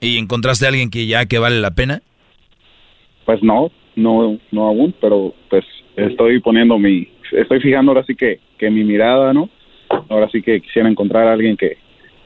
¿Y 0.00 0.18
encontraste 0.18 0.64
a 0.64 0.70
alguien 0.70 0.90
que 0.90 1.06
ya 1.06 1.26
que 1.26 1.38
vale 1.38 1.60
la 1.60 1.72
pena? 1.72 2.02
Pues 3.26 3.42
no, 3.42 3.70
no, 3.96 4.38
no 4.50 4.66
aún, 4.66 4.94
pero 5.00 5.34
pues 5.48 5.64
estoy 5.96 6.40
poniendo 6.40 6.78
mi, 6.78 7.08
estoy 7.32 7.60
fijando 7.60 7.92
ahora 7.92 8.04
sí 8.04 8.14
que, 8.14 8.40
que 8.58 8.70
mi 8.70 8.84
mirada, 8.84 9.32
¿no? 9.32 9.48
Ahora 10.08 10.28
sí 10.30 10.42
que 10.42 10.60
quisiera 10.60 10.88
encontrar 10.88 11.26
a 11.28 11.32
alguien 11.32 11.56
que, 11.56 11.76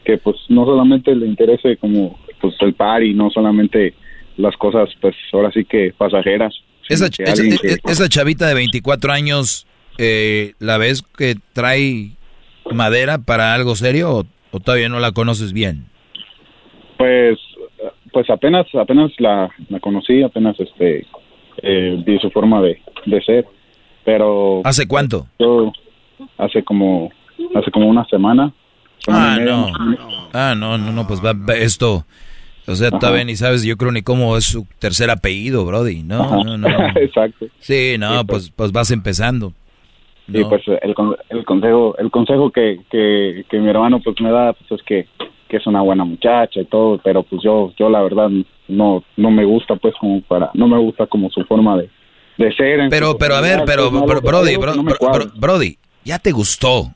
que 0.05 0.19
pues 0.19 0.37
no 0.49 0.65
solamente 0.65 1.15
le 1.15 1.27
interese 1.27 1.77
como 1.77 2.19
pues 2.41 2.55
el 2.61 2.75
par 2.75 3.03
y 3.03 3.15
no 3.15 3.31
solamente 3.31 3.95
las 4.37 4.57
cosas 4.57 4.89
pues 5.01 5.15
ahora 5.33 5.51
sí 5.53 5.65
que 5.65 5.93
pasajeras. 5.97 6.55
Esa, 6.89 7.09
esa, 7.85 8.09
chavita 8.09 8.47
de 8.47 8.55
24 8.55 9.13
años, 9.13 9.67
eh, 9.99 10.55
¿la 10.59 10.79
ves 10.79 11.03
que 11.03 11.35
trae 11.53 12.13
madera 12.73 13.19
para 13.19 13.55
algo 13.55 13.75
serio 13.77 14.11
o, 14.11 14.25
o 14.53 14.61
todavía 14.61 14.89
no 14.89 14.99
la 14.99 15.13
conoces 15.13 15.53
bien? 15.53 15.85
Pues 16.97 17.39
pues 18.13 18.29
apenas 18.31 18.67
apenas 18.75 19.13
la, 19.19 19.51
la 19.69 19.81
conocí, 19.81 20.23
apenas 20.23 20.59
este 20.59 21.07
eh, 21.63 22.03
vi 22.05 22.19
su 22.19 22.31
forma 22.31 22.61
de, 22.63 22.81
de 23.07 23.23
ser. 23.23 23.47
Pero. 24.05 24.63
¿Hace 24.65 24.87
cuánto? 24.87 25.27
Yo, 25.39 25.73
hace 26.39 26.63
como. 26.63 27.11
Hace 27.55 27.71
como 27.71 27.89
una 27.89 28.05
semana. 28.07 28.53
Ah, 29.07 29.39
no. 29.41 29.73
Ah, 30.33 30.55
no, 30.57 30.77
no, 30.77 30.93
no, 30.93 31.07
pues 31.07 31.21
va, 31.25 31.35
esto. 31.55 32.05
O 32.67 32.75
sea, 32.75 32.91
todavía 32.91 33.25
ni 33.25 33.35
sabes, 33.35 33.63
yo 33.63 33.79
creo 33.79 33.93
ni 33.93 34.03
cómo 34.03 34.37
es 34.37 34.45
su 34.45 34.67
tercer 34.79 35.11
apellido, 35.11 35.65
Brody. 35.65 36.03
No, 36.03 36.45
no, 36.45 36.59
no. 36.59 36.69
Exacto. 36.97 37.47
Sí, 37.61 37.97
no, 37.99 38.27
pues, 38.27 38.51
pues 38.51 38.73
vas 38.73 38.91
empezando. 38.91 39.55
Sí, 40.31 40.45
pues 40.45 40.63
el, 40.69 40.95
el 41.31 41.45
consejo, 41.45 41.97
el 41.99 42.11
consejo 42.11 42.51
que, 42.51 42.81
que, 42.91 43.45
que 43.49 43.59
mi 43.59 43.71
hermano 43.71 44.01
pues 44.01 44.21
me 44.21 44.31
da, 44.31 44.53
pues 44.53 44.73
es 44.73 44.83
que 44.85 45.07
que 45.49 45.57
es 45.57 45.67
una 45.67 45.81
buena 45.81 46.05
muchacha 46.05 46.61
y 46.61 46.67
todo, 46.67 47.01
pero 47.03 47.23
pues 47.23 47.43
yo, 47.43 47.73
yo 47.79 47.89
la 47.89 48.03
verdad 48.03 48.29
no, 48.69 49.03
no 49.17 49.31
me 49.31 49.45
gusta 49.45 49.77
pues 49.77 49.95
como 49.99 50.21
para, 50.23 50.51
no 50.55 50.69
me 50.69 50.79
gusta 50.79 51.07
como 51.07 51.31
su 51.31 51.43
forma 51.45 51.77
de, 51.79 51.91
de 52.37 52.53
ser. 52.55 52.89
Pero, 52.91 53.17
pero 53.19 53.35
a 53.35 53.41
ver, 53.41 53.63
pero, 53.67 53.91
Brody, 53.91 54.57
Brody, 55.37 55.79
ya 56.05 56.19
te 56.19 56.31
gustó. 56.31 56.93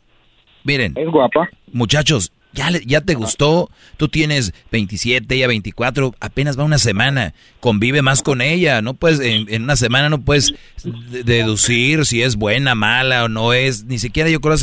Miren. 0.65 0.93
Es 0.97 1.09
guapa. 1.09 1.49
Muchachos, 1.73 2.33
Ya, 2.55 2.71
ya 2.85 3.01
te 3.01 3.15
gustó, 3.15 3.71
tú 3.97 4.09
tienes 4.09 4.53
27, 4.71 5.35
ella 5.35 5.47
24, 5.47 6.15
apenas 6.21 6.59
va 6.59 6.65
una 6.65 6.79
semana, 6.79 7.33
convive 7.61 8.03
más 8.03 8.23
con 8.23 8.43
ella, 8.43 8.83
no 8.83 8.95
puedes, 8.95 9.21
en, 9.21 9.63
una 9.63 9.77
semana 9.77 10.11
no 10.11 10.21
puedes 10.21 10.53
deducir 10.85 12.05
si 12.05 12.23
es 12.23 12.37
buena, 12.37 12.75
mala 12.75 13.25
o 13.25 13.29
no 13.29 13.53
es, 13.55 13.85
ni 13.85 13.99
siquiera 13.99 14.29
yo 14.29 14.41
creo 14.41 14.57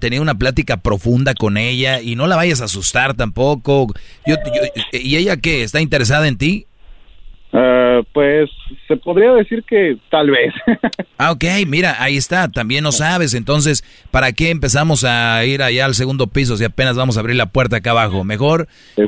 tener 0.00 0.20
una 0.20 0.36
plática 0.36 0.78
profunda 0.78 1.34
con 1.34 1.56
ella 1.56 2.00
y 2.00 2.16
no 2.16 2.26
la 2.26 2.36
vayas 2.36 2.60
a 2.60 2.64
asustar 2.64 3.14
tampoco. 3.14 3.94
Yo, 4.26 4.36
¿Y 4.92 5.16
ella 5.16 5.36
qué? 5.36 5.62
¿Está 5.62 5.80
interesada 5.80 6.26
en 6.26 6.38
ti? 6.38 6.67
Uh, 7.50 8.04
pues 8.12 8.50
se 8.86 8.96
podría 8.96 9.32
decir 9.32 9.64
que 9.64 9.96
tal 10.10 10.30
vez. 10.30 10.52
ah, 11.18 11.32
ok, 11.32 11.44
mira, 11.66 11.96
ahí 11.98 12.18
está, 12.18 12.48
también 12.48 12.84
no 12.84 12.92
sabes, 12.92 13.32
entonces, 13.32 13.82
¿para 14.10 14.32
qué 14.32 14.50
empezamos 14.50 15.02
a 15.04 15.42
ir 15.46 15.62
allá 15.62 15.86
al 15.86 15.94
segundo 15.94 16.26
piso 16.26 16.58
si 16.58 16.64
apenas 16.64 16.96
vamos 16.96 17.16
a 17.16 17.20
abrir 17.20 17.36
la 17.36 17.46
puerta 17.46 17.76
acá 17.76 17.92
abajo? 17.92 18.22
Mejor, 18.22 18.68
eh, 18.98 19.06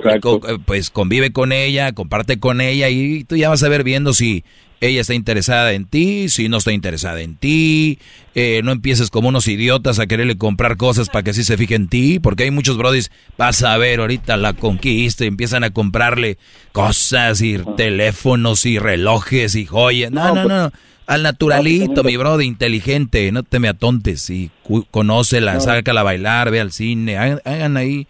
pues 0.65 0.89
convive 0.89 1.33
con 1.33 1.53
ella, 1.53 1.93
comparte 1.93 2.41
con 2.41 2.63
ella 2.63 2.89
y 2.89 3.25
tú 3.25 3.37
ya 3.37 3.51
vas 3.51 3.63
a 3.63 3.69
ver 3.69 3.85
viendo 3.85 4.15
si 4.15 4.43
ella 4.81 5.03
está 5.03 5.15
interesada 5.15 5.73
en 5.73 5.85
ti, 5.85 6.29
si 6.29 6.49
no 6.49 6.57
está 6.59 6.73
interesada 6.73 7.21
en 7.21 7.37
ti, 7.37 7.99
eh, 8.35 8.61
no 8.65 8.73
empieces 8.73 9.11
como 9.11 9.29
unos 9.29 9.47
idiotas 9.49 9.99
a 9.99 10.07
quererle 10.07 10.39
comprar 10.39 10.77
cosas 10.77 11.09
para 11.09 11.23
que 11.23 11.31
así 11.31 11.45
se 11.45 11.57
fije 11.57 11.75
en 11.75 11.89
ti, 11.89 12.19
porque 12.19 12.45
hay 12.45 12.51
muchos 12.51 12.79
brodis, 12.79 13.11
vas 13.37 13.63
a 13.63 13.77
ver 13.77 14.01
ahorita 14.01 14.37
la 14.37 14.55
conquista 14.55 15.25
y 15.25 15.29
empiezan 15.29 15.65
a 15.65 15.71
comprarle 15.71 16.39
cosas 16.73 17.43
y 17.43 17.59
teléfonos 17.77 18.65
y 18.65 18.79
relojes 18.79 19.55
y 19.55 19.67
joyas. 19.67 20.11
No, 20.11 20.35
no, 20.35 20.45
no, 20.45 20.71
pues, 20.71 20.83
al 21.07 21.25
naturalito, 21.25 22.05
mi 22.05 22.17
brody, 22.17 22.45
inteligente, 22.45 23.33
no 23.33 23.43
te 23.43 23.59
me 23.59 23.67
atontes 23.69 24.31
y 24.31 24.53
conócela, 24.93 25.55
no. 25.55 25.61
sácala 25.61 26.03
a 26.03 26.05
bailar, 26.05 26.53
ve 26.53 26.61
al 26.61 26.71
cine, 26.71 27.19
hagan 27.19 27.77
ahí 27.77 28.07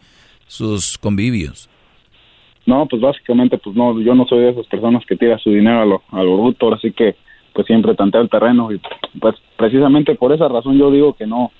sus 0.46 0.98
convivios. 0.98 1.69
No, 2.66 2.86
pues 2.86 3.00
básicamente, 3.00 3.58
pues 3.58 3.74
no, 3.74 4.00
yo 4.00 4.14
no 4.14 4.26
soy 4.26 4.40
de 4.40 4.50
esas 4.50 4.66
personas 4.66 5.04
que 5.06 5.16
tira 5.16 5.38
su 5.38 5.50
dinero 5.50 5.80
a 5.80 5.86
lo, 5.86 6.02
a 6.12 6.22
lo 6.22 6.36
bruto, 6.36 6.72
así 6.72 6.92
que 6.92 7.16
pues 7.52 7.66
siempre 7.66 7.94
tanteo 7.94 8.20
el 8.20 8.30
terreno 8.30 8.70
y 8.72 8.80
pues 9.18 9.34
precisamente 9.56 10.14
por 10.14 10.32
esa 10.32 10.46
razón 10.48 10.78
yo 10.78 10.90
digo 10.90 11.14
que 11.14 11.26
no, 11.26 11.50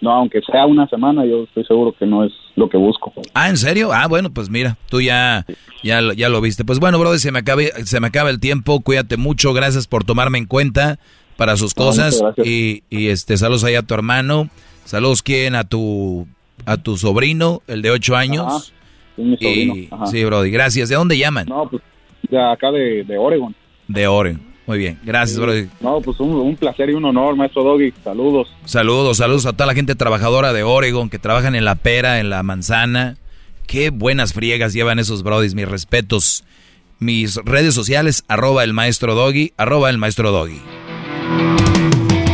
no, 0.00 0.10
aunque 0.10 0.40
sea 0.42 0.66
una 0.66 0.88
semana, 0.88 1.24
yo 1.24 1.44
estoy 1.44 1.64
seguro 1.64 1.94
que 1.98 2.06
no 2.06 2.24
es 2.24 2.32
lo 2.54 2.68
que 2.68 2.76
busco. 2.76 3.12
Ah, 3.34 3.48
¿en 3.48 3.56
serio? 3.56 3.92
Ah, 3.92 4.06
bueno, 4.08 4.30
pues 4.30 4.50
mira, 4.50 4.76
tú 4.88 5.00
ya, 5.00 5.46
ya, 5.82 6.00
ya 6.14 6.28
lo 6.28 6.40
viste. 6.40 6.64
Pues 6.64 6.78
bueno, 6.78 6.98
brother, 6.98 7.18
se 7.18 7.32
me, 7.32 7.38
acabe, 7.38 7.72
se 7.84 8.00
me 8.00 8.08
acaba 8.08 8.30
el 8.30 8.40
tiempo, 8.40 8.80
cuídate 8.80 9.16
mucho, 9.16 9.52
gracias 9.52 9.86
por 9.86 10.04
tomarme 10.04 10.38
en 10.38 10.46
cuenta 10.46 10.98
para 11.36 11.56
sus 11.56 11.74
cosas 11.74 12.22
y, 12.44 12.82
y 12.90 13.08
este, 13.08 13.36
saludos 13.36 13.64
ahí 13.64 13.74
a 13.74 13.82
tu 13.82 13.94
hermano, 13.94 14.48
saludos 14.84 15.22
quién, 15.22 15.54
a 15.54 15.64
tu, 15.64 16.26
a 16.64 16.78
tu 16.78 16.96
sobrino, 16.96 17.62
el 17.66 17.82
de 17.82 17.90
ocho 17.90 18.16
años. 18.16 18.72
Y, 19.16 19.88
sí, 20.10 20.24
Brody, 20.24 20.50
gracias. 20.50 20.88
¿De 20.88 20.94
dónde 20.94 21.16
llaman? 21.16 21.46
No, 21.48 21.68
pues 21.68 21.82
de 22.28 22.40
acá 22.40 22.70
de, 22.70 23.04
de 23.04 23.18
Oregon. 23.18 23.54
De 23.88 24.06
Oregon. 24.06 24.56
Muy 24.66 24.78
bien, 24.78 24.98
gracias, 25.04 25.38
Brody. 25.38 25.68
No, 25.80 26.00
pues 26.00 26.18
un, 26.18 26.56
placer 26.56 26.90
y 26.90 26.94
un 26.94 27.04
honor, 27.04 27.36
maestro 27.36 27.62
Doggy. 27.62 27.92
Saludos. 28.02 28.52
Saludos, 28.64 29.18
saludos 29.18 29.46
a 29.46 29.52
toda 29.52 29.66
la 29.66 29.74
gente 29.74 29.94
trabajadora 29.94 30.52
de 30.52 30.64
Oregon 30.64 31.08
que 31.08 31.20
trabajan 31.20 31.54
en 31.54 31.64
la 31.64 31.76
pera, 31.76 32.18
en 32.18 32.30
la 32.30 32.42
manzana. 32.42 33.16
Qué 33.68 33.90
buenas 33.90 34.32
friegas 34.32 34.72
llevan 34.72 34.98
esos 34.98 35.22
Brodis, 35.22 35.54
mis 35.54 35.68
respetos. 35.68 36.44
Mis 36.98 37.36
redes 37.36 37.74
sociales, 37.74 38.24
arroba 38.26 38.64
el 38.64 38.72
maestro 38.72 39.14
Doggy, 39.14 39.52
arroba 39.56 39.90
el 39.90 39.98
maestro 39.98 40.32
Doggy. 40.32 40.60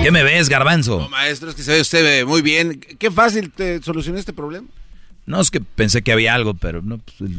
¿Qué 0.03 0.11
me 0.11 0.23
ves, 0.23 0.49
garbanzo? 0.49 1.01
No, 1.01 1.09
maestro, 1.11 1.51
es 1.51 1.55
que 1.55 1.63
se 1.63 1.73
ve 1.73 1.81
usted 1.81 2.27
muy 2.27 2.41
bien. 2.41 2.81
Qué 2.99 3.11
fácil 3.11 3.53
te 3.53 3.83
solucionó 3.83 4.19
este 4.19 4.33
problema. 4.33 4.69
No, 5.27 5.41
es 5.41 5.51
que 5.51 5.61
pensé 5.61 6.03
que 6.03 6.13
había 6.13 6.35
algo, 6.35 6.55
pero 6.55 6.83
no, 6.83 6.99
pues, 6.99 7.31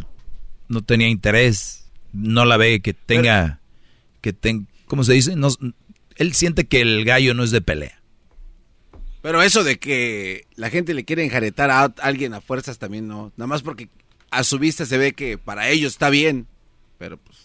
no 0.68 0.82
tenía 0.82 1.08
interés. 1.10 1.86
No 2.14 2.46
la 2.46 2.58
ve 2.58 2.80
que 2.82 2.94
tenga, 2.94 3.60
que 4.22 4.34
tenga, 4.34 4.66
¿cómo 4.86 5.04
se 5.04 5.14
dice? 5.14 5.36
No, 5.36 5.50
él 6.16 6.34
siente 6.34 6.66
que 6.66 6.82
el 6.82 7.06
gallo 7.06 7.34
no 7.34 7.44
es 7.44 7.52
de 7.52 7.62
pelea. 7.62 8.02
Pero 9.22 9.42
eso 9.42 9.64
de 9.64 9.80
que 9.80 10.46
la 10.56 10.70
gente 10.70 10.94
le 10.94 11.06
quiere 11.06 11.24
enjaretar 11.24 11.72
a 11.72 11.86
alguien 12.02 12.34
a 12.34 12.42
fuerzas 12.42 12.78
también 12.78 13.08
no. 13.08 13.32
Nada 13.38 13.48
más 13.48 13.62
porque 13.62 13.88
a 14.32 14.44
su 14.44 14.60
vista 14.60 14.86
se 14.86 14.98
ve 14.98 15.14
que 15.14 15.38
para 15.38 15.70
ellos 15.70 15.94
está 15.94 16.10
bien. 16.10 16.46
Pero 16.98 17.18
pues. 17.18 17.38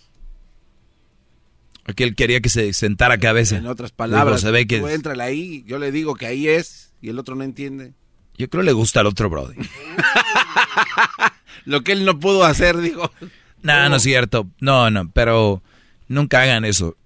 Aquí 1.85 2.03
él 2.03 2.17
quería 2.17 2.41
que 2.41 2.49
se 2.49 2.73
sentara 2.73 3.19
cabeza. 3.19 3.57
En 3.57 3.67
otras 3.67 3.93
palabras, 3.93 4.41
se 4.41 4.51
ve 4.51 4.67
que. 4.67 4.83
ahí, 5.21 5.65
yo 5.67 5.79
le 5.79 5.93
digo 5.93 6.17
que 6.17 6.27
ahí 6.27 6.49
es 6.49 6.93
y 7.01 7.11
el 7.11 7.19
otro 7.19 7.35
no 7.35 7.45
entiende. 7.45 7.95
Yo 8.39 8.49
creo 8.49 8.63
que 8.63 8.67
le 8.67 8.73
gusta 8.73 9.01
al 9.01 9.07
otro 9.07 9.29
Brody. 9.29 9.57
Lo 11.65 11.83
que 11.83 11.93
él 11.93 12.05
no 12.05 12.19
pudo 12.19 12.45
hacer, 12.45 12.79
dijo. 12.79 13.11
No, 13.63 13.89
no 13.89 13.97
es 13.97 14.03
cierto. 14.03 14.47
No, 14.61 14.91
no, 14.91 15.11
pero 15.11 15.61
nunca 16.07 16.43
hagan 16.43 16.65
eso. 16.65 16.97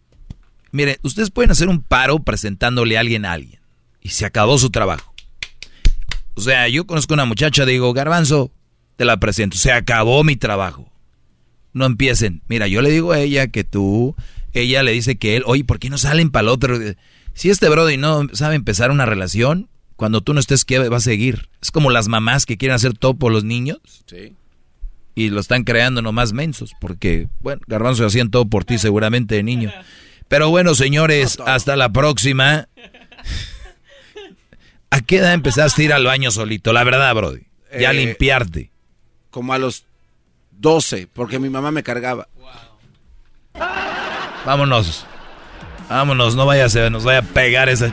Miren, 0.71 0.97
ustedes 1.03 1.31
pueden 1.31 1.51
hacer 1.51 1.69
un 1.69 1.83
paro 1.83 2.19
presentándole 2.19 2.97
a 2.97 3.01
alguien 3.01 3.25
a 3.25 3.33
alguien. 3.33 3.61
Y 4.03 4.11
se 4.11 4.27
acabó 4.27 4.59
su 4.59 4.71
trabajo. 4.71 5.13
O 6.35 6.41
sea, 6.43 6.69
yo 6.69 6.87
conozco 6.87 7.15
a 7.15 7.17
una 7.17 7.25
muchacha, 7.25 7.65
digo, 7.65 7.93
Garbanzo, 7.93 8.51
te 8.97 9.05
la 9.05 9.19
presento. 9.19 9.57
Se 9.57 9.73
acabó 9.73 10.23
mi 10.25 10.37
trabajo. 10.37 10.91
No 11.73 11.87
empiecen. 11.87 12.43
Mira, 12.47 12.67
yo 12.69 12.83
le 12.83 12.91
digo 12.91 13.13
a 13.13 13.21
ella 13.21 13.49
que 13.49 13.65
tú, 13.65 14.15
ella 14.53 14.83
le 14.83 14.93
dice 14.93 15.17
que 15.17 15.37
él, 15.37 15.45
oye, 15.47 15.65
¿por 15.65 15.79
qué 15.79 15.89
no 15.89 15.99
salen 15.99 16.31
para 16.31 16.43
el 16.43 16.49
otro? 16.49 16.79
Si 17.35 17.49
este 17.49 17.69
Brody 17.71 17.97
no 17.97 18.29
sabe 18.33 18.55
empezar 18.55 18.91
una 18.91 19.07
relación, 19.07 19.69
cuando 20.03 20.21
tú 20.21 20.35
no 20.35 20.41
estés, 20.41 20.65
¿qué 20.65 20.81
va 20.81 20.97
a 20.97 21.01
seguir? 21.01 21.49
Es 21.61 21.71
como 21.71 21.89
las 21.89 22.09
mamás 22.09 22.45
que 22.45 22.57
quieren 22.57 22.75
hacer 22.75 22.93
todo 22.93 23.15
por 23.15 23.31
los 23.31 23.45
niños. 23.45 23.79
Sí. 24.07 24.35
Y 25.15 25.31
lo 25.31 25.39
están 25.39 25.63
creando 25.63 26.03
nomás 26.03 26.33
mensos, 26.33 26.73
porque, 26.81 27.29
bueno, 27.39 27.63
Garbanzo 27.69 28.05
hacían 28.05 28.29
todo 28.29 28.47
por 28.47 28.65
ti 28.65 28.79
seguramente 28.79 29.37
de 29.37 29.45
niño. 29.45 29.73
Pero 30.27 30.51
bueno, 30.51 30.75
señores, 30.75 31.39
hasta 31.47 31.77
la 31.77 31.93
próxima. 31.93 32.67
¿A 34.91 35.01
qué 35.03 35.19
edad 35.19 35.35
empezaste 35.35 35.83
a 35.83 35.85
ir 35.85 35.93
al 35.93 36.05
baño 36.05 36.33
solito? 36.33 36.73
La 36.73 36.83
verdad, 36.83 37.15
Brody. 37.15 37.43
Ya 37.79 37.91
a 37.91 37.93
eh, 37.93 38.05
limpiarte. 38.05 38.73
Como 39.31 39.53
a 39.53 39.59
los 39.59 39.85
12, 40.59 41.07
porque 41.13 41.39
mi 41.39 41.49
mamá 41.49 41.71
me 41.71 41.85
cargaba. 41.85 42.27
Vámonos. 44.45 45.07
Vámonos, 45.89 46.35
no 46.35 46.45
vaya 46.45 46.65
a 46.65 46.69
ser, 46.69 46.91
nos 46.91 47.05
vaya 47.05 47.21
a 47.21 47.23
pegar 47.23 47.69
esa... 47.69 47.93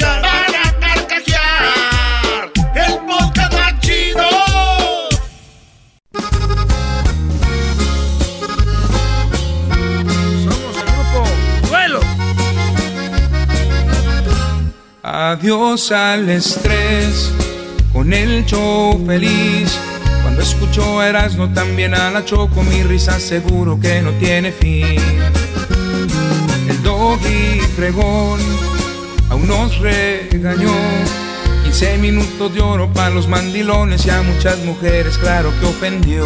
Adiós 15.31 15.93
al 15.93 16.27
estrés, 16.29 17.31
con 17.93 18.11
el 18.11 18.45
show 18.45 19.01
feliz. 19.05 19.79
Cuando 20.23 20.41
escucho 20.41 21.01
Erasmo 21.01 21.47
también 21.53 21.95
a 21.95 22.11
la 22.11 22.25
Choco, 22.25 22.61
mi 22.63 22.83
risa 22.83 23.17
seguro 23.17 23.79
que 23.79 24.01
no 24.01 24.11
tiene 24.19 24.51
fin. 24.51 24.99
El 26.67 26.83
doggy 26.83 27.61
fregón 27.77 28.41
aún 29.29 29.47
nos 29.47 29.79
regañó. 29.79 30.75
15 31.63 31.97
minutos 31.99 32.53
de 32.53 32.59
oro 32.59 32.91
para 32.91 33.11
los 33.11 33.29
mandilones 33.29 34.05
y 34.05 34.09
a 34.09 34.21
muchas 34.23 34.57
mujeres, 34.65 35.17
claro 35.17 35.53
que 35.61 35.65
ofendió. 35.65 36.25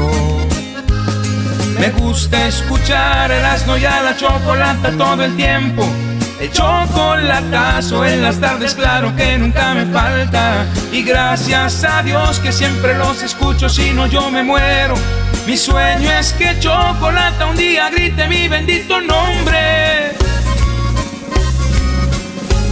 Me 1.79 1.91
gusta 1.91 2.47
escuchar 2.47 3.29
Erasmo 3.29 3.77
y 3.77 3.85
a 3.85 4.01
la 4.01 4.17
chocolata 4.17 4.97
todo 4.97 5.23
el 5.23 5.35
tiempo. 5.35 5.87
El 6.39 6.51
chocolatazo 6.51 8.03
en 8.03 8.21
las 8.21 8.39
tardes, 8.41 8.75
claro 8.75 9.15
que 9.15 9.37
nunca 9.37 9.73
me 9.73 9.85
falta. 9.85 10.65
Y 10.91 11.01
gracias 11.03 11.83
a 11.85 12.03
Dios 12.03 12.39
que 12.39 12.51
siempre 12.51 12.97
los 12.97 13.23
escucho, 13.23 13.69
si 13.69 13.91
no 13.91 14.05
yo 14.07 14.29
me 14.29 14.43
muero. 14.43 14.95
Mi 15.47 15.55
sueño 15.55 16.11
es 16.11 16.33
que 16.33 16.59
Chocolata 16.59 17.45
un 17.45 17.55
día 17.55 17.89
grite 17.89 18.27
mi 18.27 18.47
bendito 18.47 18.99
nombre. 18.99 20.11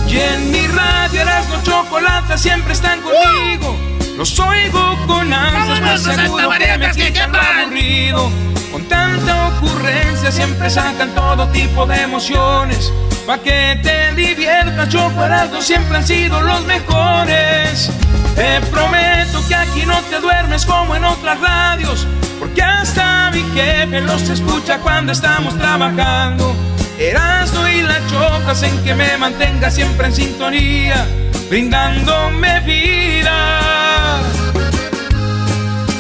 Y 0.10 0.20
en 0.20 0.52
mi 0.52 0.68
radio 0.68 1.22
Erasmo 1.22 1.56
Chocolata 1.64 2.38
siempre 2.38 2.74
están 2.74 3.00
conmigo. 3.02 3.78
Los 4.18 4.38
oigo 4.40 4.98
con 5.08 5.34
ansias, 5.34 5.82
más 5.82 6.02
seguro 6.04 6.50
que 6.52 6.78
me 6.78 6.92
quitan 6.92 7.36
aburrido. 7.36 8.53
Tanta 8.94 9.48
ocurrencia 9.48 10.32
siempre 10.32 10.70
sacan 10.70 11.10
todo 11.16 11.48
tipo 11.48 11.88
de 11.88 12.00
emociones. 12.04 12.94
Pa' 13.26 13.40
que 13.40 13.80
te 13.82 14.14
diviertas, 14.14 14.88
Choco 14.90 15.24
Erasmo 15.24 15.62
siempre 15.62 15.98
han 15.98 16.06
sido 16.06 16.40
los 16.42 16.64
mejores. 16.66 17.90
Te 18.36 18.62
prometo 18.70 19.42
que 19.48 19.56
aquí 19.56 19.84
no 19.88 20.00
te 20.12 20.20
duermes 20.20 20.64
como 20.68 20.96
en 20.96 21.06
otras 21.06 21.40
radios, 21.40 22.06
porque 22.40 22.62
hasta 22.62 23.32
mi 23.32 23.42
jefe 23.56 24.00
los 24.02 24.30
escucha 24.30 24.78
cuando 24.78 25.12
estamos 25.12 25.58
trabajando. 25.58 26.56
Erasmo 27.00 27.68
y 27.68 27.82
la 27.82 28.00
choca 28.08 28.52
hacen 28.52 28.78
que 28.84 28.94
me 28.94 29.18
mantenga 29.18 29.72
siempre 29.72 30.06
en 30.08 30.14
sintonía, 30.14 31.08
brindándome 31.50 32.60
vida. 32.60 34.20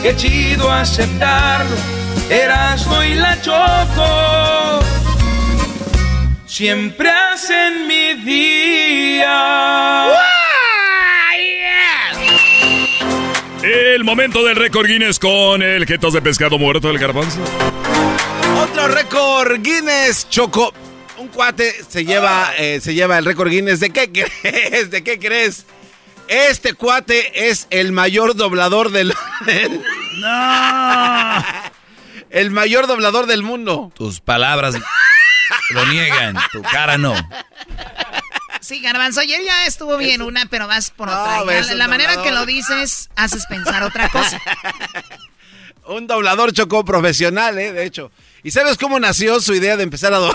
Qué 0.04 0.16
chido 0.16 0.72
aceptarlo, 0.72 1.76
Erasmo 2.30 3.04
y 3.04 3.14
la 3.16 3.42
choco 3.42 4.80
siempre 6.46 7.10
hacen 7.10 7.88
mi 7.88 8.14
día. 8.24 10.08
El 13.64 14.04
momento 14.04 14.44
del 14.44 14.56
récord 14.58 14.88
Guinness 14.88 15.20
con 15.20 15.62
el 15.64 15.86
jetos 15.86 16.14
de 16.14 16.22
pescado 16.22 16.60
muerto 16.60 16.90
del 16.90 17.00
garbanzo. 17.00 17.40
Otro 18.62 18.88
récord 18.90 19.62
Guinness, 19.62 20.30
Choco. 20.30 20.74
Un 21.18 21.30
cuate 21.30 21.74
se 21.88 22.04
lleva, 22.04 22.54
eh, 22.58 22.82
se 22.82 22.94
lleva 22.94 23.18
el 23.18 23.26
récord 23.26 23.50
Guinness. 23.50 23.80
¿De 23.80 23.90
qué 23.90 24.12
crees? 24.42 24.92
¿De 24.92 25.04
qué 25.04 25.18
crees? 25.18 25.66
Este 26.28 26.74
cuate 26.74 27.50
es 27.50 27.68
el 27.70 27.94
mayor 27.94 28.36
doblador 28.36 28.92
del... 28.92 29.14
¡No! 30.20 31.44
El 32.34 32.52
mayor 32.52 32.88
doblador 32.88 33.26
del 33.28 33.44
mundo. 33.44 33.92
Tus 33.96 34.20
palabras 34.20 34.76
lo 35.70 35.86
niegan, 35.86 36.36
tu 36.52 36.62
cara 36.64 36.98
no. 36.98 37.14
Sí, 38.60 38.82
Garbanzo, 38.82 39.20
ayer 39.22 39.42
ya 39.44 39.66
estuvo 39.66 39.98
bien 39.98 40.22
una, 40.22 40.46
pero 40.48 40.68
vas 40.68 40.90
por 40.90 41.10
otra. 41.10 41.44
No, 41.46 41.74
la 41.76 41.88
manera 41.88 42.22
que 42.24 42.32
lo 42.32 42.46
dices, 42.46 43.10
haces 43.16 43.46
pensar 43.46 43.84
otra 43.84 44.10
cosa. 44.10 44.42
Un 45.86 46.08
doblador 46.08 46.54
chocó 46.54 46.86
profesional, 46.86 47.58
¿eh? 47.60 47.74
De 47.74 47.84
hecho. 47.86 48.10
¿Y 48.42 48.52
sabes 48.52 48.78
cómo 48.78 49.00
nació 49.00 49.40
su 49.42 49.54
idea 49.54 49.76
de 49.78 49.84
empezar 49.84 50.14
a, 50.14 50.18
do- 50.18 50.34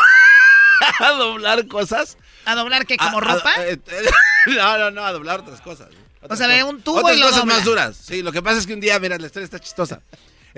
a 1.00 1.10
doblar 1.12 1.66
cosas? 1.68 2.16
¿A 2.44 2.54
doblar 2.54 2.86
qué, 2.86 2.96
como 2.96 3.18
A- 3.18 3.20
ropa? 3.20 3.52
eh, 3.58 3.78
eh, 3.86 4.10
no, 4.46 4.78
no, 4.78 4.90
no, 4.90 5.04
a 5.04 5.12
doblar 5.12 5.40
otras 5.40 5.60
cosas. 5.62 5.88
O 6.28 6.36
sea, 6.36 6.46
ve 6.48 6.62
un 6.64 6.82
tubo 6.82 6.98
Otras 6.98 7.16
y 7.16 7.20
lo 7.20 7.26
cosas 7.26 7.40
dobla. 7.40 7.54
más 7.54 7.64
duras. 7.64 7.96
Sí, 7.96 8.22
lo 8.22 8.30
que 8.32 8.42
pasa 8.42 8.58
es 8.58 8.66
que 8.66 8.74
un 8.74 8.80
día, 8.80 8.98
mira, 8.98 9.16
la 9.18 9.26
historia 9.26 9.44
está 9.44 9.58
chistosa. 9.58 10.00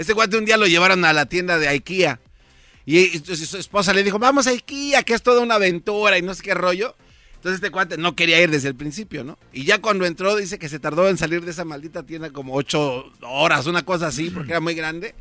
Este 0.01 0.15
cuate 0.15 0.39
un 0.39 0.47
día 0.47 0.57
lo 0.57 0.67
llevaron 0.67 1.05
a 1.05 1.13
la 1.13 1.27
tienda 1.27 1.59
de 1.59 1.69
IKEA. 1.69 2.21
Y, 2.87 3.19
su, 3.19 3.59
esposa 3.59 3.93
le 3.93 4.03
dijo, 4.03 4.19
vamos 4.19 4.47
a 4.47 4.51
IKEA, 4.51 5.03
que 5.03 5.13
es 5.13 5.21
toda 5.21 5.43
una 5.43 5.57
aventura 5.57 6.17
y 6.17 6.23
no 6.23 6.33
sé 6.33 6.43
qué 6.43 6.55
rollo. 6.55 6.97
Entonces 7.35 7.57
este 7.57 7.71
cuate 7.71 7.99
no 7.99 8.17
quería 8.17 8.41
ir 8.41 8.51
desde 8.51 8.69
el 8.69 8.75
principio, 8.75 9.25
¿no? 9.25 9.39
Y 9.53 9.65
ya 9.65 9.83
cuando 9.83 10.07
entró 10.07 10.37
dice 10.37 10.59
que 10.59 10.71
se 10.71 10.79
tardó 10.79 11.07
en 11.11 11.19
salir 11.19 11.45
de 11.45 11.51
esa 11.51 11.67
maldita 11.67 12.03
tienda 12.05 12.31
como 12.31 12.55
ocho 12.55 13.13
horas, 13.21 13.67
una 13.67 13.83
cosa 13.83 14.07
así, 14.07 14.31
porque 14.31 14.53
era 14.53 14.61
muy 14.61 14.73
grande. 14.73 15.15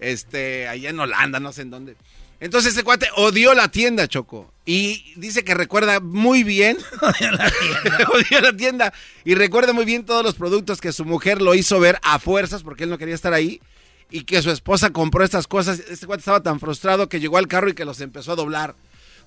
Este, 0.00 0.66
allá 0.66 0.90
en 0.90 0.98
Holanda, 0.98 1.38
no 1.38 1.52
sé 1.52 1.62
en 1.62 1.70
dónde. 1.70 1.96
Entonces 2.40 2.70
este 2.70 2.82
cuate 2.82 3.06
odió 3.14 3.54
la 3.54 3.68
tienda, 3.68 4.08
Choco. 4.08 4.52
Y 4.64 5.14
dice 5.14 5.44
que 5.44 5.54
recuerda 5.54 6.00
muy 6.00 6.42
bien. 6.42 6.78
odió 8.12 8.40
la 8.40 8.56
tienda. 8.56 8.92
Y 9.24 9.36
recuerda 9.36 9.72
muy 9.72 9.84
bien 9.84 10.04
todos 10.04 10.24
los 10.24 10.34
productos 10.34 10.80
que 10.80 10.90
su 10.90 11.04
mujer 11.04 11.40
lo 11.40 11.54
hizo 11.54 11.78
ver 11.78 12.00
a 12.02 12.18
fuerzas 12.18 12.64
porque 12.64 12.82
él 12.82 12.90
no 12.90 12.98
quería 12.98 13.14
estar 13.14 13.32
ahí. 13.32 13.60
Y 14.10 14.22
que 14.22 14.40
su 14.42 14.50
esposa 14.50 14.90
compró 14.90 15.24
estas 15.24 15.46
cosas. 15.46 15.80
Este 15.80 16.06
cuate 16.06 16.20
estaba 16.20 16.42
tan 16.42 16.60
frustrado 16.60 17.08
que 17.08 17.18
llegó 17.20 17.38
al 17.38 17.48
carro 17.48 17.68
y 17.68 17.74
que 17.74 17.84
los 17.84 18.00
empezó 18.00 18.32
a 18.32 18.36
doblar. 18.36 18.76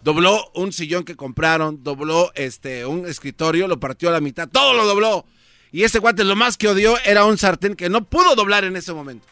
Dobló 0.01 0.49
un 0.55 0.71
sillón 0.71 1.03
que 1.03 1.15
compraron, 1.15 1.83
dobló 1.83 2.31
este 2.35 2.85
un 2.85 3.05
escritorio, 3.05 3.67
lo 3.67 3.79
partió 3.79 4.07
a 4.09 4.13
la 4.13 4.21
mitad, 4.21 4.47
todo 4.47 4.73
lo 4.73 4.85
dobló. 4.85 5.25
Y 5.73 5.83
este 5.83 5.99
cuate 5.99 6.23
lo 6.23 6.35
más 6.37 6.55
que 6.57 6.69
odió 6.69 6.97
era 7.03 7.25
un 7.25 7.37
sartén 7.37 7.75
que 7.75 7.89
no 7.89 8.05
pudo 8.05 8.35
doblar 8.35 8.63
en 8.63 8.77
ese 8.77 8.93
momento. 8.93 9.27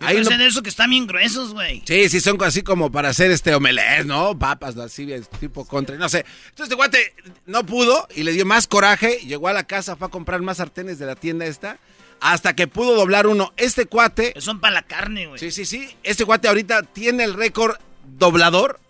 Ahí 0.00 0.20
no- 0.22 0.28
de 0.36 0.46
eso 0.46 0.62
que 0.62 0.68
están 0.68 0.90
bien 0.90 1.06
gruesos, 1.06 1.52
güey. 1.54 1.82
Sí, 1.84 2.08
sí, 2.08 2.20
son 2.20 2.40
así 2.44 2.62
como 2.62 2.92
para 2.92 3.08
hacer 3.08 3.30
este 3.32 3.54
omelette, 3.54 4.04
¿no? 4.06 4.38
Papas, 4.38 4.76
así, 4.76 5.08
tipo 5.40 5.64
contra, 5.64 5.96
no 5.96 6.08
sé. 6.08 6.18
Entonces 6.50 6.64
este 6.64 6.74
guate 6.76 7.14
no 7.46 7.66
pudo 7.66 8.06
y 8.14 8.22
le 8.22 8.32
dio 8.32 8.46
más 8.46 8.66
coraje, 8.68 9.18
llegó 9.26 9.48
a 9.48 9.52
la 9.52 9.64
casa, 9.66 9.96
fue 9.96 10.06
a 10.06 10.10
comprar 10.10 10.40
más 10.42 10.58
sartenes 10.58 10.98
de 11.00 11.06
la 11.06 11.16
tienda 11.16 11.46
esta, 11.46 11.78
hasta 12.20 12.54
que 12.54 12.66
pudo 12.66 12.94
doblar 12.94 13.26
uno. 13.26 13.52
Este 13.56 13.86
cuate... 13.86 14.34
Son 14.38 14.60
para 14.60 14.74
la 14.74 14.82
carne, 14.82 15.26
güey. 15.26 15.38
Sí, 15.38 15.50
sí, 15.50 15.64
sí. 15.64 15.96
Este 16.02 16.24
cuate 16.24 16.48
ahorita 16.48 16.82
tiene 16.82 17.24
el 17.24 17.34
récord 17.34 17.76
doblador 18.04 18.80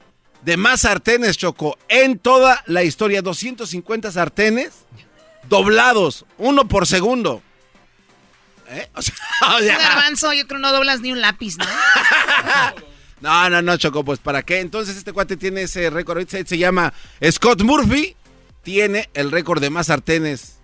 de 0.42 0.56
más 0.56 0.82
sartenes, 0.82 1.36
Choco, 1.36 1.78
en 1.88 2.18
toda 2.18 2.62
la 2.66 2.82
historia. 2.84 3.22
250 3.22 4.12
sartenes 4.12 4.72
doblados, 5.48 6.24
uno 6.36 6.68
por 6.68 6.86
segundo. 6.86 7.42
¿Eh? 8.68 8.88
O 8.94 9.02
sea, 9.02 9.14
o 9.56 9.58
sea- 9.60 9.78
Garbanzo, 9.78 10.32
yo 10.32 10.46
creo 10.46 10.60
no 10.60 10.72
doblas 10.72 11.00
ni 11.00 11.12
un 11.12 11.20
lápiz, 11.20 11.56
¿no? 11.58 11.64
No, 13.20 13.50
no, 13.50 13.60
no, 13.62 13.76
Choco, 13.76 14.04
pues 14.04 14.20
¿para 14.20 14.44
qué? 14.44 14.60
Entonces 14.60 14.96
este 14.96 15.12
cuate 15.12 15.36
tiene 15.36 15.62
ese 15.62 15.90
récord, 15.90 16.24
se, 16.28 16.46
se 16.46 16.56
llama 16.56 16.92
Scott 17.28 17.62
Murphy, 17.62 18.14
tiene 18.62 19.10
el 19.12 19.32
récord 19.32 19.60
de 19.60 19.70
más 19.70 19.88
sartenes 19.88 20.57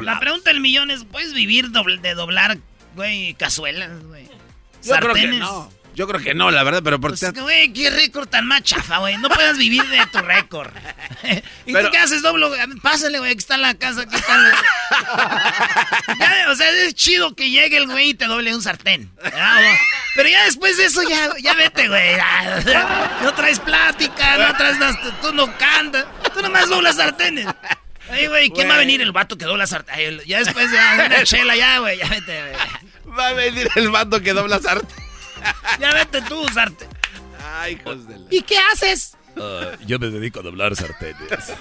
La 0.00 0.20
pregunta 0.20 0.50
del 0.50 0.60
millón 0.60 0.90
es, 0.90 1.04
¿puedes 1.04 1.32
vivir 1.34 1.70
doble- 1.70 2.00
de 2.00 2.14
doblar, 2.14 2.58
güey, 2.94 3.34
cazuelas, 3.34 3.90
güey? 4.04 4.26
Yo 4.82 4.94
creo 4.96 5.14
que 5.14 5.20
Sartenes. 5.20 5.40
no, 5.40 5.72
yo 5.94 6.08
creo 6.08 6.20
que 6.20 6.34
no, 6.34 6.50
la 6.50 6.62
verdad, 6.62 6.80
pero 6.82 6.98
por 7.00 7.10
Pues, 7.18 7.32
güey, 7.34 7.72
qué 7.72 7.90
récord 7.90 8.28
tan 8.28 8.46
más 8.46 8.62
chafa, 8.62 8.98
güey. 8.98 9.16
No 9.18 9.28
puedes 9.28 9.58
vivir 9.58 9.84
de 9.88 10.06
tu 10.06 10.18
récord. 10.18 10.70
¿Y 11.66 11.72
Pero- 11.72 11.86
tú 11.88 11.92
qué 11.92 11.98
haces, 11.98 12.22
doblo? 12.22 12.50
Pásale, 12.82 13.18
güey, 13.18 13.32
aquí 13.32 13.38
está 13.38 13.56
la 13.58 13.74
casa, 13.74 14.02
aquí 14.02 14.14
está. 14.16 14.52
Ya, 16.18 16.46
o 16.50 16.54
sea, 16.54 16.68
es 16.70 16.94
chido 16.94 17.34
que 17.34 17.50
llegue 17.50 17.76
el 17.76 17.86
güey 17.86 18.10
y 18.10 18.14
te 18.14 18.26
doble 18.26 18.54
un 18.54 18.62
sartén. 18.62 19.10
¿verdad, 19.22 19.56
güey? 19.56 19.76
Pero 20.14 20.28
ya 20.28 20.44
después 20.44 20.76
de 20.76 20.84
eso, 20.86 21.02
ya, 21.08 21.30
ya 21.40 21.54
vete, 21.54 21.88
güey. 21.88 22.16
Ya, 22.16 23.18
No 23.22 23.32
traes 23.34 23.58
plática, 23.60 24.36
no 24.38 24.56
traes... 24.56 24.76
Tú 25.22 25.32
no 25.32 25.56
cantas. 25.58 26.06
Tú 26.34 26.42
nomás 26.42 26.68
doblas 26.68 26.96
sartenes. 26.96 27.46
Ay, 28.12 28.26
güey, 28.26 28.50
¿quién 28.50 28.68
va 28.68 28.74
a 28.74 28.78
venir? 28.78 29.00
El 29.00 29.12
vato 29.12 29.38
que 29.38 29.46
dobla 29.46 29.66
sartenes. 29.66 30.26
Ya 30.26 30.38
después 30.40 30.70
de 30.70 30.76
una 30.76 31.24
chela, 31.24 31.56
ya, 31.56 31.78
güey, 31.78 31.98
ya 31.98 32.08
vete, 32.08 32.40
güey. 32.40 33.16
Va 33.18 33.28
a 33.28 33.32
venir 33.32 33.68
el 33.74 33.90
vato 33.90 34.20
que 34.22 34.32
dobla 34.32 34.60
sartén. 34.60 35.04
Ya 35.80 35.92
vete 35.94 36.20
tú, 36.22 36.46
sartén. 36.52 36.88
Ay, 37.44 37.72
hijos 37.74 38.06
de 38.06 38.18
la... 38.18 38.26
¿Y 38.30 38.42
qué 38.42 38.56
haces? 38.72 39.16
Ah, 39.36 39.72
yo 39.86 39.98
me 39.98 40.08
dedico 40.08 40.40
a 40.40 40.42
doblar 40.42 40.76
sartenes. 40.76 41.52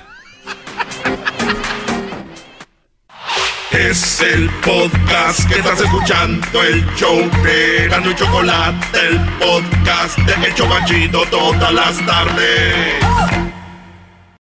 Es 3.71 4.19
el 4.19 4.49
podcast 4.61 5.47
que 5.47 5.55
estás 5.59 5.79
escuchando, 5.79 6.61
el 6.63 6.85
show 6.95 7.17
de 7.43 7.87
Gano 7.87 8.11
y 8.11 8.15
Chocolate, 8.15 9.07
el 9.07 9.19
podcast 9.39 10.17
de 10.17 10.47
El 10.47 10.53
Chocachito 10.55 11.25
todas 11.27 11.73
las 11.73 12.05
tardes. 12.05 13.50